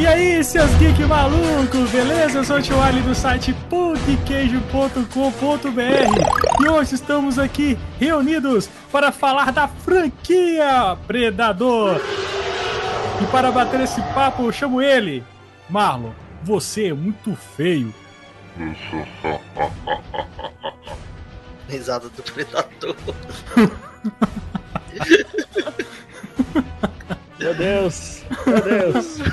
E 0.00 0.06
aí, 0.06 0.42
seus 0.42 0.70
geek 0.76 1.04
malucos, 1.04 1.90
beleza? 1.90 2.38
Eu 2.38 2.44
sou 2.44 2.56
o 2.56 2.62
Tio 2.62 2.80
Ali 2.80 3.02
do 3.02 3.14
site 3.14 3.52
pugqueijo.com.br 3.68 6.64
e 6.64 6.68
hoje 6.70 6.94
estamos 6.94 7.38
aqui 7.38 7.78
reunidos 7.98 8.66
para 8.90 9.12
falar 9.12 9.52
da 9.52 9.68
franquia 9.68 10.96
Predador. 11.06 12.00
E 13.20 13.26
para 13.26 13.52
bater 13.52 13.80
esse 13.80 14.00
papo, 14.14 14.44
eu 14.44 14.52
chamo 14.52 14.80
ele, 14.80 15.22
Marlon. 15.68 16.12
Você 16.44 16.86
é 16.86 16.94
muito 16.94 17.36
feio. 17.36 17.92
Risada 21.68 22.08
do 22.08 22.22
Predador. 22.22 22.96
Meu 27.40 27.54
Deus, 27.54 28.22
meu 28.46 28.60
Deus. 28.62 29.16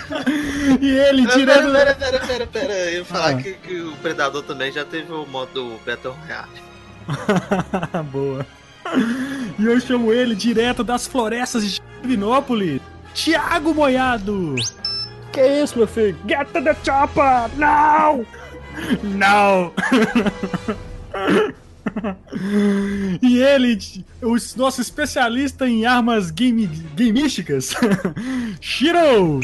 E 0.82 0.90
ele 0.90 1.26
Pera, 1.26 1.38
tirando. 1.40 1.72
pera, 1.72 1.96
pera, 1.96 2.20
pera, 2.20 2.48
pera. 2.48 2.74
Eu 2.74 2.94
ia 3.00 3.06
falar 3.06 3.30
Ah. 3.30 3.34
que, 3.36 3.54
que 3.54 3.80
o 3.82 3.94
Predador 3.98 4.44
também 4.44 4.72
já 4.72 4.84
teve 4.84 5.12
o 5.14 5.26
modo 5.26 5.80
Battle 5.86 6.14
Royale. 6.14 8.04
Boa. 8.12 8.46
E 9.58 9.66
eu 9.66 9.80
chamo 9.80 10.12
ele 10.12 10.36
direto 10.36 10.84
das 10.84 11.08
florestas 11.08 11.64
de 11.70 11.82
Divinópolis, 12.02 12.82
Tiago 13.14 13.74
Moiado. 13.74 14.56
Que 15.32 15.64
isso, 15.64 15.78
meu 15.78 15.88
filho? 15.88 16.18
Get 16.28 16.48
to 16.52 16.62
the 16.64 16.76
chopper! 16.84 17.50
Não! 17.58 18.26
Não! 19.04 19.74
e 23.22 23.42
ele, 23.42 23.78
o 24.22 24.36
nosso 24.56 24.82
especialista 24.82 25.68
em 25.68 25.86
armas 25.86 26.32
game, 26.32 26.68
gamísticas, 26.96 27.74
Shiro! 28.62 29.40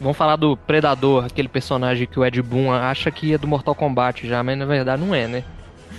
Vamos 0.00 0.16
falar 0.16 0.36
do 0.36 0.56
Predador, 0.56 1.24
aquele 1.24 1.48
personagem 1.48 2.06
que 2.06 2.20
o 2.20 2.24
Ed 2.24 2.40
Boon 2.40 2.72
acha 2.72 3.10
que 3.10 3.34
é 3.34 3.38
do 3.38 3.48
Mortal 3.48 3.74
Kombat 3.74 4.28
já, 4.28 4.42
mas 4.42 4.56
na 4.56 4.64
verdade 4.64 5.02
não 5.02 5.14
é, 5.14 5.26
né? 5.26 5.44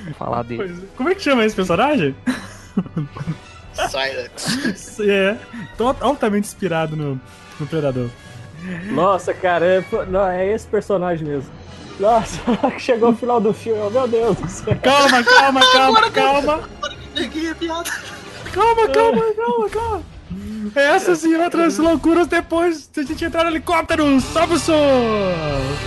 Vamos 0.03 0.17
falar 0.17 0.43
dele. 0.43 0.63
Pois. 0.63 0.89
Como 0.95 1.09
é 1.09 1.15
que 1.15 1.21
chama 1.21 1.45
esse 1.45 1.55
personagem? 1.55 2.15
Silex. 3.73 4.99
É, 5.01 5.37
altamente 6.01 6.47
inspirado 6.47 6.95
no, 6.95 7.19
no 7.59 7.67
Predador. 7.67 8.09
Nossa, 8.91 9.33
cara, 9.33 9.65
é, 9.65 9.85
não, 10.07 10.27
é 10.27 10.53
esse 10.53 10.67
personagem 10.67 11.25
mesmo. 11.25 11.49
Nossa, 11.99 12.39
chegou 12.79 13.11
o 13.11 13.15
final 13.15 13.41
do 13.41 13.53
filme, 13.53 13.89
meu 13.89 14.07
Deus 14.07 14.37
do 14.37 14.47
céu. 14.49 14.77
Calma, 14.81 15.23
calma, 15.23 15.61
calma, 15.71 16.11
calma! 16.11 16.69
Peguei 17.13 17.51
a 17.51 17.55
piada. 17.55 17.91
Calma, 18.53 18.87
calma, 18.87 19.23
calma, 19.35 19.69
calma. 19.69 20.03
Essas 20.75 21.23
e 21.23 21.35
outras 21.35 21.77
loucuras 21.77 22.27
depois 22.27 22.87
de 22.87 23.01
a 23.01 23.03
gente 23.03 23.25
entrar 23.25 23.43
no 23.43 23.49
helicóptero. 23.49 24.19
Sobe 24.21 24.53
o 24.53 24.59
som! 24.59 24.73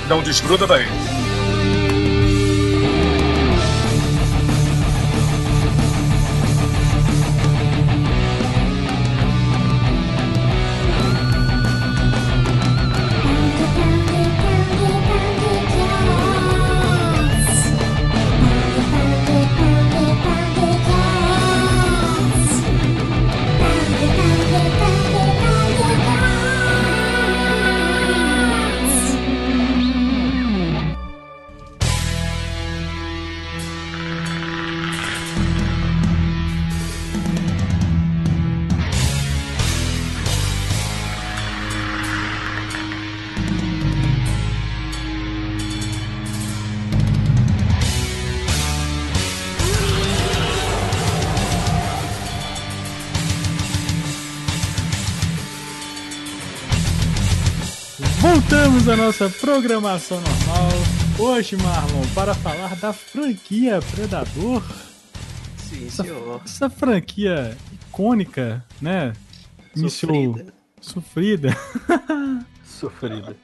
Não 0.09 0.23
desgruda 0.23 0.67
daí. 0.67 0.87
À 58.93 58.97
nossa 58.97 59.31
programação 59.31 60.19
normal. 60.21 60.69
Hoje, 61.19 61.57
Marlon, 61.57 62.03
para 62.15 62.35
falar 62.35 62.77
da 62.77 62.93
franquia 62.93 63.81
Predador. 63.91 64.63
Sim, 65.57 65.87
Essa, 65.87 66.03
senhor. 66.03 66.43
essa 66.45 66.69
franquia 66.69 67.57
icônica, 67.73 68.63
né? 68.83 69.15
Iniciou 69.75 70.35
Sofrida. 70.35 70.55
sofrida. 70.79 71.57
Sofrida. 72.65 73.37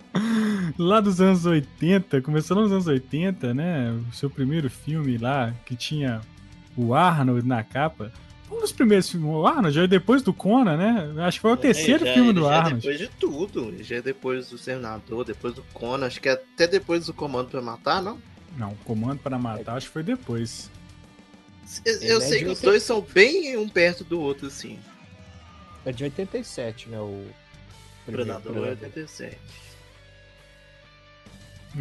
Lá 0.78 1.00
dos 1.00 1.18
anos 1.18 1.46
80, 1.46 2.20
começou 2.20 2.54
nos 2.58 2.70
anos 2.70 2.86
80, 2.86 3.54
né? 3.54 3.90
O 4.10 4.14
seu 4.14 4.28
primeiro 4.28 4.68
filme 4.68 5.16
lá, 5.16 5.54
que 5.64 5.74
tinha 5.74 6.20
o 6.76 6.92
Arnold 6.92 7.46
na 7.46 7.62
capa. 7.62 8.12
Um 8.50 8.60
dos 8.60 8.72
primeiros 8.72 9.10
filmes, 9.10 9.28
o 9.28 9.46
Arnold, 9.46 9.74
já 9.74 9.82
é 9.82 9.86
depois 9.86 10.22
do 10.22 10.32
Conan, 10.32 10.76
né? 10.76 11.22
Acho 11.24 11.38
que 11.38 11.42
foi 11.42 11.52
o 11.52 11.56
terceiro 11.56 12.04
É, 12.04 12.06
já- 12.08 12.14
filme 12.14 12.32
do 12.32 12.42
já 12.42 12.52
é 12.52 12.56
Arnold. 12.56 12.76
depois 12.76 12.98
de 12.98 13.08
tudo. 13.08 13.68
Ele 13.68 13.84
Já 13.84 13.96
é 13.96 14.02
depois 14.02 14.48
do 14.48 14.56
Senador, 14.58 15.24
depois 15.24 15.54
do 15.54 15.62
Conan. 15.74 16.06
Acho 16.06 16.20
que 16.20 16.28
é 16.28 16.32
até 16.32 16.66
depois 16.66 17.06
do 17.06 17.12
Comando 17.14 17.50
pra 17.50 17.60
Matar, 17.60 18.00
não? 18.02 18.18
Não, 18.56 18.74
Comando 18.84 19.18
para 19.20 19.38
Matar, 19.38 19.76
acho 19.76 19.86
que 19.88 19.92
foi 19.92 20.02
depois. 20.02 20.70
Eu, 21.84 21.94
eu 22.00 22.18
é 22.18 22.20
sei 22.22 22.38
de 22.38 22.44
que 22.46 22.50
os 22.50 22.58
80. 22.58 22.66
dois 22.66 22.82
são 22.82 23.00
bem 23.02 23.56
um 23.58 23.68
perto 23.68 24.02
do 24.02 24.18
outro, 24.20 24.46
assim. 24.46 24.78
É 25.84 25.92
de 25.92 26.04
87, 26.04 26.88
né? 26.88 26.98
O 26.98 27.26
primeiro 28.06 28.32
Predador 28.40 28.66
é 28.66 28.70
87. 28.70 29.38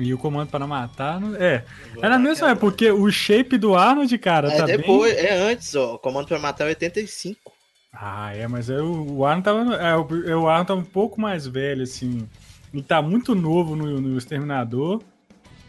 E 0.04 0.14
o 0.14 0.18
Comando 0.18 0.50
para 0.50 0.66
Matar. 0.68 1.20
não- 1.20 1.36
É, 1.36 1.64
é 2.02 2.10
mesma 2.18 2.32
aquela- 2.32 2.52
época, 2.52 2.60
porque 2.68 2.92
o 2.92 3.10
shape 3.12 3.58
do 3.58 3.76
Arnold, 3.76 4.18
cara, 4.18 4.52
É 4.52 4.58
tá 4.58 4.66
depois, 4.66 5.16
bem. 5.16 5.26
é 5.26 5.52
antes, 5.52 5.76
ó. 5.76 5.98
Comando 5.98 6.28
pra 6.28 6.40
Matar 6.40 6.66
é 6.66 6.70
85. 6.70 7.54
Ah, 7.94 8.36
é, 8.36 8.48
mas 8.48 8.70
é, 8.70 8.80
o, 8.82 9.18
o 9.18 9.26
Arnold 9.26 9.44
tava. 9.44 9.76
É, 9.76 9.96
o, 9.96 10.30
é, 10.30 10.36
o 10.36 10.48
Arnold 10.48 10.68
tava 10.68 10.80
um 10.80 10.84
pouco 10.86 11.20
mais 11.20 11.48
velho, 11.48 11.82
assim. 11.84 12.28
Ele 12.74 12.84
tá 12.84 13.02
muito 13.02 13.34
novo 13.34 13.76
no, 13.76 14.00
no 14.02 14.18
Exterminador. 14.18 15.02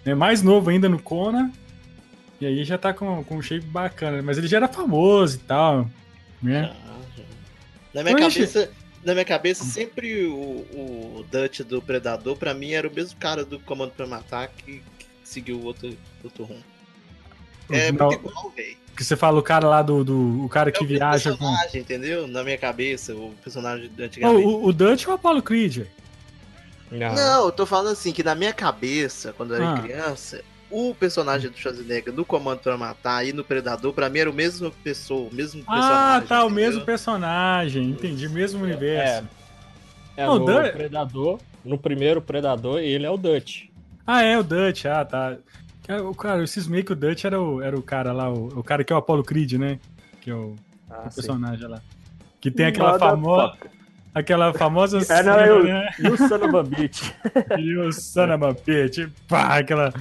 É 0.04 0.14
mais 0.14 0.42
novo 0.42 0.68
ainda 0.70 0.88
no 0.88 0.98
Conan. 1.00 1.50
E 2.40 2.46
aí 2.46 2.64
já 2.64 2.76
tá 2.78 2.92
com, 2.92 3.22
com 3.24 3.36
um 3.36 3.42
shape 3.42 3.66
bacana. 3.66 4.20
Mas 4.22 4.36
ele 4.38 4.46
já 4.46 4.58
era 4.58 4.68
famoso 4.68 5.36
e 5.36 5.40
tal. 5.40 5.88
Né? 6.42 6.70
Ah, 6.72 6.96
já. 7.16 7.24
Na 7.94 8.02
minha 8.04 8.14
Mas, 8.24 8.34
cabeça, 8.34 8.70
na 9.08 9.14
minha 9.14 9.24
cabeça, 9.24 9.64
sempre 9.64 10.26
o, 10.26 10.36
o 10.36 11.24
Dutch 11.30 11.60
do 11.62 11.80
Predador, 11.82 12.36
pra 12.36 12.54
mim, 12.54 12.72
era 12.72 12.86
o 12.86 12.92
mesmo 12.92 13.18
cara 13.18 13.44
do 13.44 13.58
Comando 13.60 13.90
pra 13.92 14.06
Matar 14.06 14.48
que, 14.48 14.82
que 14.98 15.06
seguiu 15.24 15.56
o 15.58 15.64
outro, 15.64 15.96
outro 16.22 16.44
rumo. 16.44 16.62
É 17.70 17.90
Não, 17.92 18.06
muito 18.08 18.20
igual, 18.20 18.50
velho. 18.56 18.76
que 18.96 19.04
você 19.04 19.16
fala 19.16 19.38
o 19.38 19.42
cara 19.42 19.66
lá 19.68 19.82
do. 19.82 20.04
do 20.04 20.44
o 20.44 20.48
cara 20.48 20.68
É 20.70 20.72
que 20.72 20.86
viaja 20.86 21.32
com. 21.32 21.38
personagem, 21.38 21.80
entendeu? 21.80 22.26
Na 22.26 22.42
minha 22.44 22.56
cabeça, 22.58 23.14
o 23.14 23.34
personagem 23.42 23.88
de 23.90 24.24
Oh, 24.24 24.28
o, 24.28 24.64
o 24.66 24.72
Dutch 24.72 25.06
ou 25.06 25.12
o 25.12 25.16
Apollo 25.16 25.42
Creed? 25.42 25.86
Não. 26.90 27.14
Não, 27.14 27.44
eu 27.46 27.52
tô 27.52 27.66
falando 27.66 27.92
assim, 27.92 28.12
que 28.12 28.22
na 28.22 28.34
minha 28.34 28.52
cabeça, 28.52 29.32
quando 29.34 29.54
eu 29.54 29.62
era 29.62 29.74
Ah. 29.74 29.82
criança, 29.82 30.42
o 30.70 30.94
personagem 30.94 31.50
do 31.50 31.56
Schwarzenegger 31.56 32.12
no 32.12 32.24
Comando 32.24 32.60
pra 32.60 32.76
Matar 32.76 33.26
e 33.26 33.32
no 33.32 33.42
Predador, 33.44 33.92
pra 33.92 34.08
mim 34.08 34.18
era 34.20 34.30
o 34.30 34.34
mesmo 34.34 34.70
pessoa, 34.84 35.28
o 35.30 35.34
mesmo 35.34 35.62
Ah, 35.66 35.72
personagem. 35.74 36.28
tá, 36.28 36.44
o 36.44 36.50
mesmo 36.50 36.84
personagem. 36.84 37.90
Entendi, 37.90 38.28
mesmo 38.28 38.62
universo. 38.64 39.26
É 40.16 40.26
Não, 40.26 40.38
no 40.40 40.44
Dan- 40.46 40.70
Predador, 40.70 41.38
no 41.64 41.78
primeiro 41.78 42.20
Predador, 42.20 42.80
ele 42.80 43.06
é 43.06 43.10
o 43.10 43.16
Dutch. 43.16 43.64
Ah, 44.06 44.22
é, 44.22 44.38
o 44.38 44.42
Dutch, 44.42 44.84
ah, 44.86 45.04
tá. 45.04 45.36
Cara, 45.86 46.04
o 46.04 46.14
cara, 46.14 46.40
eu 46.40 46.46
cismei 46.46 46.82
que 46.82 46.92
o 46.92 46.96
Dutch 46.96 47.24
era 47.24 47.40
o, 47.40 47.62
era 47.62 47.76
o 47.78 47.82
cara 47.82 48.12
lá, 48.12 48.28
o, 48.30 48.48
o 48.58 48.62
cara 48.64 48.84
que 48.84 48.92
é 48.92 48.96
o 48.96 48.98
Apollo 48.98 49.22
Creed, 49.24 49.52
né? 49.54 49.78
Que 50.20 50.30
é 50.30 50.34
o, 50.34 50.54
Ah, 50.90 51.04
o 51.06 51.10
sim. 51.10 51.16
personagem 51.16 51.66
lá. 51.68 51.80
Que 52.40 52.50
tem 52.50 52.66
aquela 52.66 52.98
famosa. 52.98 53.54
Aquela 54.14 54.52
famosa 54.54 54.96
É, 54.96 55.00
não, 55.00 55.06
cena, 55.34 55.46
eu- 55.46 55.62
né? 55.64 55.88
E 55.98 56.08
o 56.08 56.16
Son 56.16 56.36
of 56.36 56.56
a 56.56 56.62
Bitch. 56.62 57.02
E 57.58 57.76
o 57.76 57.92
son 57.92 58.34
of 58.34 58.44
a 58.44 58.52
bitch, 58.52 59.08
pá, 59.28 59.58
aquela. 59.58 59.92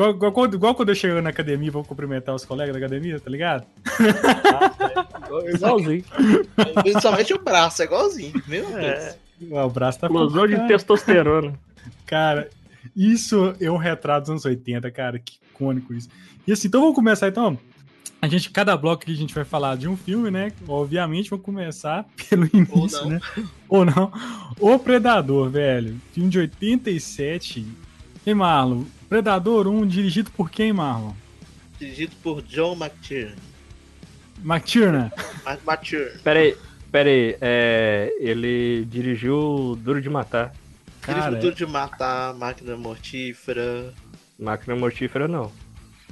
Igual, 0.00 0.10
igual 0.14 0.32
quando- 0.32 0.54
igual 0.54 0.74
quando 0.74 0.88
eu 0.88 0.94
chego 0.94 1.20
na 1.20 1.28
academia 1.28 1.68
e 1.68 1.70
vou 1.70 1.84
cumprimentar 1.84 2.34
os 2.34 2.44
colegas 2.46 2.72
da 2.72 2.78
academia, 2.78 3.20
tá 3.20 3.28
ligado? 3.30 3.66
Igualzinho. 5.54 6.04
Principalmente 6.82 7.34
o 7.34 7.38
braço, 7.38 7.82
é 7.82 7.84
igualzinho. 7.84 8.42
Meu 8.46 8.64
Deus. 8.66 8.76
É. 8.78 9.16
Ah, 9.54 9.66
O 9.66 9.70
braço 9.70 9.98
tá 9.98 10.06
Explosão 10.06 10.46
de 10.46 10.56
testosterona. 10.66 11.52
Cara, 12.06 12.48
isso 12.96 13.54
é 13.60 13.70
um 13.70 13.76
retrato 13.76 14.22
dos 14.22 14.30
anos 14.30 14.44
80, 14.44 14.90
cara. 14.90 15.18
Que 15.18 15.34
icônico 15.52 15.92
isso. 15.92 16.08
E 16.46 16.52
assim, 16.52 16.68
então 16.68 16.80
vamos 16.80 16.94
começar 16.94 17.28
então. 17.28 17.58
A 18.22 18.28
gente, 18.28 18.50
cada 18.50 18.76
bloco 18.76 19.04
que 19.04 19.12
a 19.12 19.16
gente 19.16 19.34
vai 19.34 19.44
falar 19.44 19.76
de 19.76 19.88
um 19.88 19.96
filme, 19.96 20.30
né? 20.30 20.52
Obviamente, 20.68 21.30
vamos 21.30 21.44
começar 21.44 22.04
pelo 22.28 22.48
início, 22.52 23.02
não. 23.02 23.08
né? 23.10 23.20
Ou 23.68 23.84
não. 23.84 24.12
O 24.58 24.78
Predador, 24.78 25.48
velho. 25.50 25.96
Filme 26.12 26.28
de 26.30 26.38
87. 26.38 27.66
E 28.26 28.34
Marlon, 28.34 28.82
Predador 29.10 29.66
1, 29.66 29.86
dirigido 29.88 30.30
por 30.30 30.48
quem, 30.48 30.72
Marlon? 30.72 31.12
Dirigido 31.80 32.14
por 32.22 32.40
John 32.42 32.76
McTiernan. 32.76 33.34
McTiernan. 34.44 35.10
McTiernan. 35.66 36.20
Pera 36.22 36.38
aí, 36.38 36.56
pera 36.92 37.10
aí. 37.10 37.36
É, 37.40 38.14
ele 38.20 38.84
dirigiu 38.88 39.76
Duro 39.80 40.00
de 40.00 40.08
Matar. 40.08 40.54
Cara, 41.02 41.22
Dirigiu 41.22 41.40
Duro 41.40 41.54
de 41.56 41.66
Matar, 41.66 42.34
Máquina 42.34 42.76
Mortífera. 42.76 43.92
Máquina 44.38 44.76
Mortífera, 44.76 45.26
não. 45.26 45.50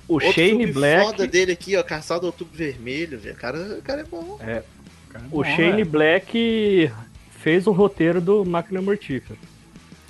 O 0.08 0.14
Outro 0.14 0.32
Shane 0.32 0.66
Black. 0.66 1.04
foda 1.06 1.26
dele 1.28 1.52
aqui, 1.52 1.76
ó, 1.76 1.82
Caçado 1.84 2.22
ao 2.22 2.32
Outubro 2.32 2.56
Vermelho, 2.56 3.16
velho. 3.16 3.36
O 3.36 3.38
cara, 3.38 3.58
o 3.78 3.82
cara 3.82 4.00
é 4.00 4.04
bom. 4.04 4.38
cara, 4.38 5.24
O 5.30 5.36
bom, 5.36 5.44
Shane 5.44 5.70
velho. 5.84 5.86
Black 5.86 6.90
fez 7.30 7.68
o 7.68 7.70
roteiro 7.72 8.20
do 8.20 8.44
Máquina 8.44 8.82
Mortífera. 8.82 9.38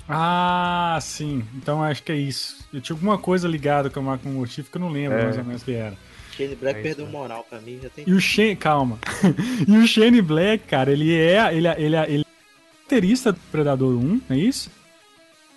Ah, 0.09 0.97
sim. 1.01 1.43
Então 1.55 1.83
acho 1.83 2.01
que 2.03 2.11
é 2.11 2.15
isso. 2.15 2.57
Eu 2.73 2.81
tinha 2.81 2.95
alguma 2.95 3.17
coisa 3.17 3.47
ligada 3.47 3.89
com 3.89 3.99
a 3.99 4.03
máquina 4.03 4.33
mortífera 4.33 4.67
que 4.71 4.77
eu 4.77 4.81
não 4.81 4.89
lembro 4.89 5.17
É. 5.19 5.23
mais 5.23 5.37
ou 5.37 5.43
menos 5.45 5.61
o 5.61 5.65
que 5.65 5.73
era. 5.73 5.95
Shane 6.35 6.55
Black 6.55 6.79
É 6.79 6.83
perdeu 6.83 7.05
isso, 7.05 7.11
moral 7.11 7.45
pra 7.49 7.59
mim, 7.59 7.79
já 7.83 7.89
tem. 7.89 8.05
E 8.07 8.13
o 8.13 8.19
Shane, 8.19 8.55
calma. 8.55 8.97
e 9.67 9.77
o 9.77 9.87
Shane 9.87 10.21
Black, 10.21 10.65
cara, 10.67 10.91
ele 10.91 11.13
é, 11.13 11.53
ele, 11.55 11.67
é- 11.67 11.75
ele, 11.81 11.95
é- 11.95 12.05
ele 12.11 12.23
é 12.23 12.83
roteirista 12.83 13.31
do 13.33 13.39
Predador 13.51 13.93
1, 13.97 14.01
não 14.29 14.35
é 14.35 14.37
isso? 14.39 14.71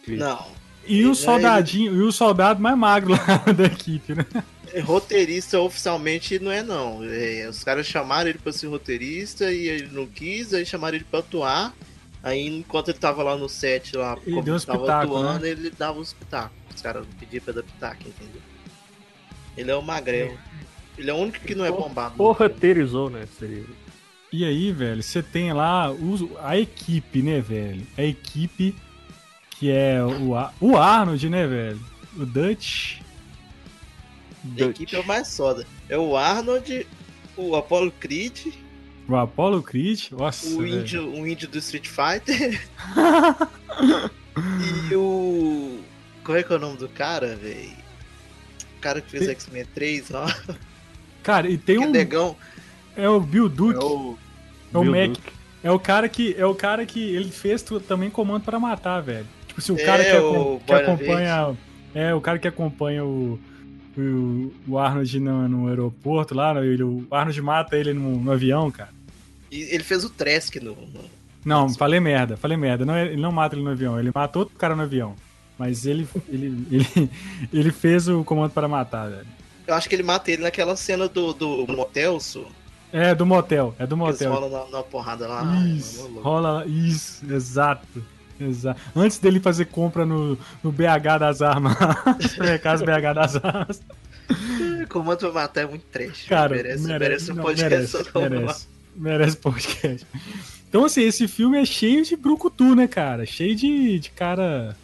Não. 0.09 0.47
E 0.87 0.99
Ele- 0.99 1.07
o 1.07 1.15
soldadinho, 1.15 1.95
e 1.95 2.03
o 2.03 2.11
soldado 2.11 2.61
mais 2.61 2.77
magro 2.77 3.13
lá 3.47 3.53
da 3.53 3.65
equipe, 3.67 4.15
né? 4.15 4.27
Roteirista 4.85 5.61
oficialmente 5.61 6.39
não 6.41 6.51
é 6.51 6.63
não. 6.63 7.01
É, 7.05 7.47
os 7.49 7.63
caras 7.63 7.87
chamaram 7.87 8.31
ele 8.31 8.39
pra 8.39 8.53
ser 8.53 8.67
roteirista 8.67 9.53
e 9.53 9.69
ele 9.69 9.89
não 9.93 10.07
quis, 10.07 10.53
aí 10.53 10.67
chamaram 10.67 10.97
ele 10.97 11.05
pra 11.09 11.21
atuar. 11.21 11.73
Aí 12.23 12.47
enquanto 12.47 12.89
ele 12.91 12.99
tava 12.99 13.23
lá 13.23 13.37
no 13.37 13.49
set, 13.49 13.97
lá, 13.97 14.17
Ele 14.25 14.31
como 14.33 14.43
deu 14.45 14.55
uns 14.55 14.65
tava 14.65 14.81
pitacos, 14.81 15.17
atuando, 15.17 15.41
né? 15.41 15.49
ele 15.51 15.71
dava 15.71 15.99
os 15.99 16.13
pitacos. 16.13 16.57
Os 16.75 16.81
caras 16.81 17.05
pediam 17.19 17.43
pra 17.43 17.53
dar 17.55 17.63
pitaco, 17.63 18.03
entendeu? 18.09 18.41
Ele 19.57 19.71
é 19.71 19.75
o 19.75 19.83
magrelo. 19.83 20.39
Ele 20.97 21.11
é 21.11 21.15
o 21.15 21.17
único 21.17 21.41
que 21.41 21.55
não 21.55 21.65
é 21.65 21.71
bombado. 21.73 22.15
Ou 22.19 22.33
roteirizou, 22.33 23.11
né? 23.11 23.27
Seria. 23.39 23.65
E 24.33 24.45
aí, 24.45 24.73
velho, 24.73 25.03
você 25.03 25.23
tem 25.23 25.53
lá 25.53 25.91
os- 25.91 26.25
a 26.41 26.57
equipe, 26.59 27.21
né, 27.23 27.41
velho? 27.41 27.87
A 27.99 28.03
equipe 28.03 28.75
que 29.59 29.71
é 29.71 30.03
o, 30.03 30.35
Ar- 30.35 30.55
o 30.61 30.77
Arnold, 30.77 31.29
né, 31.29 31.47
velho? 31.47 31.81
O 32.17 32.25
Dutch. 32.25 33.01
A 34.59 34.63
equipe 34.63 34.97
é 34.97 35.01
o 35.01 35.07
mais 35.07 35.29
soda. 35.29 35.67
É 35.89 35.97
o 35.99 36.17
Arnold, 36.17 36.87
o 37.37 37.55
Apollo 37.57 37.93
Creed, 38.01 38.47
O 39.09 39.17
Apollo 39.17 39.63
Creed. 39.63 40.11
Nossa, 40.13 40.47
o 40.49 40.59
velho. 40.63 40.81
índio, 40.81 41.09
o 41.13 41.27
índio 41.27 41.49
do 41.49 41.59
Street 41.59 41.89
Fighter 41.89 42.61
e 44.91 44.95
o. 44.95 45.81
Qual 46.25 46.39
é 46.39 46.43
que 46.43 46.53
é 46.53 46.57
o 46.57 46.59
nome 46.59 46.77
do 46.77 46.89
cara, 46.89 47.35
velho? 47.37 47.71
O 48.79 48.81
cara 48.81 49.01
que 49.01 49.11
fez 49.11 49.25
Tem- 49.25 49.33
X-Men 49.33 49.67
3, 49.75 50.11
ó. 50.15 50.27
Cara, 51.23 51.49
e 51.49 51.59
tem 51.59 51.79
Que 51.81 51.87
um. 51.87 51.91
negão. 51.91 52.37
É 52.97 53.09
o 53.09 53.21
Bill 53.21 53.49
Duke. 53.49 53.79
É 53.81 53.85
o, 53.85 54.19
É 54.75 54.79
o 54.79 54.85
Mac. 54.85 55.09
Duke. 55.11 55.33
É 55.65 55.71
o 55.71 55.79
cara 55.79 56.09
que 56.09 56.35
é 56.37 56.45
o 56.47 56.55
cara 56.55 56.85
que 56.85 57.01
ele 57.15 57.31
fez 57.31 57.63
tu- 57.63 57.81
também 57.81 58.11
comando 58.11 58.43
pra 58.45 58.59
matar, 58.59 59.01
velho. 59.01 59.27
Tipo, 59.47 59.61
se 59.61 59.71
o 59.73 59.79
É, 59.79 59.85
cara 59.85 60.05
que, 60.05 60.17
o 60.17 60.61
que 60.67 60.73
acompanha 60.73 61.57
é 61.95 62.15
o 62.15 62.21
cara 62.21 62.39
que 62.39 62.49
acompanha 62.49 63.05
o 63.05 63.39
o, 63.97 64.53
o 64.69 64.79
Arnold 64.79 65.21
no, 65.21 65.49
no 65.49 65.69
aeroporto 65.69 66.35
lá, 66.35 66.65
ele, 66.65 66.83
o 66.83 67.07
Arnold 67.11 67.43
mata 67.43 67.77
ele 67.77 67.93
no, 67.93 68.19
no 68.21 68.33
avião, 68.33 68.71
cara. 68.71 68.91
E 69.51 69.63
ele 69.63 69.85
fez 69.85 70.05
o 70.05 70.11
Tresk 70.11 70.57
no. 70.57 70.75
no- 70.75 71.11
Não, 71.45 71.69
falei 71.75 72.01
merda, 72.01 72.37
falei 72.37 72.57
merda. 72.57 72.85
Não, 72.85 72.97
ele 72.97 73.21
não 73.21 73.31
mata 73.33 73.55
ele 73.55 73.65
no 73.65 73.71
avião, 73.71 73.99
ele 73.99 74.11
mata 74.15 74.39
outro 74.39 74.57
cara 74.57 74.75
no 74.75 74.83
avião. 74.83 75.15
Mas 75.59 75.85
ele 75.87 76.09
ele, 76.29 76.67
ele, 76.71 77.11
ele 77.53 77.71
fez 77.73 78.09
o 78.09 78.25
comando 78.25 78.51
para 78.53 78.67
matar, 78.67 79.11
velho. 79.11 79.27
Eu 79.67 79.75
acho 79.75 79.89
que 79.89 79.95
ele 79.95 80.03
mata 80.03 80.31
ele 80.31 80.43
naquela 80.43 80.75
cena 80.75 81.07
do, 81.09 81.33
do 81.33 81.67
motel, 81.69 82.19
so, 82.19 82.47
É 82.93 83.15
do 83.15 83.25
motel, 83.25 83.75
é 83.79 83.87
do 83.87 83.97
que 83.97 84.03
eles 84.03 84.13
motel. 84.21 84.33
rolam 84.33 84.51
na, 84.51 84.79
na 84.79 84.83
porrada 84.83 85.29
lá. 85.29 85.45
Isso, 85.67 86.03
Mano, 86.05 86.21
rola 86.23 86.67
isso, 86.67 87.25
exato. 87.33 88.03
Exato. 88.49 88.81
Antes 88.95 89.19
dele 89.19 89.41
fazer 89.41 89.67
compra 89.67 90.05
no, 90.05 90.39
no 90.63 90.73
BH 90.73 91.19
das 91.21 91.43
armas, 91.43 91.77
supermercado 92.31 92.85
BH 92.85 93.15
das 93.15 93.37
armas. 93.37 93.83
Comando 94.89 95.19
pra 95.19 95.33
matar 95.33 95.63
é 95.63 95.67
muito 95.67 95.85
trash. 95.87 96.27
Cara, 96.29 96.55
merece, 96.55 96.85
merece, 96.85 96.99
merece 96.99 97.33
um 97.33 97.35
não, 97.35 97.43
podcast 97.45 97.97
merece, 97.97 98.31
merece, 98.31 98.67
merece 98.97 99.37
podcast. 99.37 100.07
Então, 100.69 100.85
assim, 100.85 101.03
esse 101.03 101.29
filme 101.29 101.61
é 101.61 101.65
cheio 101.65 102.05
de 102.05 102.17
brucutu, 102.17 102.75
né, 102.75 102.87
cara? 102.87 103.27
Cheio 103.27 103.55
de, 103.55 103.99
de 103.99 104.11
cara. 104.11 104.77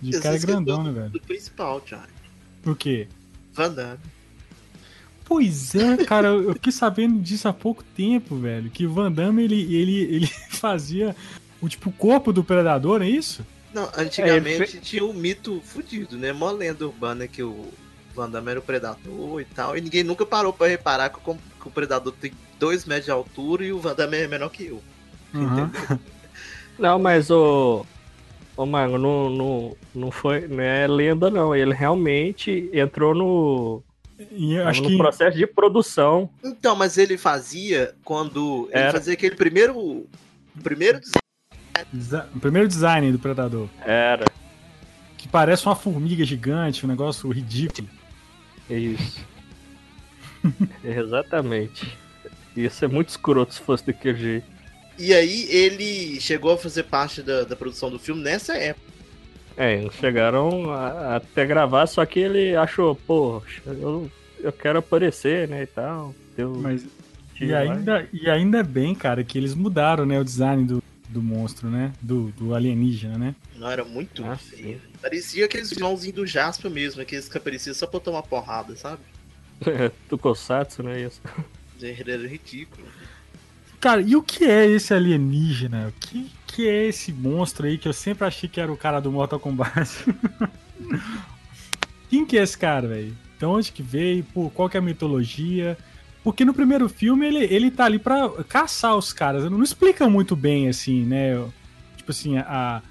De 0.00 0.12
cara 0.18 0.34
esqueceu 0.34 0.56
grandão, 0.56 0.82
né, 0.82 0.90
do- 0.90 0.94
velho? 0.96 1.10
Do 1.10 1.20
principal, 1.20 1.80
Thiago. 1.80 2.06
O 2.66 2.74
quê? 2.74 3.06
Van 3.52 3.70
Damme. 3.72 3.98
Pois 5.24 5.76
é, 5.76 5.96
cara, 6.04 6.28
eu 6.28 6.54
fiquei 6.54 6.72
sabendo 6.72 7.20
disso 7.20 7.46
há 7.46 7.52
pouco 7.52 7.84
tempo, 7.94 8.36
velho. 8.36 8.68
Que 8.68 8.84
o 8.84 8.92
Van 8.92 9.12
Damme, 9.12 9.44
ele, 9.44 9.74
ele, 9.74 9.96
ele 10.00 10.26
fazia 10.50 11.14
o 11.60 11.68
tipo 11.68 11.90
o 11.90 11.92
corpo 11.92 12.32
do 12.32 12.42
predador, 12.44 13.02
é 13.02 13.08
isso? 13.08 13.44
Não, 13.72 13.88
antigamente 13.96 14.78
É, 14.78 14.80
tinha 14.80 15.04
um 15.04 15.12
mito 15.12 15.60
fudido, 15.64 16.16
né? 16.18 16.32
Mó 16.32 16.50
lenda 16.50 16.86
urbana 16.86 17.28
que 17.28 17.42
o 17.42 17.66
Van 18.14 18.28
Damme 18.28 18.50
era 18.50 18.58
o 18.60 18.62
predador 18.62 19.40
e 19.40 19.44
tal. 19.44 19.76
E 19.76 19.80
ninguém 19.80 20.02
nunca 20.02 20.26
parou 20.26 20.52
pra 20.52 20.66
reparar 20.66 21.08
que 21.10 21.18
o, 21.18 21.20
com- 21.20 21.36
que 21.60 21.68
o 21.68 21.70
predador 21.70 22.12
tem 22.20 22.32
2 22.58 22.84
metros 22.84 23.04
de 23.06 23.10
altura 23.12 23.64
e 23.64 23.72
o 23.72 23.78
Van 23.78 23.94
Damme 23.94 24.16
é 24.16 24.26
menor 24.26 24.48
que 24.48 24.66
eu. 24.66 24.82
Uhum. 25.32 25.70
Não, 26.78 26.98
mas 26.98 27.30
o. 27.30 27.84
Ô, 28.56 28.66
Mago, 28.66 28.98
não, 28.98 29.30
não, 29.30 29.76
não 29.94 30.10
foi. 30.10 30.48
Não 30.48 30.60
é 30.62 30.86
lenda, 30.88 31.30
não. 31.30 31.54
Ele 31.54 31.72
realmente 31.72 32.68
entrou 32.72 33.14
no. 33.14 33.82
E 34.32 34.58
acho 34.58 34.82
no 34.82 34.88
que 34.88 34.96
processo 34.98 35.36
de 35.38 35.46
produção. 35.46 36.28
Então, 36.44 36.74
mas 36.74 36.98
ele 36.98 37.16
fazia 37.16 37.94
quando. 38.04 38.68
Ele 38.72 38.80
Era. 38.82 38.92
fazia 38.92 39.12
aquele 39.14 39.36
primeiro. 39.36 39.78
o 39.78 40.06
Primeiro 40.62 40.98
desa- 41.92 42.28
o 42.34 42.40
primeiro 42.40 42.68
design 42.68 43.10
do 43.12 43.18
predador, 43.18 43.68
Era. 43.84 44.24
que 45.18 45.28
parece 45.28 45.66
uma 45.66 45.76
formiga 45.76 46.24
gigante, 46.24 46.84
um 46.84 46.88
negócio 46.88 47.28
ridículo. 47.30 47.88
Isso. 48.68 49.24
Exatamente. 50.84 51.96
Isso 52.56 52.84
é 52.84 52.88
muito 52.88 53.08
escroto 53.08 53.54
se 53.54 53.60
fosse 53.60 53.86
daquele 53.86 54.18
jeito. 54.18 54.46
E 54.98 55.14
aí 55.14 55.46
ele 55.50 56.20
chegou 56.20 56.52
a 56.52 56.58
fazer 56.58 56.84
parte 56.84 57.22
da, 57.22 57.44
da 57.44 57.56
produção 57.56 57.90
do 57.90 57.98
filme 57.98 58.22
nessa 58.22 58.54
época. 58.54 58.90
É, 59.56 59.76
eles 59.78 59.94
chegaram 59.94 60.70
a- 60.72 61.16
até 61.16 61.46
gravar, 61.46 61.86
só 61.86 62.04
que 62.04 62.18
ele 62.20 62.54
achou, 62.56 62.94
poxa, 62.94 63.62
eu, 63.66 64.10
eu 64.38 64.52
quero 64.52 64.78
aparecer, 64.78 65.48
né, 65.48 65.62
e 65.62 65.66
tal. 65.66 66.14
Deu 66.36 66.54
Mas 66.56 66.84
e 67.40 67.54
ainda, 67.54 68.06
e 68.12 68.28
ainda 68.28 68.62
bem, 68.62 68.94
cara, 68.94 69.24
que 69.24 69.36
eles 69.38 69.54
mudaram, 69.54 70.04
né, 70.04 70.20
o 70.20 70.24
design 70.24 70.64
do, 70.64 70.79
do 71.10 71.22
monstro, 71.22 71.68
né? 71.68 71.92
Do, 72.00 72.30
do 72.32 72.54
alienígena, 72.54 73.18
né? 73.18 73.34
Não 73.56 73.70
era 73.70 73.84
muito 73.84 74.24
Ah, 74.24 74.36
feio. 74.36 74.80
Parecia 75.02 75.44
aqueles 75.44 75.70
vilãozinhos 75.70 76.16
do 76.16 76.26
Jasper 76.26 76.70
mesmo, 76.70 77.02
aqueles 77.02 77.28
que 77.28 77.36
apareciam 77.36 77.74
só 77.74 77.86
pra 77.86 78.00
tomar 78.00 78.22
porrada, 78.22 78.74
sabe? 78.76 79.02
Tokusatsu, 80.08 80.82
né, 80.82 81.02
isso. 81.02 81.20
Era 81.82 82.26
ridículo. 82.26 82.86
Cara, 83.80 84.00
e 84.02 84.14
o 84.14 84.22
que 84.22 84.44
é 84.44 84.66
esse 84.66 84.92
alienígena? 84.92 85.88
O 85.88 85.92
que, 86.00 86.30
que 86.46 86.68
é 86.68 86.86
esse 86.88 87.12
monstro 87.12 87.66
aí 87.66 87.78
que 87.78 87.88
eu 87.88 87.92
sempre 87.92 88.26
achei 88.26 88.48
que 88.48 88.60
era 88.60 88.70
o 88.70 88.76
cara 88.76 89.00
do 89.00 89.10
Mortal 89.10 89.40
Kombat? 89.40 89.88
Quem 92.08 92.26
que 92.26 92.36
é 92.38 92.42
esse 92.42 92.58
cara, 92.58 92.86
velho? 92.88 93.16
De 93.38 93.44
onde 93.46 93.72
que 93.72 93.82
veio? 93.82 94.24
Pô, 94.24 94.50
qual 94.50 94.68
que 94.68 94.76
é 94.76 94.80
a 94.80 94.82
mitologia? 94.82 95.78
Porque 96.30 96.44
no 96.44 96.54
primeiro 96.54 96.88
filme 96.88 97.26
ele, 97.26 97.44
ele 97.52 97.70
tá 97.70 97.84
ali 97.86 97.98
pra 97.98 98.28
caçar 98.48 98.96
os 98.96 99.12
caras. 99.12 99.44
Não, 99.44 99.50
não 99.58 99.64
explica 99.64 100.08
muito 100.08 100.36
bem, 100.36 100.68
assim, 100.68 101.04
né? 101.04 101.34
Tipo 101.96 102.10
assim, 102.12 102.38
a. 102.38 102.82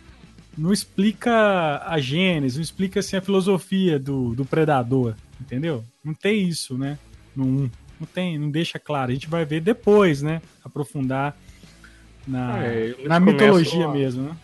Não 0.58 0.74
explica 0.74 1.81
a 1.86 1.98
gênese, 2.00 2.58
não 2.58 2.63
explica 2.63 3.00
assim, 3.00 3.15
a 3.15 3.22
filosofia 3.22 3.98
do, 3.98 4.36
do 4.36 4.43
predador, 4.43 5.15
entendeu? 5.39 5.86
Não 6.03 6.13
tem 6.13 6.48
isso, 6.50 6.77
né? 6.77 6.98
No 7.34 7.46
1. 7.46 7.69
Não 8.00 8.08
tem, 8.08 8.38
não 8.38 8.50
deixa 8.51 8.77
claro. 8.77 9.12
A 9.12 9.13
gente 9.13 9.29
vai 9.29 9.46
ver 9.46 9.62
depois, 9.62 10.22
né? 10.22 10.41
Aprofundar 10.63 11.38
na, 12.27 12.65
É, 12.65 12.96
na 13.05 13.19
mitologia 13.22 13.86
a- 13.86 13.91
mesmo, 13.93 14.24
né? 14.24 14.38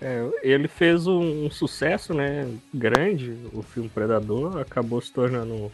É, 0.00 0.28
ele 0.42 0.66
fez 0.68 1.06
um, 1.06 1.46
um 1.46 1.50
sucesso, 1.50 2.14
né, 2.14 2.48
grande, 2.72 3.36
o 3.52 3.62
filme 3.62 3.88
Predador, 3.88 4.58
acabou 4.58 5.00
se 5.00 5.12
tornando 5.12 5.72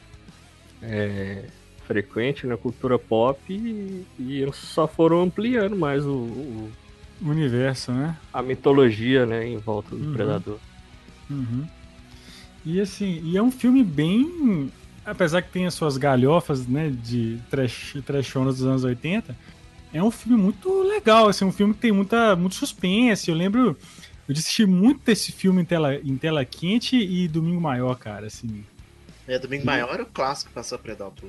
é, 0.82 1.44
frequente 1.86 2.46
na 2.46 2.56
cultura 2.56 2.98
pop 2.98 3.38
e, 3.52 4.04
e 4.18 4.40
eles 4.42 4.56
só 4.56 4.86
foram 4.88 5.22
ampliando 5.22 5.76
mais 5.76 6.04
o, 6.04 6.10
o- 6.12 6.72
O 7.22 7.28
universo, 7.30 7.92
né? 7.92 8.16
a 8.32 8.42
mitologia, 8.42 9.24
né, 9.26 9.46
em 9.46 9.56
volta 9.58 9.94
do 9.94 10.04
Uhum. 10.06 10.12
Predador. 10.12 10.58
Uhum. 11.30 11.64
E 12.64 12.80
assim, 12.80 13.20
e 13.24 13.36
é 13.36 13.42
um 13.42 13.50
filme 13.50 13.82
bem 13.84 14.70
apesar 15.06 15.42
que 15.42 15.50
tem 15.50 15.66
as 15.66 15.74
suas 15.74 15.98
galhofas, 15.98 16.66
né, 16.66 16.88
de 16.90 17.38
trash, 17.50 17.96
trashonas 18.06 18.56
dos 18.56 18.66
anos 18.66 18.84
80, 18.84 19.36
é 19.92 20.02
um 20.02 20.10
filme 20.10 20.42
muito 20.42 20.82
legal, 20.82 21.28
assim, 21.28 21.44
um 21.44 21.52
filme 21.52 21.74
que 21.74 21.80
tem 21.80 21.92
muita, 21.92 22.34
muito 22.34 22.54
suspense. 22.54 23.30
Eu 23.30 23.36
lembro, 23.36 23.76
eu 24.26 24.32
assisti 24.32 24.64
muito 24.64 25.02
desse 25.04 25.30
filme 25.30 25.60
em 25.60 25.64
tela, 25.64 25.94
em 25.94 26.16
tela 26.16 26.42
quente 26.44 26.96
e 26.96 27.28
Domingo 27.28 27.60
Maior, 27.60 27.94
cara, 27.98 28.26
assim. 28.28 28.64
É, 29.28 29.38
Domingo 29.38 29.66
Maior 29.66 29.92
era 29.92 30.02
o 30.02 30.06
clássico 30.06 30.50
pra 30.52 30.62
sua 30.62 30.78
Predator. 30.78 31.28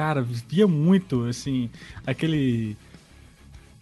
Cara, 0.00 0.22
via 0.22 0.66
muito, 0.66 1.26
assim, 1.26 1.68
aquele 2.06 2.74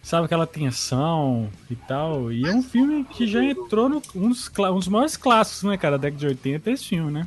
sabe, 0.03 0.25
aquela 0.25 0.45
tensão 0.45 1.49
e 1.71 1.77
tal. 1.77 2.29
E 2.29 2.45
é 2.45 2.53
um 2.53 2.61
filme 2.61 3.05
que 3.05 3.25
já 3.25 3.41
entrou 3.41 3.87
no 3.87 4.03
um 4.13 4.27
dos, 4.27 4.51
um 4.59 4.75
dos 4.79 4.89
maiores 4.89 5.15
clássicos, 5.15 5.63
né, 5.63 5.77
cara, 5.77 5.97
da 5.97 6.09
década 6.09 6.19
de 6.19 6.27
80 6.27 6.69
é 6.69 6.73
esse 6.73 6.87
filme, 6.87 7.09
né? 7.09 7.25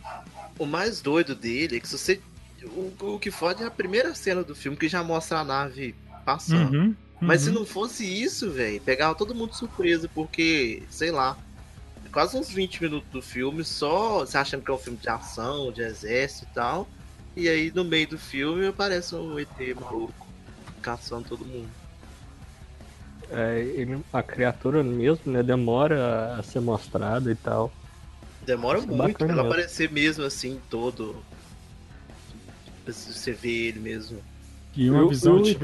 O 0.58 0.66
mais 0.66 1.00
doido 1.00 1.34
dele 1.34 1.78
é 1.78 1.80
que 1.80 1.88
se 1.88 1.96
você. 1.96 2.20
O, 2.64 3.14
o 3.14 3.18
que 3.18 3.30
fode 3.30 3.62
é 3.62 3.66
a 3.66 3.70
primeira 3.70 4.14
cena 4.14 4.44
do 4.44 4.54
filme 4.54 4.76
que 4.76 4.90
já 4.90 5.02
mostra 5.02 5.38
a 5.38 5.44
nave 5.44 5.94
passando. 6.22 6.74
Uhum, 6.74 6.94
Mas 7.18 7.40
se 7.40 7.48
uhum. 7.48 7.60
não 7.60 7.64
fosse 7.64 8.04
isso, 8.04 8.50
velho, 8.50 8.78
pegava 8.82 9.14
todo 9.14 9.34
mundo 9.34 9.54
surpreso, 9.54 10.06
porque, 10.10 10.82
sei 10.90 11.10
lá, 11.10 11.34
quase 12.12 12.36
uns 12.36 12.50
20 12.50 12.82
minutos 12.82 13.08
do 13.10 13.22
filme 13.22 13.64
só 13.64 14.18
você 14.18 14.36
achando 14.36 14.62
que 14.62 14.70
é 14.70 14.74
um 14.74 14.78
filme 14.78 14.98
de 14.98 15.08
ação, 15.08 15.72
de 15.72 15.80
exército 15.80 16.46
e 16.50 16.54
tal. 16.54 16.86
E 17.36 17.48
aí 17.48 17.72
no 17.74 17.84
meio 17.84 18.08
do 18.08 18.18
filme 18.18 18.66
aparece 18.66 19.14
um 19.14 19.38
ET 19.38 19.48
maluco 19.80 20.26
caçando 20.82 21.28
todo 21.28 21.44
mundo. 21.44 21.68
É, 23.30 23.60
ele, 23.60 23.98
a 24.12 24.22
criatura 24.22 24.82
mesmo, 24.82 25.32
né, 25.32 25.42
demora 25.42 26.34
a 26.38 26.42
ser 26.42 26.60
mostrada 26.60 27.30
e 27.32 27.34
tal. 27.34 27.72
Demora 28.44 28.78
Isso 28.78 28.88
é 28.90 28.94
muito 28.94 29.16
pra 29.18 29.26
mesmo. 29.28 29.40
aparecer 29.42 29.90
mesmo 29.90 30.24
assim, 30.24 30.60
todo. 30.68 31.16
Você 32.86 33.32
vê 33.32 33.68
ele 33.68 33.78
mesmo. 33.80 34.20
E 34.76 34.90
uma 34.90 35.00
Eu- 35.00 35.08
visão 35.08 35.36
eu- 35.38 35.42
de. 35.42 35.56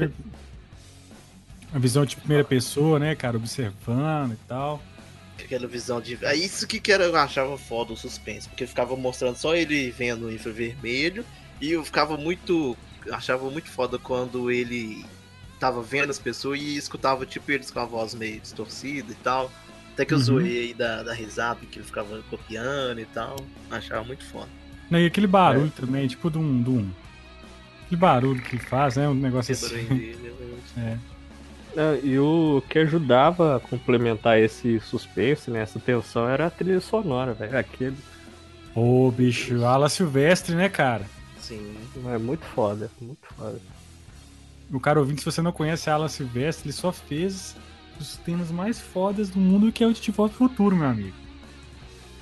Uma 1.71 1.79
visão 1.79 2.03
de 2.05 2.15
primeira 2.15 2.43
pessoa, 2.43 2.97
né, 2.97 3.13
cara, 3.15 3.37
observando 3.37 4.33
e 4.33 4.37
tal. 4.47 4.81
Aquela 5.37 5.67
visão 5.67 6.01
de. 6.01 6.17
É 6.25 6.33
isso 6.35 6.65
que 6.65 6.79
que 6.79 6.91
era, 6.91 7.03
eu 7.03 7.15
achava 7.15 7.57
foda 7.57 7.93
o 7.93 7.97
suspense, 7.97 8.47
porque 8.49 8.65
ficava 8.65 8.95
mostrando 8.95 9.35
só 9.35 9.55
ele 9.55 9.91
vendo 9.91 10.25
o 10.27 10.31
infravermelho 10.33 11.23
e 11.61 11.71
eu 11.71 11.83
ficava 11.83 12.17
muito. 12.17 12.77
Achava 13.11 13.49
muito 13.49 13.69
foda 13.69 13.97
quando 13.97 14.51
ele 14.51 15.05
tava 15.59 15.81
vendo 15.81 16.09
as 16.09 16.19
pessoas 16.19 16.59
e 16.61 16.77
escutava 16.77 17.25
tipo 17.25 17.51
eles 17.51 17.71
com 17.71 17.79
a 17.79 17.85
voz 17.85 18.13
meio 18.13 18.39
distorcida 18.39 19.11
e 19.11 19.15
tal. 19.15 19.51
Até 19.93 20.05
que 20.05 20.13
eu 20.13 20.17
Uhum. 20.17 20.23
zoei 20.23 20.59
aí 20.67 20.73
da, 20.73 21.03
da 21.03 21.13
risada 21.13 21.59
que 21.69 21.79
ele 21.79 21.85
ficava 21.85 22.21
copiando 22.29 22.99
e 22.99 23.05
tal. 23.05 23.35
Achava 23.71 24.03
muito 24.03 24.23
foda. 24.25 24.47
Né, 24.89 25.03
E 25.03 25.05
aquele 25.07 25.27
barulho 25.27 25.71
também, 25.71 26.07
tipo 26.07 26.29
de 26.31 26.37
um, 26.37 26.61
de 26.63 26.69
um. 26.69 26.89
Aquele 27.85 27.99
barulho 28.01 28.41
que 28.41 28.57
faz, 28.57 28.95
né? 28.97 29.07
Um 29.07 29.13
negócio 29.15 29.51
Esse 29.51 29.65
assim. 29.65 29.83
barulho 29.85 29.99
dele, 29.99 30.33
eu- 30.77 30.83
É. 30.83 30.97
É, 31.77 31.99
E 32.03 32.17
o 32.19 32.63
que 32.69 32.79
ajudava 32.79 33.57
a 33.57 33.59
complementar 33.59 34.39
esse 34.39 34.79
suspense, 34.79 35.51
né, 35.51 35.61
essa 35.61 35.79
tensão, 35.79 36.27
era 36.27 36.47
a 36.47 36.49
trilha 36.49 36.81
sonora, 36.81 37.33
velho. 37.33 37.57
Aquele 37.57 37.95
Ô, 38.75 39.11
bicho, 39.11 39.63
Ala 39.65 39.89
Silvestre, 39.89 40.55
né, 40.55 40.69
cara? 40.69 41.05
Sim. 41.49 41.75
é 42.07 42.17
muito 42.19 42.45
foda, 42.45 42.91
muito 43.01 43.25
foda. 43.35 43.59
O 44.71 44.79
cara 44.79 44.99
ouvinte, 44.99 45.21
se 45.21 45.25
você 45.25 45.41
não 45.41 45.51
conhece 45.51 45.89
a 45.89 45.95
Alan 45.95 46.07
Silvestre, 46.07 46.67
ele 46.67 46.73
só 46.73 46.91
fez 46.91 47.55
os 47.99 48.17
temas 48.17 48.51
mais 48.51 48.79
fodas 48.79 49.31
do 49.31 49.39
mundo, 49.39 49.71
que 49.71 49.83
é 49.83 49.87
o 49.87 49.91
de 49.93 50.11
Volta 50.11 50.35
pro 50.35 50.47
Futuro, 50.47 50.75
meu 50.75 50.87
amigo. 50.87 51.15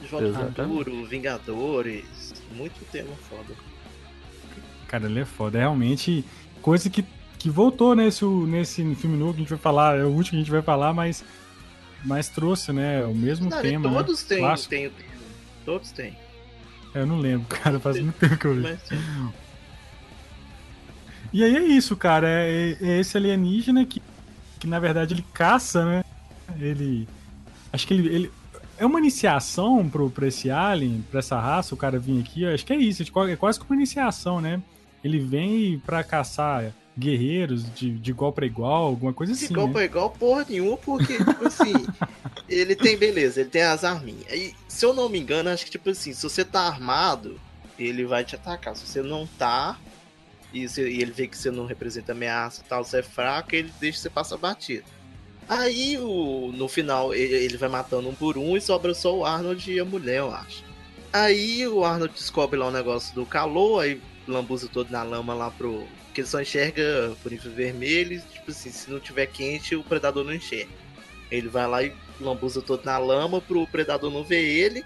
De 0.01 0.07
volta 0.07 0.53
futuro, 0.63 1.05
Vingadores. 1.05 2.33
Muito 2.55 2.85
tema 2.89 3.13
foda. 3.29 3.53
Cara, 4.87 5.07
ele 5.07 5.19
é 5.19 5.25
foda. 5.25 5.57
É 5.57 5.61
realmente 5.61 6.23
coisa 6.61 6.89
que, 6.89 7.03
que 7.37 7.49
voltou 7.49 7.93
nesse, 7.95 8.23
nesse 8.23 8.95
filme 8.95 9.17
novo 9.17 9.33
que 9.33 9.39
a 9.39 9.41
gente 9.41 9.49
vai 9.49 9.59
falar, 9.59 9.97
é 9.97 10.03
o 10.05 10.07
último 10.07 10.29
que 10.31 10.35
a 10.37 10.39
gente 10.39 10.51
vai 10.51 10.61
falar, 10.61 10.93
mas, 10.93 11.25
mas 12.05 12.29
trouxe, 12.29 12.71
né? 12.71 13.03
O 13.03 13.13
mesmo 13.13 13.49
Não, 13.49 13.61
tema. 13.61 13.89
né? 13.89 13.97
todos 13.97 14.23
têm, 14.23 14.39
Clássico. 14.39 14.69
têm 14.69 14.87
o 14.87 14.91
tema. 14.91 15.09
Todos 15.65 15.91
têm. 15.91 16.15
É, 16.97 17.01
Eu 17.01 17.05
não 17.07 17.19
lembro, 17.19 17.47
cara, 17.61 17.79
faz 17.79 17.99
muito 17.99 18.17
tempo 18.17 18.37
que 18.37 18.45
eu 18.45 18.53
li. 18.53 18.61
Mas 18.61 18.79
E 21.31 21.43
aí 21.43 21.55
é 21.55 21.63
isso, 21.63 21.95
cara. 21.95 22.27
É, 22.27 22.77
é 22.81 22.99
esse 22.99 23.15
alienígena 23.15 23.85
que, 23.85 24.01
que 24.59 24.67
na 24.67 24.79
verdade 24.79 25.13
ele 25.13 25.25
caça, 25.33 25.85
né? 25.85 26.03
Ele. 26.59 27.07
Acho 27.71 27.85
que 27.85 27.93
ele. 27.93 28.07
ele 28.07 28.31
é 28.79 28.85
uma 28.85 28.99
iniciação 28.99 29.89
pro, 29.89 30.09
pra 30.09 30.27
esse 30.27 30.51
alien, 30.51 31.03
pra 31.09 31.19
essa 31.19 31.39
raça, 31.39 31.73
o 31.73 31.77
cara 31.77 31.99
vir 31.99 32.19
aqui. 32.19 32.45
Acho 32.45 32.65
que 32.65 32.73
é 32.73 32.77
isso. 32.77 33.03
É 33.03 33.35
quase 33.35 33.59
como 33.59 33.71
uma 33.71 33.77
iniciação, 33.77 34.39
né? 34.39 34.61
Ele 35.03 35.19
vem 35.19 35.79
pra 35.79 36.03
caçar 36.03 36.73
guerreiros 36.97 37.71
de, 37.73 37.91
de 37.91 38.11
igual 38.11 38.31
pra 38.33 38.45
igual, 38.45 38.85
alguma 38.85 39.13
coisa 39.13 39.33
assim. 39.33 39.45
igual 39.45 39.67
né? 39.67 39.73
pra 39.73 39.83
igual 39.85 40.09
porra 40.09 40.45
nenhuma, 40.49 40.77
porque, 40.77 41.17
tipo 41.17 41.45
assim, 41.45 41.85
ele 42.49 42.75
tem, 42.75 42.97
beleza, 42.97 43.41
ele 43.41 43.49
tem 43.49 43.61
as 43.63 43.83
arminhas. 43.83 44.31
E, 44.33 44.55
se 44.67 44.85
eu 44.85 44.93
não 44.93 45.07
me 45.09 45.19
engano, 45.19 45.49
acho 45.49 45.65
que, 45.65 45.71
tipo 45.71 45.89
assim, 45.89 46.13
se 46.13 46.23
você 46.23 46.43
tá 46.43 46.61
armado, 46.61 47.39
ele 47.77 48.05
vai 48.05 48.23
te 48.25 48.35
atacar. 48.35 48.75
Se 48.75 48.87
você 48.87 49.01
não 49.01 49.27
tá, 49.37 49.77
e, 50.53 50.67
se- 50.67 50.81
e 50.89 51.01
ele 51.01 51.11
vê 51.11 51.27
que 51.27 51.37
você 51.37 51.51
não 51.51 51.65
representa 51.65 52.13
ameaça 52.13 52.61
e 52.65 52.69
tal, 52.69 52.83
você 52.83 52.99
é 52.99 53.03
fraco, 53.03 53.53
ele 53.55 53.71
deixa 53.79 53.99
você 53.99 54.09
passar 54.09 54.37
batido. 54.37 54.85
Aí, 55.47 55.97
o, 55.97 56.51
no 56.53 56.67
final, 56.67 57.13
ele, 57.13 57.33
ele 57.35 57.57
vai 57.57 57.69
matando 57.69 58.09
um 58.09 58.15
por 58.15 58.37
um 58.37 58.57
e 58.57 58.61
sobra 58.61 58.93
só 58.93 59.15
o 59.15 59.23
Arnold 59.25 59.71
e 59.71 59.79
a 59.79 59.85
mulher, 59.85 60.17
eu 60.17 60.31
acho. 60.33 60.63
Aí 61.13 61.65
o 61.67 61.85
Arnold 61.85 62.13
descobre 62.13 62.59
lá 62.59 62.67
o 62.67 62.71
negócio 62.71 63.15
do 63.15 63.25
calor, 63.25 63.81
aí 63.81 64.01
lambuza 64.27 64.67
todo 64.67 64.89
na 64.89 65.03
lama 65.03 65.33
lá 65.33 65.49
pro. 65.49 65.87
Que 66.17 66.21
ele 66.21 66.27
só 66.27 66.41
enxerga 66.41 67.15
por 67.21 67.31
infravermelho, 67.31 68.13
e, 68.13 68.19
tipo 68.19 68.49
assim, 68.49 68.71
se 68.71 68.89
não 68.89 68.99
tiver 68.99 69.27
quente, 69.27 69.75
o 69.75 69.83
predador 69.83 70.23
não 70.23 70.33
enxerga. 70.33 70.71
Ele 71.29 71.47
vai 71.47 71.67
lá 71.67 71.83
e 71.83 71.93
lambuza 72.19 72.59
todo 72.59 72.83
na 72.83 72.97
lama 72.97 73.39
pro 73.39 73.67
predador 73.67 74.09
não 74.09 74.23
ver 74.23 74.43
ele 74.43 74.83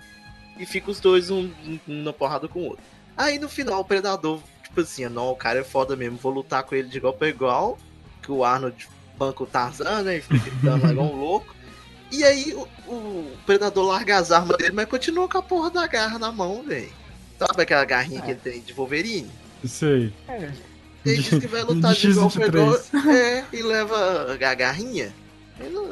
e 0.60 0.66
fica 0.66 0.92
os 0.92 1.00
dois 1.00 1.32
um, 1.32 1.50
um 1.88 2.04
na 2.04 2.12
porrada 2.12 2.50
com 2.50 2.60
o 2.60 2.66
outro. 2.66 2.84
Aí 3.16 3.40
no 3.40 3.48
final 3.48 3.80
o 3.80 3.86
predador, 3.86 4.42
tipo 4.62 4.82
assim, 4.82 5.08
não, 5.08 5.30
o 5.30 5.36
cara 5.38 5.60
é 5.60 5.64
foda 5.64 5.96
mesmo, 5.96 6.18
vou 6.18 6.34
lutar 6.34 6.64
com 6.64 6.76
ele 6.76 6.90
de 6.90 6.98
igual 6.98 7.14
pra 7.14 7.30
igual, 7.30 7.80
que 8.22 8.30
o 8.30 8.44
Arnold 8.44 8.90
banca 9.18 9.42
o 9.42 9.48
Tarzan, 9.48 10.04
né, 10.04 10.18
e 10.18 10.22
fica 10.22 10.38
gritando 10.38 10.84
lá 10.84 10.92
igual 10.92 11.14
um 11.14 11.16
louco. 11.16 11.56
E 12.12 12.26
aí 12.26 12.54
o, 12.54 12.68
o 12.92 13.38
predador 13.46 13.86
larga 13.86 14.18
as 14.18 14.34
armas 14.34 14.58
dele, 14.58 14.74
mas 14.74 14.90
continua 14.90 15.30
com 15.30 15.38
a 15.38 15.42
porra 15.42 15.70
da 15.70 15.88
garra 15.88 16.20
na 16.20 16.30
mão, 16.30 16.62
velho. 16.62 16.92
Sabe 17.40 17.62
aquela 17.62 17.86
garrinha 17.86 18.22
que 18.22 18.32
ele 18.32 18.40
tem 18.42 18.60
de 18.60 18.74
Wolverine? 18.74 19.32
Isso 19.64 19.86
aí. 19.86 20.14
Ele 21.06 21.18
diz 21.22 21.30
que 21.40 21.48
vai 21.48 21.64
lutar 21.64 21.94
De 21.94 22.02
de 22.02 22.10
igual 22.10 22.30
pra 22.30 22.48
igual. 22.48 22.74
X-23. 22.74 23.10
É, 23.16 23.46
e 23.54 23.62
leva 23.62 24.34
a 24.34 24.56
garrinha. 24.56 25.14
Ele 25.60 25.70
não, 25.70 25.90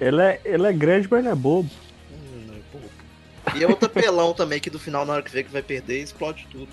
Ele 0.00 0.22
é, 0.22 0.40
ele 0.44 0.66
é 0.66 0.72
grande, 0.72 1.08
mas 1.10 1.24
não 1.24 1.32
é 1.32 1.34
bobo. 1.34 1.70
hum, 2.12 2.50
é. 3.54 3.58
E 3.58 3.64
é 3.64 3.66
outro 3.66 3.88
pelão 3.88 4.32
também, 4.34 4.60
que 4.60 4.70
do 4.70 4.78
final, 4.78 5.04
na 5.04 5.14
hora 5.14 5.22
que 5.22 5.30
vê 5.30 5.42
que 5.42 5.50
vai 5.52 5.62
perder, 5.62 6.02
explode 6.02 6.46
tudo. 6.50 6.68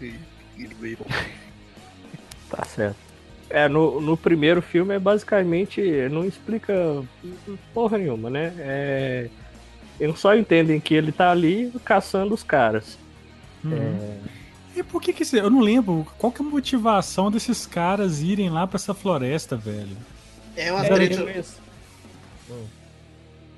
E, 0.00 0.14
e 0.56 0.64
ele. 0.64 0.98
Tá 2.48 2.64
certo. 2.64 2.96
É, 3.50 3.68
no, 3.68 4.00
no 4.00 4.16
primeiro 4.16 4.62
filme 4.62 4.94
é 4.94 4.98
basicamente. 4.98 5.80
Não 6.10 6.24
explica 6.24 6.72
porra 7.74 7.98
nenhuma, 7.98 8.30
né? 8.30 8.52
É, 8.58 9.28
eles 9.98 10.18
só 10.20 10.34
entendem 10.36 10.78
que 10.78 10.94
ele 10.94 11.10
tá 11.10 11.30
ali 11.30 11.72
caçando 11.84 12.34
os 12.34 12.42
caras. 12.44 12.96
Uhum. 13.64 14.18
E 14.76 14.82
por 14.82 15.00
que 15.00 15.10
que 15.10 15.24
eu 15.34 15.48
não 15.48 15.60
lembro 15.60 16.06
qual 16.18 16.30
que 16.30 16.42
é 16.42 16.44
a 16.44 16.48
motivação 16.48 17.30
desses 17.30 17.64
caras 17.64 18.20
irem 18.20 18.50
lá 18.50 18.66
pra 18.66 18.76
essa 18.76 18.92
floresta, 18.92 19.56
velho? 19.56 19.96
É 20.54 20.70
uma 20.70 20.84
É, 20.84 20.88
treta. 20.88 21.26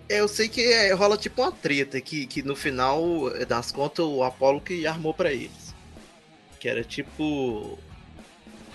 É, 0.08 0.20
eu 0.20 0.28
sei 0.28 0.48
que 0.48 0.62
é, 0.62 0.92
rola 0.94 1.18
tipo 1.18 1.42
uma 1.42 1.50
treta, 1.50 2.00
que, 2.00 2.24
que 2.24 2.42
no 2.42 2.54
final 2.54 3.02
das 3.48 3.72
contas 3.72 4.06
o 4.06 4.22
Apollo 4.22 4.60
que 4.60 4.86
armou 4.86 5.12
pra 5.12 5.32
eles. 5.32 5.74
Que 6.60 6.68
era 6.68 6.84
tipo. 6.84 7.76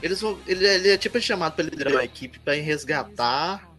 Eles 0.02 0.20
vão. 0.20 0.38
Ele, 0.46 0.68
ele 0.68 0.90
é 0.90 0.98
tipo 0.98 1.20
chamado 1.22 1.54
pra 1.54 1.64
liderar 1.64 1.94
uma 1.94 2.04
equipe 2.04 2.40
pra 2.40 2.58
ir 2.58 2.62
resgatar 2.62 3.70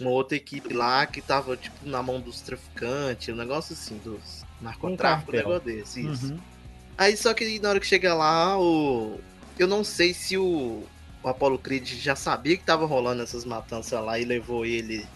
uma 0.00 0.10
outra 0.10 0.36
equipe 0.36 0.72
lá 0.72 1.06
que 1.06 1.20
tava 1.20 1.56
tipo 1.56 1.76
na 1.86 2.02
mão 2.02 2.20
dos 2.20 2.40
traficantes, 2.40 3.28
um 3.28 3.36
negócio 3.36 3.74
assim, 3.74 3.98
dos 3.98 4.44
narcotráfico, 4.60 5.30
um 5.30 5.34
cartel. 5.34 5.52
negócio 5.52 5.64
desse. 5.64 6.06
Isso. 6.06 6.32
Uhum. 6.32 6.53
Aí 6.96 7.16
só 7.16 7.34
que 7.34 7.58
na 7.60 7.70
hora 7.70 7.80
que 7.80 7.86
chega 7.86 8.14
lá, 8.14 8.58
o. 8.58 9.18
Eu 9.58 9.66
não 9.66 9.84
sei 9.84 10.12
se 10.12 10.36
o, 10.36 10.82
o 11.22 11.28
Apollo 11.28 11.58
Creed 11.58 11.88
já 11.88 12.16
sabia 12.16 12.56
que 12.56 12.64
tava 12.64 12.86
rolando 12.86 13.22
essas 13.22 13.44
matanças 13.44 14.04
lá 14.04 14.18
e 14.18 14.24
levou 14.24 14.66
ele 14.66 15.06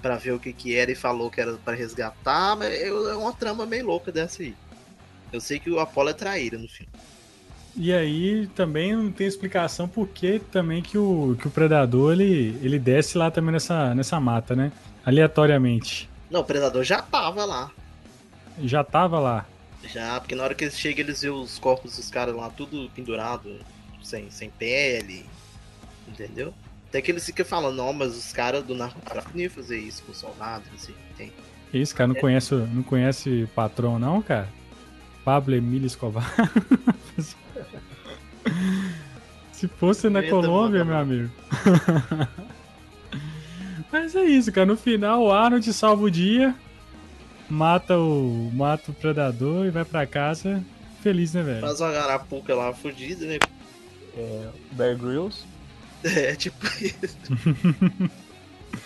pra 0.00 0.16
ver 0.16 0.32
o 0.32 0.38
que 0.38 0.52
que 0.52 0.74
era 0.74 0.90
e 0.90 0.96
falou 0.96 1.30
que 1.30 1.40
era 1.40 1.54
pra 1.54 1.74
resgatar, 1.74 2.56
mas 2.56 2.74
é 2.74 2.90
uma 2.92 3.32
trama 3.32 3.64
meio 3.64 3.86
louca 3.86 4.10
dessa 4.10 4.42
aí. 4.42 4.54
Eu 5.32 5.40
sei 5.40 5.58
que 5.58 5.70
o 5.70 5.78
Apollo 5.78 6.10
é 6.10 6.12
traíra 6.12 6.58
no 6.58 6.68
filme. 6.68 6.92
E 7.74 7.92
aí 7.92 8.46
também 8.48 8.94
não 8.94 9.10
tem 9.10 9.26
explicação 9.26 9.88
por 9.88 10.08
que 10.08 10.38
também 10.38 10.82
que 10.82 10.98
o, 10.98 11.36
que 11.40 11.48
o 11.48 11.50
predador 11.50 12.12
ele, 12.12 12.58
ele 12.62 12.78
desce 12.78 13.16
lá 13.16 13.30
também 13.30 13.52
nessa, 13.52 13.94
nessa 13.94 14.20
mata, 14.20 14.54
né? 14.54 14.70
Aleatoriamente. 15.04 16.10
Não, 16.30 16.40
o 16.40 16.44
Predador 16.44 16.84
já 16.84 17.00
tava 17.00 17.44
lá. 17.44 17.70
Já 18.62 18.84
tava 18.84 19.18
lá. 19.18 19.46
Já, 19.84 20.20
porque 20.20 20.34
na 20.34 20.44
hora 20.44 20.54
que 20.54 20.64
eles 20.64 20.78
chegam, 20.78 21.04
eles 21.04 21.22
vêem 21.22 21.32
os 21.32 21.58
corpos 21.58 21.96
dos 21.96 22.08
caras 22.08 22.34
lá 22.34 22.48
tudo 22.50 22.90
pendurado, 22.94 23.58
sem, 24.02 24.30
sem 24.30 24.50
pele. 24.50 25.26
Entendeu? 26.06 26.54
Até 26.88 27.00
que 27.00 27.10
eles 27.10 27.24
ficam 27.24 27.44
falando, 27.44 27.76
não, 27.76 27.92
mas 27.92 28.16
os 28.16 28.32
caras 28.32 28.62
do 28.64 28.74
narcotráfico 28.74 29.34
não 29.34 29.42
iam 29.42 29.50
fazer 29.50 29.78
isso 29.78 30.02
com 30.02 30.12
soldados, 30.12 30.68
assim, 30.74 30.94
tem. 31.16 31.32
Isso, 31.72 31.94
cara, 31.94 32.08
não 32.08 32.14
conhece, 32.14 32.54
não 32.54 32.82
conhece 32.82 33.48
patrão, 33.54 33.98
não, 33.98 34.20
cara? 34.20 34.48
Pablo 35.24 35.54
Emílio 35.54 35.86
Escobar. 35.86 36.30
Se 39.52 39.68
fosse 39.68 40.10
na 40.10 40.20
Eita, 40.20 40.30
Colômbia, 40.32 40.84
mano. 40.84 41.06
meu 41.06 41.18
amigo. 41.18 41.30
Mas 43.92 44.14
é 44.16 44.24
isso, 44.24 44.50
cara. 44.50 44.66
No 44.66 44.76
final, 44.76 45.22
o 45.22 45.32
Arnold 45.32 45.72
salva 45.72 46.02
o 46.02 46.10
dia, 46.10 46.54
mata 47.52 47.98
o, 47.98 48.50
mata 48.54 48.90
o 48.90 48.94
predador 48.94 49.66
e 49.66 49.70
vai 49.70 49.84
pra 49.84 50.06
casa 50.06 50.64
feliz, 51.02 51.34
né, 51.34 51.42
velho? 51.42 51.60
Faz 51.60 51.80
uma 51.80 51.92
garapuca 51.92 52.54
lá 52.54 52.72
fudida, 52.72 53.26
né? 53.26 53.38
É, 54.16 54.48
Bear 54.72 54.96
Grylls. 54.96 55.44
É, 56.04 56.34
tipo 56.34 56.66
isso. 56.66 57.16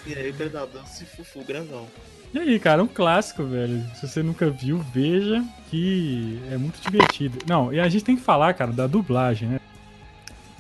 e 0.07 0.15
aí 0.15 0.29
o 0.29 0.35
predador 0.35 0.87
se 0.87 1.07
fufu 1.07 1.43
grandão. 1.45 1.87
E 2.35 2.39
aí, 2.39 2.61
cara, 2.61 2.83
um 2.83 2.87
clássico, 2.87 3.43
velho. 3.43 3.83
Se 3.95 4.07
você 4.07 4.23
nunca 4.23 4.51
viu, 4.51 4.85
veja 4.93 5.43
que 5.71 6.39
é 6.53 6.59
muito 6.59 6.79
divertido. 6.79 7.39
Não, 7.49 7.73
e 7.73 7.81
a 7.81 7.89
gente 7.89 8.05
tem 8.05 8.17
que 8.17 8.23
falar, 8.23 8.53
cara, 8.53 8.71
da 8.71 8.87
dublagem, 8.87 9.49
né? 9.49 9.61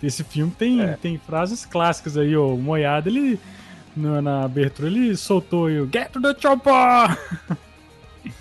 Esse 0.03 0.25
filme 0.25 0.51
tem, 0.51 0.81
É. 0.81 0.97
tem 0.97 1.19
frases 1.19 1.67
clássicas 1.67 2.17
aí, 2.17 2.35
ó. 2.35 2.55
O 2.55 2.59
Moiado, 2.59 3.11
ele. 3.11 3.39
Na, 3.95 4.23
na 4.23 4.45
abertura, 4.45 4.89
ele 4.89 5.15
soltou 5.15 5.67
aí 5.67 5.79
o 5.79 5.87
Get 5.93 6.11
to 6.11 6.23
the 6.23 6.35
Chopper! 6.41 7.19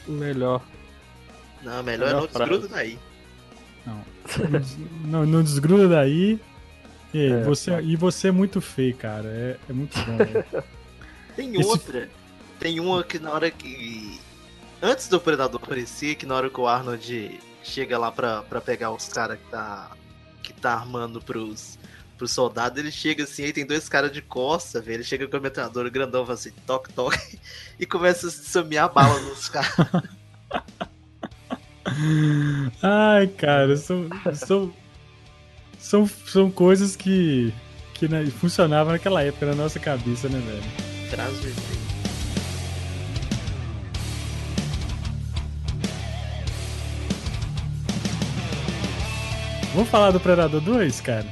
Melhor. 0.08 0.62
Não, 1.64 1.82
melhor 1.84 2.08
Melhor 2.08 2.22
não 2.22 2.28
frase. 2.28 2.52
desgruda 2.52 2.76
daí. 2.76 3.00
não, 5.06 5.26
não 5.26 5.44
desgruda 5.44 5.88
daí. 5.88 6.40
E, 7.14 7.28
É, 7.28 7.44
você, 7.44 7.72
tá. 7.72 7.82
e 7.82 7.96
você 7.96 8.28
é 8.28 8.32
muito 8.32 8.60
feio, 8.60 8.96
cara. 8.96 9.28
É, 9.28 9.58
é 9.70 9.74
muito 9.74 9.98
bom, 10.00 10.18
velho. 10.18 10.46
Tem 11.36 11.56
Esse- 11.56 11.70
outra. 11.70 12.10
Tem 12.60 12.80
uma 12.80 13.04
que 13.04 13.20
na 13.20 13.32
hora 13.32 13.50
que. 13.52 14.20
Antes 14.82 15.08
do 15.08 15.20
Predador 15.20 15.62
aparecer, 15.62 16.16
que 16.16 16.26
na 16.26 16.36
hora 16.36 16.50
que 16.50 16.60
o 16.60 16.68
Arnold 16.68 17.40
chega 17.64 17.98
lá 17.98 18.12
pra, 18.12 18.42
pra 18.44 18.62
pegar 18.62 18.92
os 18.92 19.08
caras 19.08 19.40
que 19.40 19.50
tá. 19.50 19.92
que 20.44 20.54
tá 20.54 20.74
armando 20.74 21.22
pros, 21.22 21.78
pros 22.18 22.32
soldados, 22.32 22.78
ele 22.80 22.92
chega 22.92 23.24
assim, 23.24 23.44
aí 23.44 23.54
tem 23.54 23.66
dois 23.66 23.88
caras 23.90 24.12
de 24.12 24.22
costa, 24.22 24.80
velho. 24.82 24.98
Ele 24.98 25.04
chega 25.04 25.28
com 25.28 25.38
a 25.38 25.40
metralhadora 25.40 25.90
grandão, 25.90 26.24
fala 26.26 26.36
assim, 26.38 26.52
toque, 26.66 26.92
toque, 26.94 27.40
e 27.80 27.86
começa 27.86 28.28
a 28.28 28.32
semear 28.32 28.92
bala 28.92 29.20
nos 29.22 29.48
caras. 29.50 29.70
Ai, 32.82 33.28
cara, 33.28 33.78
são, 33.78 34.08
são, 34.34 34.74
são, 35.80 36.10
são 36.28 36.52
coisas 36.52 36.96
que, 36.96 37.54
que 37.94 38.08
na- 38.08 38.26
funcionavam 38.32 38.94
naquela 38.94 39.22
época 39.24 39.46
na 39.46 39.56
nossa 39.56 39.80
cabeça, 39.80 40.28
né, 40.28 40.40
velho? 40.40 41.10
Traz 41.12 41.34
o. 41.34 41.86
Vamos 49.74 49.90
falar 49.90 50.12
do 50.12 50.20
Predador 50.20 50.62
2, 50.62 51.02
cara? 51.02 51.26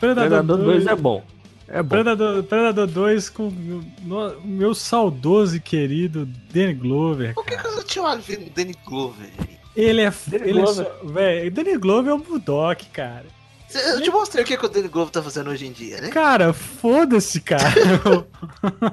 Predador, 0.00 0.28
Predador 0.44 0.56
2 0.58 0.86
é 0.86 0.94
bom. 0.96 1.24
É 1.66 1.82
bom. 1.82 1.88
Predador, 1.88 2.42
Predador 2.44 2.86
2 2.86 3.28
com 3.30 3.48
o 3.48 4.40
meu 4.44 4.74
saudoso 4.74 5.56
e 5.56 5.60
querido 5.60 6.26
Danny 6.52 6.74
Glover, 6.74 7.34
Por 7.34 7.44
que, 7.44 7.56
cara. 7.56 7.68
que 7.68 7.78
eu 7.80 7.84
tinha 7.84 8.04
olho 8.04 8.22
vendo 8.22 8.46
o 8.46 8.50
Danny 8.50 8.74
Glover? 8.86 9.28
Ele 9.76 10.00
é. 10.00 10.12
Danny 10.26 10.48
ele 10.50 10.58
é 10.60 10.62
Glover. 10.62 10.86
só, 10.86 11.06
velho, 11.06 11.50
Danny 11.50 11.76
Glover 11.78 12.10
é 12.10 12.14
o 12.14 12.18
Bulldog, 12.18 12.84
cara. 12.86 13.26
Cê- 13.68 13.92
Eu 13.92 14.00
te 14.00 14.10
mostrei 14.10 14.42
o 14.44 14.46
que, 14.46 14.56
que 14.56 14.64
o 14.64 14.68
Danny 14.68 14.88
Glover 14.88 15.12
tá 15.12 15.22
fazendo 15.22 15.50
hoje 15.50 15.66
em 15.66 15.72
dia, 15.72 16.00
né? 16.00 16.08
Cara, 16.08 16.52
foda-se, 16.54 17.40
cara. 17.40 17.62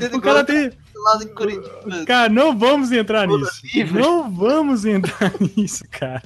Danny 0.00 0.16
o 0.16 0.20
cara 0.20 0.42
Glover 0.42 0.46
tem. 0.46 0.70
tá. 0.70 2.04
Cara, 2.06 2.28
não 2.28 2.58
vamos 2.58 2.90
entrar 2.92 3.28
Toda 3.28 3.44
nisso. 3.44 3.60
livre. 3.74 4.00
Não 4.00 4.30
vamos 4.30 4.84
entrar 4.84 5.32
nisso, 5.56 5.84
cara. 5.90 6.22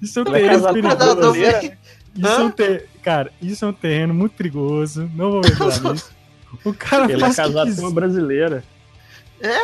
Isso 0.00 0.20
é 0.20 0.22
um 0.22 0.26
é 0.36 0.40
terreno 0.40 0.66
a 0.68 0.72
perigoso. 0.72 1.32
Isso 2.16 2.26
é 2.26 2.38
um 2.44 2.50
ter... 2.50 2.88
Cara, 3.02 3.32
isso 3.40 3.64
é 3.64 3.68
um 3.68 3.72
terreno 3.72 4.12
muito 4.14 4.32
perigoso. 4.32 5.10
Não 5.14 5.30
vou 5.32 5.40
entrar 5.40 5.80
nisso. 5.92 6.10
O 6.64 6.74
cara 6.74 7.04
Ele 7.04 7.14
é 7.14 7.18
faz 7.18 7.32
o 7.32 7.42
que 7.42 7.48
casado 7.48 7.76
com 7.76 7.82
uma 7.82 7.90
brasileira. 7.92 8.64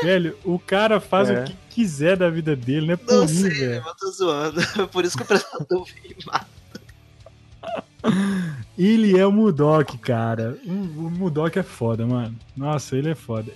Velho, 0.02 0.36
o 0.44 0.58
cara 0.58 1.00
faz 1.00 1.28
É. 1.28 1.40
o 1.40 1.44
que 1.44 1.56
quiser 1.70 2.16
da 2.16 2.30
vida 2.30 2.56
dele, 2.56 2.86
não 2.86 2.94
é 2.94 2.96
por 2.96 3.12
Não 3.12 3.20
mim, 3.22 3.28
sei, 3.28 3.50
velho. 3.50 3.84
eu 3.86 3.94
tô 3.94 4.10
zoando. 4.10 4.60
Por 4.88 5.04
isso 5.04 5.16
que 5.18 5.22
o 5.22 5.26
Predador 5.26 5.84
veio 6.02 6.16
mais. 6.26 6.46
Ele 8.78 9.18
é 9.18 9.26
o 9.26 9.32
Mudok, 9.32 9.98
cara. 9.98 10.56
O, 10.64 10.70
o 10.70 11.10
Mudok 11.10 11.58
é 11.58 11.62
foda, 11.62 12.06
mano. 12.06 12.34
Nossa, 12.56 12.96
ele 12.96 13.10
é 13.10 13.14
foda. 13.14 13.50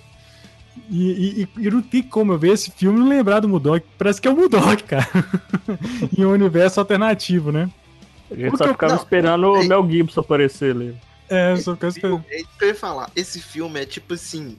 E, 0.89 1.41
e- 1.43 1.49
e 1.65 1.69
não 1.71 1.81
tem 1.81 2.03
como 2.03 2.33
eu 2.33 2.37
ver 2.39 2.49
esse 2.53 2.69
filme 2.71 2.97
e 2.99 3.01
não 3.01 3.07
lembrar 3.09 3.39
do 3.39 3.47
Mudok. 3.47 3.85
Parece 3.97 4.19
que 4.21 4.27
é 4.27 4.31
o 4.31 4.35
Mudok, 4.35 4.83
cara. 4.83 5.07
em 6.17 6.25
um 6.25 6.31
universo 6.31 6.79
alternativo, 6.79 7.51
né? 7.51 7.69
A 8.31 8.35
gente 8.35 8.57
só 8.57 8.65
eu- 8.65 8.71
ficava 8.73 8.93
não, 8.95 9.01
esperando 9.01 9.51
o. 9.53 9.63
Mel 9.63 9.89
Gibson 9.89 10.21
aparecer 10.21 10.73
ali. 10.75 10.97
É, 11.29 11.55
só 11.57 11.75
que 11.75 11.85
eu 11.85 12.23
É 12.29 12.39
isso 12.41 12.49
que 12.57 12.65
eu 12.65 12.69
ia 12.69 12.75
falar. 12.75 13.09
Esse 13.15 13.39
filme 13.41 13.79
é 13.81 13.85
tipo 13.85 14.13
assim. 14.13 14.57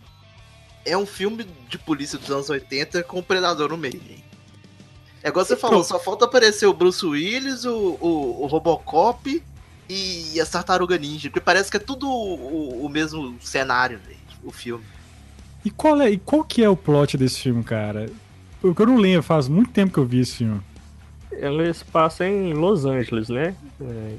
É 0.85 0.96
um 0.96 1.06
filme 1.06 1.46
de 1.68 1.78
polícia 1.78 2.18
dos 2.18 2.30
anos 2.30 2.50
80 2.50 3.02
com 3.04 3.18
o 3.18 3.22
Predador 3.22 3.68
no 3.70 3.76
meio. 3.76 4.00
hein? 4.11 4.24
É 5.22 5.28
igual 5.28 5.44
você 5.44 5.56
falou, 5.56 5.85
só 5.85 6.00
falta 6.00 6.24
aparecer 6.24 6.66
o 6.66 6.72
Bruce 6.72 7.04
Willis, 7.06 7.64
o, 7.64 7.96
o, 8.00 8.42
o 8.42 8.46
Robocop 8.46 9.40
e 9.88 10.40
as 10.40 10.50
Tartaruga 10.50 10.98
Ninja. 10.98 11.28
Porque 11.30 11.40
parece 11.40 11.70
que 11.70 11.76
é 11.76 11.80
tudo 11.80 12.08
o, 12.11 12.85
o- 12.85 12.88
mesmo 12.88 13.37
cenário, 13.40 14.00
velho. 14.04 14.18
O 14.42 14.50
filme. 14.50 14.85
E 15.64 15.70
qual, 15.70 16.00
é, 16.02 16.11
e 16.11 16.18
qual 16.18 16.42
que 16.42 16.64
é 16.64 16.68
o 16.68 16.76
plot 16.76 17.16
desse 17.16 17.38
filme, 17.38 17.62
cara? 17.62 18.11
Porque 18.61 18.82
eu 18.82 18.87
não 18.87 18.96
lembro, 18.96 19.22
faz 19.22 19.46
muito 19.46 19.70
tempo 19.70 19.92
que 19.92 19.98
eu 19.98 20.04
vi 20.04 20.18
esse 20.20 20.37
filme. 20.38 20.61
Ele 21.38 21.73
se 21.73 21.85
passa 21.85 22.27
em 22.27 22.53
Los 22.53 22.85
Angeles, 22.85 23.29
né? 23.29 23.55
É, 23.81 24.14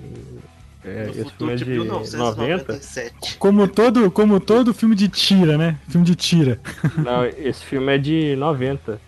é, 0.86 1.10
esse 1.16 1.32
filme 1.32 1.54
é 1.54 1.56
de 1.56 1.64
de 1.66 1.78
90. 1.78 2.18
1997. 2.18 3.38
Como 3.38 3.68
todo, 3.68 4.12
como 4.12 4.40
todo 4.40 4.74
filme 4.74 4.96
de 4.96 5.08
tira, 5.08 5.58
né? 5.58 5.78
Filme 5.88 6.06
de 6.06 6.16
tira. 6.16 6.60
Não, 6.98 7.26
esse 7.26 7.64
filme 7.64 7.94
é 7.96 7.98
de 7.98 8.36
90. 8.36 9.00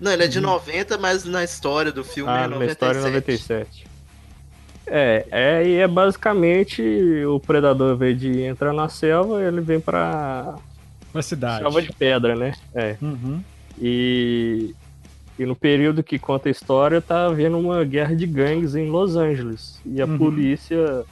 Não, 0.00 0.12
ele 0.12 0.24
é 0.24 0.28
de 0.28 0.40
90, 0.40 0.96
mas 0.98 1.24
na 1.24 1.42
história 1.44 1.90
do 1.92 2.02
filme 2.04 2.30
Ah, 2.30 2.38
é 2.38 2.40
na 2.42 2.48
97. 2.48 2.72
história 2.72 2.98
é 2.98 3.02
97. 3.02 3.86
É, 4.86 5.26
é, 5.30 5.66
e 5.68 5.74
é 5.76 5.86
basicamente 5.86 6.82
o 7.26 7.38
predador, 7.38 7.90
ao 7.90 7.94
invés 7.96 8.18
de 8.18 8.42
entrar 8.42 8.72
na 8.72 8.88
selva, 8.88 9.42
ele 9.42 9.60
vem 9.60 9.78
pra 9.78 10.54
Na 11.14 11.22
cidade. 11.22 11.62
selva 11.62 11.82
de 11.82 11.92
pedra, 11.92 12.34
né? 12.34 12.54
É. 12.74 12.96
Uhum. 13.00 13.40
E, 13.80 14.74
e 15.40 15.46
no 15.46 15.56
período 15.56 16.02
que 16.02 16.18
conta 16.18 16.50
a 16.50 16.52
história, 16.52 17.00
tá 17.00 17.24
havendo 17.24 17.58
uma 17.58 17.82
guerra 17.82 18.14
de 18.14 18.26
gangues 18.26 18.74
em 18.74 18.90
Los 18.90 19.16
Angeles. 19.16 19.80
E 19.86 19.98
a 20.02 20.04
Uhum. 20.04 20.18
polícia 20.18 21.02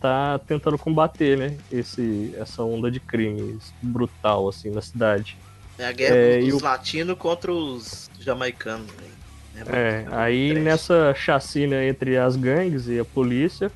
tá 0.00 0.38
tentando 0.46 0.78
combater, 0.78 1.36
né? 1.36 1.54
Esse, 1.70 2.34
essa 2.38 2.62
onda 2.62 2.90
de 2.90 2.98
crimes 3.00 3.70
brutal, 3.82 4.48
assim, 4.48 4.70
na 4.70 4.80
cidade. 4.80 5.36
É 5.78 5.84
a 5.86 5.92
guerra 5.92 6.14
É, 6.16 6.40
dos 6.40 6.62
o- 6.62 6.64
latinos 6.64 7.18
contra 7.18 7.52
os 7.52 8.08
jamaicanos, 8.18 8.86
velho. 8.92 9.68
É, 9.76 9.98
muito 10.00 10.14
aí 10.14 10.52
trash. 10.52 10.64
nessa 10.64 11.14
chacina 11.14 11.84
entre 11.84 12.16
as 12.16 12.36
gangues 12.36 12.88
e 12.88 12.98
a 12.98 13.04
polícia, 13.04 13.70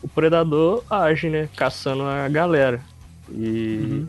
o 0.00 0.06
predador 0.06 0.84
age, 0.88 1.28
né? 1.28 1.48
Caçando 1.56 2.04
a 2.04 2.28
galera. 2.28 2.80
E, 3.32 3.78
Uhum. 3.80 4.08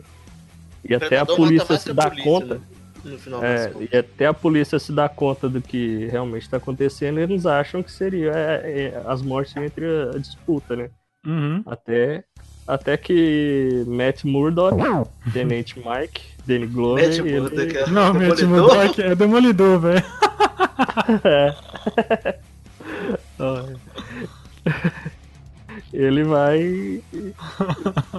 e 0.88 0.94
até 0.94 1.18
a 1.18 1.26
polícia 1.26 1.76
se 1.76 1.92
dá 1.92 2.08
polícia, 2.10 2.30
conta. 2.30 2.54
né? 2.54 2.60
No 3.04 3.18
final 3.18 3.40
das 3.40 3.60
É, 3.62 3.68
contas. 3.70 3.88
e 3.92 3.96
até 3.96 4.26
a 4.26 4.34
polícia 4.34 4.78
se 4.78 4.92
dá 4.92 5.08
conta 5.08 5.48
do 5.48 5.60
que 5.60 6.06
realmente 6.10 6.42
está 6.42 6.58
acontecendo, 6.58 7.18
eles 7.18 7.46
acham 7.46 7.82
que 7.82 7.90
seria 7.90 8.30
é, 8.32 8.92
é, 8.94 9.02
as 9.06 9.22
mortes 9.22 9.56
entre 9.56 9.84
a, 9.86 10.16
a 10.16 10.18
disputa, 10.18 10.76
né? 10.76 10.90
Uhum. 11.26 11.62
Até, 11.66 12.24
até 12.66 12.96
que 12.96 13.84
Matt 13.86 14.24
Murdock, 14.24 14.76
Tenente 15.32 15.76
Mike, 15.78 16.22
Danny 16.46 16.66
Glover, 16.66 17.06
Matt 17.08 17.18
ele- 17.18 17.40
Murdock, 17.40 17.76
é 17.76 17.86
Não, 17.90 18.12
Demolidor? 18.12 18.48
Murdock 18.48 19.02
é 19.02 19.14
demolidor, 19.14 19.80
velho. 19.80 20.04
ele 25.92 26.22
vai 26.24 26.60
e, 26.62 27.02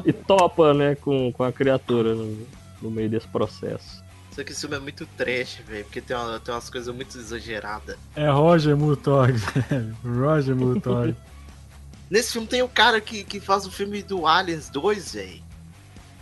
e 0.05 0.13
topa, 0.13 0.73
né, 0.73 0.95
com, 0.95 1.31
com 1.31 1.43
a 1.43 1.51
criatura 1.51 2.13
no, 2.15 2.37
no 2.81 2.91
meio 2.91 3.09
desse 3.09 3.27
processo. 3.27 4.00
Só 4.31 4.43
que 4.43 4.51
esse 4.53 4.61
filme 4.61 4.77
é 4.77 4.79
muito 4.79 5.05
trash, 5.17 5.59
velho, 5.67 5.83
porque 5.85 5.99
tem, 6.01 6.15
uma- 6.15 6.39
tem 6.39 6.53
umas 6.53 6.69
coisas 6.69 6.93
muito 6.95 7.17
exageradas. 7.17 7.97
É 8.15 8.29
Roger 8.29 8.77
Murtaugh, 8.77 9.33
velho. 9.69 9.97
Roger 10.03 10.55
Murtaugh. 10.55 11.13
Nesse 12.09 12.33
filme 12.33 12.47
tem 12.47 12.61
o 12.61 12.67
cara 12.69 12.99
que, 13.01 13.23
que 13.23 13.39
faz 13.39 13.65
o 13.65 13.71
filme 13.71 14.01
do 14.01 14.25
Aliens 14.27 14.69
2, 14.69 15.13
velho. 15.15 15.43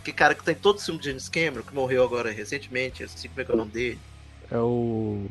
Que 0.04 0.12
cara 0.12 0.34
que 0.34 0.42
tem 0.42 0.54
todo 0.54 0.78
o 0.78 0.80
filme 0.80 0.98
de 1.00 1.06
James 1.08 1.28
Cameron, 1.28 1.62
que 1.62 1.74
morreu 1.74 2.02
agora 2.02 2.30
recentemente, 2.32 3.02
eu 3.02 3.08
não 3.08 3.16
sei 3.16 3.28
como 3.28 3.40
é 3.40 3.44
que 3.44 3.50
é 3.50 3.54
o 3.54 3.56
nome 3.58 3.70
dele. 3.70 3.98
É 4.50 4.58
o. 4.58 5.26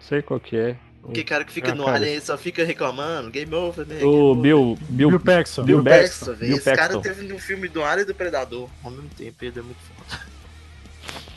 Sei 0.00 0.22
qual 0.22 0.40
que 0.40 0.56
é. 0.56 0.76
Que 1.12 1.22
cara 1.22 1.44
que 1.44 1.52
fica 1.52 1.72
Ah, 1.72 1.74
no 1.74 1.84
cara. 1.84 1.98
Alien 1.98 2.16
e 2.16 2.20
só 2.22 2.38
fica 2.38 2.64
reclamando, 2.64 3.30
game 3.30 3.54
over, 3.54 3.86
né? 3.86 3.96
game 3.96 4.06
O. 4.10 4.34
Bill, 4.34 4.78
Bill, 4.88 5.10
Bill 5.10 5.20
Paxton. 5.20 5.64
Bill 5.64 5.82
Bill 5.82 5.92
Paxton. 5.92 6.26
Paxton, 6.26 6.34
velho. 6.34 6.56
Esse 6.56 6.64
cara 6.64 6.94
Paxton. 6.94 7.00
teve 7.02 7.22
no 7.28 7.38
filme 7.38 7.68
do 7.68 7.84
Alien 7.84 8.04
e 8.04 8.06
do 8.06 8.14
Predador 8.14 8.68
ao 8.82 8.90
mesmo 8.90 9.10
tempo, 9.10 9.44
ele 9.44 9.58
é 9.58 9.62
muito 9.62 9.78
foda. 9.80 10.22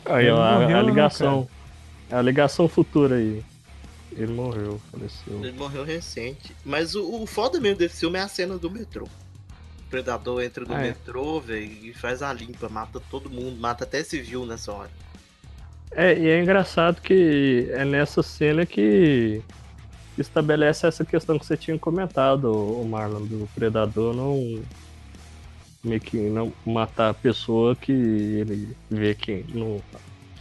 Aí, 0.08 0.24
Ele 0.26 0.30
ó, 0.32 0.42
a, 0.42 0.52
morreu, 0.60 0.78
a 0.78 0.82
né, 0.82 0.88
ligação. 0.88 1.48
a 2.10 2.22
ligação 2.22 2.68
futura 2.68 3.16
aí. 3.16 3.42
Ele 4.12 4.32
morreu, 4.32 4.80
faleceu. 4.90 5.44
Ele 5.44 5.52
morreu 5.52 5.84
recente. 5.84 6.54
Mas 6.64 6.94
o, 6.94 7.22
o 7.22 7.26
foda 7.26 7.60
mesmo 7.60 7.78
desse 7.78 8.00
filme 8.00 8.18
é 8.18 8.22
a 8.22 8.28
cena 8.28 8.58
do 8.58 8.70
metrô. 8.70 9.04
O 9.04 9.90
Predador 9.90 10.42
entra 10.42 10.64
no 10.64 10.74
Ah, 10.74 10.80
é. 10.80 10.88
metrô, 10.88 11.40
velho, 11.40 11.64
e 11.64 11.94
faz 11.94 12.22
a 12.22 12.32
limpa, 12.32 12.68
mata 12.68 13.00
todo 13.10 13.30
mundo, 13.30 13.58
mata 13.60 13.84
até 13.84 14.02
civil 14.02 14.44
nessa 14.44 14.72
hora. 14.72 14.90
É, 15.92 16.18
e 16.18 16.28
é 16.28 16.40
engraçado 16.42 17.00
que 17.00 17.68
é 17.70 17.84
nessa 17.84 18.22
cena 18.22 18.66
que 18.66 19.40
estabelece 20.18 20.86
essa 20.86 21.04
questão 21.04 21.38
que 21.38 21.46
você 21.46 21.56
tinha 21.56 21.78
comentado, 21.78 22.52
o 22.52 22.84
Marlon, 22.86 23.24
do 23.24 23.48
predador 23.54 24.14
não 24.14 24.60
meio 25.82 26.00
que 26.00 26.16
não 26.16 26.52
matar 26.66 27.10
a 27.10 27.14
pessoa 27.14 27.74
que 27.76 27.92
ele 27.92 28.76
vê 28.90 29.14
que 29.14 29.44
não 29.48 29.80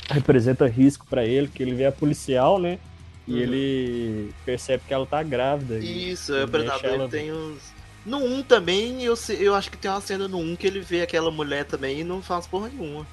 representa 0.09 0.67
risco 0.67 1.05
pra 1.07 1.25
ele, 1.25 1.47
que 1.47 1.61
ele 1.61 1.73
vê 1.73 1.85
a 1.85 1.91
policial, 1.91 2.59
né? 2.59 2.79
E 3.27 3.33
Uhum. 3.33 3.37
ele 3.39 4.33
percebe 4.45 4.83
que 4.87 4.93
ela 4.93 5.05
tá 5.05 5.21
grávida. 5.21 5.77
Isso, 5.79 6.33
é, 6.33 6.47
Predador 6.47 6.85
ela- 6.85 7.03
ele 7.03 7.11
tem 7.11 7.31
uns. 7.33 7.61
No 8.05 8.19
1 8.23 8.41
também, 8.41 9.03
eu, 9.03 9.15
eu 9.37 9.53
acho 9.53 9.69
que 9.69 9.77
tem 9.77 9.91
uma 9.91 9.99
cena 9.99 10.29
no 10.29 10.37
1 10.39 10.55
que 10.55 10.65
ele 10.65 10.79
vê 10.79 11.01
aquela 11.01 11.29
mulher 11.29 11.65
também 11.65 11.99
e 11.99 12.03
não 12.05 12.21
faz 12.21 12.47
porra 12.47 12.69
nenhuma. 12.69 13.05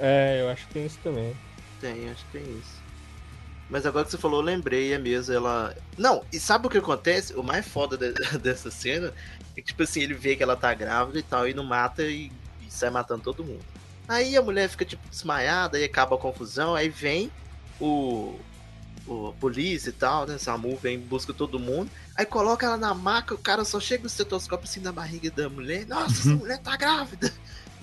É, 0.00 0.40
eu 0.40 0.48
acho 0.48 0.66
que 0.68 0.72
tem 0.74 0.86
isso 0.86 0.98
também. 1.04 1.36
Tem, 1.82 2.08
acho 2.08 2.24
que 2.26 2.38
tem 2.38 2.42
isso. 2.58 2.78
Mas 3.68 3.84
agora 3.84 4.06
que 4.06 4.10
você 4.10 4.16
falou, 4.16 4.40
eu 4.40 4.44
lembrei, 4.46 4.94
é 4.94 4.98
mesmo, 4.98 5.34
ela. 5.34 5.76
Não, 5.98 6.24
e 6.32 6.40
sabe 6.40 6.66
o 6.66 6.70
que 6.70 6.78
acontece? 6.78 7.34
O 7.34 7.42
mais 7.42 7.68
foda 7.68 7.98
de- 7.98 8.14
dessa 8.40 8.70
cena 8.70 9.12
é 9.58 9.60
que, 9.60 9.66
tipo 9.66 9.82
assim, 9.82 10.00
ele 10.00 10.14
vê 10.14 10.36
que 10.36 10.42
ela 10.42 10.56
tá 10.56 10.72
grávida 10.72 11.18
e 11.18 11.22
tal, 11.22 11.48
e 11.48 11.52
não 11.52 11.64
mata 11.64 12.04
e, 12.04 12.30
e 12.64 12.70
sai 12.70 12.90
matando 12.90 13.24
todo 13.24 13.42
mundo. 13.42 13.64
Aí 14.06 14.36
a 14.36 14.42
mulher 14.42 14.68
fica, 14.68 14.84
tipo, 14.84 15.06
desmaiada, 15.08 15.76
aí 15.76 15.84
acaba 15.84 16.14
a 16.14 16.18
confusão, 16.18 16.76
aí 16.76 16.88
vem 16.88 17.30
o. 17.80 18.38
O 19.06 19.28
a 19.28 19.32
polícia 19.32 19.88
e 19.88 19.92
tal, 19.92 20.26
né? 20.26 20.36
Samu 20.36 20.76
vem 20.76 21.00
busca 21.00 21.32
todo 21.32 21.58
mundo. 21.58 21.90
Aí 22.14 22.26
coloca 22.26 22.66
ela 22.66 22.76
na 22.76 22.92
maca, 22.92 23.34
o 23.34 23.38
cara 23.38 23.64
só 23.64 23.80
chega 23.80 24.04
o 24.04 24.06
estetoscópio 24.06 24.68
assim 24.68 24.80
na 24.80 24.92
barriga 24.92 25.30
da 25.30 25.48
mulher. 25.48 25.86
Nossa, 25.86 26.12
essa 26.12 26.28
mulher 26.28 26.58
tá 26.58 26.76
grávida. 26.76 27.32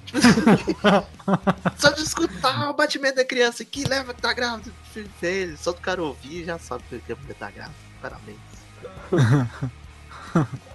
Tipo 0.05 0.19
assim, 0.21 1.77
só 1.77 1.89
de 1.89 2.03
escutar 2.03 2.69
o 2.69 2.73
batimento 2.75 3.15
da 3.15 3.25
criança 3.25 3.63
aqui, 3.63 3.83
leva 3.85 4.13
que 4.13 4.21
tá 4.21 4.33
grávida, 4.33 4.71
filho 4.93 5.09
dele. 5.19 5.57
Só 5.57 5.71
do 5.71 5.81
cara 5.81 6.03
ouvir 6.03 6.45
já 6.45 6.59
sabe 6.59 6.83
que 7.03 7.11
a 7.11 7.15
mulher 7.15 7.35
tá 7.35 7.49
grávida. 7.49 7.75
Parabéns. 7.99 8.37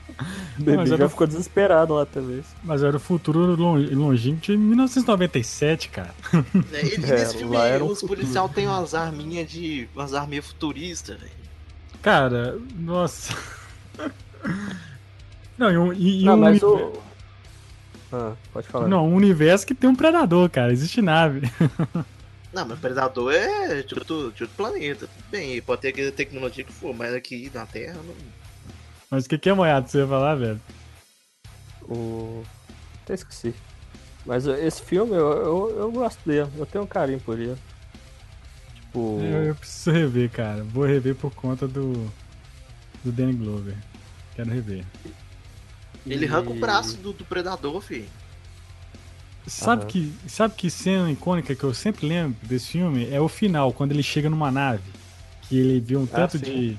O 0.58 0.62
bebê 0.62 0.76
mas 0.76 0.88
já 0.88 0.94
era- 0.96 1.08
ficou 1.08 1.26
desesperado 1.26 1.94
lá 1.94 2.04
também. 2.06 2.42
Mas 2.62 2.82
era 2.82 2.96
o 2.96 3.00
futuro 3.00 3.56
lon- 3.56 3.86
longínquo 3.92 4.40
de 4.42 4.56
1997, 4.56 5.88
cara. 5.88 6.14
É, 6.72 6.84
e, 6.84 6.88
e 6.90 6.94
É, 6.94 6.98
nesse 6.98 7.36
filme 7.38 7.56
lá 7.56 7.66
era 7.66 7.84
um 7.84 7.88
os 7.88 8.02
policiais 8.02 8.50
têm 8.52 8.66
umas 8.66 8.94
arminhas 8.94 9.50
de. 9.50 9.88
umas 9.94 10.14
arminhas 10.14 10.46
futuristas, 10.46 11.18
velho. 11.18 11.32
Cara, 12.02 12.58
nossa. 12.78 13.34
Não, 15.58 15.70
e 15.70 15.76
um, 15.78 15.92
e, 15.92 16.22
e 16.22 16.24
Não, 16.24 16.34
um 16.34 16.36
mas 16.38 16.62
univer- 16.62 16.86
o. 16.86 17.02
Ah, 18.12 18.32
pode 18.52 18.66
falar. 18.68 18.88
Não, 18.88 19.06
um 19.06 19.14
universo 19.14 19.66
que 19.66 19.74
tem 19.74 19.88
um 19.88 19.94
predador, 19.94 20.48
cara. 20.50 20.72
Existe 20.72 21.00
nave. 21.02 21.42
Não, 22.52 22.66
mas 22.66 22.78
Predador 22.80 23.32
é 23.32 23.82
de 23.82 23.94
outro, 23.94 24.32
de 24.34 24.42
outro 24.42 24.48
planeta. 24.56 25.08
Bem, 25.30 25.62
pode 25.62 25.82
ter 25.82 25.88
aquela 25.88 26.10
tecnologia 26.10 26.64
que 26.64 26.72
for, 26.72 26.92
mas 26.92 27.14
aqui 27.14 27.48
na 27.54 27.64
Terra 27.66 27.94
não. 28.04 28.14
Mas 29.10 29.26
o 29.26 29.28
que, 29.28 29.38
que 29.38 29.48
é 29.48 29.52
moiado 29.52 29.88
você 29.88 29.98
ia 29.98 30.06
falar, 30.06 30.34
velho? 30.36 30.60
O... 31.82 32.44
Até 33.02 33.14
esqueci. 33.14 33.54
Mas 34.24 34.46
esse 34.46 34.82
filme, 34.82 35.12
eu, 35.12 35.32
eu, 35.32 35.78
eu 35.78 35.92
gosto 35.92 36.20
dele. 36.24 36.48
Eu 36.56 36.66
tenho 36.66 36.84
um 36.84 36.86
carinho 36.86 37.18
por 37.20 37.38
ele. 37.38 37.56
Tipo... 38.74 39.18
Eu, 39.20 39.44
eu 39.46 39.54
preciso 39.54 39.90
rever, 39.90 40.30
cara. 40.30 40.62
Vou 40.62 40.84
rever 40.84 41.14
por 41.16 41.34
conta 41.34 41.66
do. 41.66 41.92
Do 43.02 43.10
Danny 43.10 43.32
Glover. 43.32 43.74
Quero 44.36 44.50
rever. 44.50 44.84
Ele 46.06 46.26
e- 46.26 46.28
arranca 46.28 46.50
o 46.50 46.54
braço 46.54 46.96
do, 46.98 47.12
do 47.12 47.24
Predador, 47.24 47.80
filho. 47.80 48.08
Sabe, 49.46 49.86
que, 49.86 50.12
sabe 50.28 50.54
que 50.54 50.70
cena 50.70 51.10
icônica 51.10 51.54
que 51.54 51.64
eu 51.64 51.72
sempre 51.74 52.06
lembro 52.06 52.36
desse 52.46 52.68
filme 52.68 53.08
é 53.10 53.20
o 53.20 53.26
final, 53.28 53.72
quando 53.72 53.90
ele 53.92 54.02
chega 54.02 54.30
numa 54.30 54.50
nave. 54.50 54.82
Que 55.48 55.58
ele 55.58 55.80
vê 55.80 55.96
um 55.96 56.04
Ah, 56.04 56.14
tanto 56.14 56.38
sim. 56.38 56.44
de. 56.44 56.78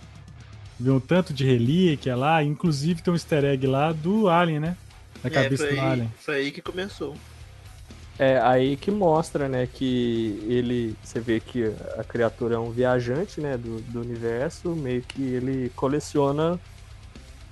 Vê 0.81 0.89
um 0.89 0.99
tanto 0.99 1.31
de 1.33 1.45
relíquia 1.45 2.15
lá, 2.15 2.43
inclusive 2.43 3.01
tem 3.01 3.11
um 3.11 3.15
easter 3.15 3.43
egg 3.45 3.67
lá 3.67 3.91
do 3.91 4.27
Alien, 4.27 4.59
né? 4.59 4.77
Da 5.21 5.29
É, 5.29 5.31
cabeça 5.31 5.63
foi, 5.67 5.75
do 5.75 5.79
aí, 5.79 5.87
Alien. 5.87 6.13
foi 6.17 6.35
aí 6.35 6.51
que 6.51 6.61
começou. 6.61 7.15
É 8.17 8.39
aí 8.39 8.75
que 8.75 8.89
mostra, 8.91 9.47
né, 9.47 9.67
que 9.71 10.43
ele... 10.47 10.95
Você 11.03 11.19
vê 11.19 11.39
que 11.39 11.71
a 11.97 12.03
criatura 12.03 12.55
é 12.55 12.59
um 12.59 12.71
viajante, 12.71 13.39
né, 13.39 13.57
do, 13.57 13.79
do 13.81 14.01
universo. 14.01 14.69
Meio 14.69 15.01
que 15.03 15.21
ele 15.21 15.71
coleciona... 15.75 16.59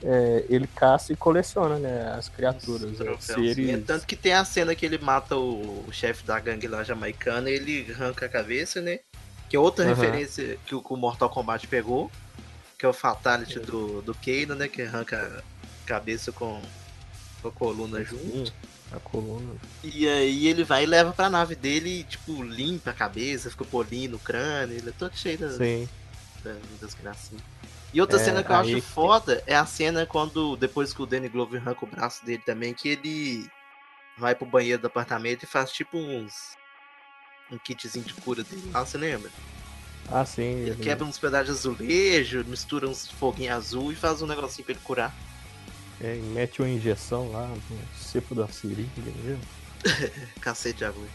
é, 0.03 0.45
ele 0.49 0.67
caça 0.67 1.13
e 1.13 1.15
coleciona, 1.15 1.77
né, 1.77 2.13
as 2.17 2.29
criaturas. 2.29 2.91
Os 2.91 2.99
né, 2.99 3.15
seres... 3.19 3.85
Tanto 3.85 4.07
que 4.07 4.15
tem 4.15 4.33
a 4.33 4.45
cena 4.45 4.73
que 4.73 4.85
ele 4.85 4.97
mata 4.97 5.35
o, 5.35 5.85
o 5.87 5.91
chefe 5.91 6.23
da 6.25 6.39
gangue 6.39 6.67
lá 6.67 6.83
jamaicana 6.83 7.49
e 7.49 7.53
ele 7.53 7.91
arranca 7.91 8.25
a 8.25 8.29
cabeça, 8.29 8.81
né? 8.81 8.99
Que 9.49 9.55
é 9.55 9.59
outra 9.59 9.85
Aham. 9.85 9.93
referência 9.93 10.57
que 10.65 10.75
o, 10.75 10.81
que 10.81 10.93
o 10.93 10.97
Mortal 10.97 11.29
Kombat 11.29 11.67
pegou. 11.67 12.11
Que 12.79 12.85
é 12.85 12.89
o 12.89 12.93
Fatality 12.93 13.59
do, 13.59 14.01
do 14.01 14.15
Kano, 14.15 14.55
né? 14.55 14.67
Que 14.69 14.83
arranca 14.83 15.43
a 15.83 15.87
cabeça 15.87 16.31
com, 16.31 16.61
com 17.41 17.47
a 17.49 17.51
coluna 17.51 18.03
junto. 18.05 18.25
Hum, 18.25 18.45
a 18.91 18.99
coluna. 19.01 19.55
E 19.83 20.07
aí 20.07 20.47
ele 20.47 20.63
vai 20.63 20.83
e 20.83 20.87
leva 20.87 21.13
pra 21.13 21.29
nave 21.29 21.55
dele 21.55 21.99
e, 21.99 22.03
tipo, 22.05 22.41
limpa 22.41 22.91
a 22.91 22.93
cabeça, 22.93 23.51
fica 23.51 23.65
polindo 23.65 24.17
o 24.17 24.19
crânio, 24.19 24.77
ele 24.77 24.89
é 24.89 24.93
todo 24.93 25.15
cheio 25.15 25.37
das, 25.37 25.55
Sim. 25.57 25.89
das, 26.43 26.57
das 26.81 26.93
gracinhas. 26.95 27.43
E 27.93 28.01
outra 28.01 28.19
É, 28.19 28.23
cena 28.23 28.43
que 28.43 28.51
eu 28.51 28.55
aí 28.55 28.75
acho 28.77 28.81
foda 28.87 29.43
é 29.47 29.55
a 29.55 29.65
cena 29.65 30.05
quando, 30.05 30.55
depois 30.57 30.93
que 30.93 31.01
o 31.01 31.05
Danny 31.05 31.27
Glover 31.29 31.61
arranca 31.61 31.85
o 31.85 31.87
braço 31.87 32.25
dele 32.25 32.43
também, 32.45 32.73
que 32.73 32.89
ele 32.89 33.49
vai 34.17 34.35
pro 34.35 34.45
banheiro 34.45 34.81
do 34.81 34.87
apartamento 34.87 35.43
e 35.43 35.47
faz 35.47 35.71
tipo 35.71 35.97
uns. 35.97 36.55
um 37.51 37.57
kitzinho 37.57 38.05
de 38.05 38.13
cura 38.13 38.43
dele 38.43 38.69
lá, 38.71 38.85
você 38.85 38.97
lembra? 38.97 39.31
Ah, 40.12 40.26
sim. 40.26 40.41
Ele 40.43 40.69
ele- 40.72 40.76
quebra 40.84 41.06
uns 41.06 41.17
pedaços 41.17 41.45
de 41.48 41.52
azulejo, 41.52 42.43
mistura 42.48 42.88
uns 42.88 43.08
foguinhos 43.08 43.56
azul 43.56 43.91
e 43.91 43.95
faz 43.95 44.22
um 44.22 44.28
negocinho 44.28 44.65
pra 44.65 44.74
ele 44.74 44.82
curar. 44.84 45.15
É, 46.02 46.15
e 46.15 46.19
mete 46.22 46.62
uma 46.62 46.69
injeção 46.69 47.32
lá 47.32 47.48
no 47.48 47.62
cepo 47.98 48.34
da 48.34 48.48
seringa 48.48 48.89
mesmo. 49.24 49.41
Cacete 50.41 50.80
de 50.80 50.86
agulha. 50.86 51.10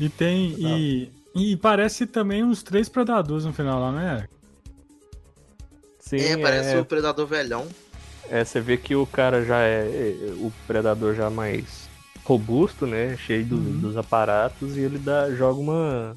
E 0.00 0.08
tem. 0.08 0.54
E, 0.58 1.12
e 1.34 1.56
parece 1.56 2.06
também 2.06 2.44
uns 2.44 2.62
três 2.62 2.88
predadores 2.88 3.44
no 3.44 3.52
final 3.52 3.80
lá, 3.80 3.92
né? 3.92 4.28
Sim, 5.98 6.18
é, 6.20 6.36
parece 6.38 6.76
é, 6.76 6.80
o 6.80 6.84
predador 6.84 7.26
velhão. 7.26 7.68
é, 8.30 8.44
você 8.44 8.60
vê 8.60 8.76
que 8.78 8.94
o 8.96 9.04
cara 9.06 9.44
já 9.44 9.60
é, 9.60 9.82
é, 9.88 10.32
o 10.36 10.52
predador 10.66 11.14
já 11.14 11.28
mais 11.28 11.88
robusto, 12.24 12.86
né, 12.86 13.16
cheio 13.16 13.44
do- 13.44 13.56
Uhum. 13.56 13.78
dos 13.80 13.96
aparatos 13.96 14.76
e 14.76 14.80
ele 14.80 14.98
dá, 14.98 15.30
joga 15.34 15.58
uma 15.60 16.16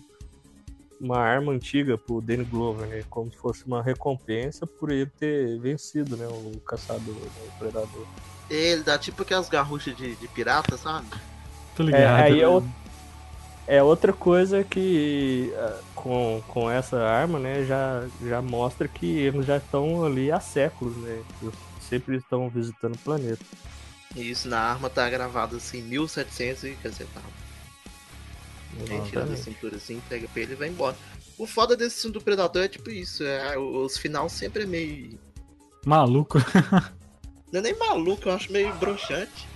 uma 1.02 1.18
arma 1.18 1.52
antiga 1.52 1.98
pro 1.98 2.22
Danny 2.22 2.44
Glover, 2.46 2.88
né, 2.88 3.04
como 3.10 3.32
se 3.32 3.38
fosse 3.38 3.66
uma 3.66 3.82
recompensa 3.82 4.68
por 4.68 4.92
ele 4.92 5.08
ter 5.20 5.60
vencido, 5.60 6.16
né, 6.16 6.28
o 6.28 6.60
caçador, 6.60 7.16
né, 7.16 7.30
o 7.48 7.60
predador. 7.60 8.06
Ele 8.50 8.84
dá 8.84 8.98
tipo 9.00 9.24
aquelas 9.24 9.50
garruchas 9.50 9.96
de, 9.96 10.16
de 10.16 10.28
pirata, 10.28 10.78
sabe? 10.78 11.08
Tô 11.76 11.84
ligado. 11.84 12.22
aí 12.22 12.40
é 12.42 12.48
o- 12.48 12.64
É 13.68 13.82
outra 13.82 14.12
coisa 14.12 14.64
que 14.64 15.54
ah, 15.56 15.80
com, 15.96 16.44
com 16.48 16.70
essa 16.70 16.98
arma, 17.02 17.40
né, 17.40 17.64
já, 17.64 18.06
já 18.22 18.42
mostra 18.42 18.88
que 18.88 19.06
eles 19.06 19.46
já 19.46 19.58
estão 19.58 20.04
ali 20.04 20.32
há 20.32 20.40
séculos, 20.40 20.96
né? 20.98 21.22
Eles 21.42 21.54
sempre 21.80 22.18
estão 22.18 22.50
visitando 22.50 22.96
o 22.96 23.00
planeta. 23.00 23.44
Isso 24.16 24.50
na 24.50 24.60
arma 24.60 24.90
tá 24.90 25.10
gravado 25.10 25.56
assim, 25.56 25.82
1700 25.84 26.64
e 26.66 26.72
cacetado. 26.72 27.26
Ele 28.80 29.02
tira 29.10 29.26
da 29.26 29.36
cintura 29.36 29.76
assim, 29.78 29.96
entrega 29.96 30.28
pra 30.28 30.42
ele 30.42 30.54
e 30.54 30.56
vai 30.56 30.70
embora. 30.70 30.96
O 31.38 31.46
foda 31.48 31.76
desse 31.76 32.02
filme 32.02 32.14
do 32.14 32.22
Predador 32.22 32.64
é 32.64 32.68
tipo 32.68 32.90
isso, 32.90 33.24
é, 33.24 33.58
os 33.58 33.98
final 33.98 34.30
sempre 34.30 34.64
é 34.64 34.66
meio. 34.66 35.20
Maluco. 35.86 36.38
Não 37.52 37.60
é 37.60 37.64
nem 37.64 37.78
maluco, 37.78 38.30
eu 38.30 38.34
acho 38.34 38.52
meio 38.52 38.74
broxante. 38.76 39.48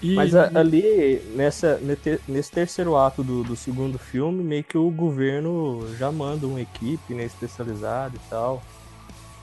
E, 0.00 0.14
Mas 0.14 0.32
a- 0.36 0.50
ali, 0.54 1.20
nessa, 1.34 1.80
nesse 2.28 2.50
terceiro 2.52 2.96
ato 2.96 3.24
do, 3.24 3.42
do 3.42 3.56
segundo 3.56 3.98
filme, 3.98 4.44
meio 4.44 4.62
que 4.62 4.78
o 4.78 4.88
governo 4.90 5.92
já 5.98 6.12
manda 6.12 6.46
uma 6.46 6.60
equipe 6.60 7.14
né, 7.14 7.24
especializada 7.24 8.14
e 8.14 8.20
tal. 8.30 8.62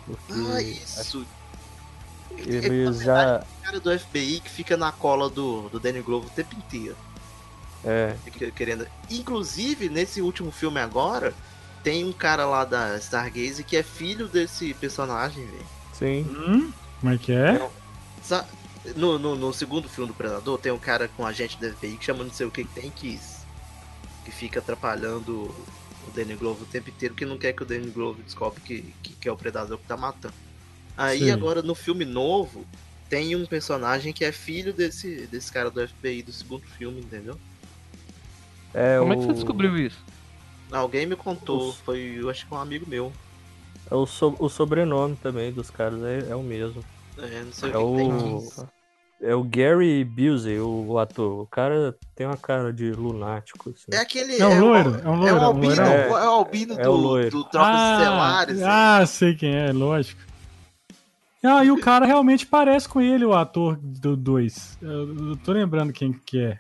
Porque 0.06 0.34
Ah, 0.54 0.62
isso. 0.62 1.26
eles 2.38 3.00
já. 3.02 3.44
O 3.60 3.64
cara 3.66 3.80
do 3.80 4.00
FBI 4.00 4.40
que 4.40 4.50
fica 4.50 4.78
na 4.78 4.92
cola 4.92 5.30
do, 5.30 5.68
do 5.70 5.80
Danny 5.80 6.02
Glover 6.02 6.30
o 6.30 6.34
tempo 6.34 6.56
inteiro. 6.56 6.96
É, 7.86 8.16
Querendo... 8.56 8.88
Inclusive, 9.10 9.90
nesse 9.90 10.22
último 10.22 10.52
filme 10.52 10.80
agora, 10.80 11.34
tem 11.84 12.04
um 12.04 12.12
cara 12.12 12.46
lá 12.46 12.66
da 12.66 12.98
Stargaze 12.98 13.64
que 13.64 13.78
é 13.78 13.84
filho 13.84 14.28
desse 14.28 14.74
personagem, 14.74 15.46
velho. 15.46 15.66
Sim. 15.94 16.22
Hum? 16.30 16.72
Como 17.00 17.14
é 17.14 17.18
que 17.18 17.32
é? 17.32 17.70
Sa- 18.24 18.46
No, 18.96 19.20
no, 19.20 19.36
no 19.36 19.54
segundo 19.54 19.88
filme 19.88 20.12
do 20.12 20.16
Predador, 20.16 20.58
tem 20.58 20.72
um 20.72 20.80
cara 20.80 21.08
com 21.08 21.26
agente 21.26 21.60
da 21.60 21.72
FBI 21.72 21.98
que 21.98 22.06
chama 22.06 22.24
não 22.24 22.32
sei 22.34 22.46
o 22.48 22.52
que 22.52 22.64
que 22.64 22.74
tem 22.82 22.90
que 22.90 23.20
que 24.24 24.32
fica 24.32 24.60
atrapalhando 24.60 25.44
o 26.08 26.12
Danny 26.16 26.36
Glover 26.36 26.64
o 26.64 26.66
tempo 26.66 26.90
inteiro, 26.90 27.14
que 27.14 27.26
não 27.26 27.38
quer 27.38 27.54
que 27.54 27.62
o 27.62 27.66
Danny 27.66 27.92
Glover 27.92 28.24
descobre 28.24 28.60
que, 28.62 28.94
que, 29.04 29.14
que 29.14 29.30
é 29.30 29.32
o 29.32 29.38
Predador 29.38 29.78
que 29.78 29.86
tá 29.86 29.96
matando. 29.96 30.34
Aí 30.98 31.20
Sim. 31.20 31.32
agora 31.32 31.62
no 31.62 31.76
filme 31.76 32.06
novo, 32.06 32.66
tem 33.10 33.36
um 33.36 33.46
personagem 33.46 34.12
que 34.14 34.26
é 34.26 34.32
filho 34.32 34.74
desse, 34.74 35.28
desse 35.28 35.52
cara 35.52 35.70
do 35.70 35.88
FBI 35.88 36.24
do 36.24 36.32
segundo 36.32 36.64
filme, 36.78 37.02
entendeu? 37.02 37.38
É 38.76 39.00
Como 39.00 39.12
o... 39.12 39.14
é 39.14 39.18
que 39.18 39.24
você 39.24 39.34
descobriu 39.34 39.78
isso? 39.78 39.98
Alguém 40.72 41.06
me 41.06 41.16
contou, 41.16 41.70
Os- 41.70 41.78
foi, 41.78 42.18
eu 42.20 42.30
acho 42.30 42.46
que 42.46 42.54
um 42.54 42.58
amigo 42.58 42.86
meu. 42.90 43.12
É 43.90 43.96
o, 43.96 44.06
so- 44.06 44.36
o 44.40 44.50
sobrenome 44.50 45.16
também 45.16 45.52
dos 45.52 45.70
caras 45.70 46.02
é, 46.04 46.32
é 46.32 46.36
o 46.36 46.44
mesmo. 46.44 46.84
É, 47.18 47.42
não 47.44 47.54
sei 47.54 47.72
É 47.72 47.78
o 47.78 47.96
que, 47.96 48.02
o. 48.02 48.66
É 49.22 49.34
o 49.36 49.44
Gary 49.44 50.04
Busey, 50.04 50.60
o, 50.60 50.88
o 50.88 51.00
ator. 51.00 51.42
O 51.44 51.48
cara 51.48 51.96
tem 52.16 52.28
uma 52.28 52.36
cara 52.36 52.74
de 52.74 52.92
lunático, 52.92 53.70
assim. 53.70 53.86
É 53.94 53.98
aquele. 53.98 54.38
É 54.38 54.46
um 54.46 54.58
o- 54.58 54.66
loiro, 54.68 55.02
é 55.04 55.10
um 55.10 55.16
loiro, 55.16 55.36
É 55.36 55.40
o 55.40 55.42
um 55.42 55.46
albino, 55.46 55.68
loirão. 55.76 55.86
é, 55.94 56.10
o 56.10 56.16
albino 56.16 56.74
É 56.74 56.84
do, 56.84 57.30
do 57.30 57.44
Tropas 57.46 57.92
Estelares. 57.92 58.60
né? 58.60 58.66
ah, 58.68 59.06
sei 59.06 59.36
quem 59.36 59.56
é, 59.56 59.72
lógico. 59.72 60.20
Ah, 61.44 61.64
e 61.64 61.70
o 61.72 61.80
cara 61.80 62.06
realmente 62.08 62.46
parece 62.46 62.90
com 62.90 63.00
ele, 63.00 63.24
o 63.24 63.34
ator 63.34 63.78
do 63.80 64.18
2. 64.18 64.80
Eu, 64.82 65.30
eu 65.30 65.38
tô 65.38 65.52
lembrando 65.54 65.94
quem 65.94 66.12
que 66.12 66.40
é. 66.40 66.58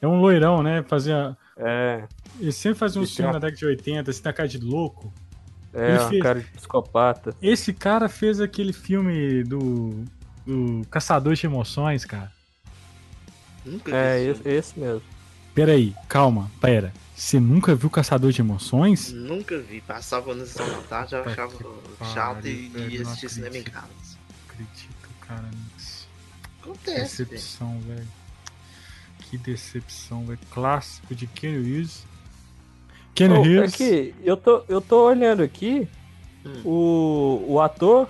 É 0.00 0.08
um 0.08 0.18
loirão, 0.18 0.62
né? 0.62 0.82
Fazia. 0.82 1.36
É, 1.56 2.04
Ele 2.40 2.50
sempre 2.52 2.78
Esse 3.04 3.14
filmes 3.16 3.30
é- 3.30 3.32
na 3.34 3.38
década 3.38 3.56
de 3.56 3.64
80, 3.66 4.10
assim, 4.10 4.22
na 4.24 4.32
cara 4.32 4.48
de 4.48 4.58
louco. 4.58 5.12
é 5.72 6.08
fez- 6.08 6.22
cara 6.22 6.40
de 6.40 6.46
psicopata. 6.50 7.34
Esse 7.40 7.72
cara 7.72 8.08
fez 8.08 8.40
aquele 8.40 8.72
filme 8.72 9.42
do. 9.44 10.04
do 10.46 10.82
Caçador 10.90 11.34
de 11.34 11.46
Emoções, 11.46 12.04
cara. 12.04 12.32
Nunca 13.64 13.90
vi 13.90 13.96
É, 13.96 14.22
esse 14.24 14.48
esse, 14.48 14.78
mesmo. 14.78 15.02
Peraí, 15.54 15.94
calma, 16.08 16.50
pera. 16.60 16.92
Você 17.16 17.38
nunca 17.38 17.74
viu 17.76 17.88
Caçador 17.88 18.32
de 18.32 18.40
Emoções? 18.40 19.10
filme. 19.10 19.28
Nunca 19.28 19.58
vi. 19.60 19.80
Passava 19.80 20.34
na 20.34 20.44
sessão 20.44 20.68
da 20.68 20.82
tarde, 20.88 21.14
eu 21.14 21.22
achava 21.24 21.52
chato 22.12 22.46
e 22.46 22.70
ia 22.90 23.02
assistir 23.02 23.28
cinema 23.30 23.56
em 23.56 23.62
casa. 23.62 23.86
Acredito, 24.48 25.08
cara, 25.20 25.48
nisso. 25.76 26.08
Acontece. 26.60 27.24
Decepção, 27.24 27.80
velho. 27.86 28.06
Que 29.30 29.38
decepção, 29.38 30.24
velho. 30.24 30.38
Clássico 30.50 31.14
de 31.14 31.26
Ken 31.26 31.52
Reeves. 31.62 32.04
Ken 33.14 33.28
Oh, 33.30 33.42
Reeves. 33.42 33.74
aqui, 33.74 34.14
eu 34.24 34.36
tô, 34.36 34.62
eu 34.68 34.80
tô 34.80 35.06
olhando 35.06 35.42
aqui, 35.42 35.88
Hum. 36.44 36.60
o, 36.64 37.44
o 37.54 37.60
ator, 37.60 38.08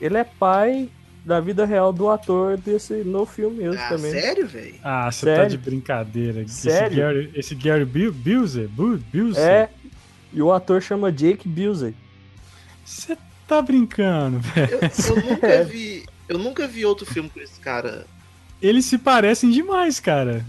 ele 0.00 0.16
é 0.16 0.24
pai 0.24 0.88
da 1.24 1.40
vida 1.40 1.64
real 1.66 1.92
do 1.92 2.08
ator 2.08 2.56
desse 2.56 2.94
no 3.04 3.26
filme 3.26 3.58
mesmo 3.64 3.80
Ah, 3.80 3.88
também. 3.88 4.12
sério, 4.12 4.46
velho? 4.46 4.76
Ah, 4.82 5.10
você 5.10 5.26
tá 5.34 5.44
de 5.44 5.58
brincadeira. 5.58 6.42
Esse 6.42 6.54
Sério? 6.70 6.96
Gary, 6.96 7.30
esse 7.34 7.54
Gary 7.54 7.84
Busey? 7.84 8.66
Bu- 8.68 8.98
Busey? 9.12 9.42
É, 9.42 9.68
e 10.32 10.40
o 10.40 10.52
ator 10.52 10.80
chama 10.80 11.10
Jake 11.12 11.48
Busey. 11.48 11.94
Você 12.84 13.18
tá 13.48 13.60
brincando, 13.60 14.38
velho. 14.38 14.70
Eu, 14.72 14.80
eu 14.80 15.22
nunca 15.30 15.64
vi. 15.64 16.06
Eu 16.28 16.38
nunca 16.38 16.66
vi 16.68 16.84
outro 16.84 17.04
filme 17.06 17.28
com 17.28 17.40
esse 17.40 17.58
cara. 17.60 18.06
Eles 18.60 18.84
se 18.86 18.98
parecem 18.98 19.50
demais, 19.50 20.00
cara. 20.00 20.44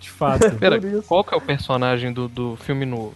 De 0.00 0.10
fato. 0.10 0.50
Pera, 0.58 0.80
qual 1.06 1.22
que 1.24 1.34
é 1.34 1.36
o 1.36 1.40
personagem 1.40 2.12
do, 2.12 2.28
do 2.28 2.56
filme 2.56 2.84
novo? 2.86 3.14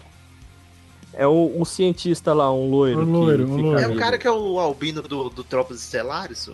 É 1.13 1.27
um, 1.27 1.63
um 1.63 1.65
cientista 1.65 2.35
lá, 2.35 2.53
um 2.53 2.71
loiro. 2.71 3.01
Um 3.01 3.11
loiro, 3.13 3.45
que 3.47 3.51
um 3.51 3.57
fica 3.57 3.69
loiro. 3.69 3.81
É 3.81 3.89
o 3.89 3.97
cara 3.97 4.19
que 4.19 4.27
é 4.27 4.31
o 4.31 4.59
albino 4.61 5.01
do, 5.03 5.31
do 5.31 5.43
Tropas 5.43 5.81
Estelares? 5.83 6.51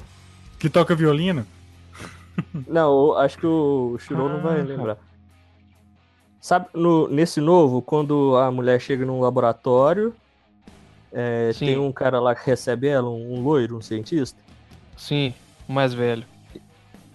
que 0.58 0.70
toca 0.70 0.94
violino? 0.94 1.44
Não, 2.68 3.16
acho 3.18 3.36
que 3.36 3.46
o 3.46 3.98
Shiro 3.98 4.28
não 4.28 4.40
vai 4.40 4.60
Ah. 4.60 4.64
lembrar. 4.64 4.98
Sabe, 6.40 6.66
no- 6.72 7.08
nesse 7.08 7.40
novo, 7.40 7.82
quando 7.82 8.36
a 8.36 8.50
mulher 8.50 8.80
chega 8.80 9.04
num 9.04 9.20
laboratório, 9.20 10.14
é, 11.12 11.50
tem 11.58 11.76
um 11.78 11.92
cara 11.92 12.20
lá 12.20 12.34
que 12.34 12.46
recebe 12.46 12.86
ela, 12.86 13.08
um, 13.10 13.34
um 13.34 13.42
loiro, 13.42 13.76
um 13.76 13.82
cientista. 13.82 14.38
Sim, 14.96 15.34
o 15.68 15.72
mais 15.72 15.92
velho. 15.92 16.24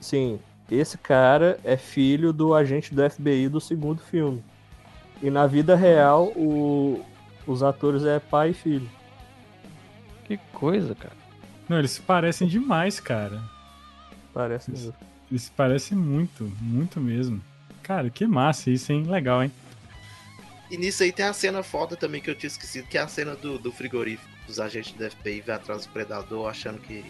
Sim, 0.01 0.39
esse 0.75 0.97
cara 0.97 1.59
é 1.63 1.77
filho 1.77 2.33
do 2.33 2.53
agente 2.53 2.93
do 2.93 3.07
FBI 3.09 3.47
do 3.49 3.61
segundo 3.61 4.01
filme. 4.01 4.43
E 5.21 5.29
na 5.29 5.47
vida 5.47 5.75
real, 5.75 6.25
o- 6.35 7.03
os 7.45 7.63
atores 7.63 8.03
é 8.03 8.19
pai 8.19 8.49
e 8.51 8.53
filho. 8.53 8.89
Que 10.25 10.37
coisa, 10.53 10.93
cara. 10.93 11.15
Não, 11.69 11.79
eles 11.79 11.91
se 11.91 12.01
parecem 12.01 12.47
demais, 12.47 12.99
cara. 12.99 13.41
Parece 14.33 14.71
Isso. 14.71 14.87
mesmo. 14.87 14.95
Eles 15.29 15.43
se 15.43 15.51
parecem 15.51 15.97
muito, 15.97 16.43
muito 16.61 16.99
mesmo. 16.99 17.41
Cara, 17.83 18.09
que 18.09 18.25
massa 18.27 18.69
isso, 18.69 18.91
hein? 18.91 19.03
Legal, 19.03 19.43
hein? 19.43 19.51
E 20.69 20.77
nisso 20.77 21.03
aí 21.03 21.11
tem 21.11 21.25
a 21.25 21.33
cena 21.33 21.63
foda 21.63 21.95
também 21.95 22.21
que 22.21 22.29
eu 22.29 22.35
tinha 22.35 22.47
esquecido, 22.49 22.87
que 22.87 22.97
é 22.97 23.01
a 23.01 23.07
cena 23.07 23.35
do, 23.35 23.57
do 23.57 23.71
frigorífico. 23.71 24.29
Os 24.47 24.59
agentes 24.59 24.91
do 24.93 25.09
FBI 25.09 25.41
vai 25.41 25.55
atrás 25.55 25.85
do 25.85 25.91
predador 25.91 26.49
achando 26.49 26.79
que, 26.79 27.05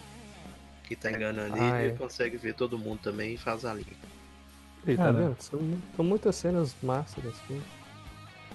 que 0.87 0.95
tá 0.95 1.11
enganando 1.11 1.55
Ah, 1.55 1.57
ele 1.57 1.77
é. 1.77 1.81
e 1.81 1.89
ele 1.89 1.97
consegue 1.97 2.37
ver 2.37 2.53
todo 2.53 2.77
mundo 2.77 2.99
também 3.03 3.33
e 3.33 3.37
faz 3.37 3.65
a 3.65 3.73
limpa. 3.73 3.91
Aí, 4.85 4.95
tá 4.95 5.11
vendo? 5.11 5.35
São, 5.39 5.59
são 5.95 6.05
muitas 6.05 6.35
cenas 6.35 6.75
massas 6.81 7.23
nesse 7.23 7.39
filme. 7.41 7.63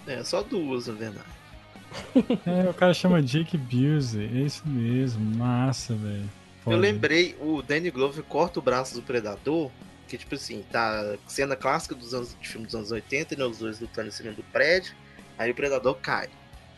É, 0.07 0.25
só 0.25 0.43
duas, 0.43 0.87
na 0.87 0.95
verdade. 0.95 1.27
É, 2.47 2.71
o 2.71 2.75
cara 2.75 2.95
chama 2.95 3.23
Jake 3.23 3.57
Busey. 3.59 4.25
É 4.25 4.47
isso 4.47 4.67
mesmo. 4.67 5.23
Massa, 5.37 5.95
velho. 5.95 6.29
Eu 6.67 6.77
lembrei, 6.79 7.37
o 7.41 7.61
Danny 7.61 7.91
Glover 7.91 8.23
corta 8.25 8.59
o 8.61 8.63
braço 8.63 8.95
do 8.95 9.03
predador, 9.03 9.71
que 10.09 10.17
tipo 10.17 10.35
assim, 10.37 10.65
tá 10.71 11.17
cena 11.27 11.55
clássica 11.57 11.95
dos 11.95 12.15
anos, 12.15 12.37
de 12.41 12.49
filme 12.49 12.65
dos 12.67 12.75
anos 12.75 12.91
80, 12.93 13.37
né, 13.37 13.45
os 13.45 13.59
dois 13.59 13.81
lutando 13.81 14.09
em 14.09 14.11
cima 14.13 14.31
do 14.33 14.43
prédio, 14.45 14.95
aí 15.37 15.51
o 15.51 15.55
predador 15.55 15.97
cai. 15.97 16.29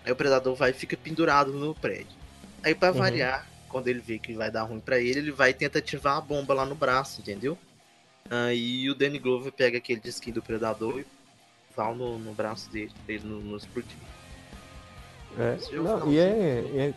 Aí 0.05 0.11
o 0.11 0.17
predador 0.17 0.55
vai 0.57 0.71
e 0.71 0.73
fica 0.73 0.97
pendurado 0.97 1.53
no 1.53 1.75
prédio. 1.75 2.17
Aí 2.63 2.75
pra 2.75 2.91
Uhum. 2.91 2.99
variar, 2.99 3.47
quando 3.75 3.89
ele 3.89 3.99
vê 3.99 4.21
que 4.21 4.33
vai 4.35 4.53
dar 4.53 4.63
ruim 4.63 4.79
pra 4.79 5.01
ele, 5.01 5.19
ele 5.19 5.33
vai 5.33 5.51
e 5.51 5.53
tenta 5.53 5.81
ativar 5.81 6.17
a 6.17 6.21
bomba 6.21 6.55
lá 6.55 6.65
no 6.65 6.77
braço, 6.77 7.21
entendeu? 7.21 7.59
Aí 8.31 8.89
o 8.89 8.95
Danny 8.95 9.19
Glover 9.19 9.51
pega 9.51 9.79
aquele 9.79 9.99
disquinho 9.99 10.37
do 10.37 10.43
predador 10.43 11.01
e 11.01 11.07
vai 11.77 11.93
no, 11.93 12.17
no 12.17 12.33
braço 12.33 12.71
dele, 12.71 12.93
pra 13.05 13.15
ele 13.17 13.27
não, 13.27 13.41
não 13.41 13.57
explodir. 13.57 13.97
É, 15.37 15.57
o 15.77 15.83
não, 15.83 15.99
finalzinho. 15.99 16.13
e 16.13 16.19
é, 16.21 16.85
é- 16.87 16.95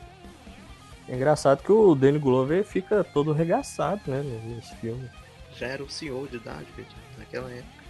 é 1.09 1.15
engraçado 1.15 1.63
que 1.63 1.71
o 1.71 1.95
Danny 1.95 2.19
Glover 2.19 2.63
fica 2.63 3.03
todo 3.03 3.31
regaçado, 3.33 4.01
né, 4.05 4.21
nesse 4.21 4.75
filme. 4.75 5.09
Já 5.57 5.65
era 5.65 5.83
um 5.83 5.89
senhor 5.89 6.27
de 6.27 6.35
idade, 6.35 6.67
naquela 7.17 7.49
época. 7.49 7.83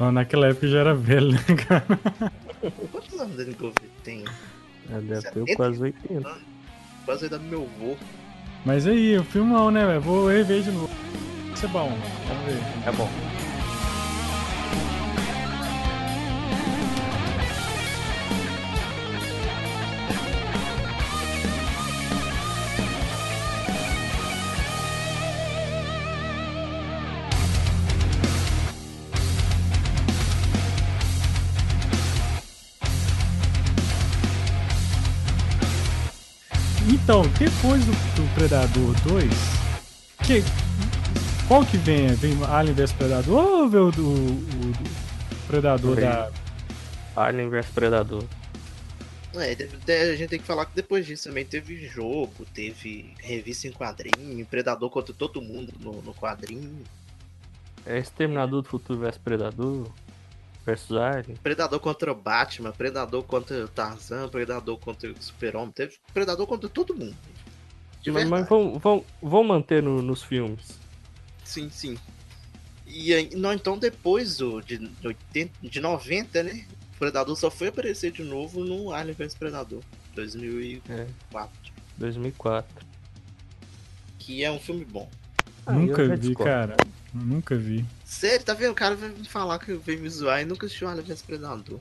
Ó, 0.00 0.10
Naquela 0.10 0.48
época 0.48 0.66
já 0.66 0.80
era 0.80 0.94
velho, 0.96 1.30
né, 1.30 1.38
cara? 1.68 1.86
Quantos 2.90 3.20
anos 3.20 3.34
o 3.34 3.36
Danny 3.36 3.54
Glover 3.54 3.88
tem? 4.02 4.24
É, 4.90 5.00
deve 5.00 5.22
ter 5.22 5.28
70? 5.46 5.54
quase 5.56 5.80
80. 5.80 6.38
Quase 7.04 7.24
a 7.24 7.26
idade 7.28 7.44
do 7.44 7.48
meu 7.50 7.62
avô. 7.62 7.96
Mas 8.64 8.86
aí, 8.86 9.18
o 9.18 9.24
filmão, 9.24 9.70
né, 9.70 9.84
velho? 9.86 10.00
Vou 10.00 10.28
rever 10.28 10.62
de 10.62 10.70
novo. 10.70 10.90
Isso 11.54 11.66
é 11.66 11.68
bom. 11.68 11.92
Vamos 12.28 12.44
ver. 12.44 12.60
É 12.86 12.92
bom. 12.92 13.08
Então, 37.12 37.28
depois 37.38 37.84
do, 37.84 37.92
do 37.92 38.34
Predador 38.34 38.94
2, 39.06 39.30
que, 40.26 40.42
qual 41.46 41.62
que 41.66 41.76
vem? 41.76 42.06
Vem 42.14 42.42
Alien 42.44 42.74
vs 42.74 42.92
Predador 42.92 43.36
ou 43.36 43.68
vem 43.68 43.80
o, 43.82 43.90
do- 43.90 44.08
o, 44.08 44.70
o 44.70 45.46
Predador 45.46 45.94
Vem. 45.96 46.04
da. 46.06 46.30
Alien 47.14 47.50
vs 47.50 47.66
Predador. 47.66 48.24
É, 49.34 50.10
a 50.10 50.16
gente 50.16 50.30
tem 50.30 50.38
que 50.38 50.46
falar 50.46 50.64
que 50.64 50.74
depois 50.74 51.04
disso 51.04 51.28
também 51.28 51.44
teve 51.44 51.86
jogo, 51.86 52.46
teve 52.54 53.12
revista 53.18 53.68
em 53.68 53.72
quadrinho, 53.72 54.46
Predador 54.46 54.88
contra 54.88 55.12
todo 55.12 55.42
mundo 55.42 55.70
no, 55.80 56.00
no 56.00 56.14
quadrinho, 56.14 56.82
É 57.84 57.98
Exterminador 57.98 58.62
do 58.62 58.68
Futuro 58.70 59.00
vs 59.00 59.18
Predador 59.18 59.86
versus 60.64 60.96
Alien. 60.96 61.36
Predador 61.42 61.80
contra 61.80 62.12
o 62.12 62.14
Batman, 62.14 62.72
Predador 62.72 63.22
contra 63.24 63.64
o 63.64 63.68
Tarzan, 63.68 64.28
Predador 64.28 64.78
contra 64.78 65.10
o 65.10 65.22
Super-Homem, 65.22 65.72
teve 65.72 65.96
Predador 66.12 66.46
contra 66.46 66.68
todo 66.68 66.94
mundo. 66.94 67.16
Mas, 68.06 68.28
mas 68.28 68.48
vão, 68.48 68.78
vão, 68.78 69.04
vão 69.22 69.44
manter 69.44 69.82
no- 69.82 70.02
nos 70.02 70.22
filmes. 70.22 70.80
Sim, 71.44 71.70
sim. 71.70 71.96
E 72.86 73.34
não, 73.36 73.52
então 73.52 73.78
depois 73.78 74.36
do, 74.38 74.60
de, 74.60 74.90
80, 75.04 75.52
de 75.62 75.80
90, 75.80 76.42
né? 76.42 76.66
Predador 76.98 77.36
só 77.36 77.50
foi 77.50 77.68
aparecer 77.68 78.12
de 78.12 78.22
novo 78.22 78.64
no 78.64 78.92
Alien 78.92 79.14
vs 79.14 79.34
Predador, 79.34 79.82
2004. 80.14 81.72
2004. 81.96 82.86
Que 84.18 84.44
é 84.44 84.50
um 84.50 84.58
filme 84.58 84.84
bom. 84.84 85.08
Ah, 85.66 85.72
Nunca 85.72 86.04
vi, 86.08 86.18
discordo. 86.18 86.44
cara. 86.44 86.76
Nunca 87.14 87.54
vi. 87.56 87.84
Sério, 88.04 88.44
tá 88.44 88.54
vendo? 88.54 88.72
O 88.72 88.74
cara 88.74 88.94
vai 88.96 89.08
me 89.10 89.24
falar 89.28 89.58
que 89.58 89.72
veio 89.74 90.00
me 90.00 90.08
zoar 90.08 90.40
e 90.40 90.44
nunca 90.44 90.66
assistiu 90.66 90.88
Alien 90.88 91.04
vs 91.06 91.22
Predador. 91.22 91.78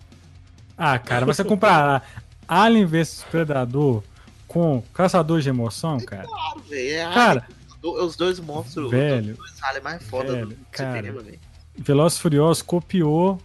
Ah, 0.77 0.99
cara, 0.99 1.25
mas 1.25 1.37
você 1.37 1.43
comparar 1.43 2.05
Alien 2.47 2.85
vs 2.85 3.25
Predador 3.31 4.03
com 4.47 4.83
Caçador 4.93 5.39
de 5.41 5.49
Emoção, 5.49 5.99
cara. 5.99 6.23
Claro, 6.27 6.59
velho. 6.69 6.89
É 6.95 7.13
Cara, 7.13 7.47
Alien, 7.83 8.05
os 8.05 8.15
dois 8.15 8.39
monstros, 8.39 8.91
Velho. 8.91 9.31
os 9.33 9.37
dois 9.37 9.63
Alien 9.63 9.83
mais 9.83 10.03
foda 10.03 10.33
Velho, 10.33 10.47
do 10.49 10.57
cara. 10.71 10.97
cinema, 10.97 11.21
velho. 11.21 11.39
Velozes 11.77 12.17
e 12.17 12.21
Furiosos 12.21 12.61
copiou. 12.61 13.41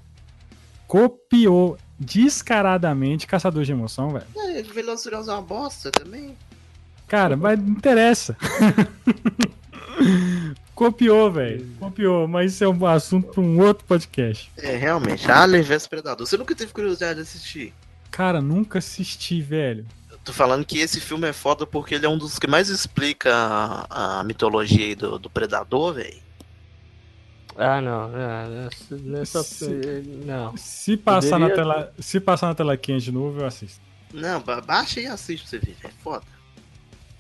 Copiou 0.87 1.79
descaradamente 1.99 3.27
Caçador 3.27 3.65
de 3.65 3.73
Emoção, 3.73 4.11
velho. 4.11 4.27
É, 4.37 4.63
Velozes 4.63 5.01
e 5.01 5.05
Furiosos 5.05 5.29
é 5.29 5.33
uma 5.33 5.43
bosta 5.43 5.91
também. 5.91 6.37
Cara, 7.09 7.37
mas 7.37 7.59
não 7.59 7.69
interessa. 7.69 8.37
Copiou, 10.75 11.31
velho. 11.33 11.67
Copiou, 11.79 12.29
mas 12.29 12.53
isso 12.55 12.65
é 12.65 12.69
um 12.69 12.87
assunto 12.87 13.29
para 13.33 13.41
um 13.41 13.59
outro 13.61 13.85
podcast. 13.87 14.51
É, 14.57 14.77
realmente. 14.77 15.31
Alien 15.31 15.63
vs 15.63 15.87
Predador. 15.87 16.27
Você 16.27 16.37
nunca 16.37 16.55
teve 16.55 16.73
curiosidade 16.73 17.15
de 17.17 17.21
assistir? 17.23 17.73
Cara, 18.11 18.41
nunca 18.41 18.79
assisti, 18.79 19.41
velho. 19.41 19.87
Eu 20.11 20.19
tô 20.19 20.33
falando 20.33 20.65
que 20.65 20.79
esse 20.79 21.01
filme 21.01 21.29
é 21.29 21.33
foda 21.33 21.67
porque 21.67 21.95
ele 21.95 22.05
é 22.07 22.09
um 22.09 22.19
dos 22.19 22.39
que 22.39 22.47
mais 22.47 22.69
explica 22.69 23.33
a, 23.35 24.21
a 24.21 24.25
mitologia 24.25 24.85
aí 24.87 24.95
do, 24.95 25.19
do 25.19 25.31
Predador, 25.31 25.95
velho. 25.95 26.27
Ah, 27.57 27.81
não. 27.81 28.11
ah, 28.15 28.47
Nessa, 28.49 28.97
nessa- 28.97 29.43
Se- 29.43 30.03
não. 30.27 30.55
Se 30.59 30.95
passar, 30.97 31.39
na 31.39 31.49
tela, 31.49 31.93
se 31.99 32.21
passar 32.21 32.49
na 32.49 32.55
tela 32.55 32.77
quente 32.77 33.07
de 33.07 33.13
novo, 33.13 33.41
eu 33.41 33.47
assisto. 33.47 33.81
Não, 34.13 34.41
ba- 34.41 34.61
baixa 34.61 35.01
e 35.01 35.07
assiste 35.07 35.43
pra 35.43 35.51
você 35.51 35.59
ver. 35.59 35.77
É 35.85 35.89
foda. 36.03 36.25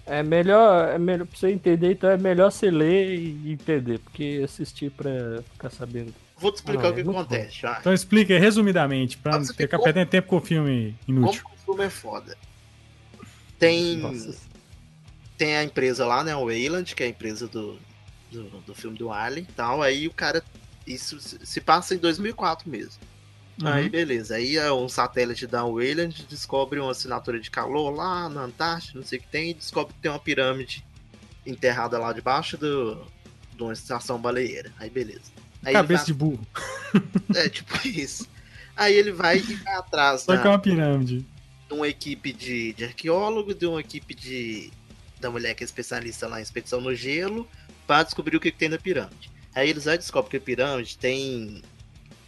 É 0.07 0.23
melhor, 0.23 0.88
é 0.88 0.99
melhor 0.99 1.27
pra 1.27 1.37
você 1.37 1.51
entender, 1.51 1.92
então 1.92 2.09
é 2.09 2.16
melhor 2.16 2.53
você 2.53 2.71
ler 2.71 3.12
e 3.19 3.53
entender, 3.53 3.99
porque 3.99 4.40
assistir 4.45 4.90
pra 4.90 5.11
ficar 5.53 5.69
sabendo. 5.71 6.14
Vou 6.38 6.53
te 6.53 6.57
explicar 6.57 6.87
Ah, 6.87 6.90
o 6.90 6.95
que 6.95 7.01
é 7.01 7.03
acontece. 7.03 7.66
Então 7.81 7.92
explica 7.92 8.38
resumidamente, 8.38 9.19
pra 9.19 9.35
Ah, 9.35 9.38
não 9.38 9.45
você 9.45 9.53
ficar 9.53 9.79
perdendo 9.81 10.09
tempo 10.09 10.29
com 10.29 10.37
o 10.37 10.40
filme 10.40 10.95
inútil. 11.09 11.42
Como 11.42 11.55
que 11.57 11.61
o 11.62 11.64
filme 11.64 11.85
é 11.85 11.90
foda? 11.90 12.37
Tem, 13.59 13.97
Nossa. 13.97 14.37
tem 15.37 15.57
a 15.57 15.64
empresa 15.64 16.07
lá, 16.07 16.23
né? 16.23 16.37
O 16.37 16.45
Wayland, 16.47 16.95
que 16.95 17.03
é 17.03 17.07
a 17.07 17.09
empresa 17.09 17.49
do, 17.49 17.79
do, 18.31 18.45
do 18.61 18.75
filme 18.75 18.97
do 18.97 19.11
Alien 19.11 19.47
e 19.49 19.53
tal. 19.53 19.83
Aí 19.83 20.07
o 20.07 20.12
cara. 20.12 20.42
Isso 20.87 21.19
se 21.19 21.45
se 21.45 21.61
passa 21.61 21.97
em 21.97 21.99
2004 21.99 22.71
mesmo. 22.71 23.01
Uhum. 23.61 23.69
Aí 23.69 23.88
beleza. 23.88 24.35
Aí 24.37 24.57
é 24.57 24.71
um 24.73 24.88
satélite 24.88 25.47
da 25.47 25.62
Wayland 25.64 26.27
descobre 26.29 26.79
uma 26.79 26.90
assinatura 26.90 27.40
de 27.40 27.51
calor 27.51 27.90
lá 27.90 28.29
na 28.29 28.42
Antártida, 28.42 28.99
não 28.99 29.07
sei 29.07 29.19
o 29.19 29.23
que 29.23 29.29
tem, 29.29 29.51
e 29.51 29.55
descobre 29.55 29.95
que 29.95 30.01
tem 30.01 30.11
uma 30.11 30.19
pirâmide 30.21 30.85
enterrada 31.47 31.99
lá 31.99 32.12
debaixo 32.12 32.57
do, 32.59 33.03
de 33.57 33.62
uma 33.62 33.73
estação 33.73 34.21
baleeira. 34.21 34.71
Aí 34.79 34.90
beleza. 34.90 35.31
Aí 35.64 35.73
Cabeça 35.73 36.05
de 36.07 36.14
burro. 36.14 36.47
vai- 37.29 37.47
É 37.47 37.49
tipo 37.49 37.75
isso. 37.88 38.29
Aí 38.77 38.95
ele 38.95 39.11
vai 39.12 39.38
e 39.38 39.55
vai 39.55 39.75
atrás 39.75 40.23
Só 40.23 40.35
da, 40.35 40.40
que 40.42 40.47
é 40.47 40.51
uma 40.51 40.59
pirâmide. 40.59 41.25
de 41.69 41.75
uma 41.75 41.88
equipe 41.88 42.33
de, 42.33 42.75
de 42.75 42.85
arqueólogo, 42.85 43.55
de 43.55 43.66
uma 43.66 43.81
equipe 43.81 44.14
de 44.14 44.71
da 45.19 45.31
mulher 45.31 45.55
que 45.55 45.64
é 45.64 45.66
especialista 45.66 46.29
lá 46.29 46.38
em 46.38 46.42
expedição 46.42 46.79
no 46.79 46.95
gelo, 46.95 47.49
para 47.87 48.03
descobrir 48.03 48.37
o 48.37 48.40
que, 48.40 48.51
que 48.53 48.59
tem 48.59 48.69
na 48.69 48.77
pirâmide. 48.77 49.31
Aí 49.55 49.71
eles 49.71 49.87
aí 49.88 49.97
descobrem 49.97 50.31
que 50.33 50.37
a 50.37 50.40
pirâmide 50.40 50.99
tem. 50.99 51.62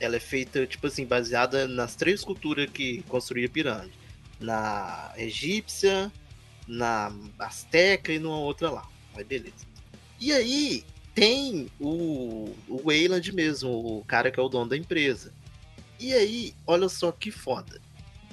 Ela 0.01 0.17
é 0.17 0.21
feita, 0.21 0.67
tipo 0.67 0.87
assim, 0.87 1.05
baseada 1.05 1.67
nas 1.67 1.97
três 1.97 2.23
culturas 2.23 2.71
que 2.71 3.03
construíam 3.03 3.47
a 3.47 3.51
pirâmide. 3.51 3.99
Na 4.41 5.13
egípcia, 5.17 6.13
na 6.67 7.13
asteca 7.39 8.13
e 8.13 8.19
numa 8.19 8.39
outra 8.39 8.71
lá. 8.71 8.89
Aí 9.15 9.25
beleza. 9.25 9.67
E 10.21 10.33
aí 10.33 10.85
tem 11.15 11.69
o, 11.81 12.55
o 12.69 12.83
Wayland 12.85 13.33
mesmo, 13.33 13.71
o 13.71 14.05
cara 14.05 14.31
que 14.31 14.39
é 14.39 14.43
o 14.43 14.49
dono 14.49 14.71
da 14.71 14.77
empresa. 14.77 15.33
E 15.99 16.15
aí, 16.15 16.55
olha 16.65 16.89
só 16.89 17.11
que 17.11 17.31
foda. 17.31 17.81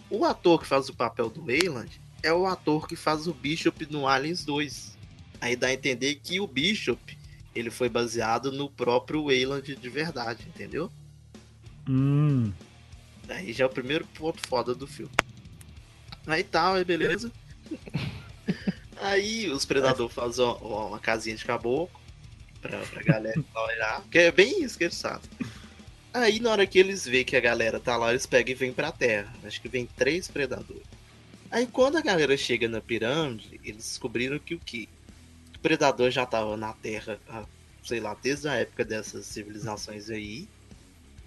O 0.10 0.24
ator 0.24 0.62
que 0.62 0.68
faz 0.68 0.88
o 0.88 0.94
papel 0.94 1.30
do 1.30 1.46
Wayland 1.46 2.00
é 2.22 2.32
o 2.32 2.46
ator 2.46 2.88
que 2.88 2.96
faz 2.96 3.28
o 3.28 3.34
Bishop 3.34 3.88
no 3.92 4.08
Aliens 4.08 4.46
2. 4.46 4.96
Aí 5.42 5.56
dá 5.56 5.68
a 5.68 5.74
entender 5.74 6.16
que 6.16 6.40
o 6.40 6.48
Bishop 6.48 7.18
ele 7.56 7.72
foi 7.72 7.90
baseado 7.90 8.52
no 8.52 8.70
próprio 8.70 9.26
Wayland 9.26 9.76
de 9.76 9.90
verdade, 9.90 10.46
entendeu? 10.48 10.92
Hum. 11.88 12.52
Aí 13.30 13.54
já 13.54 13.66
é 13.66 13.68
o 13.68 13.72
primeiro 13.72 14.06
ponto 14.08 14.46
foda 14.48 14.74
do 14.74 14.88
filme. 14.88 15.12
Aí 16.28 16.44
tal, 16.44 16.76
aí 16.76 16.84
beleza. 16.84 17.32
aí 19.02 19.50
os 19.50 19.66
predadores 19.66 20.14
fazem 20.14 20.46
uma, 20.46 20.86
uma 20.86 21.00
casinha 21.00 21.36
de 21.36 21.46
caboclo 21.46 22.00
pra, 22.62 22.80
pra 22.80 23.04
galera 23.04 23.44
olhar. 23.56 24.04
Que 24.10 24.20
é 24.20 24.32
bem 24.32 24.64
isso 24.64 24.78
que 24.78 24.86
eles 24.86 25.02
fazem. 25.02 25.30
Aí 26.14 26.40
na 26.40 26.52
hora 26.52 26.66
que 26.66 26.80
eles 26.80 27.06
veem 27.06 27.26
que 27.26 27.36
a 27.36 27.42
galera 27.42 27.80
tá 27.80 27.98
lá, 27.98 28.12
eles 28.12 28.26
pegam 28.26 28.52
e 28.52 28.56
vêm 28.56 28.74
pra 28.74 28.92
terra. 28.92 29.34
Acho 29.44 29.62
que 29.62 29.68
vem 29.68 29.86
três 29.86 30.28
predadores. 30.28 30.84
Aí 31.52 31.68
quando 31.68 31.98
a 31.98 32.02
galera 32.02 32.36
chega 32.38 32.68
na 32.68 32.82
pirâmide, 32.82 33.60
eles 33.64 33.84
descobriram 33.84 34.40
que 34.40 34.56
o 34.56 34.60
que? 34.60 34.90
O 35.56 35.60
predador 35.60 36.12
já 36.12 36.26
tava 36.26 36.56
na 36.58 36.74
terra, 36.74 37.20
sei 37.84 38.00
lá, 38.00 38.16
desde 38.22 38.48
a 38.48 38.54
época 38.54 38.86
dessas 38.86 39.26
civilizações 39.26 40.10
aí. 40.10 40.48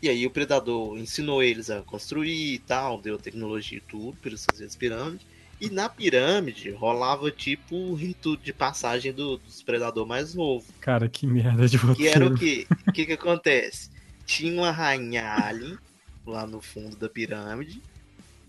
E 0.01 0.09
aí 0.09 0.27
o 0.27 0.31
Predador 0.31 0.97
ensinou 0.97 1.43
eles 1.43 1.71
a 1.71 1.83
construir 1.83 2.55
e 2.55 2.59
tal, 2.61 3.01
deu 3.01 3.19
tecnologia 3.19 3.79
e 3.79 3.81
tudo 3.81 4.17
para 4.19 4.31
eles 4.31 4.45
fazerem 4.45 4.69
as 4.69 4.77
pirâmides. 4.77 5.27
E 5.61 5.69
na 5.69 5.89
pirâmide 5.89 6.71
rolava 6.71 7.33
tipo 7.33 7.75
o 7.75 7.95
rito 7.95 8.37
de 8.37 8.53
passagem 8.53 9.13
do, 9.13 9.39
dos 9.39 9.61
Predador 9.61 10.07
mais 10.07 10.35
novo. 10.35 10.65
Cara, 10.81 11.09
que 11.09 11.27
merda 11.27 11.67
de 11.67 11.79
Que 11.97 12.07
era 12.07 12.25
o 12.25 12.37
quê? 12.37 12.65
O 12.87 12.93
que 12.93 13.07
que 13.07 13.13
acontece? 13.13 13.91
Tinha 14.25 14.53
uma 14.53 14.71
rainha 14.71 15.33
alien 15.33 15.77
lá 16.25 16.47
no 16.47 16.61
fundo 16.61 16.97
da 16.97 17.09
pirâmide. 17.09 17.83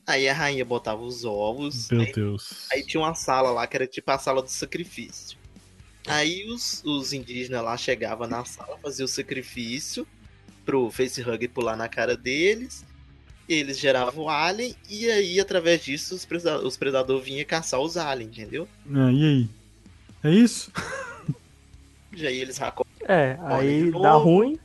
Aí 0.05 0.29
a 0.29 0.33
rainha 0.33 0.63
botava 0.63 1.01
os 1.01 1.25
ovos. 1.25 1.89
Meu 1.89 2.01
aí 2.01 2.11
Deus. 2.11 2.67
Aí 2.71 2.83
tinha 2.83 3.01
uma 3.01 3.15
sala 3.15 3.49
lá 3.49 3.65
que 3.65 3.75
era 3.75 3.87
tipo 3.87 4.11
a 4.11 4.19
sala 4.19 4.43
do 4.43 4.49
sacrifício. 4.49 5.37
Aí 6.05 6.47
os, 6.47 6.83
os 6.85 7.11
indígenas 7.11 7.63
lá 7.63 7.75
chegavam 7.75 8.27
na 8.27 8.45
sala, 8.45 8.77
faziam 8.77 9.05
o 9.05 9.09
sacrifício 9.09 10.07
pro 10.69 10.91
facehugger 10.91 11.49
pular 11.49 11.75
na 11.75 11.89
cara 11.89 12.15
deles. 12.15 12.85
Eles 13.47 13.79
geravam 13.79 14.25
o 14.25 14.29
alien 14.29 14.75
e 14.87 15.09
aí, 15.09 15.39
através 15.39 15.83
disso, 15.83 16.13
os, 16.13 16.23
preda 16.23 16.59
os 16.59 16.77
predadores 16.77 17.25
vinham 17.25 17.43
caçar 17.43 17.79
os 17.79 17.97
aliens, 17.97 18.37
entendeu? 18.37 18.67
Ah, 18.93 19.11
e 19.11 19.25
aí? 19.25 19.49
É 20.23 20.29
isso? 20.29 20.71
E 22.15 22.27
aí 22.27 22.39
eles 22.39 22.57
racam 22.59 22.85
É, 23.07 23.35
aí 23.41 23.89
dá 23.91 24.13
ruim, 24.13 24.59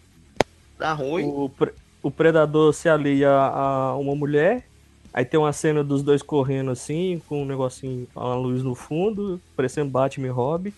dá 0.78 0.92
ruim. 0.92 1.24
o, 1.24 1.48
pre- 1.48 1.72
o 2.02 2.10
predador 2.10 2.74
se 2.74 2.86
alia 2.86 3.30
a 3.30 3.96
uma 3.96 4.14
mulher, 4.14 4.66
aí 5.14 5.24
tem 5.24 5.40
uma 5.40 5.52
cena 5.54 5.82
dos 5.82 6.02
dois 6.02 6.20
correndo 6.22 6.70
assim, 6.70 7.22
com 7.26 7.42
um 7.42 7.46
negocinho, 7.46 8.06
uma 8.14 8.34
luz 8.34 8.62
no 8.62 8.74
fundo, 8.74 9.40
parecendo 9.56 9.88
Batman 9.90 10.26
e 10.26 10.30
Robin. 10.30 10.72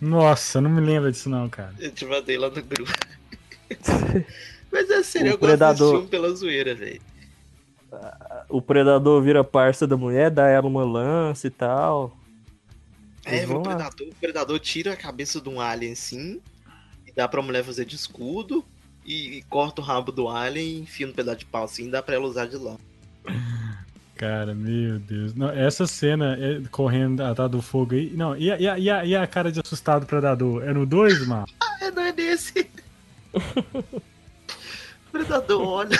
Nossa, 0.00 0.58
não 0.60 0.70
me 0.70 0.80
lembro 0.80 1.10
disso 1.12 1.28
não, 1.28 1.46
cara. 1.50 1.74
Eu 1.78 1.90
te 1.90 2.06
mandei 2.06 2.38
lá 2.38 2.48
no 2.48 2.62
grupo. 2.62 2.90
Mas 4.70 4.90
é 4.90 5.02
sério, 5.02 5.32
O 5.32 5.34
eu 5.34 5.38
gosto 5.38 5.50
desse 5.50 5.58
predador- 5.58 5.92
filme 5.92 6.08
pela 6.08 6.30
zoeira, 6.34 6.74
velho. 6.74 7.00
O 8.48 8.60
predador 8.60 9.22
vira 9.22 9.42
parça 9.42 9.86
da 9.86 9.96
mulher, 9.96 10.30
dá 10.30 10.46
ela 10.48 10.66
uma 10.66 10.84
lança 10.84 11.46
e 11.46 11.50
tal. 11.50 12.16
É, 13.24 13.46
o 13.46 13.60
predador, 13.62 14.08
o 14.08 14.14
predador 14.14 14.58
tira 14.60 14.92
a 14.92 14.96
cabeça 14.96 15.40
de 15.40 15.48
um 15.48 15.60
alien 15.60 15.92
assim, 15.92 16.40
e 17.06 17.12
dá 17.12 17.26
pra 17.28 17.42
mulher 17.42 17.64
fazer 17.64 17.84
de 17.84 17.94
escudo, 17.96 18.64
e, 19.04 19.38
e 19.38 19.42
corta 19.42 19.80
o 19.80 19.84
rabo 19.84 20.12
do 20.12 20.28
alien, 20.28 20.80
enfia 20.80 21.06
no 21.06 21.12
pedaço 21.14 21.38
de 21.38 21.46
pau 21.46 21.64
assim, 21.64 21.88
e 21.88 21.90
dá 21.90 22.02
pra 22.02 22.14
ela 22.14 22.26
usar 22.26 22.46
de 22.46 22.56
lã. 22.56 22.76
Cara, 24.16 24.54
meu 24.54 24.98
Deus. 24.98 25.34
Não, 25.34 25.48
essa 25.50 25.86
cena 25.86 26.36
é 26.40 26.60
correndo 26.70 27.22
atrás 27.22 27.50
do 27.50 27.62
fogo 27.62 27.94
aí. 27.94 28.10
Não, 28.14 28.36
e 28.36 28.50
a, 28.50 28.58
e 28.58 28.66
a- 28.68 28.78
e 28.78 29.14
a- 29.14 29.24
e 29.24 29.26
cara 29.28 29.52
de 29.52 29.60
assustado 29.60 30.04
predador? 30.06 30.62
É 30.64 30.72
no 30.72 30.84
2, 30.84 31.26
mano? 31.26 31.46
É, 31.80 31.92
não 31.92 32.02
é 32.02 32.10
desse. 32.12 32.68
O 33.38 34.02
predador 35.12 35.66
olha. 35.66 35.98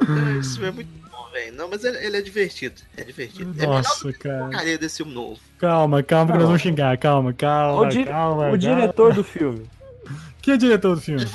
É, 0.00 0.38
Isso 0.40 0.64
é 0.64 0.70
muito 0.70 0.88
bom, 1.10 1.28
velho. 1.32 1.54
Não, 1.56 1.68
mas 1.68 1.84
ele, 1.84 1.98
ele 1.98 2.16
é 2.16 2.22
divertido. 2.22 2.80
É 2.96 3.04
divertido. 3.04 3.54
É 3.62 3.66
Nossa, 3.66 4.08
a 4.08 4.12
cara. 4.12 4.38
porcaria 4.44 4.78
desse 4.78 4.98
filme 4.98 5.12
novo. 5.14 5.40
Calma, 5.58 6.02
calma, 6.02 6.26
que 6.26 6.32
nós 6.32 6.40
Não. 6.42 6.46
vamos 6.48 6.62
xingar. 6.62 6.96
Calma, 6.98 7.32
calma, 7.32 7.82
O, 7.82 7.86
di- 7.88 8.04
calma. 8.04 8.36
o 8.36 8.42
calma. 8.42 8.58
diretor 8.58 9.14
do 9.14 9.24
filme. 9.24 9.66
Quem 10.40 10.52
é 10.52 10.56
o 10.56 10.58
diretor 10.58 10.94
do 10.94 11.00
filme? 11.00 11.26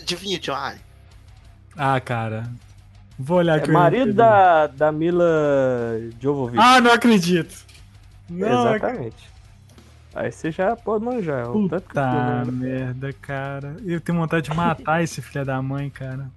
Adivinha, 0.00 0.38
tio 0.38 0.54
alien. 0.54 0.80
Ah, 1.76 2.00
cara. 2.00 2.50
Vou 3.18 3.38
olhar 3.38 3.58
É 3.58 3.62
aqui. 3.62 3.70
marido 3.70 4.12
da, 4.14 4.66
da 4.66 4.90
Mila 4.90 5.24
Jovovich. 6.20 6.58
Ah, 6.60 6.80
não 6.80 6.90
acredito. 6.92 7.54
Não, 8.28 8.76
Exatamente. 8.76 9.29
Aí 10.14 10.32
você 10.32 10.50
já 10.50 10.74
pode 10.76 11.04
manjar. 11.04 11.44
tanto 11.44 11.52
filme 11.56 11.68
Puta 11.68 12.00
é- 12.46 12.50
merda, 12.50 13.12
cara. 13.12 13.76
Eu 13.84 14.00
tenho 14.00 14.18
vontade 14.18 14.50
de 14.50 14.56
matar 14.56 15.02
esse 15.04 15.22
filho 15.22 15.44
da 15.44 15.60
mãe, 15.62 15.88
cara. 15.90 16.30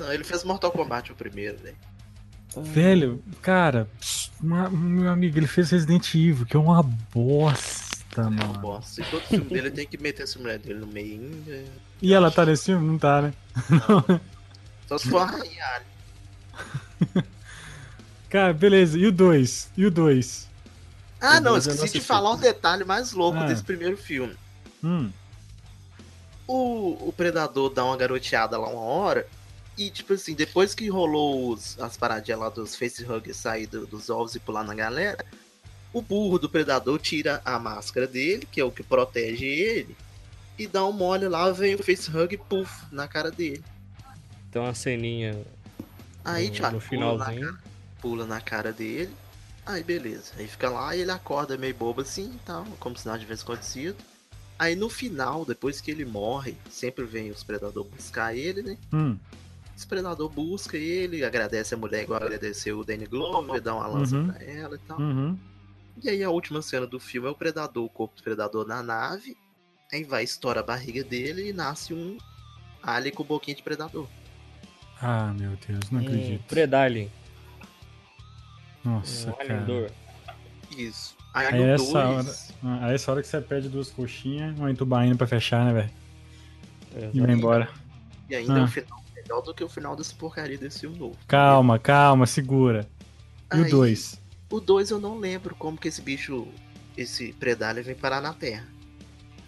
Não, 0.00 0.12
ele 0.12 0.24
fez 0.24 0.42
Mortal 0.44 0.70
Kombat 0.72 1.12
o 1.12 1.14
primeiro, 1.14 1.56
velho. 1.58 1.76
Velho, 2.56 3.22
cara, 3.40 3.88
pss, 4.00 4.30
ma- 4.40 4.68
meu 4.70 5.10
amigo, 5.10 5.38
ele 5.38 5.46
fez 5.46 5.70
Resident 5.70 6.12
Evil, 6.14 6.44
que 6.46 6.56
é 6.56 6.58
uma 6.58 6.82
bosta, 6.82 8.22
É 8.22 8.24
um 8.24 8.30
mano. 8.30 8.58
bosta. 8.58 9.00
E 9.00 9.04
todo 9.04 9.22
filme 9.22 9.44
dele 9.48 9.70
tem 9.70 9.86
que 9.86 9.96
meter 9.96 10.24
essa 10.24 10.38
mulher 10.38 10.58
dele 10.58 10.80
no 10.80 10.86
meio. 10.86 11.30
é, 11.46 11.64
E 12.02 12.12
ela 12.12 12.30
tá 12.30 12.44
nesse 12.44 12.64
filme? 12.66 12.86
Não 12.86 12.98
tá, 12.98 13.22
né? 13.22 13.32
Só 14.88 14.98
se 14.98 15.08
for 15.08 15.18
a 15.22 15.26
rainha. 15.30 15.82
Cara, 18.28 18.52
beleza. 18.52 18.98
E 18.98 19.06
o 19.06 19.12
2? 19.12 19.70
E 19.76 19.86
o 19.86 19.90
2? 19.90 20.48
Ah, 21.20 21.40
não, 21.40 21.56
esqueci 21.56 21.92
de 21.94 22.00
falar 22.00 22.32
um 22.32 22.36
detalhe 22.38 22.84
mais 22.84 23.12
louco 23.12 23.38
Ah. 23.38 23.46
desse 23.46 23.62
primeiro 23.62 23.96
filme. 23.96 24.36
Hum. 24.82 25.10
O, 26.46 27.08
o 27.08 27.12
Predador 27.12 27.70
dá 27.70 27.84
uma 27.84 27.96
garoteada 27.96 28.56
lá 28.56 28.68
uma 28.68 28.80
hora. 28.80 29.26
E, 29.76 29.90
tipo 29.90 30.12
assim, 30.14 30.34
depois 30.34 30.74
que 30.74 30.88
rolou 30.88 31.52
os- 31.52 31.78
as 31.78 31.96
paradinhas 31.96 32.40
lá 32.40 32.48
dos 32.48 32.74
facehuggers 32.74 33.36
sair 33.36 33.66
do- 33.66 33.86
dos 33.86 34.10
ovos 34.10 34.34
e 34.34 34.40
pular 34.40 34.64
na 34.64 34.74
galera, 34.74 35.24
o 35.92 36.02
burro 36.02 36.38
do 36.38 36.48
Predador 36.48 36.98
tira 36.98 37.40
a 37.44 37.58
máscara 37.58 38.06
dele, 38.06 38.46
que 38.50 38.60
é 38.60 38.64
o 38.64 38.72
que 38.72 38.82
protege 38.82 39.46
ele, 39.46 39.96
e 40.58 40.66
dá 40.66 40.84
um 40.84 40.92
mole 40.92 41.28
lá, 41.28 41.50
vem 41.52 41.74
o 41.76 41.82
facehug 41.82 42.34
e 42.34 42.38
puff 42.38 42.84
na 42.90 43.06
cara 43.06 43.30
dele. 43.30 43.62
Tem 44.50 44.60
uma 44.60 44.74
ceninha 44.74 45.38
Aí, 46.24 46.48
no, 46.50 46.54
no 46.54 46.60
pula 46.60 46.72
na, 46.72 46.80
finalzinho. 46.80 47.58
pula 48.00 48.26
na 48.26 48.40
cara 48.40 48.72
dele. 48.72 49.10
Aí, 49.68 49.82
beleza. 49.84 50.32
Aí 50.38 50.48
fica 50.48 50.70
lá 50.70 50.96
e 50.96 51.02
ele 51.02 51.10
acorda 51.10 51.58
meio 51.58 51.74
bobo 51.74 52.00
assim 52.00 52.32
e 52.34 52.38
tal, 52.46 52.64
como 52.80 52.96
se 52.96 53.06
nada 53.06 53.18
tivesse 53.18 53.42
acontecido. 53.42 53.96
Aí 54.58 54.74
no 54.74 54.88
final, 54.88 55.44
depois 55.44 55.78
que 55.80 55.90
ele 55.90 56.04
morre, 56.06 56.56
sempre 56.70 57.04
vem 57.04 57.30
os 57.30 57.44
predadores 57.44 57.90
buscar 57.92 58.34
ele, 58.34 58.62
né? 58.62 58.78
Hum. 58.92 59.18
Esse 59.76 59.86
predador 59.86 60.28
busca 60.30 60.76
ele, 60.76 61.22
agradece 61.22 61.74
a 61.74 61.76
mulher 61.76 62.02
igual 62.02 62.20
agradeceu 62.20 62.78
o 62.80 62.84
Danny 62.84 63.06
Glover, 63.06 63.60
dá 63.60 63.74
uma 63.74 63.86
lança 63.86 64.16
Uhum. 64.16 64.26
pra 64.32 64.42
ela 64.42 64.74
e 64.74 64.78
tal. 64.78 64.98
Uhum. 64.98 65.38
E 66.02 66.08
aí 66.08 66.24
a 66.24 66.30
última 66.30 66.62
cena 66.62 66.86
do 66.86 66.98
filme 66.98 67.28
é 67.28 67.30
o 67.30 67.34
predador, 67.34 67.84
o 67.84 67.88
corpo 67.90 68.16
do 68.16 68.22
predador 68.22 68.66
na 68.66 68.82
nave. 68.82 69.36
Aí 69.92 70.02
vai, 70.02 70.24
estoura 70.24 70.60
a 70.60 70.62
barriga 70.64 71.04
dele 71.04 71.50
e 71.50 71.52
nasce 71.52 71.92
um 71.94 72.16
alien 72.82 73.14
com 73.14 73.22
boquinha 73.22 73.54
de 73.56 73.62
predador. 73.62 74.08
Ah, 75.00 75.32
meu 75.38 75.56
Deus, 75.68 75.90
não 75.92 76.00
Um 76.00 76.02
acredito. 76.04 76.42
Predalien. 76.48 77.12
Nossa, 78.88 79.30
Um 79.30 79.32
cara. 79.46 79.86
Isso. 80.76 81.16
Aí, 81.34 81.46
Aí 81.48 81.60
no 81.60 81.66
essa 81.68 82.04
dois- 82.06 82.54
Ah, 82.64 82.86
Aí 82.86 82.94
essa 82.94 83.12
hora 83.12 83.20
que 83.22 83.28
você 83.28 83.40
perde 83.40 83.68
duas 83.68 83.90
coxinhas, 83.90 84.58
uma 84.58 84.70
entubaína 84.70 85.14
pra 85.14 85.26
fechar, 85.26 85.64
né, 85.66 85.72
velho? 85.72 87.10
E 87.12 87.20
vai 87.20 87.32
embora. 87.32 87.68
E 88.28 88.34
ainda 88.34 88.58
é 88.58 88.60
Ah. 88.60 88.64
o 88.64 88.68
final 88.68 89.04
melhor 89.14 89.42
do 89.42 89.54
que 89.54 89.62
o 89.62 89.68
final 89.68 89.94
dessa 89.94 90.14
porcaria 90.14 90.56
desse 90.56 90.80
filme 90.80 90.98
novo. 90.98 91.16
Calma, 91.26 91.78
calma, 91.78 92.26
segura. 92.26 92.88
E 93.54 93.60
o 93.60 93.64
Aí, 93.64 93.70
2? 93.70 94.20
O 94.50 94.60
2 94.60 94.90
eu 94.90 94.98
não 94.98 95.18
lembro 95.18 95.54
como 95.54 95.76
que 95.76 95.88
esse 95.88 96.00
bicho, 96.00 96.48
esse 96.96 97.32
Predalien 97.34 97.84
vem 97.84 97.94
parar 97.94 98.20
na 98.22 98.32
Terra. 98.32 98.64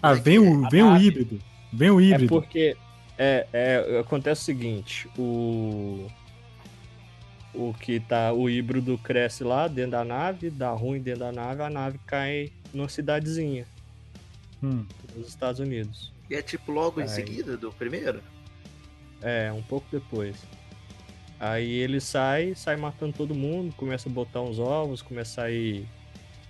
Ah, 0.03 0.13
vem 0.13 0.37
é 0.37 0.41
o, 0.41 0.67
a 0.67 0.69
vem 0.69 0.83
o 0.83 0.97
híbrido. 0.97 1.41
Vem 1.73 1.91
o 1.91 2.01
É 2.01 2.05
híbrido. 2.05 2.29
porque 2.29 2.77
é, 3.17 3.47
é, 3.53 3.99
acontece 4.01 4.43
o 4.43 4.45
seguinte, 4.45 5.09
o 5.17 6.07
o 7.55 7.75
que 7.75 7.99
tá 8.01 8.33
o 8.33 8.49
híbrido 8.49 8.97
cresce 8.99 9.43
lá 9.45 9.67
dentro 9.69 9.93
da 9.93 10.05
nave, 10.05 10.51
dá 10.51 10.71
ruim 10.73 11.01
dentro 11.01 11.21
da 11.21 11.33
nave, 11.33 11.63
a 11.63 11.71
nave 11.71 11.99
cai 12.07 12.53
numa 12.73 12.89
cidadezinha 12.89 13.67
Hum. 14.63 14.85
nos 15.17 15.29
Estados 15.29 15.59
Unidos. 15.61 16.13
E 16.29 16.35
é 16.35 16.43
tipo 16.43 16.71
logo 16.71 17.01
em 17.01 17.05
Aí. 17.05 17.09
seguida 17.09 17.57
do 17.57 17.73
primeiro? 17.73 18.23
É, 19.23 19.51
um 19.53 19.63
pouco 19.63 19.87
depois. 19.91 20.37
Aí 21.39 21.71
ele 21.73 22.01
sai, 22.01 22.55
sai 22.55 22.77
matando 22.77 23.15
todo 23.15 23.35
mundo, 23.35 23.75
começa 23.75 24.09
a 24.09 24.13
botar 24.13 24.43
uns 24.43 24.59
ovos, 24.59 25.01
começa 25.03 25.41
a 25.41 25.45
sair. 25.45 25.89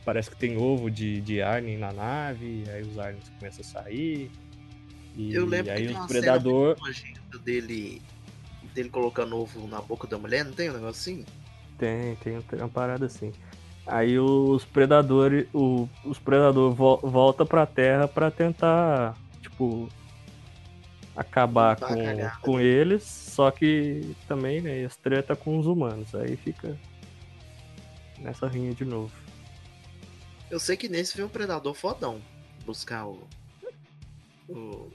Parece 0.04 0.28
que 0.30 0.36
tem 0.36 0.56
ovo 0.56 0.90
de, 0.90 1.20
de 1.20 1.40
alien 1.40 1.78
na 1.78 1.92
nave, 1.92 2.64
aí 2.68 2.82
os 2.82 2.98
aliens 2.98 3.28
começam 3.38 3.60
a 3.60 3.64
sair. 3.84 4.30
E 5.16 5.32
Eu 5.34 5.46
lembro 5.46 5.66
que 5.66 5.70
aí 5.70 5.86
tem 5.86 5.94
os 5.94 6.00
uma 6.00 6.08
predador. 6.08 6.76
dele, 7.44 8.02
dele 8.74 8.88
colocando 8.88 9.36
ovo 9.36 9.66
na 9.66 9.80
boca 9.80 10.06
da 10.06 10.18
mulher, 10.18 10.44
não 10.44 10.52
tem 10.52 10.70
um 10.70 10.74
negócio 10.74 11.00
assim? 11.00 11.24
Tem, 11.78 12.14
tem, 12.16 12.40
tem 12.42 12.58
uma 12.58 12.68
parada 12.68 13.06
assim. 13.06 13.32
Aí 13.86 14.18
os 14.18 14.64
predadores, 14.64 15.48
o, 15.52 15.88
os 16.04 16.18
predadores 16.18 16.76
vo, 16.76 16.98
volta 16.98 17.44
pra 17.44 17.66
terra 17.66 18.06
pra 18.06 18.30
tentar, 18.30 19.16
tipo, 19.40 19.88
acabar 21.16 21.76
com, 21.76 22.04
cagada. 22.04 22.38
com 22.40 22.60
eles, 22.60 23.02
só 23.02 23.50
que 23.50 24.14
também, 24.28 24.60
né, 24.60 24.78
eles 24.78 24.96
treta 24.96 25.34
com 25.34 25.58
os 25.58 25.66
humanos. 25.66 26.14
Aí 26.14 26.36
fica 26.36 26.78
nessa 28.18 28.46
rinha 28.46 28.74
de 28.74 28.84
novo. 28.84 29.12
Eu 30.50 30.60
sei 30.60 30.76
que 30.76 30.88
nesse 30.88 31.14
foi 31.14 31.24
um 31.24 31.28
predador 31.28 31.74
fodão. 31.74 32.20
Buscar 32.64 33.06
o. 33.06 33.26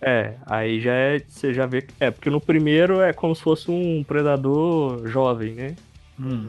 É, 0.02 0.36
aí 0.46 0.80
já 0.82 0.94
é, 0.94 1.20
você 1.20 1.54
já 1.54 1.66
vê, 1.66 1.86
é, 2.00 2.12
porque 2.12 2.30
no 2.30 2.40
primeiro 2.42 3.02
é 3.02 3.14
como 3.14 3.36
se 3.36 3.42
fosse 3.42 3.72
um 3.72 4.04
predador 4.04 5.08
jovem, 5.08 5.54
né, 5.54 5.76
Hum. 6.20 6.48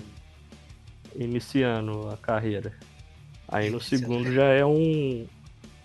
iniciando 1.14 2.08
a 2.10 2.16
carreira. 2.16 2.72
Aí 3.48 3.70
no 3.70 3.80
segundo 3.80 4.32
já 4.32 4.44
é 4.46 4.64
um 4.64 5.26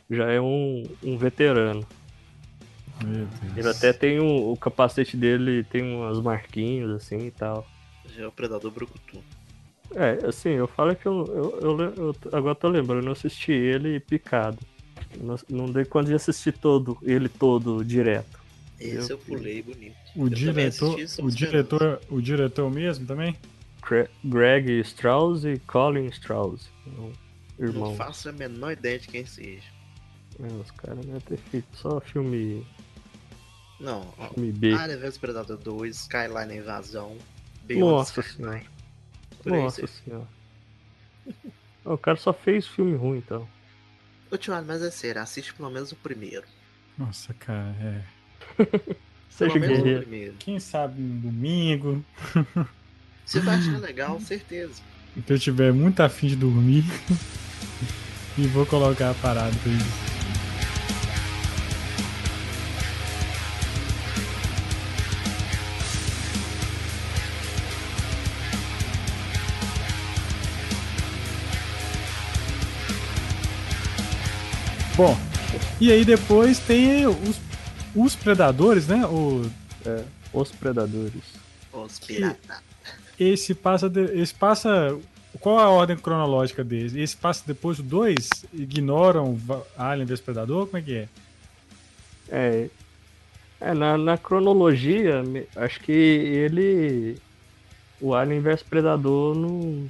já 0.09 0.29
é 0.29 0.41
um, 0.41 0.83
um 1.03 1.17
veterano. 1.17 1.85
Ele 3.55 3.67
até 3.69 3.93
tem 3.93 4.19
um, 4.19 4.51
o 4.51 4.57
capacete 4.57 5.15
dele 5.15 5.63
tem 5.63 5.81
umas 5.83 6.19
marquinhos 6.19 6.91
assim 6.91 7.27
e 7.27 7.31
tal. 7.31 7.65
já 8.15 8.23
é 8.23 8.27
o 8.27 8.31
predador 8.31 8.71
brucutu. 8.71 9.23
É, 9.95 10.25
assim, 10.27 10.49
eu 10.51 10.67
falo 10.67 10.95
que 10.95 11.05
eu, 11.05 11.25
eu, 11.61 11.79
eu, 11.79 11.93
eu 11.97 12.15
agora 12.31 12.55
tô 12.55 12.67
lembrando, 12.69 13.07
eu 13.07 13.11
assisti 13.11 13.51
ele 13.51 13.99
picado. 13.99 14.57
Eu 15.19 15.25
Não, 15.25 15.39
não 15.49 15.71
dei 15.71 15.85
conta 15.85 16.09
de 16.09 16.15
assistir 16.15 16.53
todo, 16.53 16.97
ele 17.01 17.29
todo 17.29 17.83
direto. 17.83 18.39
Esse 18.79 18.95
Meu 18.95 19.07
eu 19.09 19.17
pulei 19.19 19.61
bonito. 19.61 19.95
O 20.15 20.25
Eu 20.25 20.29
diretor, 20.29 20.99
assisti, 20.99 21.21
o 21.21 21.25
os 21.25 21.35
diretor, 21.35 22.01
o 22.09 22.21
diretor 22.21 22.71
mesmo 22.71 23.05
também? 23.05 23.35
Greg 24.23 24.79
Strauss 24.81 25.43
e 25.43 25.59
Colin 25.59 26.07
Strauss. 26.07 26.69
são 26.83 27.11
Não 27.59 27.95
faço 27.95 28.29
a 28.29 28.31
menor 28.31 28.71
ideia 28.71 28.97
de 28.97 29.07
quem 29.07 29.25
seja. 29.25 29.67
É, 30.39 30.47
os 30.47 30.71
caras 30.71 31.05
devem 31.05 31.21
ter 31.21 31.37
feito 31.37 31.67
só 31.75 31.99
filme, 31.99 32.65
Não, 33.79 34.13
ó, 34.17 34.29
filme 34.29 34.51
B. 34.51 34.73
Alien 34.73 34.99
vs 34.99 35.17
Predador 35.17 35.57
2, 35.57 35.95
Skyline 35.95 36.57
Invasão, 36.57 37.17
Beyond 37.63 37.91
Nossa 37.91 38.21
Skyline. 38.21 38.65
senhora. 39.43 39.61
Nossa 39.63 39.87
senhora. 39.87 40.27
o 41.85 41.97
cara 41.97 42.17
só 42.17 42.33
fez 42.33 42.67
filme 42.67 42.95
ruim, 42.95 43.17
então. 43.19 43.47
Ô 44.31 44.37
tio, 44.37 44.53
mas 44.65 44.81
é 44.81 44.89
sério, 44.89 45.21
assiste 45.21 45.53
pelo 45.53 45.69
menos 45.69 45.91
o 45.91 45.95
primeiro. 45.95 46.43
Nossa, 46.97 47.33
cara, 47.33 47.75
é. 47.81 48.01
Seja 49.29 49.53
pelo 49.53 49.59
menos 49.61 49.79
o 49.79 49.81
guerreiro. 49.83 50.01
primeiro. 50.01 50.33
Quem 50.39 50.59
sabe 50.59 51.01
no 51.01 51.19
domingo, 51.19 52.03
Você 53.25 53.39
vai 53.39 53.55
achar 53.55 53.79
legal, 53.79 54.19
certeza. 54.19 54.81
que 55.25 55.31
eu 55.33 55.39
tiver 55.39 55.71
muito 55.71 55.99
afim 56.01 56.27
de 56.27 56.35
dormir, 56.35 56.83
e 58.37 58.47
vou 58.47 58.65
colocar 58.65 59.11
a 59.11 59.13
parada 59.15 59.55
pra 59.63 59.71
isso. 59.71 60.10
Bom, 75.01 75.17
e 75.79 75.91
aí 75.91 76.05
depois 76.05 76.59
tem 76.59 77.07
os, 77.07 77.39
os 77.95 78.15
predadores, 78.15 78.85
né? 78.87 79.03
O, 79.07 79.41
Os 80.31 80.51
Predadores. 80.51 81.23
Os 81.73 81.97
pirata. 81.99 82.61
esse 83.19 83.55
passa, 83.55 83.89
de- 83.89 84.21
esse 84.21 84.31
passa. 84.33 84.95
Qual 85.39 85.57
a 85.57 85.69
ordem 85.69 85.97
cronológica 85.97 86.63
deles? 86.63 86.93
Esse 86.93 87.17
passa 87.17 87.43
depois 87.47 87.77
do 87.77 87.83
2? 87.83 88.29
Ignoram 88.53 89.39
Alien 89.75 90.05
vs 90.05 90.19
Predador? 90.21 90.67
Como 90.67 90.77
é 90.77 90.81
que 90.83 90.95
é? 90.95 91.09
É, 92.29 92.69
é 93.59 93.73
na, 93.73 93.97
na 93.97 94.17
cronologia, 94.19 95.23
acho 95.55 95.79
que 95.79 95.91
ele. 95.91 97.17
O 97.99 98.13
Alien 98.13 98.39
vs 98.41 98.61
Predador 98.61 99.33
não. 99.35 99.87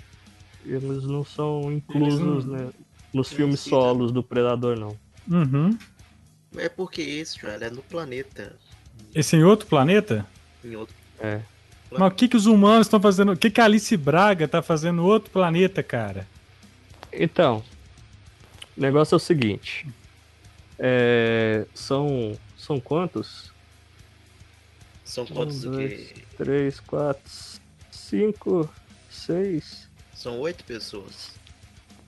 Eles 0.66 1.04
não 1.04 1.26
são 1.26 1.70
inclusos 1.74 2.46
não- 2.46 2.58
né, 2.58 2.70
nos 3.14 3.32
filmes 3.32 3.60
sim, 3.60 3.70
solos 3.70 4.12
do 4.12 4.24
Predador, 4.24 4.78
não. 4.78 4.98
Uhum. 5.30 5.78
É 6.58 6.68
porque 6.70 7.02
esse, 7.02 7.38
tio, 7.38 7.50
é 7.50 7.70
no 7.70 7.82
planeta. 7.82 8.56
Esse 9.14 9.36
é 9.36 9.40
em 9.40 9.44
outro 9.44 9.68
planeta? 9.68 10.26
Em 10.64 10.76
outro. 10.76 10.96
É. 11.20 11.42
Mas 11.92 12.12
o 12.12 12.16
que, 12.16 12.28
que 12.28 12.38
os 12.38 12.46
humanos 12.46 12.88
estão 12.88 13.00
fazendo? 13.02 13.34
O 13.34 13.38
que, 13.38 13.50
que 13.50 13.60
a 13.60 13.66
Alice 13.66 13.96
Braga 13.98 14.48
tá 14.48 14.62
fazendo 14.62 14.98
no 14.98 15.06
outro 15.06 15.30
planeta, 15.30 15.84
cara? 15.84 16.26
Então, 17.12 17.64
O 18.78 18.82
negócio 18.82 19.16
é 19.16 19.18
o 19.18 19.20
seguinte. 19.20 19.86
É, 20.80 21.66
são, 21.74 22.38
são 22.58 22.80
quantos? 22.80 23.52
São 25.04 25.26
quantos 25.26 25.66
um, 25.66 25.72
do 25.72 25.78
dois, 25.78 26.08
que? 26.12 26.22
três, 26.38 26.80
quatro, 26.80 27.32
cinco, 27.92 28.70
seis. 29.10 29.90
São 30.14 30.40
oito 30.40 30.64
pessoas. 30.64 31.32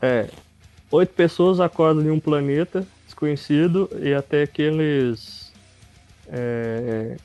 É. 0.01 0.29
Oito 0.93 1.11
pessoas 1.15 1.59
acordam 1.59 2.05
em 2.05 2.11
um 2.11 2.19
planeta 2.19 2.85
desconhecido 3.07 3.89
e 3.99 4.13
até 4.13 4.45
que 4.45 4.61
eles 4.61 5.51
é, 6.27 7.17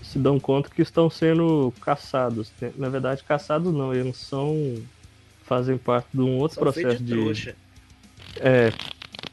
se 0.00 0.16
dão 0.16 0.38
conta 0.38 0.70
que 0.70 0.80
estão 0.80 1.10
sendo 1.10 1.74
caçados. 1.80 2.52
Na 2.76 2.88
verdade, 2.88 3.24
caçados 3.24 3.74
não, 3.74 3.92
eles 3.92 4.16
são. 4.18 4.76
fazem 5.42 5.76
parte 5.76 6.06
de 6.14 6.20
um 6.20 6.38
outro 6.38 6.54
São 6.54 6.62
processo 6.62 7.02
de 7.02 7.14
de. 7.16 7.56
É, 8.36 8.72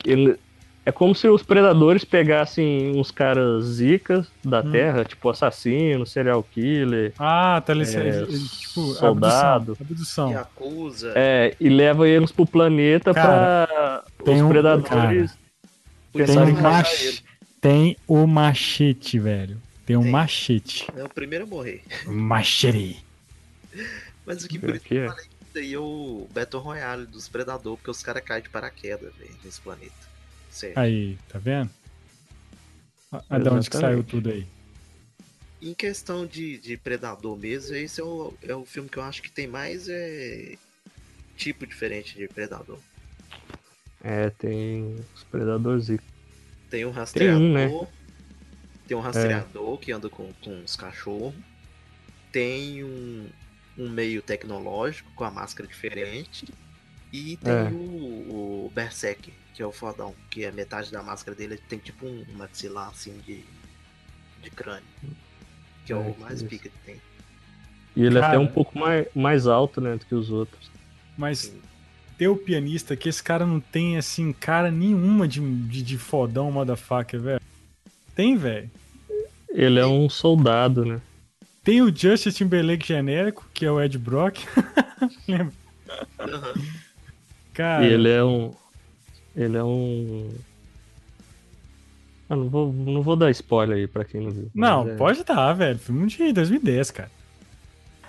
ele, 0.04 0.40
é 0.86 0.92
como 0.92 1.16
se 1.16 1.28
os 1.28 1.42
predadores 1.42 2.06
pegassem 2.06 2.92
uns 2.96 3.10
caras 3.12 3.64
zicas 3.66 4.28
da 4.44 4.60
Hum. 4.62 4.72
Terra, 4.72 5.04
tipo 5.04 5.28
assassino, 5.30 6.06
serial 6.06 6.44
killer, 6.44 7.12
Ah, 7.18 7.62
tá 7.66 7.74
ali, 7.74 7.84
É, 7.84 8.00
ele, 8.00 8.28
tipo, 8.40 8.94
soldado. 8.94 9.78
Abdução. 9.82 10.32
E 10.32 10.36
abdução. 10.36 10.38
acusa. 10.38 11.14
é, 11.16 11.56
e 11.60 11.70
leva 11.70 12.08
eles 12.08 12.32
pro 12.32 12.46
planeta 12.46 13.14
Cara, 13.14 14.04
pra 14.18 14.26
tem 14.26 14.36
os 14.36 14.42
um- 14.42 14.50
predadores 14.50 15.38
tem 16.14 16.26
em 16.36 16.38
um 16.54 16.62
mach-. 16.62 17.24
Tem 17.60 17.98
o 18.08 18.28
machete, 18.28 19.18
velho. 19.20 19.58
Tem 19.86 19.98
um 19.98 20.04
Tem. 20.04 20.12
machete. 20.12 20.88
É 20.96 21.04
o 21.04 21.10
primeiro 21.10 21.46
a 21.46 21.48
morrer. 21.48 21.84
Machete. 22.06 23.04
Mas 24.26 24.44
o 24.44 24.48
que 24.48 24.58
É, 24.58 24.60
por 24.60 24.76
isso 24.76 24.86
que 24.86 24.96
eu 24.96 25.04
é. 25.04 25.08
falei 25.08 25.24
que 25.26 25.30
isso 25.50 25.58
aí 25.58 25.74
é 25.74 25.80
o 25.80 26.28
Battle 26.34 26.62
Royale 26.62 27.06
dos 27.06 27.28
Predador, 27.28 27.76
porque 27.78 27.92
os 27.92 28.02
caras 28.04 28.24
caem 28.24 28.42
de 28.44 28.50
paraquedas, 28.50 29.12
velho, 29.18 29.32
nesse 29.44 29.60
planeta. 29.62 29.92
Aí, 30.76 31.18
tá 31.28 31.38
vendo? 31.38 31.70
Ah, 33.30 33.38
de 33.38 33.50
onde 33.50 33.70
que 33.70 33.78
saiu 33.78 34.04
tudo 34.04 34.30
aí? 34.30 34.48
Em 35.62 35.74
questão 35.74 36.26
de, 36.26 36.58
de 36.58 36.78
Predador 36.78 37.38
mesmo, 37.38 37.76
esse 37.76 38.00
é 38.00 38.04
o, 38.04 38.34
é 38.42 38.56
o 38.56 38.66
filme 38.66 38.90
que 38.90 38.98
eu 38.98 39.04
acho 39.04 39.22
que 39.22 39.32
tem 39.32 39.48
mais 39.48 39.88
é, 39.90 40.56
tipo 41.36 41.66
diferente 41.66 42.16
de 42.16 42.28
Predador. 42.28 42.80
É, 44.04 44.30
tem 44.30 44.96
os 45.16 45.24
predadores 45.24 45.86
zicas. 45.86 46.06
Tem 46.70 46.86
um 46.86 46.92
rastreador. 46.92 47.42
um, 47.42 47.54
né? 47.54 47.88
Tem 48.88 48.96
um 48.96 49.00
rastreador 49.00 49.78
que 49.80 49.92
anda 49.92 50.10
com, 50.10 50.32
com 50.44 50.64
os 50.64 50.76
cachorros. 50.76 51.34
Tem 52.32 52.84
um, 52.84 53.28
um 53.78 53.90
meio 53.90 54.22
tecnológico 54.22 55.10
com 55.16 55.24
a 55.24 55.32
máscara 55.32 55.68
diferente. 55.68 56.48
E 57.16 57.38
tem 57.38 57.54
É. 57.54 57.70
o, 57.72 58.66
o 58.66 58.72
Berserk, 58.76 59.32
que 59.54 59.62
é 59.62 59.66
o 59.66 59.72
fodão, 59.72 60.14
que 60.30 60.44
é 60.44 60.52
metade 60.52 60.92
da 60.92 61.02
máscara 61.02 61.36
dele 61.36 61.58
tem 61.70 61.80
tipo 61.80 62.06
um 62.06 62.26
maxilar 62.36 62.90
assim 62.90 63.18
de, 63.26 63.44
de 64.44 64.50
crânio. 64.52 64.84
Que 65.86 65.94
é, 65.94 65.96
É, 65.96 66.00
o 66.00 66.16
mais 66.20 66.40
isso. 66.40 66.46
pica 66.50 66.68
que 66.70 66.78
tem. 66.86 67.02
E 67.96 68.04
ele 68.04 68.18
é 68.18 68.22
Cara. 68.22 68.34
até 68.34 68.40
um 68.40 68.48
pouco 68.48 68.78
mais, 68.78 69.08
mais 69.16 69.48
alto, 69.48 69.80
né, 69.80 69.96
do 69.96 70.06
que 70.06 70.14
os 70.14 70.30
outros. 70.30 70.70
Mas 71.18 71.40
Sim. 71.40 71.62
tem 72.18 72.28
o 72.28 72.36
pianista 72.36 72.96
que 72.98 73.08
esse 73.08 73.24
cara 73.24 73.46
não 73.46 73.62
tem, 73.62 73.98
assim, 73.98 74.34
cara 74.34 74.70
nenhuma 74.70 75.26
de, 75.28 75.40
de, 75.68 75.82
de 75.82 75.98
fodão, 75.98 76.52
motherfucker, 76.52 77.22
velho. 77.22 77.42
Tem, 78.14 78.36
velho. 78.36 78.70
Ele 79.50 79.80
é 79.80 79.86
um 79.86 80.10
soldado, 80.10 80.84
né? 80.86 81.00
Tem 81.64 81.82
o 81.82 81.96
Justin 81.96 82.32
Timberlake 82.32 82.86
genérico, 82.86 83.48
que 83.54 83.66
é 83.66 83.72
o 83.72 83.82
Ed 83.82 83.98
Brock. 83.98 84.40
Lembra? 85.28 85.54
Aham. 86.20 86.54
Cara, 87.56 87.86
E 87.86 87.94
ele 87.94 88.10
é 88.10 88.24
um. 88.24 88.54
Ele 89.36 89.58
é 89.58 89.64
um. 89.64 90.30
Ah, 92.30 92.36
não 92.36 92.50
vou, 92.50 92.74
não 92.74 93.02
vou 93.02 93.16
dar 93.16 93.30
spoiler 93.32 93.78
aí 93.78 93.88
pra 93.88 94.04
quem 94.04 94.22
não 94.22 94.32
viu. 94.32 94.50
Não, 94.54 94.88
é- 94.88 94.96
pode 94.96 95.24
dar, 95.24 95.54
velho. 95.54 95.78
Filme 95.80 96.08
de 96.08 96.34
2010, 96.34 96.92
cara. 96.92 97.12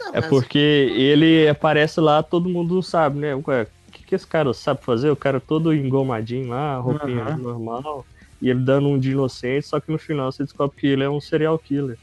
Não, 0.01 0.09
É 0.15 0.21
mas 0.21 0.27
porque 0.31 0.59
ele 0.59 1.49
aparece 1.49 2.01
lá, 2.01 2.23
todo 2.23 2.49
mundo 2.49 2.83
sabe, 2.83 3.19
né? 3.19 3.35
Ué, 3.35 3.63
o 3.89 3.93
que, 3.93 4.05
que 4.05 4.15
esse 4.15 4.27
cara 4.27 4.53
sabe 4.53 4.83
fazer? 4.85 5.11
O 5.11 5.17
cara 5.17 5.41
todo 5.41 5.73
engomadinho 5.75 6.49
lá, 6.49 6.79
roupinha 6.79 7.23
Aham. 7.25 7.37
normal. 7.37 8.07
E 8.41 8.51
ele 8.51 8.61
dando 8.61 8.89
um 8.89 8.99
de 8.99 9.13
inocente, 9.13 9.67
só 9.67 9.81
que 9.81 9.91
no 9.91 9.99
final 9.99 10.31
você 10.31 10.45
descobre 10.45 10.77
que 10.79 10.87
ele 10.87 11.03
é 11.05 11.09
um 11.11 11.21
serial 11.21 11.59
killer. 11.59 11.99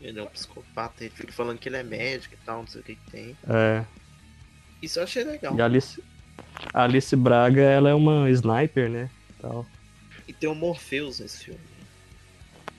Ele 0.00 0.18
é 0.18 0.22
um 0.22 0.26
psicopata, 0.26 1.04
ele 1.04 1.12
fica 1.14 1.32
falando 1.32 1.58
que 1.58 1.68
ele 1.68 1.76
é 1.76 1.82
médico 1.82 2.34
e 2.34 2.44
tal, 2.44 2.58
não 2.60 2.66
sei 2.66 2.80
o 2.80 2.84
que 2.84 2.96
que 2.96 3.10
tem. 3.10 3.36
É. 3.48 3.84
Isso 4.82 4.98
eu 4.98 5.04
achei 5.04 5.22
legal. 5.22 5.56
E 5.56 5.62
a 5.62 5.64
Alice, 5.64 6.02
a 6.72 6.84
Alice 6.84 7.14
Braga, 7.16 7.60
ela 7.62 7.90
é 7.90 7.94
uma 7.94 8.28
sniper, 8.30 8.88
né? 8.90 9.10
Tal. 9.40 9.66
E 10.28 10.32
tem 10.32 10.48
o 10.48 10.54
Morpheus 10.54 11.20
nesse 11.20 11.44
filme. 11.44 11.60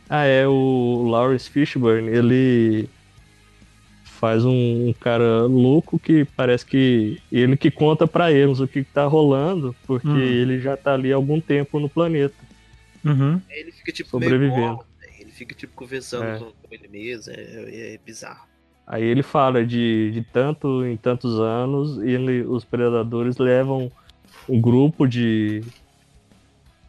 Ah, 0.09 0.25
é 0.25 0.47
o 0.47 1.07
Lawrence 1.09 1.49
Fishburne, 1.49 2.09
ele 2.09 2.89
faz 4.03 4.45
um, 4.45 4.89
um 4.89 4.93
cara 4.93 5.43
louco 5.43 5.99
que 5.99 6.23
parece 6.23 6.65
que 6.65 7.21
ele 7.31 7.57
que 7.57 7.69
conta 7.71 8.07
pra 8.07 8.31
eles 8.31 8.59
o 8.59 8.67
que, 8.67 8.83
que 8.83 8.91
tá 8.91 9.05
rolando, 9.05 9.75
porque 9.85 10.07
Hum. 10.07 10.17
ele 10.19 10.59
já 10.59 10.77
tá 10.77 10.93
ali 10.93 11.11
há 11.11 11.15
algum 11.15 11.41
tempo 11.41 11.79
no 11.79 11.89
planeta. 11.89 12.35
Uhum. 13.03 13.41
Aí 13.49 13.59
ele 13.59 13.71
fica 13.71 13.91
tipo 13.91 14.09
Sobrevivendo. 14.11 14.53
meio 14.55 14.67
bola, 14.75 14.85
né? 15.01 15.07
ele 15.19 15.31
fica 15.31 15.53
tipo 15.53 15.73
conversando 15.73 16.23
É. 16.25 16.37
com, 16.39 16.45
com 16.45 16.67
ele 16.73 16.87
mesmo, 16.87 17.33
é, 17.35 17.95
é 17.95 17.99
bizarro. 18.05 18.47
Aí 18.85 19.03
ele 19.03 19.23
fala 19.23 19.65
de, 19.65 20.11
de 20.11 20.21
tanto 20.21 20.85
em 20.85 20.97
tantos 20.97 21.39
anos, 21.39 21.97
e 22.03 22.09
ele, 22.09 22.41
os 22.43 22.65
predadores 22.65 23.37
levam 23.37 23.91
um 24.49 24.59
grupo 24.59 25.07
de, 25.07 25.63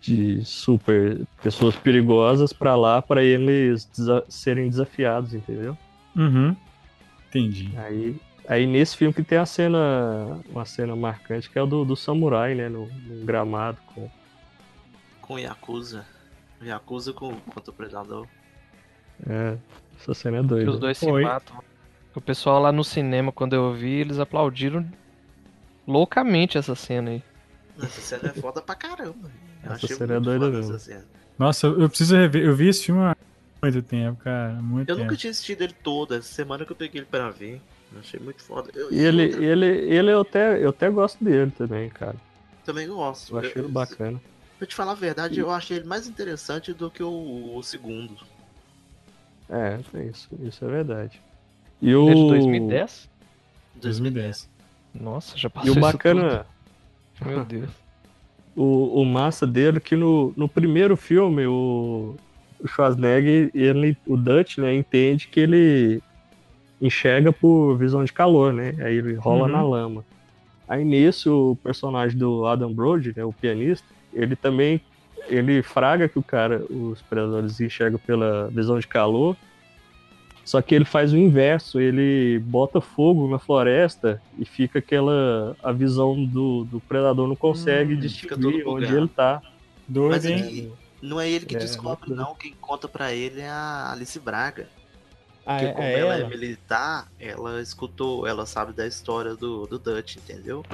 de 0.01 0.45
super 0.45 1.21
pessoas 1.43 1.77
perigosas 1.77 2.53
pra 2.53 2.75
lá 2.75 3.01
pra 3.01 3.23
eles 3.23 3.85
desa- 3.87 4.25
serem 4.29 4.69
desafiados, 4.69 5.35
entendeu? 5.35 5.79
Uhum. 6.17 6.55
Entendi. 7.29 7.71
Aí, 7.77 8.17
aí 8.49 8.67
nesse 8.67 8.97
filme 8.97 9.15
que 9.15 9.23
tem 9.23 9.39
a 9.39 9.47
cena, 9.47 10.41
uma 10.51 10.65
cena 10.65 10.95
marcante 10.97 11.49
que 11.49 11.59
é 11.59 11.63
o 11.63 11.67
do, 11.67 11.85
do 11.85 11.95
samurai, 11.97 12.55
né, 12.57 12.69
no, 12.69 12.87
no 12.87 13.25
gramado 13.25 13.79
com 13.95 14.11
Com 15.23 15.39
Yakuza. 15.39 16.05
Yakuza 16.63 17.13
com, 17.13 17.35
contra 17.37 17.71
o 17.71 17.75
Predador. 17.75 18.27
é, 19.29 19.57
essa 20.01 20.13
cena 20.13 20.39
é 20.39 20.41
Que 20.41 20.47
doida. 20.49 20.71
os 20.73 20.79
dois 20.81 20.99
se 20.99 21.07
Foi. 21.07 21.23
matam. 21.23 21.57
O 22.15 22.21
pessoal 22.21 22.61
lá 22.61 22.71
no 22.71 22.85
cinema, 22.85 23.33
quando 23.33 23.55
eu 23.55 23.73
vi, 23.75 23.91
eles 24.01 24.19
aplaudiram 24.19 24.87
loucamente 25.87 26.57
essa 26.57 26.75
cena 26.75 27.11
aí. 27.11 27.23
Essa 27.83 28.01
cena 28.01 28.31
é 28.31 28.41
foda 28.41 28.63
pra 28.63 28.75
caramba. 28.75 29.31
Eu 29.65 29.73
Essa 29.73 29.87
achei 29.87 29.97
cena 29.97 30.15
é 30.15 30.17
muito 30.21 30.25
doida 30.27 30.45
foda 30.47 30.57
mesmo. 30.59 30.75
essa 30.77 30.85
cena. 30.85 31.05
Nossa, 31.39 31.67
eu 31.67 31.89
preciso 31.89 32.17
rever. 32.17 32.45
Eu 32.45 32.55
vi 32.55 32.69
esse 32.69 32.85
filme 32.85 33.01
há 33.03 33.17
muito 33.63 33.83
tempo, 33.83 34.23
cara. 34.23 34.53
Muito 34.55 34.89
Eu 34.89 34.95
tempo. 34.95 35.07
nunca 35.07 35.17
tinha 35.17 35.31
assistido 35.33 35.63
ele 35.63 35.73
todo, 35.83 36.15
essa 36.15 36.33
semana 36.33 36.65
que 36.65 36.71
eu 36.71 36.77
peguei 36.77 37.01
ele 37.01 37.09
pra 37.11 37.31
ver. 37.31 37.61
Eu 37.93 37.99
achei 38.01 38.21
muito 38.21 38.43
foda. 38.43 38.71
Eu, 38.75 38.93
E 38.93 38.99
ele, 38.99 39.27
outra- 39.27 39.45
ele, 39.45 39.67
ele 39.67 40.11
eu 40.13 40.21
até, 40.21 40.65
eu 40.65 40.69
até 40.71 40.89
gosto 40.91 41.23
dele 41.23 41.51
também, 41.51 41.91
cara. 41.91 42.17
também 42.65 42.87
gosto. 42.89 43.33
Eu 43.35 43.39
achei 43.41 43.53
ele 43.63 43.69
bacana. 43.69 44.21
Pra 44.59 44.67
te 44.69 44.75
falar 44.75 44.93
a 44.93 44.97
verdade, 44.97 45.41
eu 45.41 45.51
achei 45.51 45.79
ele 45.79 45.87
mais 45.87 46.07
interessante 46.07 46.73
do 46.73 46.89
que 46.91 47.03
o, 47.03 47.57
o 47.57 47.63
segundo. 47.63 48.17
É, 49.51 49.81
é 49.95 50.05
isso, 50.05 50.29
isso 50.41 50.65
é 50.65 50.69
verdade. 50.69 51.21
E 51.85 51.95
o, 51.95 52.09
Ele 52.09 52.11
é 52.13 52.15
de 52.23 52.29
2010? 52.29 53.09
2010. 53.77 54.49
Nossa, 54.95 55.37
já 55.37 55.49
E 55.49 55.51
passou 55.51 55.69
o 55.69 55.73
isso 55.73 55.81
bacana, 55.81 56.47
tudo. 57.19 57.29
Meu 57.31 57.45
Deus. 57.45 57.71
o, 58.57 59.01
o 59.03 59.05
massa 59.05 59.47
dele 59.47 59.77
é 59.77 59.81
que 59.81 59.95
no, 59.95 60.33
no 60.37 60.49
primeiro 60.49 60.97
filme, 60.97 61.47
o, 61.47 62.15
o 62.59 62.67
Schwarzenegger, 62.69 63.51
ele, 63.55 63.97
o 64.07 64.17
Dutch, 64.17 64.59
né, 64.59 64.75
entende 64.75 65.29
que 65.29 65.41
ele 65.41 66.03
enxerga 66.81 67.33
por 67.33 67.77
visão 67.77 68.05
de 68.05 68.13
calor, 68.13 68.53
né? 68.53 68.75
Aí 68.81 68.97
ele 68.97 69.15
rola 69.15 69.43
Uhum. 69.47 69.53
na 69.53 69.63
lama. 69.63 70.05
Aí 70.69 70.85
nesse, 70.85 71.29
o 71.29 71.57
personagem 71.63 72.17
do 72.17 72.47
Adam 72.47 72.73
Brody, 72.73 73.13
né, 73.15 73.25
o 73.25 73.33
pianista, 73.33 73.87
ele 74.13 74.35
também 74.35 74.81
ele 75.29 75.63
fraga 75.63 76.09
que 76.09 76.19
o 76.19 76.23
cara, 76.23 76.63
os 76.71 77.01
predadores 77.03 77.61
enxergam 77.61 77.99
pela 78.07 78.49
visão 78.49 78.79
de 78.79 78.87
calor. 78.87 79.37
Só 80.45 80.61
que 80.61 80.75
ele 80.75 80.85
faz 80.85 81.13
o 81.13 81.17
inverso, 81.17 81.81
ele 81.81 82.39
bota 82.41 82.81
fogo 82.81 83.29
na 83.29 83.39
floresta 83.39 84.21
e 84.39 84.45
fica 84.45 84.79
aquela 84.79 85.57
a 85.63 85.73
visão 85.73 86.23
do, 86.27 86.65
do 86.65 86.81
predador 86.81 87.27
não 87.27 87.37
consegue 87.37 87.95
Hum, 87.95 88.01
fica 88.01 88.37
distinguir 88.37 88.69
onde 88.69 88.95
ele 88.95 89.09
tá. 89.09 89.41
Doido, 89.89 90.11
Mas 90.11 90.27
aqui, 90.27 90.73
não 91.03 91.21
é 91.21 91.29
ele 91.29 91.47
que 91.47 91.55
É, 91.55 91.59
descobre, 91.59 92.11
não. 92.11 92.35
Quem 92.35 92.53
conta 92.61 92.89
pra 92.89 93.13
ele 93.13 93.41
é 93.41 93.49
a 93.49 93.93
Alice 93.93 94.19
Braga. 94.19 94.69
Ah, 95.47 95.59
Porque 95.59 95.75
como 95.75 95.89
ela 95.89 96.17
é 96.17 96.29
militar, 96.29 97.09
ela 97.19 97.61
escutou, 97.61 98.27
ela 98.27 98.47
sabe 98.47 98.73
da 98.73 98.87
história 98.87 99.35
do, 99.35 99.67
do 99.67 99.79
Dutch, 99.79 100.17
entendeu? 100.17 100.65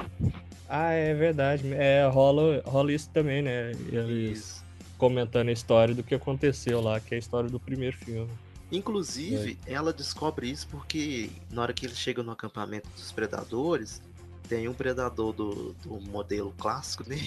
Ah, 0.69 0.91
é 0.93 1.13
verdade. 1.13 1.73
É, 1.73 2.07
rola, 2.07 2.61
rola 2.65 2.93
isso 2.93 3.09
também, 3.09 3.41
né? 3.41 3.71
Eles 3.91 4.39
Isso. 4.39 4.63
comentando 4.97 5.49
a 5.49 5.51
história 5.51 5.93
do 5.93 6.03
que 6.03 6.15
aconteceu 6.15 6.79
lá, 6.79 6.97
que 7.01 7.13
é 7.13 7.17
a 7.17 7.19
história 7.19 7.49
do 7.49 7.59
primeiro 7.59 7.97
filme. 7.97 8.31
Inclusive, 8.71 9.59
ela 9.65 9.91
descobre 9.91 10.49
isso 10.49 10.67
porque 10.67 11.29
na 11.51 11.61
hora 11.61 11.73
que 11.73 11.85
eles 11.85 11.97
chegam 11.97 12.23
no 12.23 12.31
acampamento 12.31 12.87
dos 12.95 13.11
predadores, 13.11 14.01
tem 14.47 14.67
um 14.67 14.73
predador 14.73 15.33
do, 15.33 15.73
do 15.83 15.99
modelo 16.09 16.53
clássico, 16.57 17.03
né? 17.07 17.17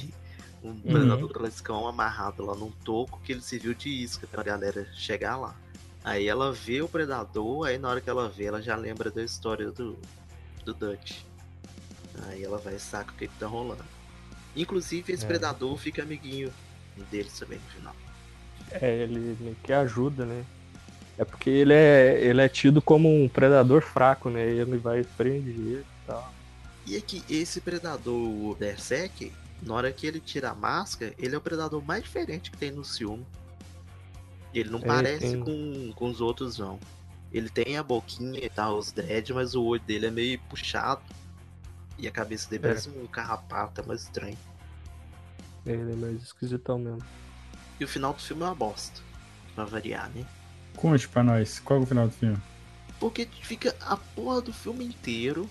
Um 0.62 0.80
predador 0.80 1.28
classicão 1.30 1.86
amarrado 1.86 2.42
lá 2.42 2.54
num 2.54 2.70
toco 2.70 3.20
que 3.22 3.32
ele 3.32 3.42
serviu 3.42 3.74
de 3.74 3.90
isca 3.90 4.26
pra 4.26 4.42
galera 4.42 4.88
chegar 4.94 5.36
lá. 5.36 5.54
Aí 6.02 6.26
ela 6.26 6.52
vê 6.52 6.80
o 6.80 6.88
predador, 6.88 7.66
aí 7.66 7.78
na 7.78 7.88
hora 7.88 8.00
que 8.00 8.08
ela 8.08 8.30
vê, 8.30 8.44
ela 8.44 8.62
já 8.62 8.74
lembra 8.74 9.10
da 9.10 9.22
história 9.22 9.70
do, 9.70 9.98
do 10.64 10.72
Dutch. 10.72 11.18
Aí 12.26 12.42
ela 12.42 12.56
vai 12.56 12.78
sacar 12.78 13.14
o 13.14 13.18
que, 13.18 13.28
que 13.28 13.38
tá 13.38 13.46
rolando. 13.46 13.84
Inclusive, 14.56 15.12
esse 15.12 15.24
É. 15.24 15.28
predador 15.28 15.76
fica 15.76 16.02
amiguinho 16.02 16.50
deles 17.10 17.38
também 17.38 17.58
no 17.58 17.70
final. 17.70 17.96
É, 18.70 19.02
ele 19.02 19.36
meio 19.40 19.56
que 19.62 19.72
ajuda, 19.72 20.24
né? 20.24 20.44
É 21.16 21.24
porque 21.24 21.48
ele 21.48 21.72
é, 21.72 22.18
ele 22.24 22.40
é 22.40 22.48
tido 22.48 22.82
como 22.82 23.08
um 23.08 23.28
predador 23.28 23.82
fraco, 23.82 24.28
né? 24.30 24.44
Ele 24.44 24.76
vai 24.76 25.04
prender 25.16 25.80
e 25.80 25.84
tal. 26.06 26.32
E 26.86 26.96
aqui, 26.96 27.22
esse 27.30 27.60
predador 27.60 28.14
o 28.14 28.54
Berserk, 28.58 29.32
na 29.62 29.74
hora 29.74 29.92
que 29.92 30.06
ele 30.06 30.18
tira 30.20 30.50
a 30.50 30.54
máscara, 30.54 31.14
ele 31.18 31.34
é 31.34 31.38
o 31.38 31.40
predador 31.40 31.82
mais 31.84 32.02
diferente 32.02 32.50
que 32.50 32.56
tem 32.58 32.70
no 32.72 32.84
filme. 32.84 33.24
Ele 34.52 34.70
não 34.70 34.80
É, 34.80 34.86
parece 34.86 35.20
tem- 35.30 35.40
com, 35.40 35.92
com 35.94 36.10
os 36.10 36.20
outros, 36.20 36.58
não. 36.58 36.78
Ele 37.32 37.48
tem 37.48 37.76
a 37.76 37.82
boquinha 37.82 38.38
e 38.44 38.48
tal, 38.48 38.78
os 38.78 38.92
dread, 38.92 39.32
mas 39.32 39.54
o 39.54 39.62
olho 39.64 39.80
dele 39.82 40.06
é 40.06 40.10
meio 40.10 40.38
puxado. 40.48 41.02
E 41.98 42.06
a 42.08 42.10
cabeça 42.10 42.50
dele 42.50 42.64
É. 42.64 42.68
parece 42.68 42.88
um 42.90 43.06
carrapato, 43.06 43.80
é 43.80 43.84
mais 43.84 44.02
estranho. 44.02 44.38
Ele 45.64 45.92
é 45.92 45.96
mais 45.96 46.22
esquisitão 46.22 46.78
mesmo. 46.78 47.02
E 47.80 47.84
o 47.84 47.88
final 47.88 48.12
do 48.12 48.20
filme 48.20 48.42
é 48.42 48.46
uma 48.46 48.54
bosta. 48.54 49.00
Pra 49.54 49.64
variar, 49.64 50.10
né? 50.14 50.24
Conte 50.76 51.08
pra 51.08 51.22
nós, 51.22 51.60
qual 51.60 51.80
é 51.80 51.82
o 51.82 51.86
final 51.86 52.08
do 52.08 52.14
filme? 52.14 52.38
Porque 53.00 53.28
fica 53.42 53.74
a 53.80 53.96
porra 53.96 54.40
do 54.42 54.52
filme 54.52 54.84
inteiro 54.84 55.48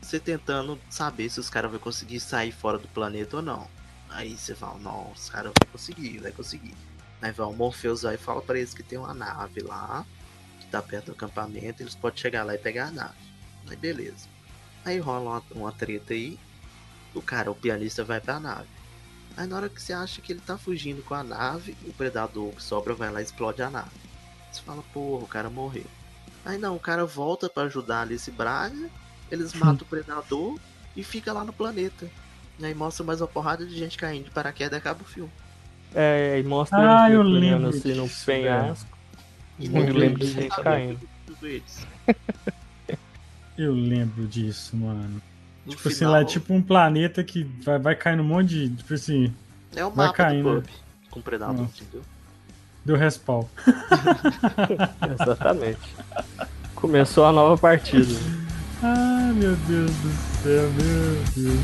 você 0.00 0.20
tentando 0.20 0.78
saber 0.88 1.28
se 1.28 1.40
os 1.40 1.50
caras 1.50 1.70
vão 1.70 1.80
conseguir 1.80 2.20
sair 2.20 2.52
fora 2.52 2.78
do 2.78 2.86
planeta 2.88 3.36
ou 3.36 3.42
não. 3.42 3.68
Aí 4.08 4.36
você 4.36 4.54
fala, 4.54 4.78
não, 4.78 5.10
os 5.10 5.28
caras 5.28 5.52
vão 5.60 5.72
conseguir, 5.72 6.18
vai 6.18 6.30
conseguir. 6.30 6.74
Aí 7.20 7.32
vai 7.32 7.46
o 7.46 7.52
Morpheus 7.52 8.04
aí 8.04 8.14
e 8.14 8.18
fala 8.18 8.40
pra 8.40 8.58
eles 8.58 8.72
que 8.72 8.82
tem 8.82 8.98
uma 8.98 9.14
nave 9.14 9.60
lá, 9.60 10.04
que 10.60 10.66
tá 10.66 10.80
perto 10.80 11.06
do 11.06 11.12
acampamento, 11.12 11.82
eles 11.82 11.94
podem 11.94 12.18
chegar 12.18 12.44
lá 12.44 12.54
e 12.54 12.58
pegar 12.58 12.88
a 12.88 12.90
nave. 12.90 13.14
Aí 13.68 13.76
beleza. 13.76 14.28
Aí 14.84 14.98
rola 14.98 15.30
uma, 15.30 15.42
uma 15.62 15.72
treta 15.72 16.14
aí, 16.14 16.38
o 17.14 17.20
cara, 17.20 17.50
o 17.50 17.54
pianista 17.54 18.04
vai 18.04 18.20
pra 18.20 18.38
nave. 18.38 18.68
Aí 19.36 19.46
na 19.46 19.56
hora 19.56 19.68
que 19.68 19.82
você 19.82 19.92
acha 19.92 20.20
que 20.20 20.32
ele 20.32 20.40
tá 20.40 20.56
fugindo 20.56 21.02
com 21.02 21.14
a 21.14 21.24
nave, 21.24 21.76
o 21.84 21.92
predador 21.92 22.52
que 22.52 22.62
sobra 22.62 22.94
vai 22.94 23.10
lá 23.10 23.20
e 23.20 23.24
explode 23.24 23.60
a 23.60 23.70
nave. 23.70 24.05
Você 24.56 24.62
fala, 24.62 24.82
porra, 24.92 25.24
o 25.24 25.28
cara 25.28 25.50
morreu. 25.50 25.84
Aí 26.44 26.58
não, 26.58 26.76
o 26.76 26.80
cara 26.80 27.04
volta 27.04 27.48
pra 27.48 27.64
ajudar 27.64 28.02
ali 28.02 28.14
esse 28.14 28.30
Braga, 28.30 28.88
eles 29.30 29.52
matam 29.52 29.82
o 29.82 29.90
predador 29.90 30.58
e 30.96 31.02
fica 31.02 31.32
lá 31.32 31.44
no 31.44 31.52
planeta. 31.52 32.08
E 32.58 32.64
aí 32.64 32.74
mostra 32.74 33.04
mais 33.04 33.20
uma 33.20 33.26
porrada 33.26 33.66
de 33.66 33.76
gente 33.76 33.98
caindo 33.98 34.24
de 34.24 34.30
paraquedas 34.30 34.72
e 34.72 34.76
acaba 34.78 35.02
o 35.02 35.04
filme. 35.04 35.30
É, 35.94 36.38
e 36.38 36.42
mostra 36.42 37.04
Ah, 37.04 37.10
eu 37.10 37.22
lembro 37.22 37.68
assim 37.68 37.94
no 37.94 38.08
penhasco. 38.08 38.96
E 39.58 39.66
Eu 39.66 39.92
lembro 39.94 40.20
de 40.20 40.32
gente 40.32 40.62
caindo. 40.62 41.00
Eu 43.58 43.72
lembro 43.72 44.26
disso, 44.26 44.76
mano. 44.76 45.22
No 45.64 45.70
Tipo 45.74 45.88
assim, 45.88 45.98
final, 45.98 46.12
lá 46.12 46.20
é 46.20 46.24
tipo 46.24 46.52
um 46.52 46.60
planeta 46.62 47.24
que 47.24 47.42
vai, 47.42 47.78
vai 47.78 47.96
cair 47.96 48.16
num 48.16 48.24
monte 48.24 48.48
de. 48.50 48.76
Tipo 48.76 48.94
assim, 48.94 49.34
é 49.74 49.84
o 49.84 49.90
vai 49.90 50.06
mapa 50.06 50.16
caindo. 50.16 50.60
do 50.60 50.62
pub 50.62 50.70
com 51.10 51.20
o 51.20 51.22
predador, 51.22 51.56
Nossa. 51.62 51.82
entendeu? 51.82 52.02
Deu 52.86 52.96
respawn. 52.96 53.44
Exatamente. 55.20 55.78
Começou 56.74 57.26
a 57.26 57.32
nova 57.32 57.58
partida. 57.58 58.14
Ai, 58.82 59.32
meu 59.32 59.56
Deus 59.56 59.90
do 59.90 60.42
céu, 60.42 60.70
meu 60.70 61.24
Deus. 61.34 61.60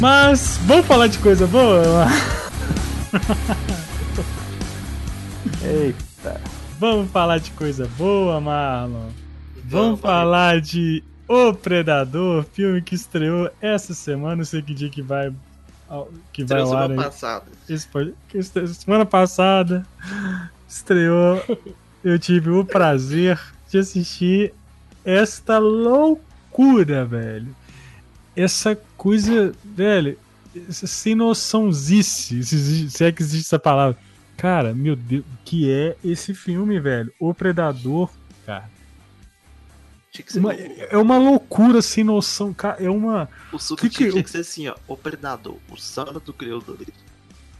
Mas 0.00 0.58
vamos 0.64 0.86
falar 0.86 1.06
de 1.06 1.18
coisa 1.18 1.46
boa? 1.46 2.06
Eita. 5.64 6.40
Vamos 6.78 7.10
falar 7.10 7.38
de 7.38 7.50
coisa 7.52 7.88
boa, 7.96 8.38
Marlon. 8.38 9.08
Vamos 9.64 9.98
falar 9.98 10.60
de 10.60 11.02
O 11.26 11.54
Predador, 11.54 12.44
filme 12.52 12.82
que 12.82 12.94
estreou 12.94 13.50
essa 13.62 13.94
semana, 13.94 14.36
não 14.36 14.44
sei 14.44 14.60
que 14.60 14.74
dia 14.74 14.90
que 14.90 15.00
vai 15.00 15.32
que 16.32 16.44
vai 16.44 16.60
Estreou 16.60 16.66
semana 16.66 17.02
passada. 17.02 17.44
Esse 17.68 18.74
Semana 18.74 19.06
passada 19.06 19.86
estreou. 20.68 21.42
Eu 22.04 22.18
tive 22.18 22.50
o 22.50 22.62
prazer 22.66 23.40
de 23.70 23.78
assistir 23.78 24.52
esta 25.02 25.56
loucura, 25.56 27.06
velho. 27.06 27.56
Essa 28.36 28.78
coisa, 28.94 29.54
velho, 29.64 30.18
sem 30.70 31.14
noçãozice, 31.14 32.44
se 32.90 33.04
é 33.04 33.10
que 33.10 33.22
existe 33.22 33.46
essa 33.46 33.58
palavra. 33.58 33.96
Cara, 34.36 34.74
meu 34.74 34.94
Deus, 34.96 35.22
o 35.24 35.44
que 35.44 35.70
é 35.70 35.96
esse 36.04 36.34
filme, 36.34 36.78
velho? 36.80 37.12
O 37.18 37.32
Predador, 37.32 38.10
cara. 38.44 38.68
Uma- 40.36 40.54
é 40.54 40.96
uma 40.96 41.18
loucura 41.18 41.82
sem 41.82 42.04
noção, 42.04 42.54
cara. 42.54 42.82
É 42.82 42.88
uma. 42.88 43.28
o 43.52 43.58
subtítulo 43.58 43.90
que 43.90 44.04
que- 44.04 44.10
tinha 44.12 44.22
que 44.22 44.30
ser 44.30 44.38
assim, 44.38 44.68
ó. 44.68 44.74
O 44.86 44.96
predador, 44.96 45.56
o 45.68 45.76
samba 45.76 46.20
do 46.20 46.32
criador. 46.32 46.76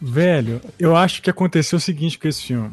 Velho, 0.01 0.61
eu 0.79 0.97
acho 0.97 1.21
que 1.21 1.29
aconteceu 1.31 1.79
o 1.79 1.81
seguinte 1.81 2.17
com 2.17 2.29
esse 2.29 2.43
filme. 2.43 2.71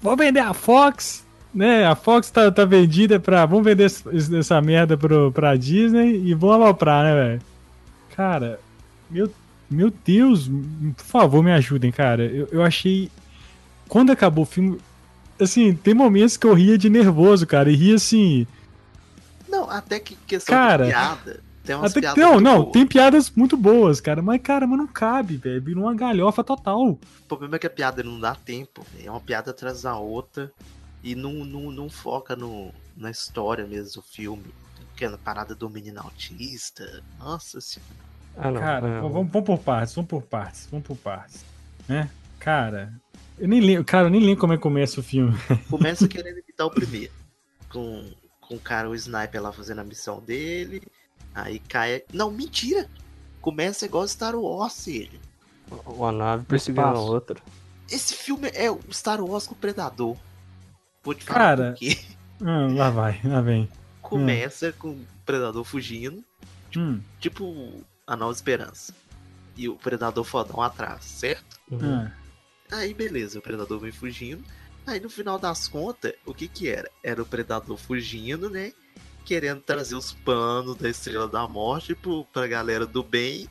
Vou 0.00 0.16
vender 0.16 0.38
a 0.38 0.54
Fox, 0.54 1.26
né? 1.52 1.84
A 1.84 1.96
Fox 1.96 2.30
tá, 2.30 2.48
tá 2.52 2.64
vendida 2.64 3.18
pra. 3.18 3.44
Vamos 3.44 3.64
vender 3.64 3.90
essa 4.38 4.60
merda 4.60 4.96
pro, 4.96 5.32
pra 5.32 5.56
Disney 5.56 6.22
e 6.24 6.32
vão 6.34 6.52
aloprar, 6.52 7.02
né, 7.02 7.14
velho? 7.14 7.42
Cara, 8.14 8.60
meu, 9.10 9.28
meu 9.70 9.90
Deus, 9.90 10.48
por 10.96 11.04
favor, 11.04 11.42
me 11.42 11.52
ajudem, 11.52 11.90
cara. 11.90 12.24
Eu, 12.24 12.48
eu 12.52 12.62
achei. 12.62 13.10
Quando 13.88 14.10
acabou 14.12 14.44
o 14.44 14.46
filme. 14.46 14.78
Assim, 15.38 15.74
tem 15.74 15.92
momentos 15.92 16.36
que 16.36 16.46
eu 16.46 16.54
ria 16.54 16.78
de 16.78 16.88
nervoso, 16.88 17.46
cara. 17.46 17.70
E 17.70 17.76
ria 17.76 17.94
assim. 17.96 18.46
Não, 19.48 19.70
até 19.70 20.00
que 20.00 20.16
questão 20.26 20.54
Cara, 20.54 20.84
de 20.84 20.90
piada. 20.90 21.42
Tem 21.64 21.74
umas 21.74 21.90
Até 21.90 22.00
que, 22.00 22.06
piadas 22.06 22.22
não, 22.24 22.32
muito 22.34 22.44
não, 22.44 22.62
boas. 22.62 22.72
tem 22.72 22.86
piadas 22.86 23.30
muito 23.30 23.56
boas, 23.56 24.00
cara. 24.00 24.22
Mas, 24.22 24.40
cara, 24.40 24.66
mas 24.66 24.78
não 24.78 24.86
cabe, 24.86 25.36
velho. 25.36 25.60
Virou 25.62 25.84
uma 25.84 25.94
galhofa 25.94 26.44
total. 26.44 26.90
O 26.90 26.98
problema 27.28 27.56
é 27.56 27.58
que 27.58 27.66
a 27.66 27.70
piada 27.70 28.02
não 28.02 28.20
dá 28.20 28.34
tempo. 28.34 28.86
velho. 28.94 29.08
É 29.08 29.10
uma 29.10 29.20
piada 29.20 29.50
atrás 29.50 29.82
da 29.82 29.96
outra. 29.98 30.52
E 31.02 31.14
não, 31.14 31.32
não, 31.44 31.70
não 31.72 31.88
foca 31.90 32.34
no, 32.36 32.72
na 32.96 33.10
história 33.10 33.66
mesmo 33.66 33.94
do 33.94 34.02
filme. 34.02 34.44
Que 34.96 35.04
é 35.04 35.08
na 35.08 35.18
parada 35.18 35.54
do 35.54 35.68
menino 35.68 36.00
autista. 36.00 37.02
Nossa 37.18 37.60
senhora. 37.60 38.05
Ah, 38.36 38.50
não. 38.50 38.60
Cara, 38.60 38.88
é, 38.88 39.00
vamos, 39.00 39.30
vamos 39.30 39.46
por 39.46 39.58
partes, 39.58 39.94
vamos 39.94 40.08
por 40.08 40.22
partes, 40.22 40.68
vamos 40.70 40.86
por 40.86 40.96
partes. 40.96 41.44
Né? 41.88 42.10
Cara, 42.38 42.92
eu 43.38 43.48
nem 43.48 43.60
lembro, 43.60 43.84
cara, 43.84 44.06
eu 44.06 44.10
nem 44.10 44.20
lembro 44.20 44.40
como 44.40 44.52
é 44.52 44.56
que 44.56 44.62
começa 44.62 45.00
o 45.00 45.02
filme. 45.02 45.34
Começa 45.70 46.06
querendo 46.08 46.38
imitar 46.38 46.66
o 46.66 46.70
primeiro. 46.70 47.12
Com, 47.70 48.04
com 48.40 48.54
o 48.54 48.60
cara, 48.60 48.88
o 48.88 48.94
sniper 48.94 49.42
lá 49.42 49.52
fazendo 49.52 49.80
a 49.80 49.84
missão 49.84 50.20
dele. 50.20 50.82
Aí 51.34 51.58
cai. 51.58 52.02
Não, 52.12 52.30
mentira! 52.30 52.88
Começa 53.40 53.84
igual 53.86 54.06
Star 54.08 54.34
Wars, 54.34 54.86
ele. 54.86 55.20
Uma 55.86 56.12
nave 56.12 56.44
perseguindo 56.44 56.86
a 56.86 56.90
espaço. 56.90 57.12
outra. 57.12 57.40
Esse 57.90 58.14
filme 58.14 58.48
é 58.54 58.70
o 58.70 58.80
Star 58.90 59.20
Wars 59.22 59.46
com 59.46 59.54
o 59.54 59.58
Predador. 59.58 60.16
Vou 61.02 61.14
te 61.14 61.24
falar 61.24 61.38
Cara. 61.38 61.70
por 61.72 61.78
quê. 61.78 61.98
Ah, 62.44 62.68
lá 62.70 62.90
vai, 62.90 63.18
lá 63.24 63.40
vem. 63.40 63.66
Começa 64.02 64.70
com 64.72 64.90
o 64.90 65.06
Predador 65.24 65.64
fugindo. 65.64 66.22
Hum, 66.76 67.00
Tipo 67.18 67.82
a 68.06 68.16
Nova 68.16 68.32
Esperança. 68.32 68.94
E 69.56 69.68
o 69.68 69.76
Predador 69.76 70.24
fodão 70.24 70.60
atrás, 70.60 71.04
certo? 71.04 71.58
Uhum. 71.70 72.10
ah, 72.70 72.76
Aí 72.76 72.92
beleza, 72.92 73.38
o 73.38 73.42
Predador 73.42 73.78
vem 73.80 73.92
fugindo. 73.92 74.44
Aí 74.86 75.00
no 75.00 75.08
final 75.10 75.38
das 75.38 75.66
contas, 75.66 76.12
o 76.24 76.32
que 76.34 76.46
que 76.46 76.68
era? 76.68 76.90
Era 77.02 77.22
o 77.22 77.26
Predador 77.26 77.76
fugindo, 77.76 78.48
né? 78.50 78.72
Querendo 79.24 79.60
trazer 79.60 79.96
os 79.96 80.12
panos 80.12 80.76
da 80.76 80.88
Estrela 80.88 81.26
da 81.26 81.48
Morte 81.48 81.94
pro, 81.94 82.24
pra 82.26 82.46
galera 82.46 82.86
do 82.86 83.02
bem. 83.02 83.48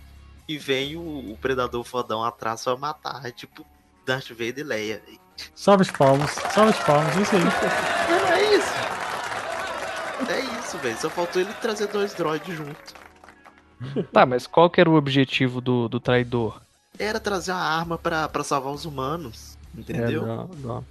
E 0.47 0.57
vem 0.59 0.95
o, 0.95 1.31
o 1.31 1.37
Predador 1.41 1.83
fodão 1.83 2.23
atrás 2.23 2.63
pra 2.63 2.77
matar. 2.77 3.25
É 3.25 3.31
tipo 3.31 3.65
Darth 4.05 4.29
Vader 4.29 4.59
e 4.59 4.63
Leia, 4.63 5.01
velho. 5.05 5.19
salva 5.55 5.83
de 5.83 5.91
palmas, 5.91 6.31
salva 6.53 6.71
de 6.71 6.85
palmas, 6.85 7.15
isso 7.17 7.35
aí. 7.35 7.41
Não 7.41 8.27
é 8.27 8.55
isso. 8.55 8.75
É 10.31 10.59
isso, 10.59 10.77
velho. 10.77 10.97
Só 11.01 11.09
faltou 11.09 11.41
ele 11.41 11.51
trazer 11.55 11.87
dois 11.87 12.13
droids 12.13 12.55
junto. 12.55 13.04
Tá, 14.11 14.25
mas 14.25 14.47
qual 14.47 14.69
que 14.69 14.79
era 14.79 14.89
o 14.89 14.95
objetivo 14.95 15.59
do, 15.61 15.87
do 15.87 15.99
traidor? 15.99 16.61
Era 16.97 17.19
trazer 17.19 17.51
a 17.51 17.57
arma 17.57 17.97
pra, 17.97 18.27
pra 18.29 18.43
salvar 18.43 18.73
os 18.73 18.85
humanos. 18.85 19.57
É, 19.77 19.81
Entendeu? 19.81 20.25
dá- 20.25 20.47
dá- 20.75 20.81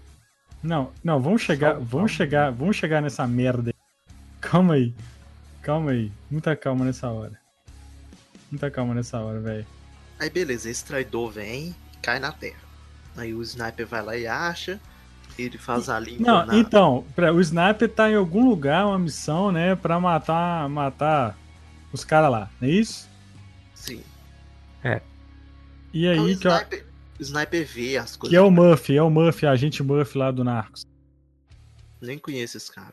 Não, 0.62 0.90
não, 1.02 1.20
vamos 1.20 1.42
chegar, 1.42 1.78
vamos 1.78 2.12
chegar, 2.12 2.50
vamos 2.52 2.76
chegar 2.76 3.00
nessa 3.00 3.26
merda 3.26 3.70
aí. 3.70 4.14
Calma 4.40 4.74
aí, 4.74 4.94
calma 5.62 5.92
aí, 5.92 6.12
muita 6.30 6.54
calma 6.54 6.84
nessa 6.84 7.08
hora. 7.08 7.32
muita 8.50 8.70
calma 8.70 8.92
nessa 8.94 9.18
hora, 9.18 9.40
velho. 9.40 9.66
Aí 10.20 10.28
beleza, 10.30 10.68
esse 10.70 10.84
traidor 10.84 11.30
vem, 11.30 11.74
cai 12.02 12.18
na 12.18 12.30
terra. 12.30 12.60
Aí 13.16 13.32
o 13.32 13.40
sniper 13.42 13.86
vai 13.86 14.02
lá 14.02 14.16
e 14.16 14.26
acha, 14.26 14.78
ele 15.38 15.56
faz 15.56 15.88
a 15.88 15.98
limpa 15.98 16.22
Não, 16.22 16.46
na... 16.46 16.56
então, 16.56 17.04
pra- 17.16 17.32
o 17.32 17.40
sniper 17.40 17.88
tá 17.88 18.10
em 18.10 18.14
algum 18.16 18.46
lugar, 18.48 18.86
uma 18.86 18.98
missão, 18.98 19.50
né, 19.50 19.74
pra 19.74 19.98
matar, 19.98 20.68
matar 20.68 21.34
os 21.94 22.04
caras 22.04 22.30
lá, 22.30 22.50
não 22.60 22.68
é 22.68 22.72
isso? 22.72 23.08
Sim. 23.74 24.02
E 25.94 26.08
Aí 26.08 26.18
o 26.18 26.24
aí 26.24 26.36
que, 26.36 26.48
ó, 26.48 26.56
sniper, 26.58 26.86
o 27.20 27.22
sniper 27.22 27.66
vê 27.66 27.96
as 27.96 28.16
coisas. 28.16 28.30
que 28.30 28.36
é 28.36 28.40
o 28.40 28.50
Murphy, 28.50 28.96
é 28.96 29.02
o 29.02 29.08
Murphy, 29.08 29.46
agente 29.46 29.80
Murphy 29.80 30.18
lá 30.18 30.32
do 30.32 30.42
Narcos. 30.42 30.84
Nem 32.00 32.18
conheço 32.18 32.56
esse 32.56 32.70
cara. 32.72 32.92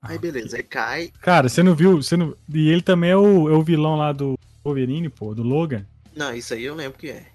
Aí 0.00 0.16
Ah, 0.16 0.20
beleza, 0.20 0.56
aí 0.56 0.62
cai. 0.62 1.12
Cara, 1.20 1.48
você 1.48 1.60
não 1.60 1.74
viu, 1.74 2.00
você 2.00 2.16
não... 2.16 2.36
E 2.48 2.68
ele 2.68 2.82
também 2.82 3.10
é 3.10 3.16
o, 3.16 3.48
é 3.50 3.52
o 3.52 3.64
vilão 3.64 3.96
lá 3.96 4.12
do 4.12 4.38
Wolverine, 4.64 5.08
pô, 5.08 5.34
do 5.34 5.42
Logan. 5.42 5.84
Não, 6.14 6.32
isso 6.32 6.54
aí 6.54 6.62
eu 6.64 6.76
lembro 6.76 6.98
que 6.98 7.08
é. 7.08 7.26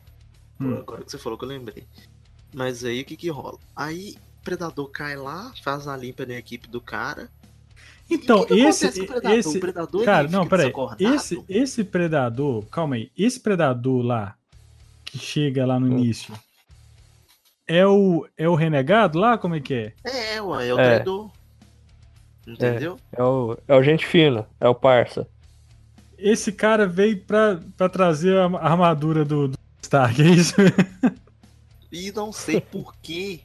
Hum. 0.61 0.77
Agora 0.77 1.03
que 1.03 1.11
você 1.11 1.17
falou 1.17 1.37
que 1.37 1.43
eu 1.43 1.49
lembrei. 1.49 1.83
Mas 2.53 2.85
aí 2.85 3.01
o 3.01 3.05
que 3.05 3.17
que 3.17 3.29
rola? 3.29 3.59
Aí 3.75 4.15
o 4.39 4.43
Predador 4.45 4.89
cai 4.91 5.17
lá, 5.17 5.51
faz 5.61 5.89
a 5.89 5.97
limpa 5.97 6.25
na 6.25 6.35
equipe 6.35 6.69
do 6.69 6.79
cara. 6.79 7.29
Então, 8.09 8.41
o 8.41 8.45
que 8.45 8.55
que 8.55 8.61
esse, 8.61 8.85
acontece 8.85 8.99
com 8.99 9.05
o 9.05 9.07
Predador? 9.07 9.37
esse, 9.39 9.57
O 9.57 9.61
Predador, 9.61 10.05
cara, 10.05 10.27
não, 10.27 10.47
peraí, 10.47 10.73
esse, 10.99 11.43
esse 11.49 11.83
predador, 11.83 12.63
calma 12.65 12.95
aí, 12.95 13.11
esse 13.17 13.39
predador 13.39 14.03
lá, 14.03 14.35
que 15.03 15.17
chega 15.17 15.65
lá 15.65 15.79
no 15.79 15.87
Hum. 15.87 15.99
início, 15.99 16.33
é 17.67 17.85
o, 17.85 18.27
é 18.37 18.47
o 18.47 18.53
renegado 18.55 19.17
lá, 19.17 19.37
como 19.37 19.55
é 19.55 19.59
que 19.59 19.73
é? 19.73 19.93
É, 20.03 20.41
ué, 20.41 20.67
é 20.67 20.73
o 20.73 20.79
É. 20.79 20.83
traidor. 20.83 21.31
Entendeu? 22.47 22.99
É 23.11 23.23
o, 23.23 23.57
é 23.67 23.75
o 23.75 23.81
gente 23.81 24.05
fina, 24.05 24.47
é 24.61 24.67
o 24.69 24.75
parça. 24.75 25.27
Esse 26.17 26.51
cara 26.51 26.85
veio 26.87 27.19
pra, 27.25 27.59
pra 27.75 27.89
trazer 27.89 28.37
a 28.37 28.45
armadura 28.59 29.25
do, 29.25 29.47
do 29.47 29.57
Stark, 29.81 30.21
é 30.21 30.25
isso? 30.27 30.55
E 31.91 32.11
não 32.11 32.31
sei 32.31 32.61
por 32.61 32.95
quê. 33.01 33.39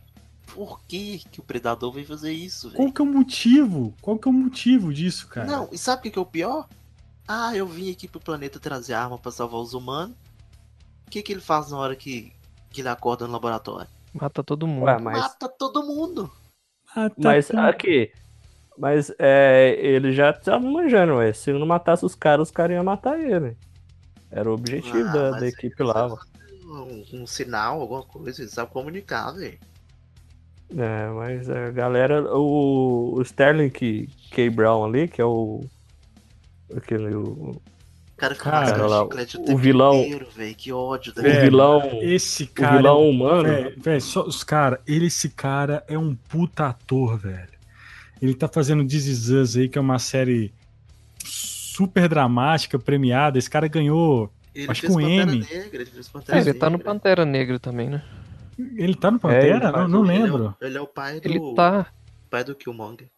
Por 0.61 0.79
que 0.83 1.23
que 1.33 1.41
o 1.41 1.43
Predador 1.43 1.91
veio 1.91 2.07
fazer 2.07 2.33
isso, 2.33 2.69
velho? 2.69 2.77
Qual 2.77 2.93
que 2.93 3.01
é 3.01 3.05
o 3.05 3.07
motivo? 3.07 3.95
Qual 4.03 4.19
que 4.19 4.29
é 4.29 4.31
o 4.31 4.35
motivo 4.35 4.93
disso, 4.93 5.27
cara? 5.27 5.47
Não, 5.47 5.71
e 5.73 5.79
sabe 5.79 6.01
o 6.01 6.03
que 6.03 6.11
que 6.11 6.19
é 6.19 6.21
o 6.21 6.27
pior? 6.27 6.69
Ah, 7.27 7.57
eu 7.57 7.67
vim 7.67 7.91
aqui 7.91 8.07
pro 8.07 8.21
planeta 8.21 8.61
trazer 8.61 8.93
arma 8.93 9.17
pra 9.17 9.33
salvar 9.33 9.59
os 9.59 9.73
humanos. 9.73 10.15
O 11.07 11.11
que 11.11 11.23
que 11.23 11.33
ele 11.33 11.41
faz 11.41 11.71
na 11.71 11.79
hora 11.79 11.97
que, 11.97 12.31
que 12.69 12.83
ele 12.83 12.91
acorda 12.91 13.27
no 13.27 13.33
laboratório? 13.33 13.89
Mata 14.13 14.45
todo 14.45 14.67
mundo. 14.67 14.85
Ué, 14.85 14.99
mas, 14.99 15.19
Mata 15.19 15.49
todo 15.49 15.83
mundo. 15.83 16.31
Tá, 16.95 17.11
mas 17.17 17.49
tá. 17.49 17.67
aqui. 17.67 18.13
Mas 18.77 19.11
é, 19.19 19.79
ele 19.81 20.13
já 20.13 20.31
tava 20.31 20.63
manjando, 20.63 21.15
ué. 21.15 21.33
Se 21.33 21.55
não 21.55 21.65
matasse 21.65 22.05
os 22.05 22.15
caras, 22.15 22.49
os 22.49 22.53
caras 22.53 22.75
iam 22.75 22.85
matar 22.85 23.19
ele. 23.19 23.57
Era 24.31 24.51
o 24.51 24.53
objetivo 24.53 25.09
Ah, 25.09 25.13
da, 25.13 25.31
da 25.39 25.49
equipe 25.49 25.83
lá. 25.83 26.07
Um, 26.67 27.23
um 27.23 27.27
sinal, 27.27 27.81
alguma 27.81 28.03
coisa, 28.03 28.43
ele 28.43 28.51
sabe 28.51 28.71
comunicar, 28.71 29.33
velho. 29.33 29.70
É, 30.77 31.09
mas 31.15 31.51
a 31.51 31.71
galera. 31.71 32.23
O, 32.37 33.15
o 33.17 33.23
Sterling 33.23 33.71
que, 33.71 34.09
K. 34.31 34.49
Brown 34.51 34.85
ali, 34.85 35.09
que 35.09 35.21
é 35.21 35.25
o. 35.25 35.65
Aquele. 36.77 37.15
O, 37.15 37.23
O 37.23 37.63
cara 38.17 38.35
fica 38.35 38.51
Cara, 38.51 38.61
mascando 38.67 38.89
lá, 38.89 39.03
chiclete 39.03 39.37
o 39.39 39.53
o 39.55 39.57
vilão- 39.57 40.01
inteiro, 40.03 40.29
velho. 40.37 40.55
Que 40.55 40.73
ódio 40.73 41.11
o 41.11 41.15
daquele 41.15 41.35
Velho, 41.35 41.51
vilão. 41.51 41.99
Esse 42.03 42.45
O 42.45 42.49
cara. 42.49 42.77
vilão 42.77 42.97
é 42.99 43.01
um- 43.01 43.11
humano. 43.11 43.73
Véi, 43.79 44.01
só 44.01 44.23
os 44.25 44.45
cara, 44.45 44.81
ele, 44.87 45.07
esse 45.07 45.31
cara 45.31 45.83
é 45.89 45.99
um 45.99 46.15
puta 46.15 46.67
ator, 46.67 47.19
velho. 47.19 47.49
Ele 48.23 48.35
tá 48.35 48.47
fazendo 48.47 48.87
This 48.87 49.07
Is 49.07 49.29
Us 49.31 49.57
aí, 49.57 49.69
que 49.69 49.79
é 49.79 49.81
uma 49.81 49.99
série 49.99 50.53
super 51.25 52.09
dramática, 52.09 52.79
premiada. 52.79 53.39
Esse 53.39 53.49
cara 53.51 53.67
ganhou. 53.67 54.31
Ele 54.55 54.71
Acho 54.71 54.81
fez 54.83 54.93
que 54.95 54.99
o 54.99 55.03
Pantera 55.03 55.23
M. 55.33 55.39
Negra, 55.41 55.83
ele 55.83 55.87
fez 55.91 56.09
Pantera 56.09 56.39
É, 56.39 56.41
ele 56.43 56.55
tá 56.55 56.69
no. 56.71 56.79
Pantera 56.79 57.25
Negra 57.25 57.59
também, 57.59 57.89
né? 57.89 58.03
Ele 58.77 58.95
tá 58.95 59.11
no 59.11 59.19
Pantera? 59.19 59.69
ele 59.69 59.73
não, 59.73 59.89
não 59.89 60.05
Ele 60.05 60.13
é 60.13 60.23
lembro. 60.25 60.57
Ele 60.61 60.79
é 60.79 60.81
o 60.81 60.87
pai 60.87 61.21
do, 61.21 61.29
Ele 61.29 61.55
tá. 61.55 61.87
pai 62.31 62.45
do 62.45 62.55
Killmonger. 62.55 63.09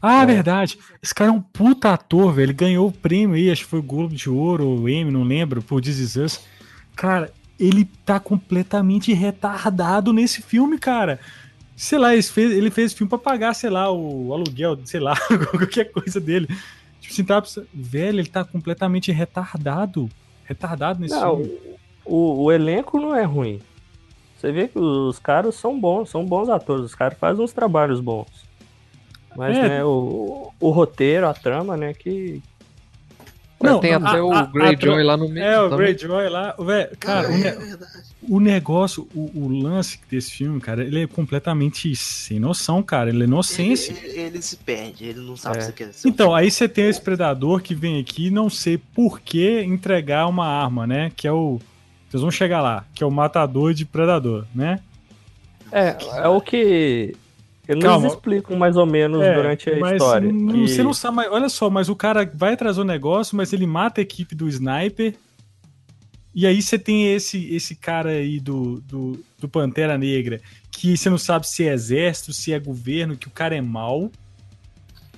Ah, 0.00 0.22
É. 0.22 0.26
verdade. 0.26 0.78
Esse 1.02 1.14
cara 1.14 1.30
é 1.30 1.32
um 1.32 1.40
puta 1.40 1.92
ator, 1.92 2.32
velho. 2.32 2.46
Ele 2.46 2.52
ganhou 2.52 2.88
o 2.88 2.92
prêmio 2.92 3.34
aí, 3.36 3.50
acho 3.50 3.64
que 3.64 3.70
foi 3.70 3.80
o 3.80 3.82
Globo 3.82 4.14
de 4.14 4.30
Ouro 4.30 4.66
ou 4.66 4.88
M, 4.88 5.10
não 5.10 5.24
lembro, 5.24 5.60
por 5.62 5.80
This 5.80 5.98
Is 5.98 6.16
Us. 6.16 6.40
Cara, 6.94 7.32
ele 7.58 7.84
tá 8.04 8.20
completamente 8.20 9.12
retardado 9.12 10.12
nesse 10.12 10.40
filme, 10.42 10.78
cara. 10.78 11.18
Sei 11.76 11.98
lá, 11.98 12.12
ele 12.12 12.22
fez, 12.22 12.52
ele 12.52 12.70
fez 12.70 12.92
filme 12.92 13.08
pra 13.08 13.18
pagar, 13.18 13.54
sei 13.54 13.70
lá, 13.70 13.90
o 13.90 14.32
aluguel, 14.32 14.78
sei 14.84 15.00
lá, 15.00 15.16
qualquer 15.50 15.86
coisa 15.92 16.20
dele. 16.20 16.46
Tipo 17.00 17.12
assim, 17.12 17.24
tá, 17.24 17.42
velho, 17.72 18.18
ele 18.20 18.28
tá 18.28 18.44
completamente 18.44 19.10
retardado. 19.12 20.08
Retardado 20.44 20.98
nesse 21.00 21.14
Não, 21.14 21.36
filme. 21.36 21.58
o, 22.04 22.44
o 22.44 22.52
elenco 22.52 23.00
não 23.00 23.14
é 23.14 23.22
ruim. 23.24 23.60
Você 24.38 24.52
vê 24.52 24.68
que 24.68 24.78
os 24.78 25.18
caras 25.18 25.56
são 25.56 25.78
bons, 25.78 26.08
são 26.10 26.24
bons 26.24 26.48
atores, 26.48 26.84
os 26.84 26.94
caras 26.94 27.18
fazem 27.18 27.42
uns 27.44 27.52
trabalhos 27.52 28.00
bons. 28.00 28.28
Mas, 29.36 29.56
É. 29.56 29.68
né, 29.68 29.84
o, 29.84 30.52
o 30.60 30.70
roteiro, 30.70 31.28
a 31.28 31.34
trama, 31.34 31.76
né, 31.76 31.92
que. 31.92 32.40
Ué, 33.60 33.70
Não, 33.70 33.80
tem 33.80 33.92
até 33.94 34.18
a- 34.18 34.24
o 34.24 34.46
Greyjoy 34.52 35.02
lá 35.02 35.16
no 35.16 35.28
meio. 35.28 35.44
É, 35.44 35.60
o. 35.60 35.76
Greyjoy 35.76 36.28
lá. 36.28 36.54
Velho, 36.56 36.96
cara, 37.00 37.26
Ah, 37.26 37.30
o, 37.30 37.34
é 37.34 37.36
ne- 37.36 37.50
verdade. 37.50 37.92
o 38.28 38.38
negócio, 38.38 39.08
o, 39.12 39.30
o 39.34 39.48
lance 39.48 39.98
desse 40.08 40.30
filme, 40.30 40.60
cara, 40.60 40.84
ele 40.84 41.02
é 41.02 41.06
completamente 41.08 41.94
sem 41.96 42.38
noção, 42.38 42.80
cara. 42.84 43.10
Ele 43.10 43.22
é 43.22 43.26
inocência. 43.26 43.90
Ele, 43.92 44.06
ele- 44.06 44.20
ele 44.20 44.42
se 44.42 44.56
perde, 44.56 45.04
ele 45.06 45.20
não 45.20 45.36
sabe 45.36 45.58
É. 45.58 45.60
se 45.62 45.72
quer 45.72 45.92
ser 45.92 46.06
um 46.06 46.10
Então, 46.12 46.32
aí 46.32 46.48
você 46.48 46.68
tem 46.68 46.88
esse 46.88 47.00
predador 47.00 47.60
que 47.60 47.74
vem 47.74 47.98
aqui 48.00 48.30
não 48.30 48.48
sei 48.48 48.78
por 48.78 49.18
que 49.20 49.60
entregar 49.62 50.28
uma 50.28 50.46
arma, 50.46 50.86
né? 50.86 51.10
Que 51.16 51.26
é 51.26 51.32
o. 51.32 51.60
Vocês 52.08 52.20
vão 52.22 52.30
chegar 52.30 52.60
lá, 52.62 52.84
que 52.94 53.02
é 53.04 53.06
o 53.06 53.10
matador 53.10 53.74
de 53.74 53.84
predador, 53.84 54.46
né? 54.54 54.80
É, 55.70 55.96
é 56.24 56.28
o 56.28 56.40
que. 56.40 57.14
Eles 57.68 57.84
Calma. 57.84 58.06
explicam 58.06 58.56
mais 58.56 58.76
ou 58.78 58.86
menos 58.86 59.20
É, 59.22 59.34
durante 59.34 59.68
a 59.68 59.78
mas 59.78 59.92
história. 59.92 60.32
não- 60.32 60.52
que- 60.54 60.68
Você 60.68 60.82
não 60.82 60.94
sabe, 60.94 61.16
mas 61.16 61.30
olha 61.30 61.48
só, 61.50 61.68
mas 61.68 61.90
o 61.90 61.94
cara 61.94 62.30
vai 62.34 62.56
trazer 62.56 62.80
o 62.80 62.84
negócio, 62.84 63.36
mas 63.36 63.52
ele 63.52 63.66
mata 63.66 64.00
a 64.00 64.02
equipe 64.02 64.34
do 64.34 64.48
sniper. 64.48 65.14
E 66.34 66.46
aí 66.46 66.62
você 66.62 66.78
tem 66.78 67.12
esse, 67.14 67.52
esse 67.54 67.74
cara 67.74 68.08
aí 68.10 68.40
do, 68.40 68.80
do, 68.82 69.22
do 69.38 69.48
Pantera 69.48 69.98
Negra, 69.98 70.40
que 70.70 70.96
você 70.96 71.10
não 71.10 71.18
sabe 71.18 71.46
se 71.46 71.66
é 71.68 71.72
exército, 71.74 72.32
se 72.32 72.52
é 72.54 72.58
governo, 72.58 73.16
que 73.16 73.26
o 73.28 73.30
cara 73.30 73.54
é 73.54 73.60
mau. 73.60 74.10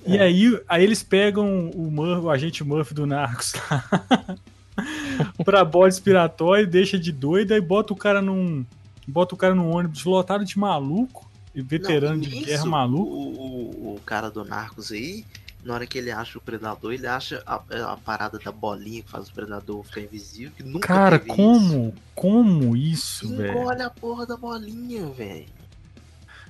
E 0.05 0.17
É. 0.17 0.21
aí, 0.23 0.59
aí 0.67 0.83
eles 0.83 1.03
pegam 1.03 1.69
o, 1.69 1.89
Murphy, 1.89 2.25
o 2.25 2.29
agente 2.29 2.63
Murphy 2.65 2.93
do 2.93 3.05
Narcos 3.05 3.53
pra 5.43 5.63
bode 5.63 5.93
expiratório, 5.93 6.67
deixa 6.67 6.97
de 6.97 7.11
doido, 7.11 7.53
aí 7.53 7.61
bota 7.61 7.93
o 7.93 7.95
cara 7.95 8.21
num. 8.21 8.65
Bota 9.07 9.35
o 9.35 9.37
cara 9.37 9.53
num 9.55 9.69
ônibus 9.75 10.03
lotado 10.05 10.45
de 10.45 10.57
maluco, 10.57 11.29
e 11.53 11.61
veterano 11.61 12.15
Não, 12.15 12.21
de 12.21 12.29
nisso, 12.29 12.45
guerra 12.45 12.65
maluco. 12.65 13.11
O, 13.11 13.95
o, 13.95 14.01
cara 14.05 14.29
do 14.29 14.45
Narcos 14.45 14.91
aí, 14.91 15.25
na 15.65 15.73
hora 15.73 15.85
que 15.87 15.97
ele 15.97 16.11
acha 16.11 16.37
o 16.37 16.41
predador, 16.41 16.93
ele 16.93 17.07
acha 17.07 17.43
a, 17.45 17.55
a 17.91 17.97
parada 17.97 18.39
da 18.39 18.51
bolinha 18.51 19.01
que 19.01 19.09
faz 19.09 19.27
o 19.27 19.33
predador 19.33 19.83
ficar 19.83 20.01
invisível, 20.01 20.51
que 20.55 20.63
nunca 20.63 20.87
Cara, 20.87 21.19
como? 21.19 21.93
Como 22.15 22.75
isso, 22.75 23.25
isso. 23.25 23.35
velho? 23.35 23.59
Engole 23.59 23.81
a 23.81 23.89
porra 23.89 24.25
da 24.25 24.37
bolinha, 24.37 25.07
velho. 25.07 25.45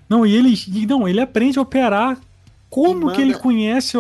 Não, 0.07 0.25
e 0.25 0.35
ele, 0.35 0.53
e 0.67 0.85
não, 0.85 1.07
ele 1.07 1.21
aprende 1.21 1.57
a 1.57 1.61
operar. 1.61 2.17
Como 2.69 3.09
E 3.11 3.15
que 3.15 3.21
ele 3.21 3.31
manda- 3.31 3.43
conhece? 3.43 3.97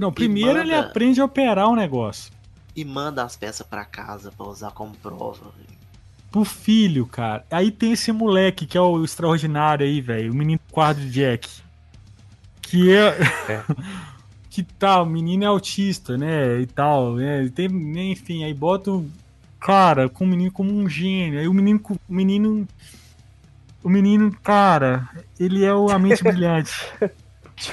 Não, 0.00 0.12
primeiro 0.12 0.58
ele 0.58 0.72
manda- 0.72 0.88
aprende 0.88 1.20
a 1.20 1.24
operar 1.24 1.68
o 1.68 1.76
negócio. 1.76 2.32
E 2.78 2.84
manda 2.84 3.24
as 3.24 3.34
peças 3.36 3.66
pra 3.66 3.84
casa 3.84 4.30
pra 4.30 4.46
usar 4.46 4.70
como 4.70 4.94
prova. 4.94 5.50
velho. 5.56 5.78
Pro 6.30 6.44
filho, 6.44 7.06
cara. 7.06 7.44
Aí 7.50 7.72
tem 7.72 7.90
esse 7.90 8.12
moleque 8.12 8.68
que 8.68 8.78
é 8.78 8.80
o 8.80 9.02
extraordinário 9.04 9.84
aí, 9.84 10.00
velho. 10.00 10.30
O 10.30 10.36
menino 10.36 10.60
quadro 10.70 11.02
de 11.02 11.10
Jack. 11.10 11.48
Que 12.62 12.92
é. 12.94 13.18
É. 13.48 13.64
que 14.48 14.62
tal, 14.62 15.02
o 15.02 15.06
menino 15.06 15.42
é 15.42 15.48
autista, 15.48 16.16
né? 16.16 16.60
E 16.60 16.66
tal, 16.66 17.16
né? 17.16 17.50
Tem, 17.52 17.66
enfim, 18.12 18.44
aí 18.44 18.54
bota 18.54 18.92
o 18.92 19.10
cara 19.58 20.08
com 20.08 20.24
o 20.24 20.28
menino 20.28 20.52
como 20.52 20.72
um 20.72 20.88
gênio. 20.88 21.40
Aí 21.40 21.48
o 21.48 21.52
menino. 21.52 21.80
O 21.84 22.14
menino. 22.14 22.68
O 23.82 23.88
menino, 23.88 24.30
cara, 24.40 25.08
ele 25.36 25.64
é 25.64 25.74
o, 25.74 25.90
a 25.90 25.98
mente 25.98 26.22
brilhante. 26.22 26.72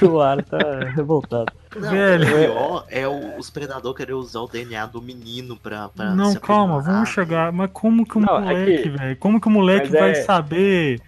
O 0.02 0.20
ar 0.20 0.42
tá 0.42 0.58
revoltado. 0.94 1.52
Não, 1.74 1.90
Velho. 1.90 2.26
o 2.26 2.30
pior 2.40 2.84
é 2.88 3.06
o- 3.06 3.38
os 3.38 3.50
predadores 3.50 3.96
querer 3.96 4.14
usar 4.14 4.40
o 4.40 4.48
DNA 4.48 4.86
do 4.86 5.00
menino 5.00 5.56
pra. 5.56 5.88
pra 5.88 6.14
Não, 6.14 6.32
se 6.32 6.40
calma, 6.40 6.80
vamos 6.80 7.08
chegar. 7.10 7.52
Mas 7.52 7.70
como 7.72 8.04
que 8.04 8.18
o 8.18 8.20
Não, 8.20 8.36
é 8.38 8.40
moleque, 8.40 8.82
que- 8.82 8.88
velho? 8.90 9.16
Como 9.18 9.40
que 9.40 9.46
o 9.46 9.50
moleque 9.50 9.90
Mas 9.90 10.00
vai 10.00 10.10
é- 10.10 10.14
saber? 10.22 11.00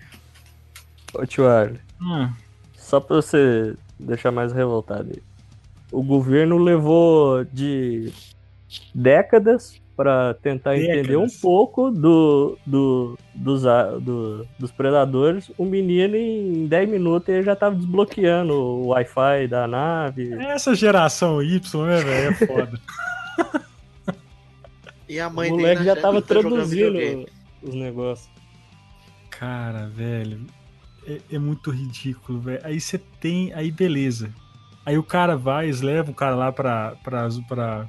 Ô, 1.14 1.26
tio 1.26 1.49
Arley, 1.49 1.81
Hum, 2.01 2.29
só 2.76 3.01
pra 3.01 3.16
você 3.16 3.74
deixar 3.99 4.31
mais 4.31 4.53
revoltado 4.53 5.09
aí. 5.12 5.22
O 5.91 6.03
governo 6.03 6.59
levou 6.59 7.45
de 7.45 8.12
décadas 8.95 9.81
pra 9.99 10.33
tentar 10.35 10.79
entender 10.79 11.17
um 11.17 11.27
pouco 11.29 11.91
do, 11.91 12.57
do, 12.65 13.19
dos, 13.35 13.67
a- 13.67 13.99
do- 13.99 14.47
dos 14.57 14.71
predadores. 14.71 15.51
O 15.59 15.65
menino, 15.65 16.15
em 16.15 16.69
10 16.69 16.89
minutos, 16.89 17.29
ele 17.29 17.43
já 17.43 17.57
tava 17.57 17.75
desbloqueando 17.75 18.55
o 18.55 18.87
Wi-Fi 18.91 19.49
da 19.49 19.67
nave. 19.67 20.33
essa 20.35 20.73
geração 20.73 21.43
Y, 21.43 21.59
né, 21.85 21.97
velho? 22.01 22.29
É 22.31 22.35
foda. 22.47 22.81
E 25.09 25.19
a 25.19 25.27
O 25.29 25.33
mãe 25.35 25.49
dele 25.51 25.63
moleque 25.63 25.85
já 25.85 25.97
tava 25.97 26.21
traduzindo 26.21 27.27
os 27.63 27.75
negócios. 27.75 28.29
Cara, 29.31 29.89
velho, 29.89 30.45
é, 31.07 31.19
é 31.33 31.39
muito 31.39 31.71
ridículo, 31.71 32.39
velho. 32.41 32.61
Aí 32.63 32.79
você 32.79 32.99
tem, 33.19 33.51
aí 33.55 33.71
beleza. 33.71 34.31
Aí 34.85 34.99
o 34.99 35.03
cara 35.03 35.35
vai, 35.35 35.65
eles 35.65 35.81
levam 35.81 36.13
o 36.13 36.15
cara 36.15 36.35
lá 36.37 36.53
pra, 36.53 36.95
pra, 37.03 37.27
pra, 37.49 37.89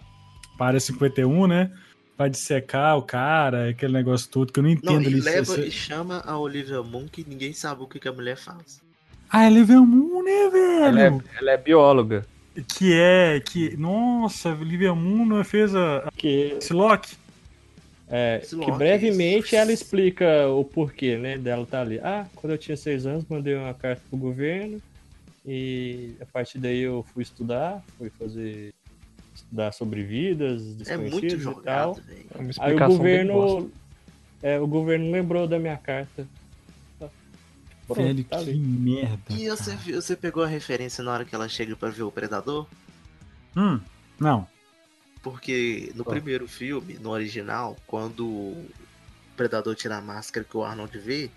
pra 0.58 0.66
área 0.68 0.80
51, 0.80 1.46
né? 1.46 1.72
Vai 2.20 2.30
dissecar 2.30 2.98
o 2.98 3.02
cara, 3.02 3.70
aquele 3.70 3.94
negócio 3.94 4.30
todo 4.30 4.52
que 4.52 4.60
eu 4.60 4.64
não 4.64 4.72
Não, 4.72 4.76
entendo. 4.78 5.04
e 5.04 5.08
ali. 5.08 5.22
leva 5.22 5.46
Cê- 5.56 5.62
e 5.68 5.72
chama 5.72 6.22
a 6.26 6.38
Olivia 6.38 6.84
Moon 6.84 7.08
que 7.10 7.26
ninguém 7.26 7.54
sabe 7.54 7.82
o 7.82 7.88
que, 7.88 7.98
que 7.98 8.10
a 8.10 8.12
mulher 8.12 8.36
faz. 8.36 8.82
Ah, 9.30 9.46
é 9.46 9.50
Level 9.50 9.86
Moon, 9.86 10.22
né, 10.22 10.50
velho? 10.50 10.84
Ela 10.86 11.02
é, 11.02 11.20
ela 11.40 11.52
é 11.52 11.58
bióloga. 11.58 12.26
Que 12.78 12.94
é, 12.94 13.40
que. 13.40 13.78
Nossa, 13.78 14.50
Olivia 14.50 14.94
Moon 14.94 15.26
não 15.26 15.42
fez 15.46 15.74
a. 15.74 16.12
Que, 16.18 16.58
Esse 16.60 16.74
Loki? 16.74 17.16
é, 18.10 18.42
Esse 18.44 18.50
que 18.50 18.66
Loki, 18.66 18.78
brevemente 18.78 19.46
isso. 19.46 19.56
ela 19.56 19.72
explica 19.72 20.46
o 20.50 20.66
porquê, 20.66 21.16
né? 21.16 21.38
Dela 21.38 21.66
tá 21.66 21.80
ali. 21.80 22.00
Ah, 22.04 22.26
quando 22.36 22.52
eu 22.52 22.58
tinha 22.58 22.76
seis 22.76 23.06
anos, 23.06 23.24
mandei 23.30 23.56
uma 23.56 23.74
carta 23.74 24.02
pro 24.10 24.20
governo. 24.20 24.82
E 25.46 26.16
a 26.20 26.26
partir 26.26 26.58
daí 26.58 26.80
eu 26.82 27.06
fui 27.14 27.24
estudar, 27.24 27.82
fui 27.98 28.10
fazer. 28.20 28.74
Estudar 29.50 29.72
sobre 29.74 30.04
vidas 30.04 30.62
É 30.88 30.96
muito 30.96 31.22
desconhecidas 31.22 31.42
e 31.42 31.44
tal. 31.64 31.96
jogado. 31.96 32.04
É 32.10 32.64
Aí 32.64 32.76
o 32.76 32.88
governo. 32.88 33.72
É, 34.42 34.60
o 34.60 34.68
governo 34.68 35.12
lembrou 35.12 35.48
da 35.48 35.60
minha 35.60 35.76
carta. 35.78 36.26
Pronto, 37.88 38.04
velho, 38.04 38.24
tá 38.24 38.38
que 38.38 38.50
ali. 38.52 38.60
merda. 38.60 39.18
E 39.32 39.50
você, 39.50 39.76
cara. 39.76 40.02
você 40.02 40.16
pegou 40.16 40.44
a 40.44 40.48
referência 40.48 41.04
na 41.04 41.12
hora 41.12 41.26
que 41.26 41.34
ela 41.34 41.50
chega 41.50 41.76
pra 41.76 41.90
ver 41.90 42.04
o 42.04 42.12
Predador? 42.12 42.68
Hum, 43.58 43.80
não. 44.20 44.48
Porque 45.24 45.92
no 45.96 46.06
primeiro 46.06 46.48
filme, 46.48 46.94
no 47.02 47.10
original, 47.10 47.76
quando 47.88 48.28
o 48.28 48.66
Predador 49.36 49.76
tira 49.76 49.98
a 49.98 50.02
máscara 50.02 50.46
que 50.48 50.56
o 50.56 50.64
Arnold 50.64 50.96
vê, 51.00 51.32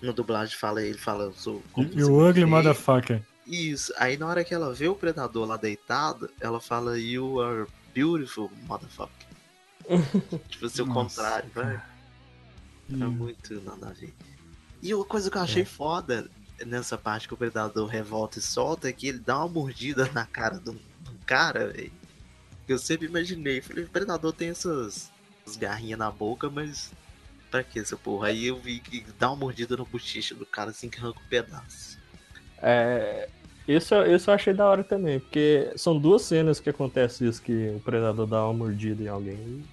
no 0.00 0.12
dublagem 0.12 0.56
fala, 0.56 0.80
ele 0.80 0.96
fala, 0.96 1.24
eu 1.24 1.32
sou 1.32 1.60
E 1.76 2.04
o 2.04 2.28
Ugly. 2.28 2.44
Motherfucker. 2.46 3.20
Isso. 3.46 3.92
Aí 3.96 4.16
na 4.16 4.26
hora 4.26 4.44
que 4.44 4.52
ela 4.54 4.74
vê 4.74 4.88
o 4.88 4.94
Predador 4.94 5.46
lá 5.46 5.56
deitado, 5.56 6.30
ela 6.40 6.60
fala, 6.60 6.98
You 6.98 7.40
are 7.40 7.66
beautiful, 7.94 8.50
motherfucker. 8.66 9.26
tipo 10.48 10.66
assim, 10.66 10.82
o 10.82 10.86
Nossa, 10.86 11.22
contrário, 11.22 11.50
vai. 11.54 11.64
cara. 11.64 11.96
É 12.90 12.94
Hum. 12.94 13.10
muito 13.10 13.60
nada 13.62 13.88
a 13.88 13.92
ver. 13.92 14.14
E 14.82 14.94
uma 14.94 15.04
coisa 15.04 15.30
que 15.30 15.36
eu 15.36 15.42
achei 15.42 15.64
foda 15.64 16.28
nessa 16.64 16.96
parte 16.96 17.26
que 17.26 17.34
o 17.34 17.36
Predador 17.36 17.86
revolta 17.88 18.38
e 18.38 18.42
solta 18.42 18.88
é 18.88 18.92
que 18.92 19.08
ele 19.08 19.18
dá 19.18 19.38
uma 19.38 19.48
mordida 19.48 20.08
na 20.12 20.24
cara 20.24 20.58
do, 20.58 20.72
do 20.72 21.12
cara, 21.26 21.68
velho. 21.68 21.92
Eu 22.68 22.78
sempre 22.78 23.06
imaginei. 23.06 23.60
Falei, 23.60 23.84
o 23.84 23.88
Predador 23.88 24.32
tem 24.32 24.50
essas, 24.50 25.10
essas 25.44 25.56
garrinhas 25.56 25.98
na 25.98 26.10
boca, 26.10 26.48
mas 26.48 26.92
pra 27.50 27.62
que 27.64 27.78
essa 27.80 27.96
porra? 27.96 28.28
Aí 28.28 28.46
eu 28.46 28.58
vi 28.60 28.78
que 28.80 29.04
dá 29.18 29.30
uma 29.30 29.36
mordida 29.36 29.76
no 29.76 29.84
bochicho 29.86 30.34
do 30.36 30.46
cara 30.46 30.70
assim 30.70 30.88
que 30.88 30.98
arranca 30.98 31.18
um 31.20 31.28
pedaço. 31.28 31.98
É, 32.58 33.28
isso, 33.66 33.94
isso 34.04 34.30
eu 34.30 34.34
achei 34.34 34.54
da 34.54 34.64
hora 34.66 34.84
também, 34.84 35.18
porque 35.18 35.72
são 35.76 35.98
duas 35.98 36.22
cenas 36.22 36.60
que 36.60 36.70
acontece 36.70 37.26
isso, 37.26 37.42
que 37.42 37.70
o 37.76 37.80
predador 37.80 38.26
dá 38.26 38.44
uma 38.44 38.54
mordida 38.54 39.02
em 39.02 39.08
alguém 39.08 39.34
e 39.34 39.64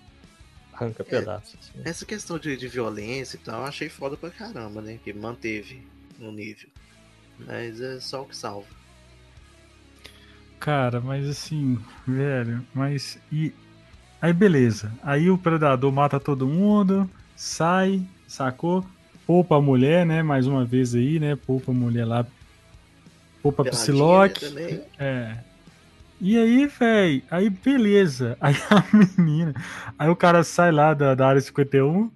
arranca 0.73 1.03
pedaços. 1.03 1.55
assim. 1.59 1.81
Essa 1.83 2.05
questão 2.05 2.39
de, 2.39 2.57
de 2.57 2.67
violência 2.67 3.37
e 3.37 3.39
tal, 3.39 3.61
eu 3.61 3.67
achei 3.67 3.89
foda 3.89 4.17
pra 4.17 4.31
caramba, 4.31 4.81
né? 4.81 4.99
Que 5.03 5.13
manteve 5.13 5.85
no 6.17 6.31
nível. 6.31 6.69
Mas 7.39 7.79
é 7.81 7.99
só 7.99 8.23
o 8.23 8.25
que 8.25 8.35
salva. 8.35 8.67
Cara, 10.59 11.01
mas 11.01 11.27
assim, 11.27 11.77
velho, 12.07 12.65
mas 12.73 13.19
e 13.31 13.53
aí 14.21 14.31
beleza. 14.31 14.91
Aí 15.03 15.29
o 15.29 15.37
predador 15.37 15.91
mata 15.91 16.19
todo 16.19 16.47
mundo, 16.47 17.09
sai, 17.35 18.01
sacou? 18.27 18.85
Poupa 19.27 19.57
a 19.57 19.61
mulher, 19.61 20.05
né? 20.05 20.23
Mais 20.23 20.47
uma 20.47 20.65
vez 20.65 20.95
aí, 20.95 21.19
né? 21.19 21.35
Poupa 21.35 21.71
a 21.71 21.75
mulher 21.75 22.05
lá. 22.05 22.25
Poupa 23.43 23.61
a 23.63 23.65
Psylocke. 23.69 24.49
né. 24.49 24.81
É. 24.97 25.37
E 26.21 26.37
aí, 26.37 26.65
velho, 26.67 27.21
aí 27.29 27.49
beleza. 27.49 28.37
Aí 28.41 28.55
a 28.69 28.83
menina. 29.17 29.53
Aí 29.99 30.07
o 30.09 30.15
cara 30.15 30.41
sai 30.43 30.71
lá 30.71 30.93
da, 30.93 31.13
da 31.13 31.27
área 31.27 31.41
51. 31.41 32.09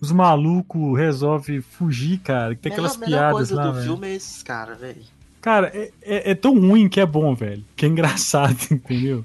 Os 0.00 0.10
malucos 0.10 0.98
resolvem 0.98 1.60
fugir, 1.60 2.18
cara. 2.20 2.56
Tem 2.56 2.72
aquelas 2.72 2.96
a 2.96 2.98
melhor 2.98 3.18
piadas 3.18 3.32
coisa 3.34 3.54
lá, 3.54 3.66
do 3.66 3.72
velho. 3.74 3.84
filme 3.84 4.08
é 4.08 4.14
esses 4.14 4.42
caras, 4.42 4.80
velho. 4.80 5.02
Cara, 5.42 5.70
é, 5.74 5.90
é, 6.00 6.30
é 6.30 6.34
tão 6.34 6.58
ruim 6.58 6.88
que 6.88 6.98
é 6.98 7.04
bom, 7.04 7.34
velho. 7.34 7.62
Que 7.76 7.84
é 7.84 7.88
engraçado, 7.88 8.56
entendeu? 8.72 9.22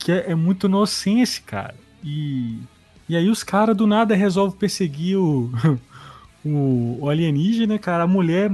Que 0.00 0.10
é, 0.10 0.32
é 0.32 0.34
muito 0.34 0.66
inocência, 0.66 1.42
cara. 1.46 1.76
E, 2.02 2.58
e 3.08 3.16
aí 3.16 3.28
os 3.28 3.44
caras 3.44 3.76
do 3.76 3.86
nada 3.86 4.16
resolvem 4.16 4.58
perseguir 4.58 5.16
o, 5.16 5.48
o, 6.44 6.98
o 7.02 7.08
alienígena, 7.08 7.78
cara. 7.78 8.02
A 8.02 8.08
mulher 8.08 8.50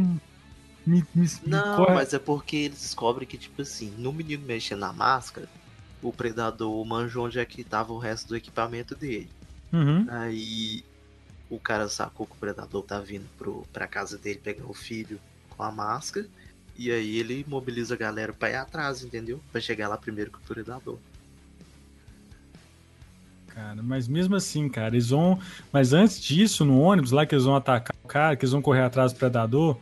me, 0.88 1.04
me, 1.14 1.28
Não, 1.46 1.86
mas 1.86 2.14
é 2.14 2.18
porque 2.18 2.56
eles 2.56 2.80
descobrem 2.80 3.28
que, 3.28 3.36
tipo 3.36 3.60
assim, 3.60 3.92
no 3.98 4.12
menino 4.12 4.44
mexendo 4.46 4.80
na 4.80 4.92
máscara, 4.92 5.48
o 6.02 6.12
predador 6.12 6.84
manjou 6.84 7.26
onde 7.26 7.38
é 7.38 7.44
que 7.44 7.62
tava 7.62 7.92
o 7.92 7.98
resto 7.98 8.28
do 8.28 8.36
equipamento 8.36 8.94
dele. 8.94 9.28
Uhum. 9.72 10.06
Aí 10.08 10.82
o 11.50 11.58
cara 11.58 11.88
sacou 11.88 12.26
que 12.26 12.32
o 12.32 12.38
predador 12.38 12.82
tá 12.82 13.00
vindo 13.00 13.26
pro, 13.36 13.66
pra 13.72 13.86
casa 13.86 14.16
dele 14.16 14.40
pegar 14.42 14.64
o 14.64 14.74
filho 14.74 15.20
com 15.50 15.62
a 15.62 15.70
máscara. 15.70 16.26
E 16.76 16.90
aí 16.90 17.18
ele 17.18 17.44
mobiliza 17.48 17.94
a 17.94 17.98
galera 17.98 18.32
pra 18.32 18.50
ir 18.50 18.54
atrás, 18.54 19.02
entendeu? 19.02 19.40
Pra 19.50 19.60
chegar 19.60 19.88
lá 19.88 19.96
primeiro 19.98 20.30
que 20.30 20.38
o 20.38 20.54
predador. 20.54 20.98
Cara, 23.48 23.82
mas 23.82 24.06
mesmo 24.06 24.36
assim, 24.36 24.68
cara, 24.68 24.94
eles 24.94 25.08
vão. 25.10 25.40
Mas 25.72 25.92
antes 25.92 26.20
disso, 26.20 26.64
no 26.64 26.80
ônibus, 26.80 27.10
lá 27.10 27.26
que 27.26 27.34
eles 27.34 27.44
vão 27.44 27.56
atacar 27.56 27.96
o 28.04 28.06
cara, 28.06 28.36
que 28.36 28.44
eles 28.44 28.52
vão 28.52 28.62
correr 28.62 28.82
atrás 28.82 29.12
do 29.12 29.18
predador, 29.18 29.76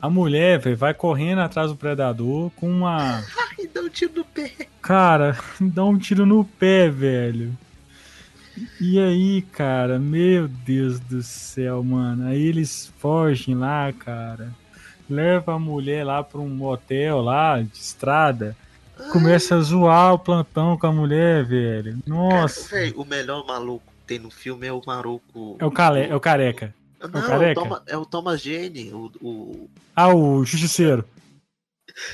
a 0.00 0.08
mulher, 0.08 0.58
velho, 0.58 0.76
vai 0.76 0.94
correndo 0.94 1.40
atrás 1.40 1.70
do 1.70 1.76
predador 1.76 2.50
com 2.56 2.68
uma. 2.70 3.22
Ai, 3.58 3.66
dá 3.72 3.80
um 3.82 3.88
tiro 3.88 4.12
no 4.16 4.24
pé. 4.24 4.52
Cara, 4.80 5.36
dá 5.60 5.84
um 5.84 5.98
tiro 5.98 6.24
no 6.24 6.44
pé, 6.44 6.88
velho. 6.88 7.56
E 8.80 8.98
aí, 8.98 9.42
cara, 9.42 9.98
meu 9.98 10.48
Deus 10.48 10.98
do 11.00 11.22
céu, 11.22 11.82
mano. 11.82 12.28
Aí 12.28 12.42
eles 12.42 12.92
fogem 12.98 13.54
lá, 13.54 13.92
cara. 13.92 14.54
Leva 15.08 15.54
a 15.54 15.58
mulher 15.58 16.04
lá 16.04 16.22
pra 16.22 16.40
um 16.40 16.48
motel 16.48 17.20
lá, 17.20 17.60
de 17.60 17.76
estrada. 17.76 18.56
Começa 19.12 19.56
a 19.56 19.60
zoar 19.60 20.14
o 20.14 20.18
plantão 20.18 20.76
com 20.76 20.86
a 20.86 20.92
mulher, 20.92 21.44
velho. 21.44 21.98
Nossa. 22.06 22.68
Véi, 22.76 22.92
o 22.94 23.04
melhor 23.04 23.46
maluco 23.46 23.84
que 23.86 24.06
tem 24.06 24.18
no 24.18 24.30
filme 24.30 24.66
é 24.66 24.72
o 24.72 24.82
maluco. 24.86 25.56
É 25.58 25.64
o, 25.64 25.70
cale... 25.70 26.02
é 26.02 26.14
o 26.14 26.20
careca. 26.20 26.74
Não? 27.00 27.42
É 27.42 27.50
o, 27.50 27.54
Toma, 27.54 27.82
é 27.86 27.96
o 27.96 28.04
Thomas 28.04 28.42
Jane, 28.42 28.92
o, 28.92 29.10
o, 29.20 29.70
Ah, 29.96 30.14
o 30.14 30.44
justiceiro. 30.44 31.04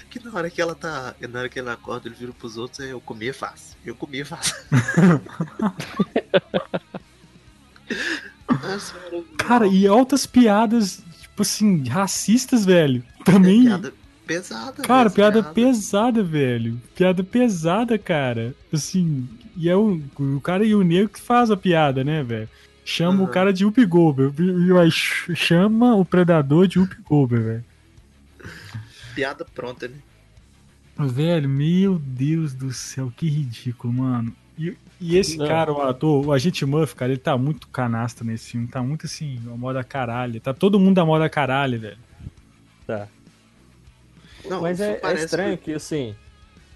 Que 0.08 0.24
na 0.24 0.32
hora 0.32 0.48
que 0.48 0.60
ela 0.60 0.74
tá. 0.74 1.14
Na 1.28 1.40
hora 1.40 1.50
que 1.50 1.58
ele 1.58 1.68
acorda, 1.68 2.08
ele 2.08 2.14
vira 2.14 2.32
pros 2.32 2.56
outros, 2.56 2.80
é 2.80 2.92
eu 2.92 3.00
comia 3.00 3.34
fácil. 3.34 3.76
Eu 3.84 3.94
comia 3.94 4.24
fácil. 4.24 4.56
Cara, 9.36 9.66
e 9.66 9.86
altas 9.86 10.26
piadas, 10.26 11.02
tipo 11.20 11.42
assim, 11.42 11.86
racistas, 11.86 12.64
velho. 12.64 13.04
É 13.20 13.24
Também. 13.24 13.64
piada 13.64 13.92
pesada. 14.26 14.82
Cara, 14.82 15.04
mesmo, 15.04 15.14
piada 15.14 15.42
pesada, 15.42 16.22
velho. 16.22 16.80
Piada 16.94 17.22
pesada, 17.22 17.98
cara. 17.98 18.54
Assim, 18.72 19.28
e 19.56 19.68
é 19.68 19.76
o, 19.76 20.00
o 20.18 20.40
cara 20.40 20.64
e 20.64 20.74
o 20.74 20.82
negro 20.82 21.10
que 21.10 21.20
faz 21.20 21.50
a 21.50 21.56
piada, 21.56 22.02
né, 22.02 22.22
velho? 22.22 22.48
Chama 22.88 23.22
o 23.22 23.24
Uhum. 23.26 23.30
cara 23.32 23.52
de 23.52 23.64
aí 24.78 24.90
ch- 24.92 25.34
chama 25.34 25.96
o 25.96 26.04
predador 26.04 26.68
de 26.68 26.78
Whoopi 26.78 26.96
Goldberg, 27.02 27.44
velho. 27.44 27.64
Piada 29.12 29.44
pronta, 29.44 29.88
né? 29.88 29.96
Velho, 30.96 31.48
meu 31.48 31.98
Deus 31.98 32.54
do 32.54 32.72
céu, 32.72 33.12
que 33.14 33.28
ridículo, 33.28 33.92
mano. 33.92 34.32
E, 34.56 34.76
e 35.00 35.16
esse 35.18 35.36
Não. 35.36 35.48
cara, 35.48 35.72
o 35.72 35.82
ator, 35.82 36.26
o 36.26 36.32
Agente 36.32 36.64
Murphy, 36.64 36.94
cara, 36.94 37.10
ele 37.10 37.20
tá 37.20 37.36
muito 37.36 37.66
canastra 37.68 38.24
nesse 38.24 38.52
filme. 38.52 38.68
Tá 38.68 38.80
muito 38.80 39.04
assim, 39.06 39.40
a 39.52 39.56
moda 39.56 39.82
caralho. 39.82 40.40
Tá 40.40 40.54
todo 40.54 40.78
mundo 40.78 40.94
da 40.94 41.04
moda 41.04 41.28
caralho, 41.28 41.80
velho. 41.80 41.98
Tá. 42.86 43.08
Não, 44.48 44.62
Mas 44.62 44.78
o 44.78 44.84
é, 44.84 45.00
é 45.02 45.14
estranho 45.14 45.58
que- 45.58 45.64
que, 45.64 45.72
assim, 45.72 46.14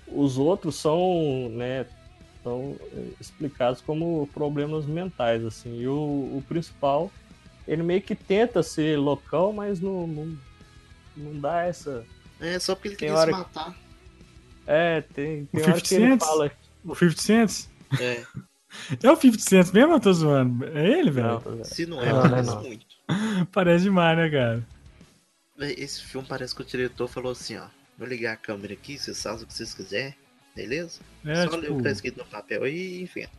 os 0.08 0.36
outros 0.38 0.74
são, 0.74 1.48
né, 1.54 1.86
são 2.42 2.76
eh, 2.92 3.08
explicados 3.20 3.80
como 3.80 4.28
problemas 4.32 4.86
mentais, 4.86 5.44
assim, 5.44 5.80
e 5.80 5.86
o, 5.88 5.94
o 5.94 6.44
principal, 6.48 7.10
ele 7.66 7.82
meio 7.82 8.02
que 8.02 8.14
tenta 8.14 8.62
ser 8.62 8.98
local, 8.98 9.52
mas 9.52 9.80
não, 9.80 10.06
não, 10.06 10.38
não 11.16 11.40
dá 11.40 11.62
essa... 11.64 12.04
É 12.40 12.58
só 12.58 12.74
porque 12.74 12.88
ele 12.88 12.96
Tem 12.96 13.08
queria 13.08 13.20
hora 13.20 13.32
se 13.32 13.36
que- 13.38 13.42
matar. 13.58 13.76
É, 14.66 15.00
tem, 15.00 15.44
tem 15.46 15.60
O 15.60 15.64
hora 15.64 15.78
50 15.78 15.88
que 15.88 15.94
ele 15.94 16.18
fala... 16.18 16.50
O 16.84 16.94
50 16.94 17.20
Cent? 17.20 17.66
É, 18.00 18.22
É 19.02 19.10
o 19.10 19.16
50 19.16 19.38
Cent 19.42 19.72
mesmo, 19.74 19.92
eu 19.94 20.00
tô 20.00 20.12
zoando? 20.12 20.64
É 20.66 20.88
ele, 20.98 21.10
velho? 21.10 21.42
Não, 21.44 21.64
se 21.64 21.86
não 21.86 22.00
é, 22.02 22.08
Não, 22.10 22.18
não 22.20 22.26
é 22.26 22.30
parece 22.30 22.48
não. 22.50 22.62
muito. 22.62 22.86
Parece 23.52 23.84
demais, 23.84 24.16
né, 24.16 24.30
cara? 24.30 24.66
Esse 25.76 26.02
filme 26.02 26.26
parece 26.26 26.54
que 26.54 26.62
o 26.62 26.64
diretor 26.64 27.08
falou 27.08 27.32
assim, 27.32 27.56
ó. 27.56 27.66
Vou 27.98 28.06
ligar 28.08 28.32
a 28.32 28.36
câmera 28.36 28.72
aqui, 28.72 28.96
vocês 28.96 29.20
fazem 29.22 29.44
o 29.44 29.46
que 29.46 29.52
vocês 29.52 29.74
quiserem, 29.74 30.14
beleza? 30.54 31.00
É, 31.24 31.46
Só 31.46 31.56
ler 31.56 31.58
o 31.58 31.60
tipo, 31.60 31.76
que 31.78 31.82
tá 31.84 31.90
escrito 31.90 32.18
no 32.18 32.24
papel 32.24 32.66
e 32.66 33.02
inventa. 33.02 33.30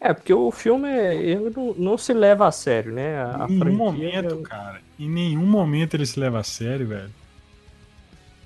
É, 0.00 0.12
porque 0.12 0.34
o 0.34 0.50
filme 0.50 0.88
ele 0.88 1.50
não, 1.50 1.74
não 1.74 1.98
se 1.98 2.12
leva 2.12 2.48
a 2.48 2.52
sério, 2.52 2.92
né? 2.92 3.22
A, 3.22 3.46
em 3.48 3.58
nenhum 3.58 3.76
franquia- 3.76 3.78
momento, 4.22 4.42
cara. 4.42 4.80
Em 4.98 5.08
nenhum 5.08 5.46
momento 5.46 5.94
ele 5.94 6.06
se 6.06 6.18
leva 6.18 6.40
a 6.40 6.42
sério, 6.42 6.88
velho. 6.88 7.10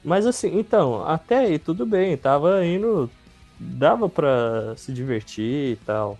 Mas 0.05 0.27
assim, 0.27 0.59
então, 0.59 1.05
até 1.07 1.39
aí 1.39 1.59
tudo 1.59 1.87
bem, 1.87 2.17
tava 2.17 2.65
indo. 2.65 3.11
Dava 3.59 4.07
pra 4.07 4.75
se 4.77 4.93
divertir 4.93 5.73
e 5.73 5.77
tal. 5.77 6.19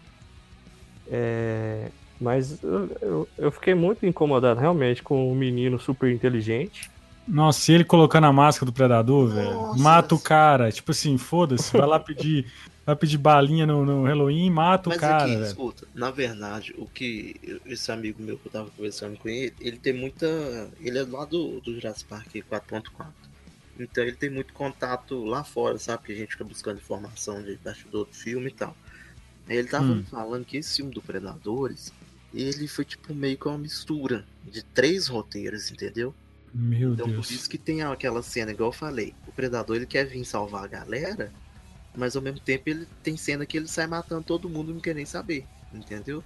É, 1.09 1.91
mas 2.21 2.63
eu, 2.63 2.97
eu, 3.03 3.29
eu 3.39 3.53
fiquei 3.53 3.75
muito 3.75 4.07
incomodado 4.07 4.59
realmente 4.59 5.03
com 5.03 5.31
o 5.31 5.35
menino 5.35 5.79
super 5.79 6.11
inteligente. 6.11 6.91
Nossa, 7.27 7.73
e 7.73 7.75
ele 7.75 7.85
colocando 7.85 8.25
a 8.25 8.33
máscara 8.33 8.67
do 8.67 8.73
predador, 8.73 9.29
velho. 9.29 9.77
Mata 9.77 10.15
o 10.15 10.19
cara. 10.21 10.71
Tipo 10.71 10.93
assim, 10.93 11.19
foda-se. 11.19 11.77
Vai 11.77 11.87
lá 11.87 11.99
pedir. 11.99 12.47
Vai 12.87 12.95
pedir 12.95 13.19
balinha 13.19 13.67
no, 13.67 13.85
no 13.85 14.05
Halloween 14.05 14.47
e 14.47 14.51
mata 14.51 14.89
o 14.89 14.93
Mas 14.93 15.01
cara, 15.01 15.25
aqui, 15.25 15.43
escuta, 15.43 15.89
na 15.93 16.13
verdade, 16.13 16.73
o 16.79 16.87
que 16.87 17.35
esse 17.67 17.91
amigo 17.91 18.23
meu 18.23 18.39
que 18.39 18.47
eu 18.47 18.53
tava 18.53 18.71
conversando 18.71 19.19
com 19.19 19.29
ele, 19.29 19.53
ele 19.61 19.77
tem 19.77 19.93
muita. 19.93 20.25
Ele 20.81 20.97
é 20.97 21.03
lá 21.03 21.25
do, 21.25 21.61
do 21.63 21.75
Jurassic 21.75 22.09
Park 22.09 22.29
4.4. 22.33 23.07
Então 23.81 24.05
ele 24.05 24.15
tem 24.15 24.31
muito 24.31 24.53
contato 24.53 25.25
lá 25.25 25.43
fora, 25.43 25.79
sabe? 25.81 26.05
Que 26.05 26.13
a 26.13 26.15
gente 26.15 26.31
fica 26.31 26.45
buscando 26.45 26.79
informação 26.79 27.43
de 27.43 27.57
bastidor 27.57 28.07
do 28.07 28.15
filme 28.15 28.47
e 28.47 28.53
tal. 28.53 28.77
Aí 29.49 29.57
ele 29.57 29.67
tava 29.69 29.85
Hum. 29.87 30.05
falando 30.09 30.45
que 30.45 30.57
esse 30.57 30.77
filme 30.77 30.93
do 30.95 31.03
Predadores, 31.03 31.93
ele 32.33 32.69
foi 32.69 32.85
tipo 32.85 33.13
meio 33.13 33.37
que 33.37 33.49
uma 33.49 33.59
mistura 33.59 34.25
de 34.45 34.63
três 34.63 35.09
roteiros, 35.09 35.73
entendeu? 35.73 36.15
Meu 36.57 36.95
Então 36.95 37.11
por 37.11 37.25
Deus. 37.25 37.31
isso 37.31 37.49
que 37.49 37.59
tem 37.59 37.83
aquela 37.83 38.23
cena, 38.23 38.53
igual 38.53 38.71
eu 38.71 38.73
falei, 38.73 39.15
o 39.27 39.33
Predador 39.33 39.77
ele 39.77 39.87
quer 39.87 40.07
vir 40.07 40.25
salvar 40.25 40.65
a 40.65 40.69
galera, 40.69 41.35
mas 41.95 42.17
ao 42.17 42.23
mesmo 42.23 42.41
tempo 42.41 42.65
ele 42.71 42.87
tem 43.03 43.17
cena 43.17 43.47
que 43.47 43.57
ele 43.59 43.69
sai 43.69 43.87
matando 43.87 44.25
todo 44.25 44.51
mundo 44.51 44.71
e 44.73 44.75
não 44.75 44.81
quer 44.81 44.95
nem 44.95 45.07
saber, 45.07 45.51
entendeu? 45.73 46.25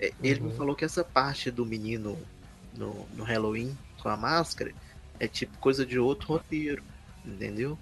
É, 0.00 0.14
Ele 0.22 0.40
me 0.40 0.50
Uhum. 0.50 0.52
falou 0.52 0.76
que 0.76 0.84
essa 0.84 1.04
parte 1.04 1.50
do 1.50 1.66
menino 1.66 2.28
no, 2.72 3.08
no 3.10 3.24
Halloween 3.24 3.78
com 3.98 4.08
a 4.08 4.16
máscara 4.16 4.74
é 5.18 5.28
tipo 5.28 5.58
coisa 5.58 5.86
de 5.86 5.98
outro 5.98 6.28
roteiro, 6.28 6.84
entendeu? 7.24 7.78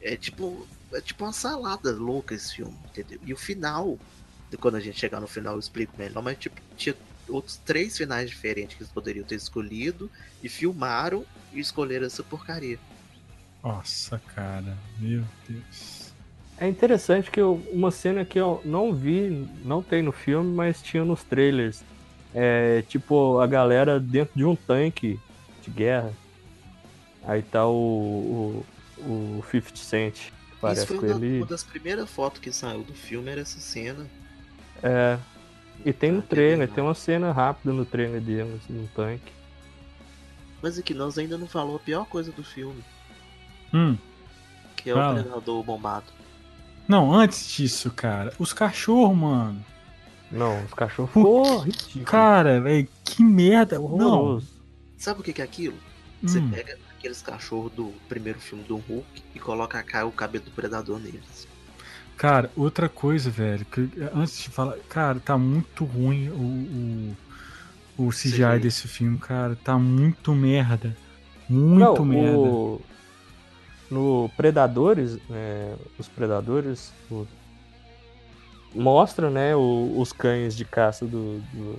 É 0.00 0.16
tipo, 0.16 0.68
é 0.92 1.00
tipo 1.00 1.24
uma 1.24 1.32
salada 1.32 1.92
louca 1.92 2.34
esse 2.34 2.54
filme, 2.54 2.78
entendeu? 2.88 3.20
E 3.22 3.32
o 3.32 3.36
final, 3.36 3.98
quando 4.60 4.76
a 4.76 4.80
gente 4.80 4.98
chegar 4.98 5.20
no 5.20 5.28
final 5.28 5.54
eu 5.54 5.60
explico 5.60 5.94
melhor, 5.98 6.22
mas 6.22 6.38
tipo, 6.38 6.60
tinha 6.76 6.94
outros 7.30 7.56
três 7.64 7.96
finais 7.96 8.28
diferentes 8.28 8.76
que 8.76 8.82
eles 8.82 8.92
poderiam 8.92 9.24
ter 9.24 9.36
escolhido 9.36 10.10
e 10.42 10.48
filmaram 10.48 11.24
e 11.52 11.60
escolheram 11.60 12.06
essa 12.06 12.22
porcaria. 12.22 12.78
Nossa, 13.62 14.20
cara. 14.34 14.76
Meu 14.98 15.22
Deus. 15.48 16.12
É 16.58 16.68
interessante 16.68 17.30
que 17.30 17.40
eu- 17.40 17.62
uma 17.72 17.90
cena 17.90 18.24
que 18.24 18.38
eu 18.38 18.60
não 18.64 18.94
vi, 18.94 19.46
não 19.64 19.82
tem 19.82 20.02
no 20.02 20.12
filme, 20.12 20.52
mas 20.54 20.82
tinha 20.82 21.04
nos 21.04 21.22
trailers. 21.24 21.82
É 22.34 22.82
tipo 22.88 23.38
a 23.40 23.46
galera 23.46 23.98
dentro 23.98 24.36
de 24.36 24.44
um 24.44 24.54
tanque 24.54 25.18
de 25.62 25.70
guerra. 25.70 26.12
Aí 27.24 27.42
tá 27.42 27.66
o, 27.66 28.64
o, 28.98 29.02
o 29.40 29.44
50 29.50 29.76
Cent. 29.76 30.14
Isso 30.16 30.32
Parece 30.60 30.86
foi 30.86 30.98
com 30.98 31.06
uma, 31.06 31.16
ele. 31.16 31.38
uma 31.38 31.46
das 31.46 31.62
primeiras 31.64 32.08
fotos 32.10 32.40
que 32.40 32.52
saiu 32.52 32.82
do 32.82 32.94
filme, 32.94 33.30
era 33.30 33.40
essa 33.40 33.58
cena. 33.60 34.06
É. 34.82 35.18
E 35.84 35.92
tem 35.92 36.12
no 36.12 36.18
Ah, 36.18 36.22
que 36.22 36.28
trailer, 36.28 36.68
tem 36.70 36.84
uma 36.84 36.94
cena 36.94 37.32
rápida 37.32 37.72
no 37.72 37.84
trailer 37.84 38.20
dele, 38.20 38.60
assim, 38.62 38.72
no 38.74 38.86
tanque. 38.88 39.32
Mas 40.62 40.78
aqui 40.78 40.92
nós 40.92 41.16
ainda 41.16 41.38
não 41.38 41.46
falou 41.46 41.76
a 41.76 41.78
pior 41.78 42.04
coisa 42.06 42.30
do 42.32 42.44
filme, 42.44 42.84
Hum. 43.72 43.96
que 44.76 44.90
é 44.90 44.94
Fala. 44.94 45.18
o 45.20 45.22
predador 45.24 45.62
bombado. 45.62 46.06
Não, 46.86 47.12
antes 47.14 47.48
disso, 47.50 47.90
cara. 47.90 48.32
Os 48.38 48.52
cachorros, 48.52 49.16
mano. 49.16 49.64
Não, 50.30 50.62
os 50.64 50.74
cachorros 50.74 51.64
ridículo. 51.64 52.04
Cara, 52.04 52.60
velho. 52.60 52.88
Que 53.04 53.22
merda. 53.24 53.76
Não. 53.78 53.84
horroroso. 53.84 54.48
Sabe 54.98 55.20
o 55.20 55.22
que 55.22 55.32
que 55.32 55.40
é 55.40 55.44
aquilo? 55.44 55.76
Você 56.22 56.38
Hum. 56.40 56.50
pega 56.50 56.76
aqueles 56.98 57.22
cachorros 57.22 57.72
do 57.72 57.92
primeiro 58.08 58.38
filme 58.38 58.62
do 58.64 58.76
Hulk 58.76 59.22
e 59.34 59.38
coloca 59.38 59.78
o 60.06 60.12
cabelo 60.12 60.44
do 60.44 60.50
predador 60.50 60.98
neles. 60.98 61.48
Cara, 62.20 62.50
outra 62.54 62.86
coisa, 62.86 63.30
velho, 63.30 63.64
que 63.64 63.88
antes 64.14 64.38
de 64.42 64.50
falar, 64.50 64.76
cara, 64.90 65.18
tá 65.18 65.38
muito 65.38 65.86
ruim 65.86 66.28
o, 66.28 67.16
o, 67.98 68.06
o 68.08 68.10
CGI 68.10 68.32
CGI. 68.32 68.58
desse 68.60 68.86
filme, 68.86 69.16
cara, 69.16 69.56
tá 69.64 69.78
muito 69.78 70.34
merda. 70.34 70.94
Muito 71.48 71.78
Não, 71.80 72.04
merda. 72.04 72.38
o- 72.38 72.80
No 73.90 74.30
Predadores, 74.36 75.14
né, 75.30 75.74
os 75.98 76.08
Predadores 76.08 76.92
o- 77.10 77.26
mostra, 78.74 79.30
né, 79.30 79.56
o- 79.56 79.94
os 79.98 80.12
cães 80.12 80.54
de 80.54 80.66
caça 80.66 81.06
do, 81.06 81.38
do- 81.54 81.78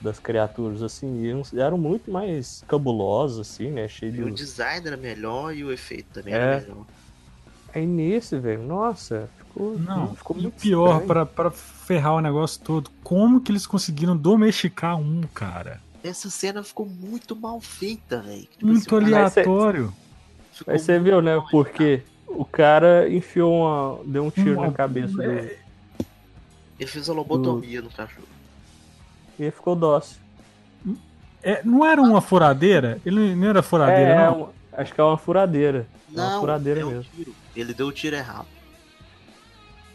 das 0.00 0.18
criaturas, 0.18 0.82
assim, 0.82 1.22
e 1.22 1.60
eram 1.60 1.76
muito 1.76 2.10
mais 2.10 2.64
cabulosos, 2.66 3.38
assim, 3.46 3.70
né, 3.70 3.86
cheio 3.88 4.14
E 4.14 4.22
o 4.22 4.30
de... 4.30 4.36
design 4.36 4.86
era 4.86 4.96
melhor 4.96 5.54
e 5.54 5.62
o 5.62 5.70
efeito 5.70 6.06
também 6.14 6.32
É. 6.32 6.38
era 6.38 6.60
melhor. 6.62 6.86
Aí 7.74 7.86
nesse, 7.86 8.38
velho, 8.38 8.62
nossa, 8.62 9.28
ficou, 9.38 9.78
Não, 9.78 10.14
ficou 10.14 10.36
muito 10.36 10.60
pior, 10.60 11.02
pra 11.26 11.50
ferrar 11.50 12.14
o 12.14 12.20
negócio 12.20 12.60
todo, 12.62 12.90
como 13.02 13.40
que 13.40 13.50
eles 13.50 13.66
conseguiram 13.66 14.16
domesticar 14.16 14.98
um, 14.98 15.22
cara? 15.34 15.80
Essa 16.04 16.28
cena 16.28 16.62
ficou 16.62 16.86
muito 16.86 17.34
mal 17.36 17.60
feita, 17.60 18.20
velho. 18.20 18.42
Tipo 18.42 18.66
Muito 18.66 18.96
assim, 18.96 19.06
aleatório. 19.06 19.92
Aí 20.66 20.78
você 20.78 20.98
viu, 20.98 21.22
né, 21.22 21.42
porque 21.50 22.02
o 22.26 22.44
cara 22.44 23.08
enfiou 23.08 23.54
uma... 23.62 24.04
deu 24.04 24.24
um 24.24 24.30
tiro 24.30 24.54
Uma- 24.54 24.66
na 24.66 24.72
cabeça 24.72 25.14
do... 25.14 25.22
Ele 25.22 26.90
fez 26.90 27.08
a 27.08 27.12
lobotomia 27.12 27.80
no 27.80 27.90
cachorro. 27.90 28.26
e 29.38 29.42
ele 29.44 29.50
ficou 29.52 29.76
dócil. 29.76 30.16
É, 31.42 31.62
não 31.64 31.86
era 31.86 32.00
uma 32.02 32.20
furadeira? 32.20 33.00
Ele 33.06 33.34
não 33.34 33.48
era 33.48 33.62
furadeira, 33.62 34.10
É, 34.10 34.26
não? 34.26 34.50
Acho 34.72 34.92
que 34.94 35.00
é 35.00 35.04
uma 35.04 35.18
furadeira. 35.18 35.86
É 36.14 36.20
uma 36.20 36.30
Não, 36.30 36.40
furadeira 36.40 36.80
é 36.80 36.84
um 36.84 36.90
mesmo. 36.90 37.04
tiro. 37.14 37.34
Ele 37.54 37.74
deu 37.74 37.86
o 37.88 37.92
tiro 37.92 38.16
errado. 38.16 38.46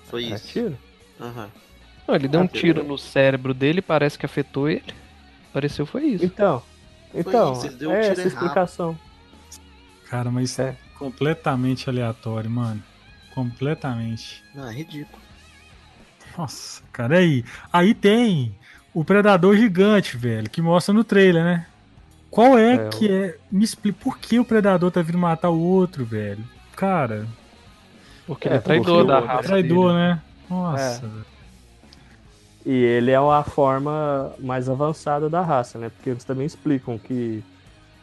Foi 0.05 0.25
É 0.25 0.36
isso. 0.36 0.47
tiro? 0.47 0.78
Aham. 1.19 1.49
Não, 2.07 2.15
ele 2.15 2.28
deu 2.28 2.39
um 2.39 2.47
tiro 2.47 2.84
no 2.84 2.97
cérebro 2.97 3.53
dele, 3.53 3.82
parece 3.82 4.17
que 4.17 4.25
afetou 4.25 4.69
ele. 4.69 4.93
Pareceu 5.51 5.86
foi 5.86 6.05
isso. 6.05 6.23
Então, 6.23 6.61
então, 7.13 7.53
isso, 7.53 7.65
ele 7.65 7.75
deu 7.75 7.89
um 7.89 7.93
é 7.93 8.01
tiro 8.01 8.11
essa 8.13 8.21
errado. 8.21 8.34
explicação. 8.34 8.99
Cara, 10.09 10.32
mas 10.32 10.57
É. 10.59 10.75
completamente 10.97 11.89
aleatório, 11.89 12.49
mano. 12.49 12.82
Completamente. 13.36 14.43
Não, 14.55 14.67
é 14.69 14.73
ridículo. 14.73 15.21
Nossa, 16.38 16.82
cara, 16.93 17.17
aí. 17.17 17.43
Aí 17.73 17.93
tem 17.93 18.55
o 18.93 19.03
Predador 19.03 19.55
Gigante, 19.57 20.15
velho, 20.15 20.49
que 20.49 20.61
mostra 20.61 20.93
no 20.93 21.03
trailer, 21.03 21.43
né? 21.43 21.67
Qual 22.30 22.57
é, 22.57 22.75
É, 22.75 22.89
que 22.89 23.09
é. 23.11 23.38
Me 23.51 23.63
explica 23.63 23.97
por 24.03 24.17
que 24.19 24.39
o 24.39 24.45
Predador 24.45 24.91
tá 24.91 25.01
vindo 25.01 25.17
matar 25.17 25.49
o 25.49 25.59
outro, 25.59 26.05
velho? 26.05 26.43
Cara, 26.75 27.25
Porque 28.25 28.47
É, 28.47 28.51
ele 28.51 28.57
é 28.57 28.61
traidor 28.61 29.05
da 29.05 29.19
o- 29.19 29.25
raça. 29.25 29.43
traidor, 29.47 29.88
dele. 29.93 29.97
né? 29.99 30.21
Nossa, 30.49 31.07
velho. 31.07 31.25
E 32.65 32.71
ele 32.84 33.11
é 33.11 33.15
a 33.15 33.43
forma 33.43 34.34
mais 34.39 34.67
avançada 34.69 35.30
da 35.30 35.41
raça, 35.41 35.80
né? 35.80 35.89
Porque 35.89 36.09
eles 36.09 36.25
também 36.25 36.45
explicam 36.45 36.97
que 36.99 37.41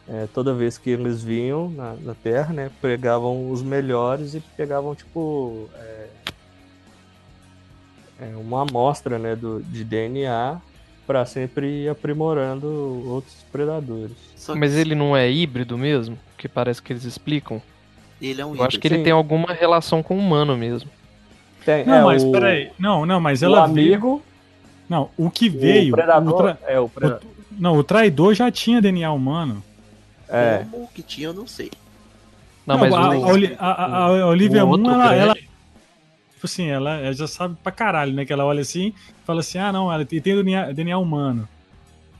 é, 0.07 0.27
toda 0.33 0.53
vez 0.53 0.77
que 0.79 0.89
eles 0.89 1.23
vinham 1.23 1.69
na, 1.69 1.93
na 2.01 2.15
Terra, 2.15 2.51
né? 2.53 2.71
Pegavam 2.81 3.51
os 3.51 3.61
melhores 3.61 4.33
e 4.33 4.39
pegavam, 4.39 4.95
tipo, 4.95 5.69
é, 5.75 6.07
é, 8.21 8.35
uma 8.35 8.63
amostra, 8.63 9.19
né? 9.19 9.35
Do, 9.35 9.61
de 9.61 9.83
DNA 9.83 10.59
para 11.05 11.25
sempre 11.25 11.83
ir 11.83 11.89
aprimorando 11.89 12.67
outros 13.07 13.35
predadores. 13.51 14.15
Que 14.45 14.55
Mas 14.55 14.75
ele 14.75 14.95
não 14.95 15.15
é 15.15 15.29
híbrido 15.31 15.77
mesmo? 15.77 16.17
Que 16.37 16.47
parece 16.47 16.81
que 16.81 16.91
eles 16.93 17.03
explicam. 17.03 17.61
ele 18.21 18.41
é 18.41 18.45
um 18.45 18.55
Eu 18.55 18.63
acho 18.63 18.79
que 18.79 18.87
ele 18.87 18.97
Sim. 18.97 19.03
tem 19.03 19.13
alguma 19.13 19.53
relação 19.53 20.01
com 20.03 20.15
o 20.15 20.19
humano 20.19 20.55
mesmo. 20.57 20.89
Tem, 21.65 21.85
Não, 21.85 21.93
é, 21.95 22.03
mas 22.03 22.23
o, 22.23 22.31
peraí. 22.31 22.71
Não, 22.77 23.05
não, 23.05 23.19
mas 23.19 23.41
o 23.41 23.45
ela 23.45 23.65
veio. 23.67 23.93
amigo, 23.95 24.21
Não, 24.87 25.09
o 25.17 25.29
que 25.31 25.49
o 25.49 25.51
veio. 25.59 25.91
predador, 25.91 26.33
o 26.33 26.37
tra- 26.37 26.57
é 26.67 26.79
o 26.79 26.87
predador. 26.89 27.29
Não, 27.51 27.77
o 27.77 27.83
traidor 27.83 28.33
já 28.35 28.51
tinha 28.51 28.81
DNA 28.81 29.11
humano. 29.11 29.63
É, 30.29 30.65
Como 30.69 30.87
que 30.87 31.01
tinha, 31.01 31.27
eu 31.27 31.33
não 31.33 31.47
sei. 31.47 31.71
Não, 32.67 32.77
mas 32.79 32.93
a, 32.93 33.09
o, 33.09 33.35
a, 33.59 33.71
a- 33.71 34.05
a- 34.07 34.27
Olivia 34.27 34.63
o 34.65 34.67
Moon, 34.67 34.73
outro 34.77 34.91
ela, 34.91 35.07
grande- 35.07 35.21
ela. 35.21 35.35
Tipo 36.35 36.45
assim, 36.45 36.67
ela, 36.67 36.97
ela 36.97 37.13
já 37.13 37.27
sabe 37.27 37.57
pra 37.63 37.71
caralho, 37.71 38.13
né? 38.13 38.25
Que 38.25 38.33
ela 38.33 38.45
olha 38.45 38.61
assim 38.61 38.93
fala 39.25 39.39
assim: 39.39 39.57
ah, 39.57 39.71
não, 39.73 39.91
ela 39.91 40.05
tem, 40.05 40.21
DNA, 40.21 40.71
DNA 40.71 40.97
humano. 40.97 41.47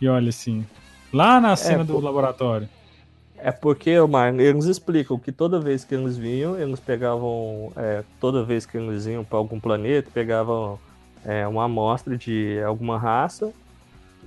E 0.02 0.08
olha 0.08 0.30
assim. 0.30 0.66
Lá 1.14 1.40
na 1.40 1.56
cena 1.56 1.84
do 1.86 1.94
pô. 1.94 2.00
laboratório. 2.00 2.68
É 3.38 3.52
porque, 3.52 3.98
Omar, 4.00 4.34
eles 4.40 4.66
explicam 4.66 5.20
que 5.20 5.32
toda 5.32 5.60
vez 5.60 5.84
que 5.86 5.94
eles 5.94 6.18
vinham, 6.18 6.60
eles 6.60 6.80
pegavam. 6.80 7.72
é, 7.76 8.04
toda 8.20 8.44
vez 8.44 8.66
que 8.66 8.78
eles 8.78 9.06
iam 9.06 9.24
para 9.24 9.38
algum 9.38 9.60
planeta, 9.60 10.10
pegavam 10.14 10.80
é, 11.24 11.48
uma 11.48 11.66
amostra 11.66 12.18
de 12.18 12.60
alguma 12.66 12.98
raça 12.98 13.54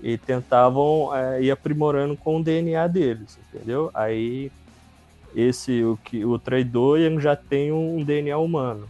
e 0.03 0.17
tentavam 0.17 1.15
é, 1.15 1.43
ir 1.43 1.51
aprimorando 1.51 2.17
com 2.17 2.37
o 2.37 2.43
DNA 2.43 2.87
deles, 2.87 3.39
entendeu? 3.53 3.91
Aí 3.93 4.53
esse, 5.35 5.83
o, 5.83 5.99
que, 6.05 6.25
o 6.25 6.39
traidor, 6.39 6.99
ele 6.99 7.21
já 7.21 7.35
tem 7.35 7.73
um 7.73 8.03
DNA 8.03 8.39
humano. 8.39 8.89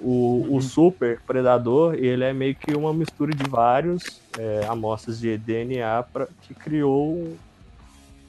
O, 0.00 0.46
o 0.50 0.60
super 0.60 1.20
predador, 1.26 1.94
ele 1.94 2.24
é 2.24 2.32
meio 2.32 2.54
que 2.54 2.74
uma 2.74 2.92
mistura 2.92 3.32
de 3.34 3.44
vários 3.48 4.20
é, 4.38 4.66
amostras 4.68 5.18
de 5.18 5.36
DNA 5.38 6.02
pra, 6.12 6.26
que 6.42 6.52
criou. 6.54 7.36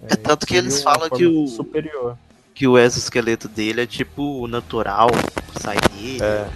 É 0.07 0.15
tanto 0.15 0.45
que 0.45 0.55
eles 0.55 0.81
falam 0.83 1.09
que 1.09 1.25
o- 1.25 1.47
Superior. 1.47 2.17
Que 2.53 2.67
o 2.67 2.77
exoesqueleto 2.77 3.49
dele 3.49 3.81
é 3.81 3.85
tipo 3.85 4.47
natural, 4.47 5.09
sai 5.59 5.77
dele. 5.93 6.23
É. 6.23 6.47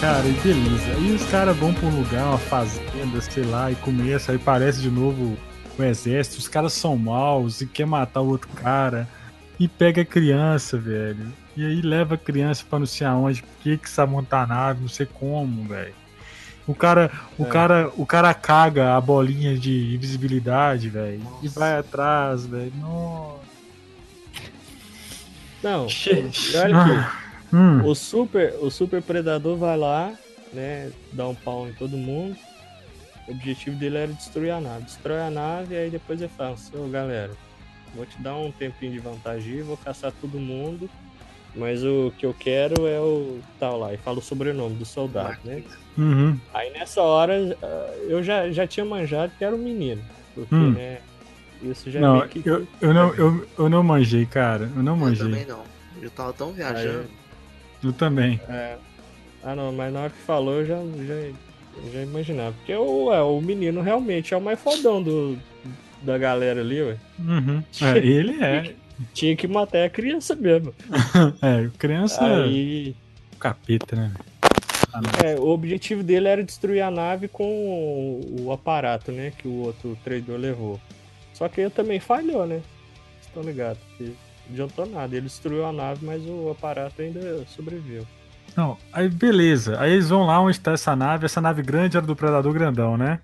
Cara, 0.00 0.26
e 0.28 0.32
beleza. 0.32 0.92
Aí 0.96 1.12
os 1.12 1.24
caras 1.28 1.56
vão 1.56 1.74
pra 1.74 1.88
um 1.88 1.96
lugar, 2.00 2.24
uma 2.26 2.38
fazenda, 2.38 3.20
sei 3.20 3.44
lá, 3.44 3.70
e 3.70 3.74
começa, 3.76 4.30
aí 4.32 4.38
parece 4.38 4.80
de 4.80 4.90
novo 4.90 5.36
o 5.76 5.82
exército. 5.82 6.38
Os 6.38 6.46
caras 6.46 6.72
são 6.72 6.96
maus 6.96 7.60
e 7.60 7.66
quer 7.66 7.86
matar 7.86 8.20
o 8.20 8.28
outro 8.28 8.48
cara. 8.54 9.08
E 9.58 9.66
pega 9.66 10.02
a 10.02 10.04
criança, 10.04 10.78
velho. 10.78 11.32
E 11.56 11.66
aí 11.66 11.82
leva 11.82 12.14
a 12.14 12.18
criança 12.18 12.64
pra 12.68 12.78
não 12.78 12.86
sei 12.86 13.06
aonde, 13.06 13.42
por 13.42 13.50
que 13.60 13.76
que 13.76 13.90
sabe 13.90 14.12
montar 14.12 14.46
nave, 14.46 14.80
não 14.82 14.88
sei 14.88 15.06
como, 15.06 15.64
velho. 15.64 15.94
O 16.64 16.74
cara, 16.74 17.10
o 17.36 17.44
É. 17.44 17.48
cara, 17.48 17.90
o 17.96 18.06
cara 18.06 18.32
caga 18.34 18.94
a 18.96 19.00
bolinha 19.00 19.58
de 19.58 19.94
invisibilidade, 19.94 20.88
velho. 20.88 21.22
E 21.42 21.48
vai 21.48 21.76
atrás, 21.76 22.46
velho. 22.46 22.72
Nossa. 22.76 23.38
Não, 25.60 25.86
olha 26.62 26.78
aqui. 26.82 27.18
Hum. 27.52 27.84
O 27.84 27.94
super, 27.94 28.54
o 28.60 28.70
super 28.70 29.02
predador 29.02 29.56
vai 29.56 29.76
lá, 29.76 30.12
né, 30.52 30.90
dá 31.12 31.26
um 31.28 31.34
pau 31.34 31.68
em 31.68 31.72
todo 31.72 31.96
mundo. 31.96 32.36
O 33.26 33.30
objetivo 33.32 33.76
dele 33.76 33.98
era 33.98 34.12
destruir 34.12 34.50
a 34.50 34.60
nave. 34.60 34.84
Destrói 34.84 35.20
a 35.20 35.30
nave 35.30 35.74
e 35.74 35.78
aí 35.78 35.90
depois 35.90 36.20
ele 36.20 36.30
fala, 36.36 36.54
assim, 36.54 36.76
ô 36.76 36.88
galera, 36.88 37.30
vou 37.94 38.06
te 38.06 38.20
dar 38.22 38.34
um 38.36 38.50
tempinho 38.50 38.92
de 38.92 38.98
vantagem, 38.98 39.62
vou 39.62 39.76
caçar 39.76 40.12
todo 40.20 40.38
mundo. 40.38 40.88
Mas 41.54 41.82
o 41.82 42.12
que 42.18 42.24
eu 42.24 42.34
quero 42.38 42.86
é 42.86 43.00
o 43.00 43.40
tal 43.58 43.78
lá. 43.78 43.92
E 43.92 43.96
fala 43.96 44.18
o 44.18 44.22
sobrenome 44.22 44.76
do 44.76 44.84
soldado, 44.84 45.38
né? 45.44 45.62
Uhum. 45.96 46.38
Aí 46.54 46.70
nessa 46.72 47.00
hora 47.02 47.56
ah, 47.62 47.94
eu 48.06 48.22
já, 48.22 48.50
já 48.50 48.66
tinha 48.66 48.84
manjado 48.86 49.32
que 49.36 49.44
era 49.44 49.54
um 49.54 49.58
menino. 49.58 50.02
Porque, 50.34 50.54
Hum. 50.54 50.72
né? 50.72 50.98
Isso 51.62 51.90
já 51.90 51.98
Não, 52.00 52.18
meio 52.18 52.28
que. 52.28 52.46
eu, 52.48 52.66
eu 52.80 52.94
não, 52.94 53.12
eu, 53.14 53.48
eu 53.58 53.68
não 53.68 53.82
manjei, 53.82 54.24
cara. 54.24 54.70
Eu 54.76 54.82
não 54.82 54.92
Eu 54.92 54.96
manjei. 54.98 55.26
também 55.26 55.46
não. 55.46 55.64
Eu 56.00 56.10
tava 56.10 56.32
tão 56.32 56.52
viajando. 56.52 57.08
Eu 57.82 57.92
também. 57.92 58.40
É. 58.48 58.76
Ah 59.42 59.54
não, 59.54 59.72
mas 59.72 59.92
na 59.92 60.00
hora 60.00 60.10
que 60.10 60.18
falou 60.18 60.60
eu 60.60 60.66
já, 60.66 60.76
já, 60.76 61.92
já 61.92 62.02
imaginava. 62.02 62.52
Porque 62.52 62.74
o, 62.74 63.12
é, 63.12 63.22
o 63.22 63.40
menino 63.40 63.80
realmente 63.80 64.34
é 64.34 64.36
o 64.36 64.40
mais 64.40 64.60
fodão 64.60 65.02
do, 65.02 65.38
da 66.02 66.18
galera 66.18 66.60
ali, 66.60 66.82
ué. 66.82 66.96
Uhum. 67.18 67.62
É, 67.80 67.98
ele 68.04 68.42
é. 68.42 68.74
Tinha 69.14 69.36
que 69.36 69.46
matar 69.46 69.84
a 69.84 69.90
criança 69.90 70.34
mesmo. 70.34 70.74
É, 71.40 71.70
criança 71.78 72.24
Aí. 72.24 72.96
é 73.32 73.36
capeta, 73.38 73.94
né? 73.94 74.12
Ah. 74.92 75.00
É, 75.24 75.34
o 75.36 75.48
objetivo 75.48 76.02
dele 76.02 76.28
era 76.28 76.42
destruir 76.42 76.80
a 76.80 76.90
nave 76.90 77.28
com 77.28 78.20
o, 78.40 78.50
aparato, 78.52 79.12
né? 79.12 79.32
Que 79.36 79.46
o 79.46 79.62
outro 79.66 79.96
traidor 80.02 80.38
levou. 80.38 80.80
Só 81.32 81.48
que 81.48 81.60
ele 81.60 81.70
também 81.70 82.00
falhou, 82.00 82.46
né? 82.46 82.56
Vocês 82.56 83.26
estão 83.26 83.42
ligados? 83.42 83.82
Que 83.96 84.14
adiantou 84.50 84.86
nada. 84.86 85.14
Ele 85.16 85.26
destruiu 85.26 85.66
a 85.66 85.72
nave, 85.72 86.04
mas 86.04 86.22
o 86.26 86.50
aparato 86.50 87.00
ainda 87.02 87.44
sobreviveu. 87.46 88.06
Não, 88.56 88.76
aí 88.92 89.08
beleza. 89.08 89.80
Aí 89.80 89.92
eles 89.92 90.08
vão 90.08 90.24
lá 90.26 90.40
onde 90.40 90.58
tá 90.58 90.72
essa 90.72 90.96
nave. 90.96 91.24
Essa 91.26 91.40
nave 91.40 91.62
grande 91.62 91.96
era 91.96 92.06
do 92.06 92.16
Predador 92.16 92.52
Grandão, 92.52 92.96
né? 92.96 93.20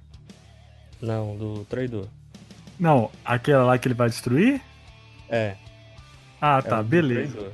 Não, 1.00 1.36
do 1.36 1.64
traidor. 1.64 2.06
Não, 2.78 3.10
aquela 3.24 3.64
lá 3.64 3.78
que 3.78 3.88
ele 3.88 3.94
vai 3.94 4.08
destruir? 4.08 4.60
É. 5.28 5.54
Ah, 6.40 6.58
é 6.58 6.62
tá, 6.62 6.82
do 6.82 6.88
beleza. 6.88 7.32
traidor. 7.32 7.52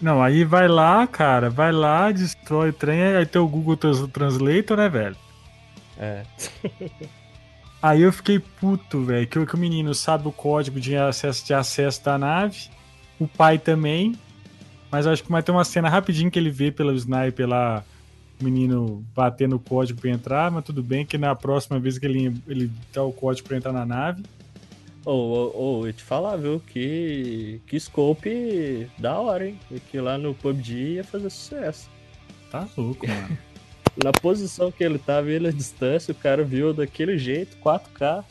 Não, 0.00 0.20
aí 0.22 0.44
vai 0.44 0.66
lá, 0.66 1.06
cara, 1.06 1.48
vai 1.48 1.70
lá, 1.70 2.10
destrói 2.10 2.70
o 2.70 2.72
trem, 2.72 3.00
aí 3.16 3.24
tem 3.24 3.40
o 3.40 3.46
Google 3.46 3.76
Trans- 3.76 4.06
Translator, 4.08 4.76
né, 4.76 4.88
velho? 4.88 5.16
É. 5.96 6.24
Aí 7.82 8.02
eu 8.02 8.12
fiquei 8.12 8.38
puto, 8.38 9.02
velho, 9.04 9.26
que, 9.26 9.38
o- 9.38 9.46
que 9.46 9.54
o 9.54 9.58
menino 9.58 9.92
sabe 9.94 10.28
o 10.28 10.32
código 10.32 10.78
de 10.80 10.96
acesso, 10.96 11.44
de 11.44 11.52
acesso 11.52 12.04
da 12.04 12.16
nave, 12.16 12.68
o 13.18 13.26
pai 13.26 13.58
também, 13.58 14.14
mas 14.90 15.06
acho 15.06 15.24
que 15.24 15.30
vai 15.32 15.42
ter 15.42 15.50
uma 15.50 15.64
cena 15.64 15.88
rapidinho 15.88 16.30
que 16.30 16.38
ele 16.38 16.50
vê 16.50 16.70
pelo 16.70 16.94
sniper 16.94 17.48
lá, 17.48 17.82
o 18.40 18.44
menino 18.44 19.04
batendo 19.14 19.56
o 19.56 19.60
código 19.60 20.00
pra 20.00 20.10
entrar, 20.10 20.50
mas 20.50 20.64
tudo 20.64 20.82
bem 20.82 21.04
que 21.04 21.18
na 21.18 21.34
próxima 21.34 21.78
vez 21.80 21.98
que 21.98 22.06
ele, 22.06 22.34
ele 22.46 22.70
dá 22.92 23.02
o 23.02 23.12
código 23.12 23.48
pra 23.48 23.56
entrar 23.56 23.72
na 23.72 23.84
nave. 23.84 24.22
Ô, 25.04 25.10
ô, 25.10 25.80
ô, 25.80 25.86
eu 25.88 25.92
te 25.92 26.02
falar, 26.04 26.36
viu? 26.36 26.60
Que, 26.60 27.60
que 27.66 27.78
scope 27.80 28.88
da 28.98 29.18
hora, 29.18 29.48
hein? 29.48 29.58
E 29.70 29.80
que 29.80 29.98
lá 30.00 30.16
no 30.16 30.32
PUBG 30.34 30.94
ia 30.94 31.04
fazer 31.04 31.28
sucesso. 31.30 31.90
Tá 32.52 32.68
louco, 32.76 33.08
mano. 33.08 33.36
Na 33.96 34.12
posição 34.12 34.72
que 34.72 34.82
ele 34.82 34.98
tava, 34.98 35.30
ele 35.30 35.48
à 35.48 35.52
distância, 35.52 36.12
o 36.12 36.14
cara 36.14 36.42
viu 36.42 36.72
daquele 36.72 37.18
jeito, 37.18 37.56
4K. 37.58 38.24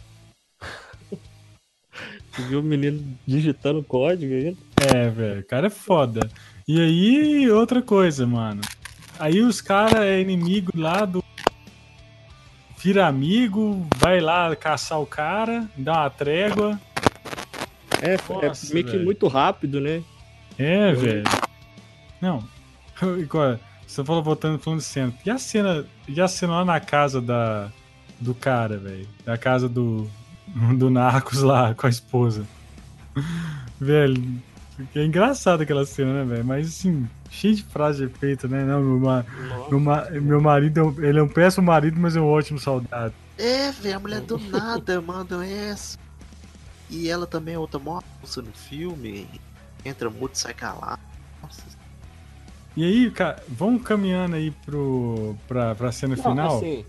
Você 2.32 2.42
viu 2.50 2.60
o 2.60 2.64
menino 2.64 3.04
digitando 3.28 3.84
código 3.84 4.34
ainda? 4.34 4.58
É, 4.94 5.10
velho, 5.10 5.42
o 5.42 5.46
cara 5.46 5.68
é 5.68 5.70
foda. 5.70 6.30
E 6.68 6.80
aí, 6.80 7.50
outra 7.50 7.82
coisa, 7.82 8.26
mano. 8.26 8.62
Aí 9.20 9.42
os 9.42 9.62
caras 9.62 10.00
é 10.00 10.20
inimigo 10.20 10.72
lá 10.76 11.06
do. 11.06 11.24
Vira 12.80 13.06
amigo, 13.06 13.86
vai 13.98 14.20
lá 14.20 14.56
caçar 14.56 15.00
o 15.00 15.06
cara, 15.06 15.70
dá 15.78 15.94
uma 15.94 16.10
trégua. 16.10 16.80
É, 18.02 18.18
Nossa, 18.28 18.72
é 18.72 18.74
meio 18.74 18.86
que 18.88 18.98
muito 18.98 19.28
rápido, 19.28 19.80
né? 19.80 20.02
É, 20.58 20.92
velho. 20.92 21.24
Não. 22.20 22.44
Você 23.92 24.06
falou 24.06 24.24
voltando 24.24 24.58
falando 24.58 24.80
de 24.80 24.86
cena. 24.86 25.14
E 25.26 25.30
a 25.30 25.38
cena. 25.38 25.86
E 26.08 26.22
a 26.22 26.28
cena 26.28 26.54
lá 26.54 26.66
na 26.66 26.80
casa 26.80 27.20
da. 27.22 27.70
Do 28.22 28.34
cara, 28.34 28.78
velho. 28.78 29.06
Da 29.26 29.38
casa 29.38 29.68
do. 29.68 30.10
Do 30.78 30.90
Narcos 30.90 31.42
lá 31.42 31.74
com 31.74 31.88
a 31.88 31.90
esposa. 31.90 32.46
velho. 33.80 34.40
É 34.96 35.04
engraçado 35.06 35.62
aquela 35.62 35.86
cena, 35.86 36.24
né, 36.24 36.36
velho? 36.36 36.46
Mas 36.46 36.68
assim, 36.70 37.08
cheio 37.30 37.54
de 37.56 37.64
frase 37.64 38.00
de 38.00 38.06
efeito, 38.12 38.48
né? 38.48 38.64
Não, 38.64 38.82
meu, 38.82 39.00
ma- 39.00 39.26
meu, 39.70 39.80
ma- 39.80 40.10
meu 40.10 40.42
marido, 40.42 40.80
é 40.80 40.84
um- 40.84 41.04
ele 41.04 41.20
é 41.20 41.24
um 41.24 41.28
péssimo 41.28 41.68
marido, 41.68 42.00
mas 42.00 42.16
é 42.16 42.22
um 42.22 42.26
ótimo 42.28 42.58
soldado. 42.60 43.14
É, 43.38 43.72
velho, 43.72 43.98
a 43.98 44.00
mulher 44.00 44.22
do 44.22 44.38
nada 44.40 45.00
manda 45.02 45.46
essa. 45.46 46.00
E 46.90 47.10
ela 47.10 47.28
também 47.28 47.56
é 47.56 47.60
outra 47.60 47.78
moça 47.80 48.42
no 48.42 48.52
filme. 48.54 49.28
Entra 49.84 50.10
muito, 50.10 50.38
sai 50.38 50.54
calado. 50.54 51.01
E 52.76 52.84
aí, 52.86 53.12
cara, 53.12 53.42
vamos 53.50 53.84
caminhando 53.84 54.36
aí 54.36 54.52
pro, 54.66 55.36
pra, 55.48 55.76
pra 55.76 55.92
cena 55.92 56.16
Não, 56.16 56.24
final? 56.24 56.58
assim, 56.58 56.86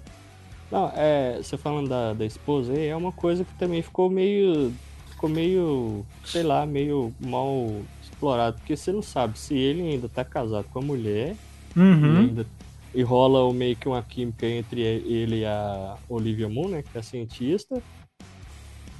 não, 0.71 0.89
é, 0.95 1.37
você 1.43 1.59
falando 1.59 1.89
da, 1.89 2.13
da 2.15 2.25
esposa 2.25 2.73
aí, 2.73 2.87
é 2.87 2.97
uma 2.97 3.13
coisa 3.13 3.45
que 3.45 3.55
também 3.59 3.83
ficou 3.83 4.09
meio. 4.09 4.73
Ficou 5.11 5.29
meio, 5.29 6.05
sei 6.25 6.43
lá, 6.43 6.65
meio 6.67 7.13
mal 7.21 7.69
explorado. 8.03 8.57
Porque 8.59 8.77
você 8.77 8.91
não 8.93 9.03
sabe 9.03 9.39
se 9.39 9.55
ele 9.55 9.83
ainda 9.83 10.09
tá 10.09 10.25
casado 10.25 10.65
com 10.73 10.81
a 10.81 10.83
mulher 10.83 11.37
e, 11.77 11.79
Uhum. 11.79 12.17
ainda, 12.19 12.47
e 12.95 13.03
rola 13.03 13.53
meio 13.55 13.77
que 13.77 13.87
uma 13.89 14.03
química 14.03 14.47
entre 14.47 14.81
ele 14.81 15.41
e 15.41 15.45
a 15.45 15.97
Olivia 16.09 16.49
Moon, 16.49 16.69
né? 16.69 16.83
Que 16.83 16.99
é 16.99 17.03
cientista. 17.03 17.81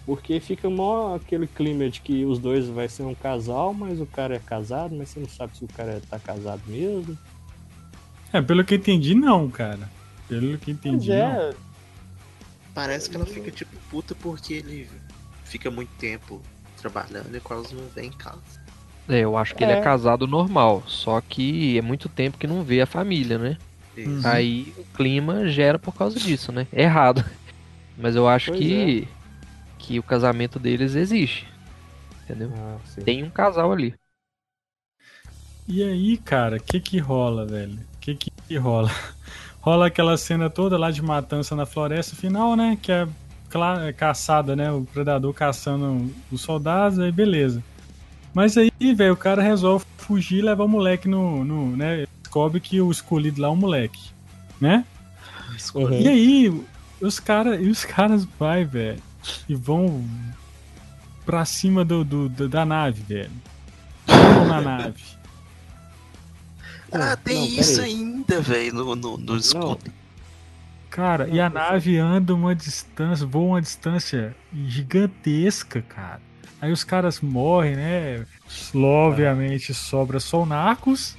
Porque 0.05 0.41
fica 0.41 0.69
mó 0.69 1.15
aquele 1.15 1.47
clima 1.47 1.89
de 1.89 2.01
que 2.01 2.25
os 2.25 2.39
dois 2.39 2.67
vai 2.69 2.89
ser 2.89 3.05
um 3.05 3.15
casal, 3.15 3.73
mas 3.73 4.01
o 4.01 4.07
cara 4.07 4.35
é 4.35 4.41
casado, 4.41 4.95
mas 4.97 5.11
você 5.11 5.21
não 5.21 5.29
sabe 5.29 5.57
se 5.57 5.65
o 5.65 5.69
cara 5.69 6.01
tá 6.11 6.19
casado 6.19 6.63
mesmo. 6.67 7.17
É, 8.33 8.41
pelo 8.43 8.65
que 8.65 8.75
eu 8.75 8.79
entendi, 8.79 9.15
não, 9.15 9.49
cara. 9.51 9.89
Pelo 10.29 10.59
que 10.59 10.71
eu 10.73 10.75
Mas 10.91 11.07
entendi, 11.07 11.11
não. 11.17 11.17
é, 11.17 11.55
Parece 12.75 13.11
que 13.11 13.17
ela 13.17 13.27
fica 13.27 13.51
tipo 13.51 13.77
puta 13.91 14.15
porque 14.15 14.55
ele 14.55 14.89
fica 15.45 15.71
muito 15.71 15.91
tempo 15.99 16.41
trabalhando 16.77 17.37
e 17.37 17.41
quase 17.41 17.75
não 17.75 17.87
vem 17.89 18.09
em 18.09 18.13
casa. 18.13 18.41
É, 19.09 19.21
eu 19.21 19.37
acho 19.37 19.55
que 19.55 19.63
ele 19.63 19.73
É. 19.73 19.77
é 19.79 19.81
casado 19.81 20.27
normal, 20.27 20.83
só 20.87 21.21
que 21.21 21.77
é 21.77 21.83
muito 21.83 22.09
tempo 22.09 22.39
que 22.39 22.47
não 22.47 22.63
vê 22.63 22.81
a 22.81 22.87
família, 22.87 23.37
né? 23.39 23.59
Isso. 23.97 24.09
Uhum. 24.09 24.21
Aí 24.25 24.73
o 24.79 24.85
clima 24.97 25.47
gera 25.49 25.79
por 25.79 25.95
causa 25.95 26.19
disso, 26.19 26.51
né? 26.51 26.67
É 26.73 26.83
errado. 26.85 27.25
Mas 27.97 28.17
eu 28.17 28.27
acho 28.27 28.53
Pois 28.53 28.59
que 28.59 29.09
que 29.83 29.99
o 29.99 30.03
casamento 30.03 30.59
deles 30.59 30.95
existe. 30.95 31.47
Entendeu? 32.23 32.53
Ah. 32.57 32.79
Tem 33.05 33.25
um 33.25 33.31
casal 33.31 33.73
ali. 33.73 33.95
E 35.69 35.83
aí, 35.83 36.17
cara, 36.17 36.57
o 36.57 36.63
que 36.63 36.81
que 36.81 36.99
rola, 36.99 37.45
velho? 37.45 37.75
O 37.75 37.99
que 38.01 38.15
que 38.15 38.57
rola? 38.57 38.91
Rola 39.61 39.87
aquela 39.87 40.17
cena 40.17 40.51
toda 40.51 40.77
lá 40.77 40.91
de 40.91 41.01
matança 41.01 41.55
na 41.55 41.65
floresta 41.65 42.17
final, 42.17 42.57
né? 42.57 42.77
Que 42.83 42.91
é 42.91 43.07
é 43.87 43.93
caçada, 43.93 44.57
né? 44.57 44.73
O 44.73 44.83
predador 44.83 45.33
caçando 45.33 46.11
os 46.33 46.41
soldados, 46.41 46.99
aí 46.99 47.13
beleza. 47.13 47.63
Mas 48.35 48.57
aí, 48.57 48.73
velho, 48.81 49.13
o 49.13 49.17
cara 49.17 49.43
resolve 49.43 49.85
fugir 49.99 50.39
e 50.39 50.43
levar 50.43 50.65
o 50.65 50.69
moleque 50.69 51.07
no, 51.07 51.45
no, 51.45 51.77
né? 51.77 52.07
Descobre 52.23 52.61
que 52.61 52.81
o 52.81 52.91
escolhido 52.91 53.41
lá 53.41 53.49
é 53.49 53.51
um 53.51 53.57
moleque, 53.57 54.01
né? 54.61 54.85
E 56.03 56.09
aí, 56.09 56.65
Os 57.01 57.21
cara, 57.21 57.57
e 57.57 57.69
os 57.69 57.85
caras 57.85 58.25
vai, 58.39 58.65
velho, 58.65 59.03
e 59.49 59.55
vão 59.55 60.05
pra 61.25 61.45
cima 61.45 61.85
do, 61.85 62.03
do- 62.05 62.29
do- 62.29 62.49
da 62.49 62.65
nave, 62.65 63.03
velho. 63.03 63.31
Vão 64.07 64.47
na 64.47 64.61
nave. 64.61 65.03
Ah, 66.95 66.99
Não, 67.11 67.17
tem 67.17 67.37
não, 67.39 67.47
isso 67.47 67.77
peraí. 67.77 67.91
ainda, 67.95 68.41
velho, 68.43 68.75
no, 68.75 68.95
no, 68.95 69.17
no 69.17 69.37
escudo. 69.39 69.79
Cara, 70.91 71.27
e 71.27 71.41
a 71.41 71.49
nave 71.49 71.97
anda 71.97 72.35
uma 72.35 72.55
distância, 72.55 73.27
voa 73.27 73.55
uma 73.55 73.63
distância 73.63 74.37
gigantesca, 74.67 75.81
cara. 75.81 76.21
Aí 76.61 76.71
os 76.71 76.85
caras 76.85 77.23
morrem, 77.23 77.77
né? 77.77 78.27
Obviamente 78.75 79.73
sobra 79.73 80.21
só 80.21 80.43
o 80.43 80.47
Narcos, 80.47 81.17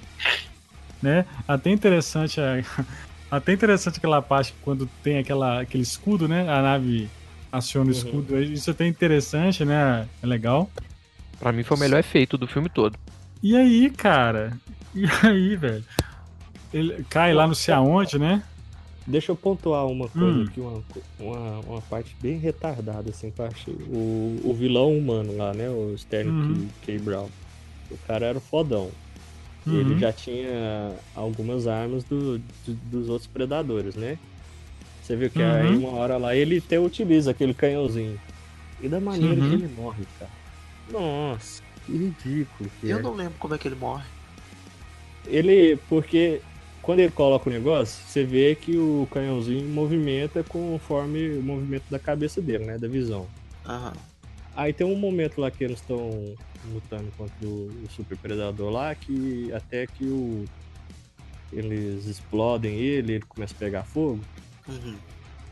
né? 1.01 1.25
Até 1.47 1.71
interessante 1.71 2.39
a- 2.39 2.63
até 3.31 3.53
interessante 3.53 3.97
aquela 3.97 4.21
parte 4.21 4.53
quando 4.61 4.85
tem 5.01 5.17
aquela, 5.17 5.61
aquele 5.61 5.81
escudo, 5.81 6.27
né? 6.27 6.41
A 6.47 6.61
nave 6.61 7.09
aciona 7.53 7.85
o 7.85 7.93
Uhum. 7.93 7.97
escudo. 7.99 8.41
Isso 8.41 8.69
é 8.69 8.73
até 8.73 8.87
interessante, 8.87 9.63
né? 9.63 10.07
É 10.21 10.25
legal. 10.25 10.69
Pra 11.39 11.51
mim 11.51 11.63
foi 11.63 11.77
o 11.77 11.79
melhor 11.79 11.99
efeito 11.99 12.37
do 12.37 12.47
filme 12.47 12.67
todo. 12.69 12.97
E 13.41 13.55
aí, 13.55 13.89
cara? 13.89 14.57
E 14.95 15.05
aí, 15.25 15.55
velho? 15.55 15.83
Ele 16.71 17.03
cai 17.09 17.33
lá 17.33 17.47
não 17.47 17.55
sei 17.55 17.73
aonde, 17.73 18.19
né? 18.19 18.43
Deixa 19.07 19.31
eu 19.31 19.35
pontuar 19.35 19.85
uma 19.87 20.07
coisa 20.07 20.39
Hum. 20.39 20.45
aqui, 20.47 20.59
uma, 20.61 20.83
uma, 21.19 21.59
uma 21.61 21.81
parte 21.81 22.15
bem 22.21 22.37
retardada, 22.37 23.09
assim, 23.09 23.31
que 23.31 23.39
eu 23.41 23.45
achei. 23.45 23.73
O, 23.73 24.39
o 24.43 24.53
vilão 24.53 24.95
humano 24.95 25.35
lá, 25.35 25.51
né? 25.53 25.67
O 25.69 25.93
Sterling 25.95 26.29
Uhum. 26.31 26.67
K. 26.85 26.93
K. 26.93 26.99
Brown. 26.99 27.27
O 27.91 27.97
cara 28.07 28.27
era 28.27 28.39
fodão. 28.39 28.91
Uhum. 29.65 29.73
Ele 29.73 29.99
já 29.99 30.13
tinha 30.13 30.93
algumas 31.15 31.65
armas 31.67 32.03
do, 32.03 32.37
do- 32.37 32.43
dos 32.67 33.09
outros 33.09 33.27
predadores, 33.27 33.95
né? 33.95 34.17
Você 35.03 35.15
viu 35.17 35.29
que 35.29 35.43
Uhum. 35.43 35.51
aí 35.51 35.75
uma 35.75 35.89
hora 35.91 36.17
lá 36.17 36.33
ele 36.35 36.59
até 36.59 36.79
utiliza 36.79 37.31
aquele 37.31 37.53
canhãozinho. 37.53 38.19
E 38.81 38.87
da 38.87 38.99
maneira 39.01 39.35
Uhum. 39.41 39.49
que 39.49 39.53
ele 39.55 39.67
morre, 39.75 40.03
cara. 40.17 40.31
Nossa, 40.89 41.61
que 41.85 41.91
ridículo. 41.91 42.69
que 42.79 42.89
Eu 42.89 42.99
é. 42.99 43.01
não 43.01 43.13
lembro 43.13 43.35
como 43.37 43.53
é 43.53 43.57
que 43.57 43.67
ele 43.67 43.75
morre. 43.75 44.05
Ele, 45.27 45.77
porque 45.89 46.41
quando 46.81 46.99
ele 46.99 47.11
coloca 47.11 47.49
o 47.49 47.53
negócio, 47.53 48.01
você 48.07 48.23
vê 48.23 48.55
que 48.55 48.77
o 48.77 49.07
canhãozinho 49.11 49.67
movimenta 49.69 50.43
conforme 50.43 51.29
o 51.37 51.41
movimento 51.43 51.85
da 51.89 51.99
cabeça 51.99 52.41
dele, 52.41 52.65
né? 52.65 52.77
Da 52.77 52.87
visão. 52.87 53.27
Aham. 53.65 53.93
Aí 54.55 54.71
tem 54.71 54.85
um 54.85 54.95
momento 54.95 55.41
lá 55.41 55.49
que 55.49 55.63
eles 55.63 55.79
estão 55.79 56.33
lutando 56.71 57.11
contra 57.17 57.45
o, 57.45 57.65
o 57.85 57.89
super 57.89 58.17
predador 58.17 58.69
lá, 58.71 58.93
que 58.95 59.51
até 59.51 59.85
que 59.87 60.05
o 60.05 60.45
eles 61.51 62.05
explodem 62.07 62.75
ele, 62.77 63.13
ele 63.13 63.25
começa 63.27 63.53
a 63.53 63.57
pegar 63.57 63.83
fogo, 63.83 64.19
Uhum. 64.67 64.95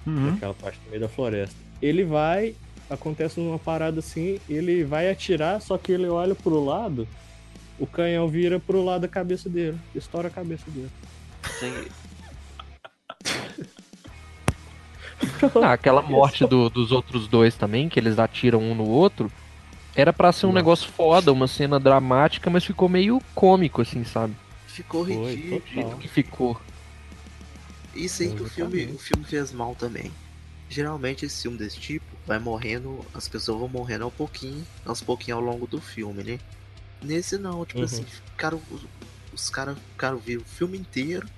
Uhum. 0.08 0.32
naquela 0.32 0.54
parte 0.54 0.80
do 0.84 0.90
meio 0.90 1.02
da 1.02 1.10
floresta. 1.10 1.56
Ele 1.82 2.04
vai, 2.04 2.56
acontece 2.90 3.40
uma 3.40 3.60
parada 3.60 4.00
assim, 4.00 4.40
ele 4.50 4.84
vai 4.84 5.10
atirar, 5.10 5.62
só 5.62 5.78
que 5.78 5.92
ele 5.92 6.08
olha 6.08 6.34
pro 6.36 6.64
lado, 6.64 7.08
o 7.80 7.86
canhão 7.88 8.28
vira 8.28 8.60
pro 8.60 8.84
lado 8.84 9.02
da 9.02 9.08
cabeça 9.08 9.50
dele, 9.50 9.78
estoura 9.96 10.28
a 10.28 10.32
cabeça 10.32 10.70
dele. 10.70 10.90
Tem- 11.60 11.88
Ah, 15.62 15.74
aquela 15.74 16.02
morte 16.02 16.46
do- 16.48 16.70
dos 16.70 16.92
outros 16.92 17.28
dois 17.28 17.56
também, 17.56 17.88
que 17.90 18.00
eles 18.00 18.18
atiram 18.18 18.60
um 18.60 18.74
no 18.74 18.88
outro, 18.88 19.32
era 19.96 20.12
pra 20.12 20.32
ser 20.32 20.46
um 20.46 20.50
Não. 20.50 20.56
negócio 20.56 20.90
foda, 20.92 21.32
uma 21.32 21.48
cena 21.48 21.80
dramática, 21.80 22.50
mas 22.50 22.64
ficou 22.66 22.90
meio 22.90 23.22
cômico, 23.36 23.82
assim, 23.82 24.04
sabe? 24.04 24.34
Ficou 24.68 25.04
ridículo. 25.04 25.98
Que 26.00 26.08
ficou. 26.08 26.60
Isso 27.94 28.24
aí 28.24 28.34
que 28.34 28.44
o 28.44 28.46
filme, 28.46 28.94
o 28.94 28.98
filme 28.98 29.26
fez 29.26 29.52
mal 29.52 29.76
também. 29.76 30.16
Geralmente 30.70 31.26
esse 31.26 31.42
filme 31.44 31.58
desse 31.58 31.80
tipo 31.80 32.20
vai 32.26 32.40
morrendo, 32.40 33.10
as 33.14 33.28
pessoas 33.28 33.60
vão 33.60 33.68
morrendo 33.70 34.06
ao 34.06 34.12
pouquinho, 34.12 34.66
aos 34.86 35.02
pouquinho 35.02 35.38
ao 35.38 35.44
longo 35.44 35.68
do 35.68 35.82
filme, 35.82 36.24
né? 36.24 36.42
Nesse 37.02 37.38
não, 37.38 37.66
tipo 37.66 37.82
Uhum. 37.82 37.86
assim, 37.86 38.06
cara, 38.38 38.56
os, 38.70 38.88
os 39.32 39.50
caras 39.50 39.80
cara 39.98 40.18
viram 40.18 40.44
o 40.44 40.46
filme 40.46 40.78
inteiro, 40.78 41.30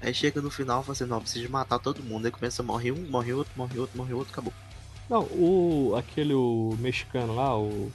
aí 0.00 0.14
chega 0.14 0.42
no 0.42 0.50
final 0.50 0.80
e 0.82 0.84
fala 0.84 0.92
assim, 0.94 1.06
não, 1.06 1.20
precisa 1.22 1.46
de 1.46 1.52
matar 1.52 1.78
todo 1.80 2.02
mundo, 2.04 2.26
aí 2.26 2.32
começa 2.32 2.62
a 2.62 2.64
morrer 2.66 2.92
um, 2.92 3.10
morre 3.10 3.32
outro, 3.34 3.52
morre 3.56 3.78
outro, 3.78 3.98
morre 3.98 4.14
outro, 4.14 4.32
acabou. 4.32 4.54
Não, 5.08 5.26
o 5.30 5.94
aquele 5.96 6.34
o 6.34 6.76
mexicano 6.78 7.34
lá, 7.34 7.58
o 7.58 7.92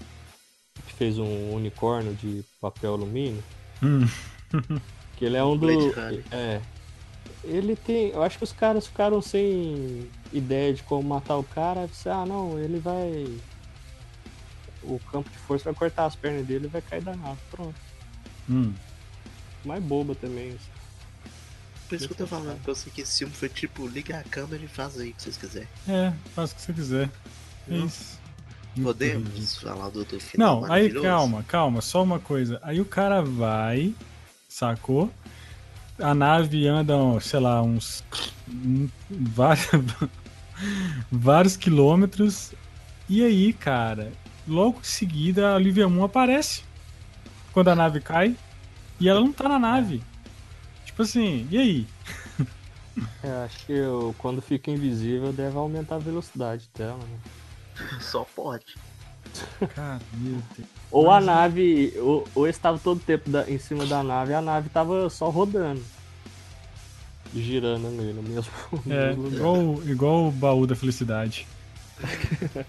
que 0.86 0.94
fez 0.94 1.20
um 1.20 1.54
unicórnio 1.54 2.16
de 2.16 2.44
papel 2.62 2.94
alumínio, 2.94 3.44
Hum. 3.82 4.08
que 5.16 5.26
ele 5.26 5.38
é 5.38 5.44
um 5.44 5.58
do 5.60 5.94
é. 6.32 6.75
Ele 7.46 7.76
tem, 7.76 8.10
eu 8.10 8.24
acho 8.24 8.38
que 8.38 8.44
os 8.44 8.52
caras 8.52 8.88
ficaram 8.88 9.22
sem 9.22 10.10
ideia 10.34 10.74
de 10.74 10.84
como 10.84 11.08
matar 11.08 11.38
o 11.38 11.44
cara, 11.44 11.88
disse, 11.88 12.10
ah, 12.10 12.26
não, 12.26 12.58
ele 12.60 12.80
vai 12.80 13.28
o 14.88 15.00
campo 15.12 15.30
de 15.30 15.38
força 15.38 15.66
vai 15.66 15.74
cortar 15.74 16.06
as 16.06 16.16
pernas 16.16 16.46
dele 16.46 16.66
e 16.66 16.70
vai 16.70 16.82
cair 16.82 17.02
da 17.02 17.16
nave. 17.16 17.40
Pronto. 17.50 17.76
Hum. 18.50 18.74
Mais 19.64 19.84
boba 19.84 20.16
também. 20.16 20.50
assim. 20.50 20.76
Por 21.88 21.96
isso 21.96 22.08
que 22.08 22.14
eu 22.14 22.18
tô 22.18 22.28
falando, 22.28 22.62
que 22.64 22.70
eu 22.70 22.76
sei 22.76 22.92
que 22.92 23.02
esse 23.02 23.20
filme 23.20 23.34
foi 23.34 23.50
tipo, 23.50 23.88
liga 23.88 24.18
a 24.20 24.24
câmera 24.24 24.64
e 24.64 24.68
faz 24.68 25.00
aí 25.00 25.12
o 25.12 25.14
que 25.14 25.22
vocês 25.22 25.38
quiserem. 25.38 25.68
É, 25.88 26.14
faz 26.34 26.52
o 26.52 26.56
que 26.56 26.62
você 26.62 26.74
quiser. 26.74 27.10
É 27.68 27.78
Não. 27.78 27.86
isso. 27.86 28.20
Podemos 28.82 29.58
falar 29.58 29.90
do 29.90 30.00
outro 30.00 30.20
final 30.20 30.62
Não, 30.62 30.72
aí 30.72 30.92
calma, 31.02 31.44
calma, 31.44 31.80
só 31.80 32.04
uma 32.04 32.20
coisa. 32.20 32.60
Aí 32.62 32.82
o 32.82 32.86
cara 32.86 33.22
vai, 33.22 33.96
sacou? 34.50 35.10
A 36.00 36.14
nave 36.14 36.68
anda, 36.68 36.94
sei 37.22 37.40
lá, 37.40 37.62
uns. 37.62 38.04
um- 38.48 38.90
vários, 39.10 39.68
vários 41.12 41.56
quilômetros. 41.58 42.54
E 43.08 43.24
aí, 43.24 43.54
cara, 43.54 44.12
logo 44.48 44.80
em 44.80 44.84
seguida 44.84 45.52
a 45.52 45.56
Olivia 45.56 45.88
Moon 45.88 46.04
aparece. 46.04 46.64
Quando 47.54 47.70
a 47.70 47.76
nave 47.76 48.02
cai. 48.02 48.36
E 49.00 49.08
ela 49.10 49.20
não 49.20 49.32
tá 49.32 49.48
na 49.48 49.60
nave. 49.60 50.02
Tipo 50.86 51.02
assim, 51.02 51.48
e 51.52 51.58
aí? 51.58 51.88
É, 53.22 53.30
acho 53.44 53.66
que 53.66 53.74
eu, 53.74 54.16
quando 54.18 54.42
fica 54.42 54.72
invisível 54.72 55.34
deve 55.34 55.58
aumentar 55.58 55.96
a 55.96 56.00
velocidade 56.00 56.70
dela, 56.74 56.98
né? 56.98 57.20
Só 58.00 58.24
pode. 58.24 58.76
Cara, 59.76 60.00
meu 60.14 60.42
Deus. 60.58 60.68
Ou 60.92 61.12
a 61.12 61.20
nave, 61.20 61.94
ou, 61.98 62.28
ou 62.34 62.48
estava 62.48 62.78
todo 62.80 62.98
o 62.98 63.02
tempo 63.02 63.30
da- 63.30 63.50
em 63.50 63.58
cima 63.58 63.86
da 63.86 64.02
nave, 64.04 64.34
a 64.34 64.42
nave 64.42 64.70
tava 64.70 65.10
só 65.10 65.30
rodando. 65.30 65.82
Girando 67.34 67.88
ali 67.88 68.14
no 68.14 68.24
mesmo, 68.24 68.52
É, 68.88 69.08
mesmo 69.10 69.24
lugar. 69.24 69.38
igual, 69.38 69.84
igual 69.88 70.28
o 70.28 70.32
baú 70.32 70.66
da 70.66 70.76
felicidade. 70.76 71.46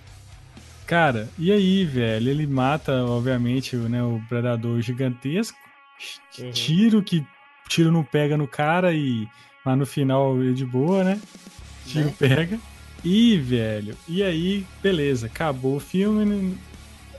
Cara, 0.87 1.29
e 1.39 1.51
aí, 1.51 1.85
velho? 1.85 2.29
Ele 2.31 2.47
mata, 2.47 3.05
obviamente, 3.05 3.77
o, 3.77 3.89
né, 3.89 4.03
o 4.03 4.21
predador 4.29 4.81
gigantesco. 4.81 5.59
Uhum. 6.39 6.51
Tiro 6.53 7.03
que 7.03 7.27
tiro 7.69 7.91
não 7.91 8.05
pega 8.05 8.37
no 8.37 8.47
cara 8.47 8.93
e. 8.93 9.27
Mas 9.65 9.77
no 9.79 9.85
final 9.87 10.41
é 10.41 10.53
de 10.53 10.65
boa, 10.65 11.03
né? 11.03 11.21
Tiro 11.87 12.07
Né? 12.07 12.15
pega. 12.17 12.59
E, 13.09 13.39
velho, 13.39 13.97
e 14.09 14.21
aí, 14.21 14.67
beleza, 14.83 15.27
acabou 15.27 15.77
o 15.77 15.81
filme. 15.81 16.59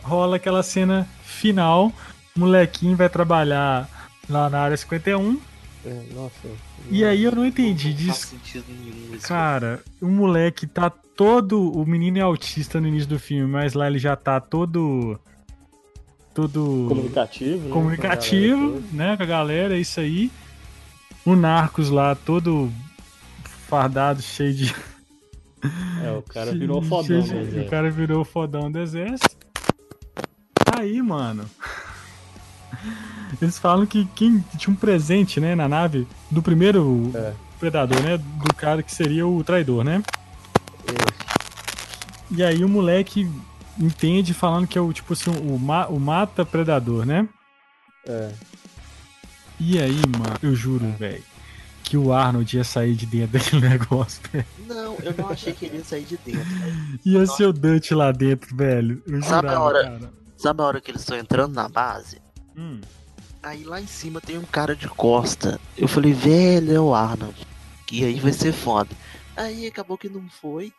Rola 0.03 0.35
aquela 0.35 0.61
cena 0.61 1.07
final. 1.23 1.93
Molequinho 2.35 2.97
vai 2.97 3.07
trabalhar 3.07 3.89
lá 4.30 4.49
na 4.49 4.59
área 4.59 4.76
51. 4.76 5.39
É, 5.85 6.03
nossa. 6.14 6.49
E 6.91 7.05
aí 7.05 7.23
eu 7.23 7.31
não 7.31 7.45
entendi 7.45 7.91
Não 7.91 7.95
faz 7.95 8.05
disso. 8.18 8.27
sentido 8.27 8.65
nenhum 8.68 9.15
isso. 9.15 9.30
Cara, 9.30 9.81
o 10.01 10.09
moleque 10.09 10.68
tá 10.68 10.89
todo. 10.89 11.72
O 11.72 11.85
menino 11.85 12.18
é 12.18 12.22
autista 12.22 12.81
no 12.81 12.88
início 12.89 13.07
do 13.07 13.18
filme, 13.18 13.49
mas 13.49 13.73
lá 13.73 13.88
ele 13.88 13.97
já 13.97 14.18
tá 14.18 14.41
todo. 14.41 15.18
Todo. 16.34 16.88
Comunicativo, 16.89 17.64
né? 17.64 17.72
comunicativo, 17.72 18.84
né? 18.91 19.15
Com 19.15 19.23
a 19.23 19.26
galera, 19.26 19.77
é 19.77 19.80
isso 19.80 20.01
aí. 20.01 20.30
O 21.26 21.34
Narcos 21.34 21.89
lá 21.89 22.14
todo 22.14 22.69
fardado, 23.69 24.22
cheio 24.22 24.53
de. 24.53 24.76
É, 26.03 26.11
o 26.11 26.21
cara 26.21 26.51
virou 26.53 26.81
fodão, 26.81 27.21
de- 27.21 27.34
né? 27.34 27.61
O 27.65 27.69
cara 27.69 27.89
virou 27.91 28.23
fodão 28.23 28.71
do 28.71 28.79
exército. 28.79 29.35
Aí, 30.77 31.01
mano. 31.01 31.45
Eles 33.41 33.57
falam 33.57 33.85
que 33.85 34.05
quem 34.15 34.39
que 34.41 34.57
tinha 34.57 34.73
um 34.73 34.77
presente, 34.77 35.39
né, 35.39 35.55
na 35.55 35.67
nave 35.67 36.07
do 36.29 36.41
primeiro 36.41 37.11
É. 37.15 37.34
predador, 37.59 38.01
né? 38.01 38.17
Do 38.17 38.53
cara 38.55 38.84
que 38.84 38.93
seria 38.93 39.25
o 39.27 39.43
traidor, 39.43 39.84
né? 39.84 40.03
É, 40.88 41.27
E 42.29 42.43
aí 42.43 42.63
o 42.63 42.69
moleque 42.69 43.29
entende 43.79 44.34
falando 44.34 44.67
que 44.67 44.77
é 44.77 44.81
o 44.81 44.93
tipo 44.93 45.13
assim, 45.13 45.29
o, 45.31 45.57
ma 45.57 45.88
o 45.88 45.99
mata 45.99 46.45
predador, 46.45 47.05
né? 47.05 47.27
É. 48.07 48.31
E 49.59 49.79
aí, 49.79 49.99
mano, 50.17 50.35
eu 50.43 50.55
juro, 50.55 50.85
velho, 50.99 51.23
que 51.88 51.97
o 51.97 52.11
Arnold 52.14 52.55
ia 52.57 52.64
sair 52.64 52.95
de 52.95 53.05
dentro 53.05 53.39
daquele 53.39 53.68
negócio, 53.69 54.22
velho. 54.31 54.45
Não, 54.68 54.95
eu 54.95 55.14
não 55.18 55.30
achei 55.30 55.53
que 55.53 55.65
ele 55.65 55.77
ia 55.77 55.84
sair 55.84 56.03
de 56.05 56.18
dentro. 56.18 56.45
Ia 57.05 57.26
ser 57.26 57.45
o 57.45 57.53
Dutch 57.53 57.91
lá 57.91 58.11
dentro, 58.11 58.55
velho. 58.55 59.01
Eu 59.07 59.22
Sabe 59.23 59.47
a 59.47 59.51
jurava, 59.51 59.59
hora- 59.65 59.84
cara. 59.84 60.14
Sabe 60.38 60.61
a 60.61 60.65
hora 60.65 60.81
que 60.81 60.91
eles 60.91 61.01
estão 61.01 61.18
entrando 61.18 61.53
na 61.55 61.68
base? 61.68 62.22
Hum. 62.55 62.80
Aí 63.41 63.64
lá 63.64 63.80
em 63.81 63.88
cima 63.88 64.19
tem 64.22 64.38
um 64.38 64.43
cara 64.43 64.76
de 64.76 64.88
costa. 64.88 65.59
Eu 65.77 65.88
falei, 65.88 66.14
velho, 66.14 66.73
é 66.76 66.80
o 66.80 66.93
Arnold. 66.93 67.35
E 67.91 68.03
aí 68.03 68.19
vai 68.19 68.34
ser 68.34 68.51
foda. 68.53 68.89
Aí 69.35 69.65
acabou 69.65 69.97
que 69.97 70.09
não 70.09 70.27
foi. 70.41 70.72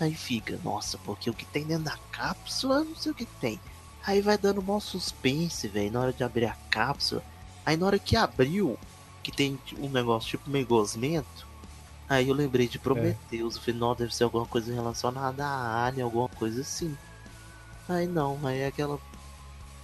Aí 0.00 0.14
fica, 0.14 0.58
nossa, 0.64 0.98
porque 0.98 1.30
o 1.30 1.34
que 1.34 1.44
tem 1.46 1.64
dentro 1.64 1.84
da 1.84 1.96
cápsula, 2.10 2.84
não 2.84 2.94
sei 2.96 3.12
o 3.12 3.14
que, 3.14 3.24
que 3.24 3.34
tem. 3.40 3.60
Aí 4.06 4.20
vai 4.20 4.36
dando 4.36 4.62
mó 4.62 4.78
suspense, 4.80 5.66
velho, 5.68 5.92
na 5.92 6.00
hora 6.00 6.12
de 6.12 6.22
abrir 6.24 6.46
a 6.46 6.56
cápsula. 6.70 7.22
Aí 7.64 7.76
na 7.76 7.86
hora 7.86 7.98
que 7.98 8.16
abriu, 8.16 8.76
que 9.22 9.30
tem 9.32 9.58
um 9.78 9.88
negócio 9.88 10.30
tipo 10.30 10.50
meio 10.50 10.66
gosmento, 10.66 11.46
aí 12.08 12.28
eu 12.28 12.34
lembrei 12.34 12.66
de 12.68 12.78
Prometheus. 12.78 13.56
Eu 13.56 13.62
falei, 13.62 13.80
não, 13.80 13.94
deve 13.94 14.14
ser 14.14 14.24
alguma 14.24 14.46
coisa 14.46 14.72
relacionada 14.72 15.44
a 15.46 15.86
Alien, 15.86 16.02
alguma 16.04 16.28
coisa 16.28 16.60
assim. 16.60 16.96
Aí 17.88 18.06
não, 18.06 18.38
aí 18.46 18.58
é 18.60 18.66
aquela 18.66 18.98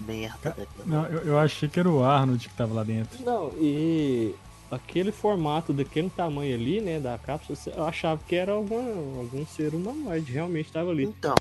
merda. 0.01 0.39
Ca- 0.43 0.51
daquela- 0.51 0.85
Não, 0.87 1.07
eu, 1.07 1.21
eu 1.21 1.39
achei 1.39 1.69
que 1.69 1.79
era 1.81 1.89
o 1.91 2.03
Arnold 2.05 2.49
que 2.49 2.55
tava 2.55 2.75
lá 2.75 2.83
dentro. 2.85 3.23
Não, 3.25 3.53
e 3.59 4.35
aquele 4.71 5.11
formato 5.13 5.73
daquele 5.73 6.11
tamanho 6.11 6.55
ali, 6.55 6.81
né, 6.81 7.01
da 7.01 7.17
cápsula, 7.19 7.59
eu 7.77 7.85
achava 7.85 8.21
que 8.27 8.35
era 8.37 8.53
alguma, 8.53 8.83
algum 9.21 9.47
ser 9.47 9.75
humanoide, 9.75 10.33
realmente 10.33 10.71
tava 10.73 10.91
ali. 10.91 11.05
Então, 11.05 11.35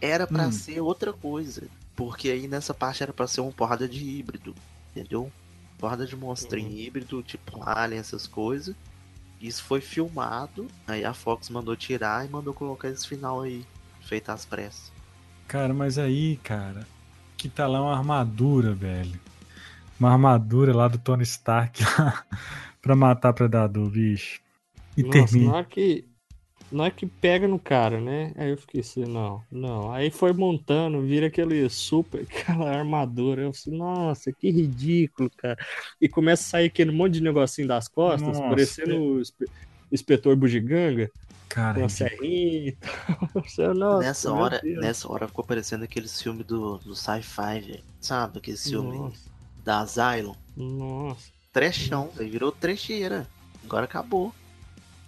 era 0.00 0.26
pra 0.26 0.46
Hum. 0.48 0.52
ser 0.52 0.80
outra 0.80 1.12
coisa. 1.12 1.62
Porque 1.94 2.28
aí 2.30 2.48
nessa 2.48 2.72
parte 2.74 3.02
era 3.02 3.12
pra 3.12 3.26
ser 3.26 3.40
uma 3.42 3.52
porrada 3.52 3.86
de 3.86 4.02
híbrido, 4.02 4.54
entendeu? 4.90 5.30
Porrada 5.82 6.06
de 6.06 6.14
monstrinho 6.14 6.68
Uhum. 6.68 6.76
híbrido, 6.76 7.20
tipo 7.24 7.60
Alien, 7.60 7.98
essas 7.98 8.28
coisas. 8.28 8.72
Isso 9.40 9.64
foi 9.64 9.80
filmado, 9.80 10.68
aí 10.86 11.04
a 11.04 11.12
Fox 11.12 11.50
mandou 11.50 11.74
tirar 11.74 12.24
e 12.24 12.30
mandou 12.30 12.54
colocar 12.54 12.88
esse 12.88 13.08
final 13.08 13.40
aí, 13.40 13.66
feito 14.00 14.30
às 14.30 14.44
pressas. 14.44 14.92
Cara, 15.48 15.74
mas 15.74 15.98
aí, 15.98 16.36
cara, 16.36 16.86
que 17.36 17.48
tá 17.48 17.66
lá 17.66 17.82
uma 17.82 17.96
armadura, 17.98 18.72
velho. 18.72 19.18
Uma 19.98 20.12
armadura 20.12 20.72
lá 20.72 20.86
do 20.86 20.98
Tony 20.98 21.24
Stark 21.24 21.82
lá, 21.98 22.24
pra 22.80 22.94
matar 22.94 23.32
Predador, 23.32 23.90
bicho. 23.90 24.40
E 24.96 25.02
Nossa, 25.02 25.18
na 25.18 25.26
termina. 25.26 25.52
hora 25.56 25.64
que. 25.64 26.04
Na 26.72 26.84
hora 26.84 26.92
que 26.92 27.06
pega 27.06 27.46
no 27.46 27.58
cara, 27.58 28.00
né? 28.00 28.32
Aí 28.36 28.50
eu 28.50 28.56
fiquei 28.56 28.80
assim, 28.80 29.04
não, 29.04 29.42
não. 29.50 29.92
Aí 29.92 30.10
foi 30.10 30.32
montando, 30.32 31.02
vira 31.02 31.26
aquele 31.26 31.68
super, 31.68 32.22
aquela 32.28 32.70
armadura. 32.70 33.42
Eu 33.42 33.50
assim, 33.50 33.76
nossa, 33.76 34.32
que 34.32 34.50
ridículo, 34.50 35.30
cara. 35.36 35.58
E 36.00 36.08
começa 36.08 36.42
a 36.42 36.46
sair 36.46 36.66
aquele 36.66 36.90
monte 36.90 37.14
de 37.14 37.22
negocinho 37.22 37.68
das 37.68 37.88
costas, 37.88 38.38
Nossa, 38.38 38.48
parecendo 38.48 38.96
o 38.96 39.20
inspe- 39.20 39.48
inspetor 39.90 40.34
bugiganga, 40.36 41.10
Cara, 41.48 41.74
com 41.74 41.82
a 41.82 41.84
é 41.84 41.88
serrinha 41.88 42.68
e 42.70 42.72
tal. 42.72 43.74
Nossa, 43.74 43.98
nessa 43.98 44.32
hora, 44.32 44.60
Deus. 44.60 44.80
nessa 44.80 45.12
hora 45.12 45.28
ficou 45.28 45.44
parecendo 45.44 45.84
aqueles 45.84 46.20
filmes 46.20 46.46
do, 46.46 46.78
do 46.78 46.94
sci-fi. 46.96 47.82
Sabe? 48.00 48.38
Aqueles 48.38 48.66
filmes 48.68 48.98
Nossa, 48.98 49.30
da 49.64 49.80
Asylum. 49.80 50.34
nossa, 50.56 51.30
Trechão, 51.52 52.08
velho. 52.08 52.30
Virou 52.30 52.50
trecheira. 52.50 53.26
Agora 53.64 53.84
acabou. 53.84 54.34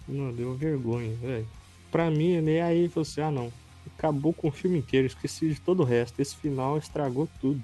Não, 0.07 0.31
deu 0.31 0.55
vergonha, 0.55 1.15
velho. 1.15 1.47
Pra 1.91 2.09
mim, 2.09 2.41
né, 2.41 2.61
aí 2.61 2.89
falou 2.89 3.03
assim, 3.03 3.21
ah 3.21 3.31
não, 3.31 3.51
acabou 3.97 4.33
com 4.33 4.47
o 4.47 4.51
filme 4.51 4.77
inteiro, 4.79 5.07
esqueci 5.07 5.49
de 5.49 5.59
todo 5.59 5.81
o 5.81 5.85
resto. 5.85 6.19
Esse 6.19 6.35
final 6.35 6.77
estragou 6.77 7.27
tudo. 7.39 7.61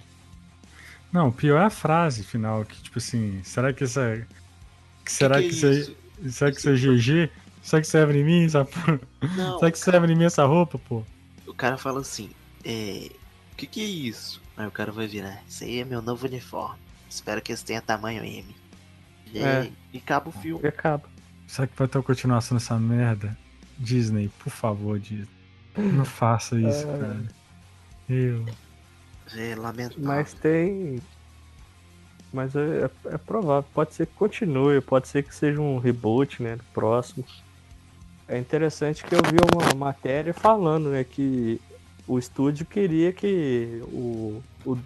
Não, 1.12 1.28
o 1.28 1.32
pior 1.32 1.62
é 1.62 1.66
a 1.66 1.70
frase 1.70 2.24
final, 2.24 2.64
que 2.64 2.82
tipo 2.82 2.98
assim, 2.98 3.42
será 3.44 3.74
que 3.74 3.84
essa. 3.84 4.26
que 5.04 5.12
será 5.12 5.42
que, 5.42 5.50
que 5.50 5.54
isso 5.56 5.66
é 5.66 5.72
isso? 5.72 5.96
Será 6.30 6.52
que 6.52 6.58
isso 6.60 6.70
é 6.70 6.76
GG? 6.76 7.30
Será 7.62 7.82
que 7.82 7.88
serve 7.88 8.20
em 8.20 8.24
mim? 8.24 8.46
Essa... 8.46 8.68
Não, 9.36 9.60
Será 9.60 9.72
que 9.72 9.80
serve 9.80 10.12
em 10.12 10.16
mim 10.16 10.24
essa 10.24 10.46
roupa, 10.46 10.80
pô? 10.80 11.04
O 11.46 11.54
cara 11.54 11.78
fala 11.78 12.00
assim, 12.00 12.30
é. 12.64 13.10
O 13.52 13.56
que, 13.58 13.68
que 13.68 13.82
é 13.82 13.86
isso? 13.86 14.42
Aí 14.56 14.66
o 14.66 14.72
cara 14.72 14.92
vai 14.92 15.08
virar, 15.08 15.44
isso 15.48 15.64
aí 15.64 15.80
é 15.80 15.86
meu 15.86 16.02
novo 16.02 16.26
uniforme. 16.26 16.80
Espero 17.10 17.42
que 17.42 17.52
esse 17.52 17.66
tenha 17.66 17.82
tamanho 17.82 18.24
M. 18.24 18.56
E, 19.34 19.40
É. 19.40 19.60
aí, 19.60 19.74
e 19.94 19.98
acaba 19.98 20.30
o 20.30 20.32
filme. 20.32 20.62
E 20.64 20.68
acaba. 20.68 21.04
Será 21.52 21.68
que 21.68 21.78
vai 21.78 21.86
ter 21.86 21.98
uma 21.98 22.04
continuação 22.06 22.56
dessa 22.58 22.80
merda? 22.80 23.38
Disney, 23.78 24.32
por 24.42 24.50
favor, 24.50 24.98
Disney. 24.98 25.28
Não 25.78 26.06
faça 26.06 26.56
isso, 26.58 26.88
É. 26.88 26.98
cara. 26.98 27.24
Eu. 28.10 28.46
É 29.36 29.56
lamentável. 29.56 30.02
Mas 30.06 30.34
tem. 30.34 31.02
Mas 32.32 32.56
é, 32.56 32.86
é- 32.86 33.16
é 33.16 33.18
provável, 33.18 33.70
pode 33.74 33.94
ser 33.94 34.06
que 34.06 34.14
continue, 34.14 34.80
pode 34.80 35.10
ser 35.10 35.24
que 35.24 35.36
seja 35.36 35.60
um 35.60 35.78
reboot, 35.78 36.42
né? 36.42 36.58
Próximo. 36.74 37.26
É 38.30 38.38
interessante 38.38 39.04
que 39.04 39.14
eu 39.14 39.20
vi 39.20 39.36
uma 39.54 39.76
matéria 39.76 40.34
falando, 40.34 40.90
né, 40.92 41.04
que 41.04 41.60
o 42.08 42.18
estúdio 42.18 42.66
queria 42.66 43.12
que 43.12 43.82
o, 43.88 44.42
o, 44.66 44.78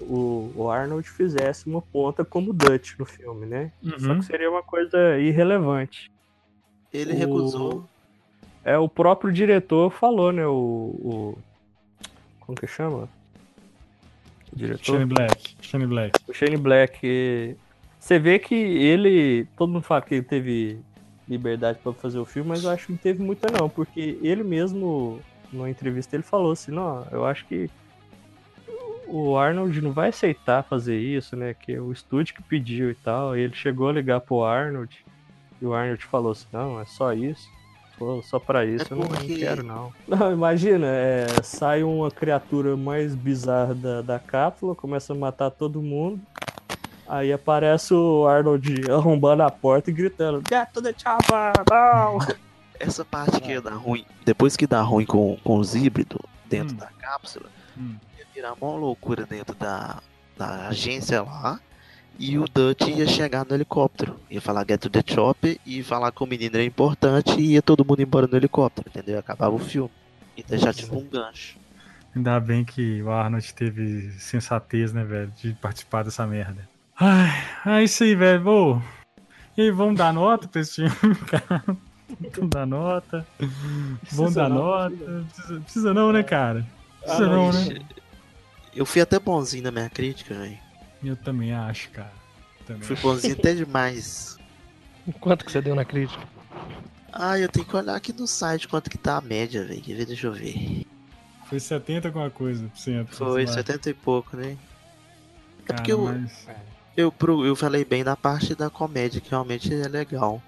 o, 0.00 0.52
o 0.56 0.70
Arnold 0.70 1.08
fizesse 1.08 1.66
uma 1.68 1.80
ponta 1.82 2.24
como 2.24 2.52
Dutch 2.52 2.98
no 2.98 3.04
filme, 3.04 3.46
né? 3.46 3.70
Só 3.98 4.12
Uhum. 4.12 4.18
que 4.20 4.24
seria 4.24 4.50
uma 4.50 4.62
coisa 4.62 5.18
irrelevante. 5.18 6.10
Ele 6.92 7.12
o- 7.12 7.16
recusou. 7.16 7.84
É, 8.64 8.76
o 8.78 8.88
próprio 8.88 9.32
diretor 9.32 9.90
falou, 9.90 10.32
né? 10.32 10.46
O. 10.46 10.52
o 10.52 11.38
como 12.40 12.58
que 12.58 12.66
chama? 12.66 13.08
O 14.52 14.56
diretor? 14.56 14.84
Shane 14.84 15.04
Black. 15.06 15.56
Shane 15.60 15.86
Black. 15.86 16.20
O 16.28 16.32
Shane 16.34 16.56
Black. 16.56 17.56
Você 17.98 18.18
vê 18.18 18.38
que 18.38 18.54
ele. 18.54 19.46
Todo 19.56 19.70
mundo 19.72 19.82
fala 19.82 20.02
que 20.02 20.14
ele 20.16 20.22
teve 20.24 20.78
liberdade 21.28 21.78
pra 21.82 21.92
fazer 21.92 22.18
o 22.18 22.24
filme, 22.24 22.48
mas 22.48 22.64
eu 22.64 22.70
acho 22.70 22.86
que 22.86 22.92
não 22.92 22.98
teve 22.98 23.22
muita, 23.22 23.48
não, 23.56 23.68
porque 23.68 24.18
ele 24.20 24.42
mesmo, 24.42 25.20
numa 25.52 25.70
entrevista, 25.70 26.16
ele 26.16 26.22
falou 26.24 26.52
assim: 26.52 26.72
não, 26.72 27.06
eu 27.12 27.24
acho 27.24 27.46
que 27.46 27.70
o 29.10 29.36
Arnold 29.36 29.80
não 29.82 29.92
vai 29.92 30.08
aceitar 30.10 30.62
fazer 30.62 30.98
isso, 30.98 31.36
né? 31.36 31.54
Que 31.54 31.72
é 31.72 31.80
o 31.80 31.92
estúdio 31.92 32.34
que 32.34 32.42
pediu 32.42 32.90
e 32.90 32.94
tal. 32.94 33.36
E 33.36 33.40
ele 33.40 33.54
chegou 33.54 33.88
a 33.88 33.92
ligar 33.92 34.20
pro 34.20 34.44
Arnold 34.44 34.96
e 35.60 35.66
o 35.66 35.74
Arnold 35.74 36.04
falou 36.04 36.32
assim: 36.32 36.46
não, 36.52 36.80
é 36.80 36.84
só 36.84 37.12
isso. 37.12 37.48
Só, 37.98 38.22
só 38.22 38.38
pra 38.38 38.64
isso, 38.64 38.86
eu 38.90 38.96
não, 38.96 39.08
quero, 39.08 39.62
não. 39.62 39.92
Não, 40.08 40.32
imagina, 40.32 40.86
é, 40.86 41.26
sai 41.42 41.82
uma 41.82 42.10
criatura 42.10 42.74
mais 42.74 43.14
bizarra 43.14 43.74
da, 43.74 44.00
da 44.00 44.18
cápsula, 44.18 44.74
começa 44.74 45.12
a 45.12 45.16
matar 45.16 45.50
todo 45.50 45.82
mundo. 45.82 46.18
Aí 47.06 47.30
aparece 47.30 47.92
o 47.92 48.26
Arnold 48.26 48.84
arrombando 48.90 49.42
a 49.42 49.50
porta 49.50 49.90
e 49.90 49.92
gritando: 49.92 50.42
Get 50.48 50.70
to 50.72 50.80
the 50.80 50.94
chopper! 50.96 51.52
Não! 51.70 52.18
Essa 52.80 53.04
parte 53.04 53.38
que 53.42 53.60
dar 53.60 53.74
ruim. 53.74 54.06
Depois 54.24 54.56
que 54.56 54.66
dá 54.66 54.80
ruim 54.80 55.04
com, 55.04 55.36
com 55.44 55.58
os 55.58 55.74
híbridos 55.74 56.18
dentro 56.48 56.74
Hum. 56.74 56.78
da 56.78 56.86
cápsula, 56.86 57.50
Hum. 57.76 57.96
Virar 58.40 58.54
uma 58.54 58.74
loucura 58.74 59.26
dentro 59.26 59.54
da, 59.54 59.98
da 60.36 60.68
agência 60.68 61.22
lá. 61.22 61.60
E 62.18 62.38
o 62.38 62.46
Dutch 62.46 62.88
ia 62.88 63.06
chegar 63.06 63.46
no 63.46 63.54
helicóptero. 63.54 64.18
Ia 64.30 64.40
falar 64.40 64.64
get 64.66 64.80
to 64.80 64.90
the 64.90 65.02
chopper 65.06 65.58
e 65.64 65.82
falar 65.82 66.10
que 66.10 66.22
o 66.22 66.26
menino 66.26 66.56
era 66.56 66.64
importante 66.64 67.38
e 67.38 67.52
ia 67.52 67.62
todo 67.62 67.84
mundo 67.84 68.00
embora 68.00 68.26
no 68.26 68.36
helicóptero, 68.36 68.88
entendeu? 68.88 69.18
Acabava 69.18 69.54
o 69.54 69.58
filme. 69.58 69.90
E 70.36 70.42
deixar 70.42 70.74
tipo 70.74 70.96
um 70.96 71.06
gancho. 71.06 71.58
Ainda 72.14 72.40
bem 72.40 72.64
que 72.64 73.02
o 73.02 73.10
Arnold 73.10 73.54
teve 73.54 74.10
sensatez, 74.18 74.92
né, 74.92 75.04
velho, 75.04 75.32
de 75.36 75.52
participar 75.54 76.02
dessa 76.02 76.26
merda. 76.26 76.68
Ai, 76.98 77.30
é 77.66 77.84
isso 77.84 78.02
aí, 78.02 78.14
velho. 78.14 78.82
E 79.56 79.62
aí, 79.62 79.70
vamos 79.70 79.96
dar 79.96 80.12
nota 80.12 80.48
pra 80.48 80.60
esse 80.60 80.88
filme, 80.88 81.14
cara? 81.26 81.62
Vamos 82.36 82.50
dar 82.50 82.66
nota. 82.66 83.26
Vamos 84.12 84.34
dar 84.34 84.48
não, 84.48 84.56
nota. 84.56 84.90
precisa. 84.96 85.24
Precisa, 85.32 85.60
precisa 85.60 85.94
não, 85.94 86.12
né, 86.12 86.22
cara? 86.22 86.66
Precisa 87.00 87.24
Ah, 87.24 87.28
não, 87.28 87.52
não, 87.52 87.52
né? 87.52 87.80
Eu 88.74 88.86
fui 88.86 89.00
até 89.00 89.18
bonzinho 89.18 89.64
na 89.64 89.70
minha 89.70 89.90
crítica, 89.90 90.34
velho. 90.34 90.58
Eu 91.02 91.16
também 91.16 91.52
acho, 91.52 91.90
cara. 91.90 92.12
Também 92.66 92.82
Fui 92.82 92.96
bonzinho 92.96 93.34
até 93.34 93.54
demais. 93.54 94.38
Quanto 95.18 95.44
que 95.44 95.50
você 95.50 95.60
deu 95.60 95.74
na 95.74 95.84
crítica? 95.84 96.22
Ah, 97.12 97.38
eu 97.38 97.48
tenho 97.48 97.66
que 97.66 97.74
olhar 97.74 97.96
aqui 97.96 98.12
no 98.12 98.26
site 98.26 98.68
quanto 98.68 98.88
que 98.88 98.96
tá 98.98 99.16
a 99.16 99.20
média, 99.20 99.64
velho. 99.64 99.82
Deixa 100.06 100.26
eu 100.28 100.32
ver. 100.32 100.86
Foi 101.46 101.58
70 101.58 102.08
alguma 102.08 102.30
coisa 102.30 102.68
por 102.68 102.78
cento. 102.78 103.12
Foi 103.16 103.46
sei 103.46 103.56
lá. 103.56 103.62
70 103.62 103.90
e 103.90 103.94
pouco, 103.94 104.36
né? 104.36 104.52
É 104.52 105.62
Cara, 105.64 105.76
porque 105.78 105.92
eu, 105.92 106.04
mas, 106.04 106.46
eu, 106.96 107.10
pro- 107.10 107.44
eu 107.44 107.56
falei 107.56 107.84
bem 107.84 108.04
da 108.04 108.16
parte 108.16 108.54
da 108.54 108.70
comédia, 108.70 109.20
que 109.20 109.30
realmente 109.30 109.72
é 109.74 109.88
legal. 109.88 110.40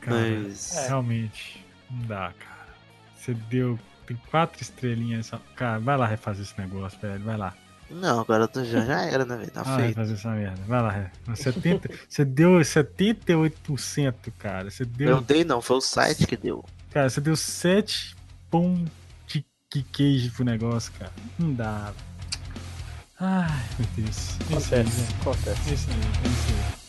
cara, 0.00 0.16
Mas. 0.16 0.86
realmente, 0.86 1.66
não 1.90 2.06
dá, 2.06 2.32
cara. 2.38 2.68
Você 3.16 3.34
deu. 3.34 3.76
Tem 4.10 4.20
quatro 4.28 4.60
estrelinhas 4.60 5.26
só. 5.26 5.40
Cara, 5.54 5.78
vai 5.78 5.96
lá 5.96 6.04
refazer 6.04 6.42
esse 6.42 6.60
negócio, 6.60 6.98
velho. 7.00 7.22
Vai 7.22 7.36
lá. 7.36 7.54
Não, 7.88 8.18
agora 8.18 8.48
tu 8.48 8.64
já, 8.64 8.84
já 8.84 9.02
era, 9.04 9.24
né, 9.24 9.36
velho? 9.36 9.50
Tá 9.52 9.62
Vai 9.62 9.76
feito. 9.76 9.88
refazer 9.90 10.16
essa 10.16 10.30
merda. 10.30 10.60
Vai 10.66 10.82
lá, 10.82 10.90
Ré. 10.90 11.12
70, 11.32 11.88
você 12.10 12.24
deu 12.24 12.50
78%, 12.58 14.14
cara. 14.36 14.68
Você 14.68 14.82
Eu 14.82 14.86
deu. 14.86 15.10
não 15.14 15.22
dei, 15.22 15.44
não, 15.44 15.62
foi 15.62 15.76
o 15.76 15.80
site 15.80 16.26
que 16.26 16.36
deu. 16.36 16.64
Cara, 16.92 17.08
você 17.08 17.20
deu 17.20 17.36
7 17.36 18.16
pão 18.50 18.84
de 19.28 19.44
que 19.68 19.84
queijo 19.84 20.32
pro 20.32 20.44
negócio, 20.44 20.92
cara. 20.98 21.12
Não 21.38 21.54
dá. 21.54 21.92
Ai, 23.20 23.64
meu 23.78 23.88
Deus. 23.96 24.38
É 24.50 24.56
isso 24.56 24.74
aí, 24.74 24.80
Acontece, 24.80 25.14
acontece. 25.20 25.70
É 25.70 25.74
isso 25.74 25.88
aí, 25.90 25.96
é 25.96 26.28
isso 26.28 26.74
aí. 26.74 26.79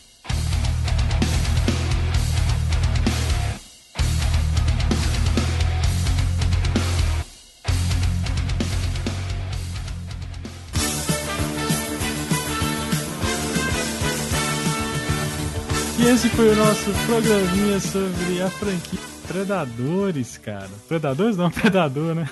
E 16.02 16.06
esse 16.06 16.28
foi 16.30 16.48
o 16.48 16.56
nosso 16.56 16.90
programinha 17.06 17.78
sobre 17.80 18.42
a 18.42 18.50
franquia 18.50 18.98
Predadores, 19.28 20.36
cara. 20.36 20.68
Predadores 20.88 21.36
não, 21.36 21.48
Predador, 21.52 22.14
né? 22.14 22.28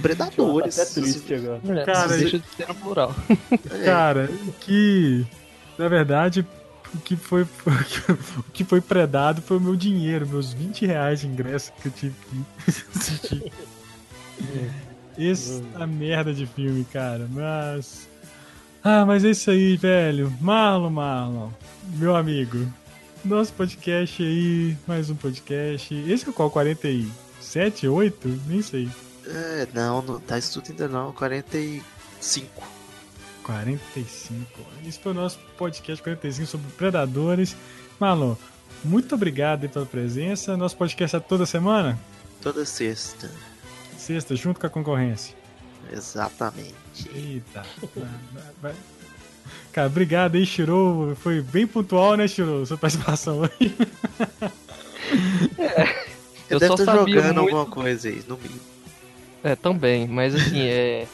Predadores. 0.00 0.78
Até 0.78 1.00
triste 1.00 1.34
agora. 1.34 1.60
É, 1.68 1.84
Cara, 1.84 2.16
deixa 2.16 2.38
de 2.38 2.48
ser 2.48 2.68
no 2.68 2.74
plural. 2.74 3.14
É, 3.70 3.84
Cara, 3.84 4.28
que. 4.60 5.24
Na 5.78 5.88
verdade, 5.88 6.46
o 6.94 6.98
que 6.98 7.16
foi. 7.16 7.46
O 8.38 8.42
que 8.52 8.64
foi 8.64 8.80
predado 8.80 9.40
foi 9.40 9.56
o 9.56 9.60
meu 9.60 9.76
dinheiro, 9.76 10.26
meus 10.26 10.52
20 10.52 10.84
reais 10.84 11.20
de 11.20 11.26
ingresso 11.28 11.72
que 11.80 11.88
eu 11.88 11.92
tive 11.92 12.14
que 12.28 12.44
assistir. 12.98 13.52
Essa 15.16 15.86
merda 15.86 16.34
de 16.34 16.44
filme, 16.46 16.84
cara. 16.92 17.26
Mas. 17.30 18.08
Ah, 18.84 19.04
mas 19.06 19.24
é 19.24 19.30
isso 19.30 19.50
aí, 19.50 19.76
velho. 19.76 20.32
Marlon, 20.40 20.90
Marlon, 20.90 21.50
meu 21.94 22.16
amigo. 22.16 22.66
Nosso 23.24 23.52
podcast 23.52 24.20
aí, 24.22 24.76
mais 24.86 25.08
um 25.08 25.14
podcast. 25.14 25.94
Esse 25.94 26.26
é 26.26 26.30
o 26.30 26.32
qual? 26.32 26.50
47, 26.50 27.86
8? 27.86 28.28
Nem 28.48 28.60
sei. 28.62 28.88
é, 29.26 29.68
não, 29.72 30.02
não 30.02 30.18
tá 30.18 30.36
isso 30.36 30.60
tudo 30.60 30.70
ainda 30.72 30.88
não. 30.88 31.12
45. 31.12 32.66
45. 33.44 34.46
Esse 34.86 34.98
foi 34.98 35.12
o 35.12 35.14
nosso 35.14 35.38
podcast 35.56 36.02
45 36.02 36.46
sobre 36.50 36.70
predadores. 36.72 37.54
Marlon, 38.00 38.34
muito 38.82 39.14
obrigado 39.14 39.62
aí 39.62 39.68
pela 39.68 39.86
presença. 39.86 40.56
Nosso 40.56 40.76
podcast 40.76 41.16
é 41.16 41.20
toda 41.20 41.46
semana? 41.46 41.96
Toda 42.40 42.64
sexta. 42.64 43.30
Sexta, 43.96 44.34
junto 44.34 44.58
com 44.58 44.66
a 44.66 44.70
concorrência. 44.70 45.36
Exatamente. 45.92 46.81
Eita. 47.14 47.62
vai- 47.94 48.42
vai- 48.60 48.74
Cara, 49.72 49.86
obrigado 49.88 50.34
aí, 50.36 50.44
Shiro. 50.46 51.16
Foi 51.22 51.40
bem 51.40 51.66
pontual, 51.66 52.16
né, 52.16 52.28
Shiro? 52.28 52.64
Sua 52.66 52.76
participação 52.76 53.40
hoje. 53.40 53.74
Eu 56.50 56.58
deve 56.58 56.66
só 56.76 56.82
estar 56.82 56.96
sabia 56.96 57.14
jogando 57.16 57.42
muito- 57.42 57.56
alguma 57.56 57.66
coisa 57.66 58.08
aí, 58.08 58.22
no 58.28 58.36
mínimo. 58.36 58.60
É, 59.42 59.56
também, 59.56 60.06
mas 60.06 60.34
assim, 60.34 60.60
é. 60.68 61.06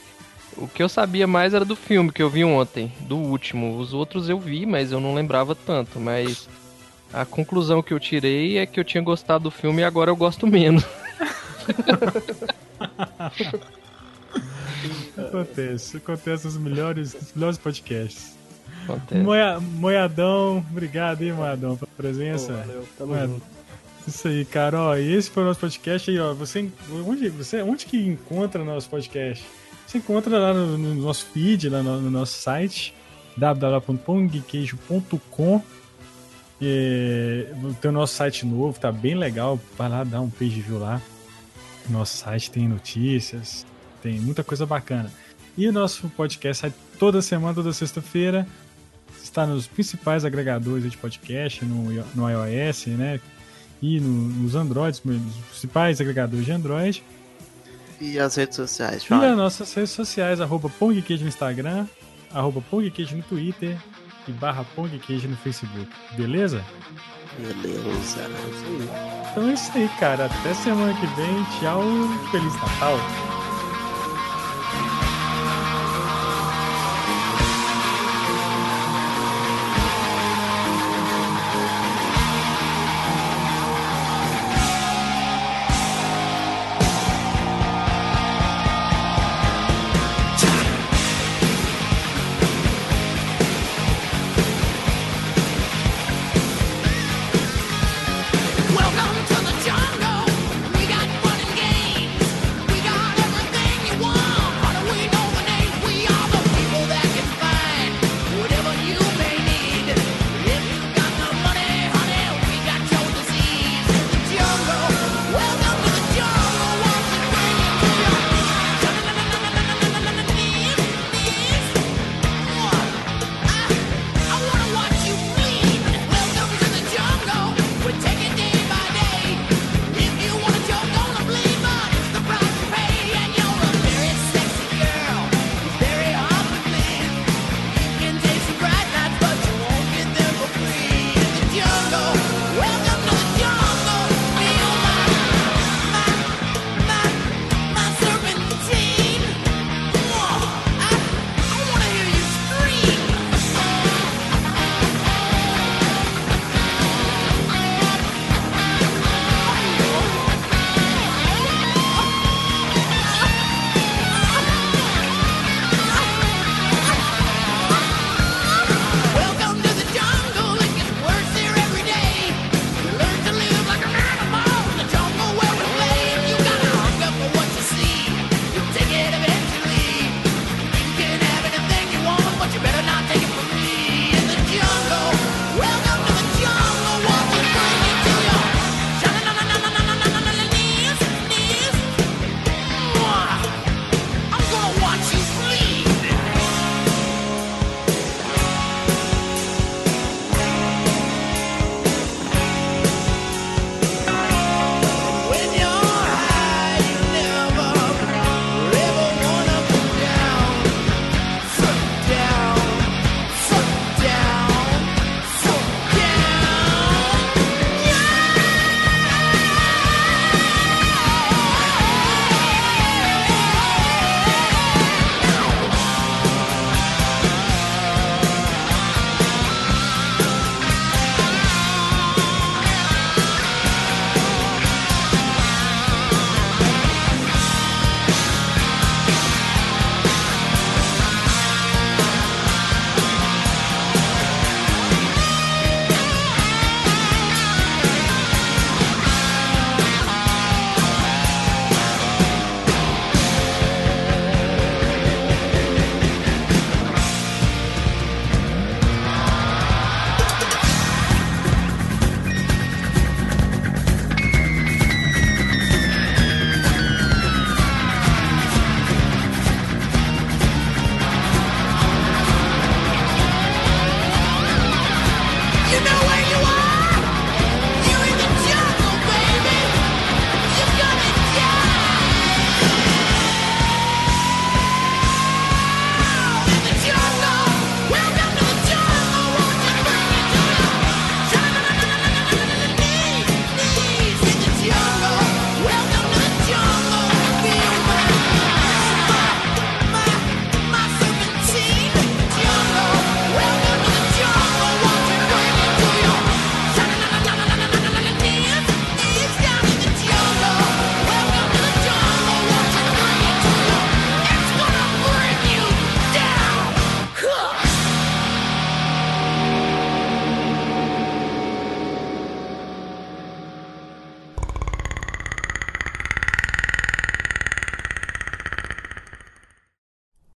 O 0.56 0.66
que 0.66 0.82
eu 0.82 0.88
sabia 0.88 1.24
mais 1.26 1.55
era 1.55 1.64
do 1.64 1.76
filme 1.76 2.10
que 2.10 2.20
eu 2.20 2.28
vi 2.28 2.44
ontem, 2.44 2.92
do 3.02 3.16
último. 3.16 3.78
Os 3.78 3.94
outros 3.94 4.28
eu 4.28 4.40
vi, 4.40 4.66
mas 4.66 4.90
eu 4.90 4.98
não 5.00 5.14
lembrava 5.14 5.55
tanto. 5.55 6.00
Mas 6.00 6.48
a 7.12 7.24
conclusão 7.24 7.80
que 7.80 7.94
eu 7.94 8.00
tirei 8.00 8.59
é 8.59 8.66
que 8.66 8.80
eu 8.80 8.84
tinha 8.84 9.02
gostado 9.02 9.44
do 9.44 9.50
filme 9.52 9.82
e 9.82 9.84
agora 9.84 10.10
eu 10.10 10.16
gosto 10.16 10.46
menos. 10.48 10.82
Acontece. 15.26 15.96
Acontece 15.96 16.44
nos 16.46 16.56
melhores, 16.56 17.14
nos 17.14 17.32
melhores 17.34 17.58
podcasts. 17.58 18.36
Acontece. 18.84 19.20
Moia, 19.22 19.58
Moiadão, 19.60 20.64
obrigado 20.70 21.22
aí, 21.22 21.32
Moiadão, 21.32 21.76
pela 21.76 21.90
presença. 21.96 22.52
Pô, 22.52 22.58
valeu, 22.58 22.88
tamo 22.96 23.18
junto. 23.18 23.42
Isso 24.06 24.28
aí, 24.28 24.44
cara. 24.44 24.80
Ó, 24.80 24.96
e 24.96 25.12
esse 25.14 25.28
foi 25.30 25.42
o 25.42 25.46
nosso 25.46 25.58
podcast 25.60 26.10
aí, 26.10 26.18
ó. 26.18 26.32
Você, 26.34 26.70
onde, 27.06 27.28
você, 27.28 27.62
onde 27.62 27.84
que 27.84 27.98
encontra 27.98 28.64
nosso 28.64 28.88
podcast? 28.88 29.44
Você 29.86 29.98
encontra 29.98 30.38
lá 30.38 30.54
no, 30.54 30.78
no 30.78 30.94
nosso 30.94 31.26
feed, 31.26 31.68
lá 31.68 31.82
no, 31.82 32.00
no 32.00 32.10
nosso 32.10 32.40
site, 32.40 32.94
www.pongqueijo.com. 33.36 35.62
É, 36.60 37.46
tem 37.80 37.88
o 37.90 37.92
nosso 37.92 38.14
site 38.14 38.44
novo, 38.44 38.80
tá 38.80 38.90
bem 38.90 39.14
legal. 39.14 39.60
Vai 39.76 39.88
lá 39.88 40.02
dar 40.04 40.20
um 40.20 40.30
page 40.30 40.60
view 40.60 40.78
lá. 40.78 41.00
Nosso 41.88 42.18
site 42.18 42.50
tem 42.50 42.68
notícias, 42.68 43.64
tem 44.02 44.18
muita 44.20 44.42
coisa 44.44 44.64
bacana. 44.66 45.12
E 45.56 45.66
o 45.68 45.72
nosso 45.72 46.08
podcast 46.10 46.60
sai 46.62 46.72
toda 46.98 47.20
semana, 47.22 47.54
toda 47.54 47.72
sexta-feira. 47.72 48.46
Está 49.22 49.46
nos 49.46 49.66
principais 49.66 50.24
agregadores 50.24 50.90
de 50.90 50.96
podcast, 50.96 51.64
no, 51.64 51.84
no 52.14 52.28
iOS, 52.30 52.86
né? 52.88 53.20
e 53.82 54.00
no- 54.00 54.28
nos 54.42 54.54
Androids, 54.54 55.00
nos 55.04 55.20
principais 55.50 56.00
agregadores 56.00 56.44
de 56.44 56.52
Android. 56.52 57.04
E 58.00 58.18
as 58.18 58.34
redes 58.36 58.56
sociais, 58.56 59.04
E 59.10 59.14
as 59.14 59.36
nossas 59.36 59.72
redes 59.74 59.90
sociais, 59.90 60.40
arroba 60.40 60.68
PongQueijo 60.68 61.22
no 61.24 61.28
Instagram, 61.28 61.86
arroba 62.32 62.60
PongQueijo 62.70 63.16
no 63.16 63.22
Twitter 63.24 63.76
e 64.26 64.32
barra 64.32 64.64
PongQueijo 64.74 65.28
no 65.28 65.36
Facebook. 65.36 65.88
Beleza? 66.16 66.64
Beleza. 67.38 68.28
Então 69.30 69.48
é 69.48 69.52
isso 69.52 69.70
aí, 69.74 69.88
cara. 70.00 70.26
Até 70.26 70.54
semana 70.54 70.92
que 70.94 71.06
vem. 71.14 71.44
Tchau. 71.60 71.82
Feliz 72.30 72.54
Natal. 72.54 72.98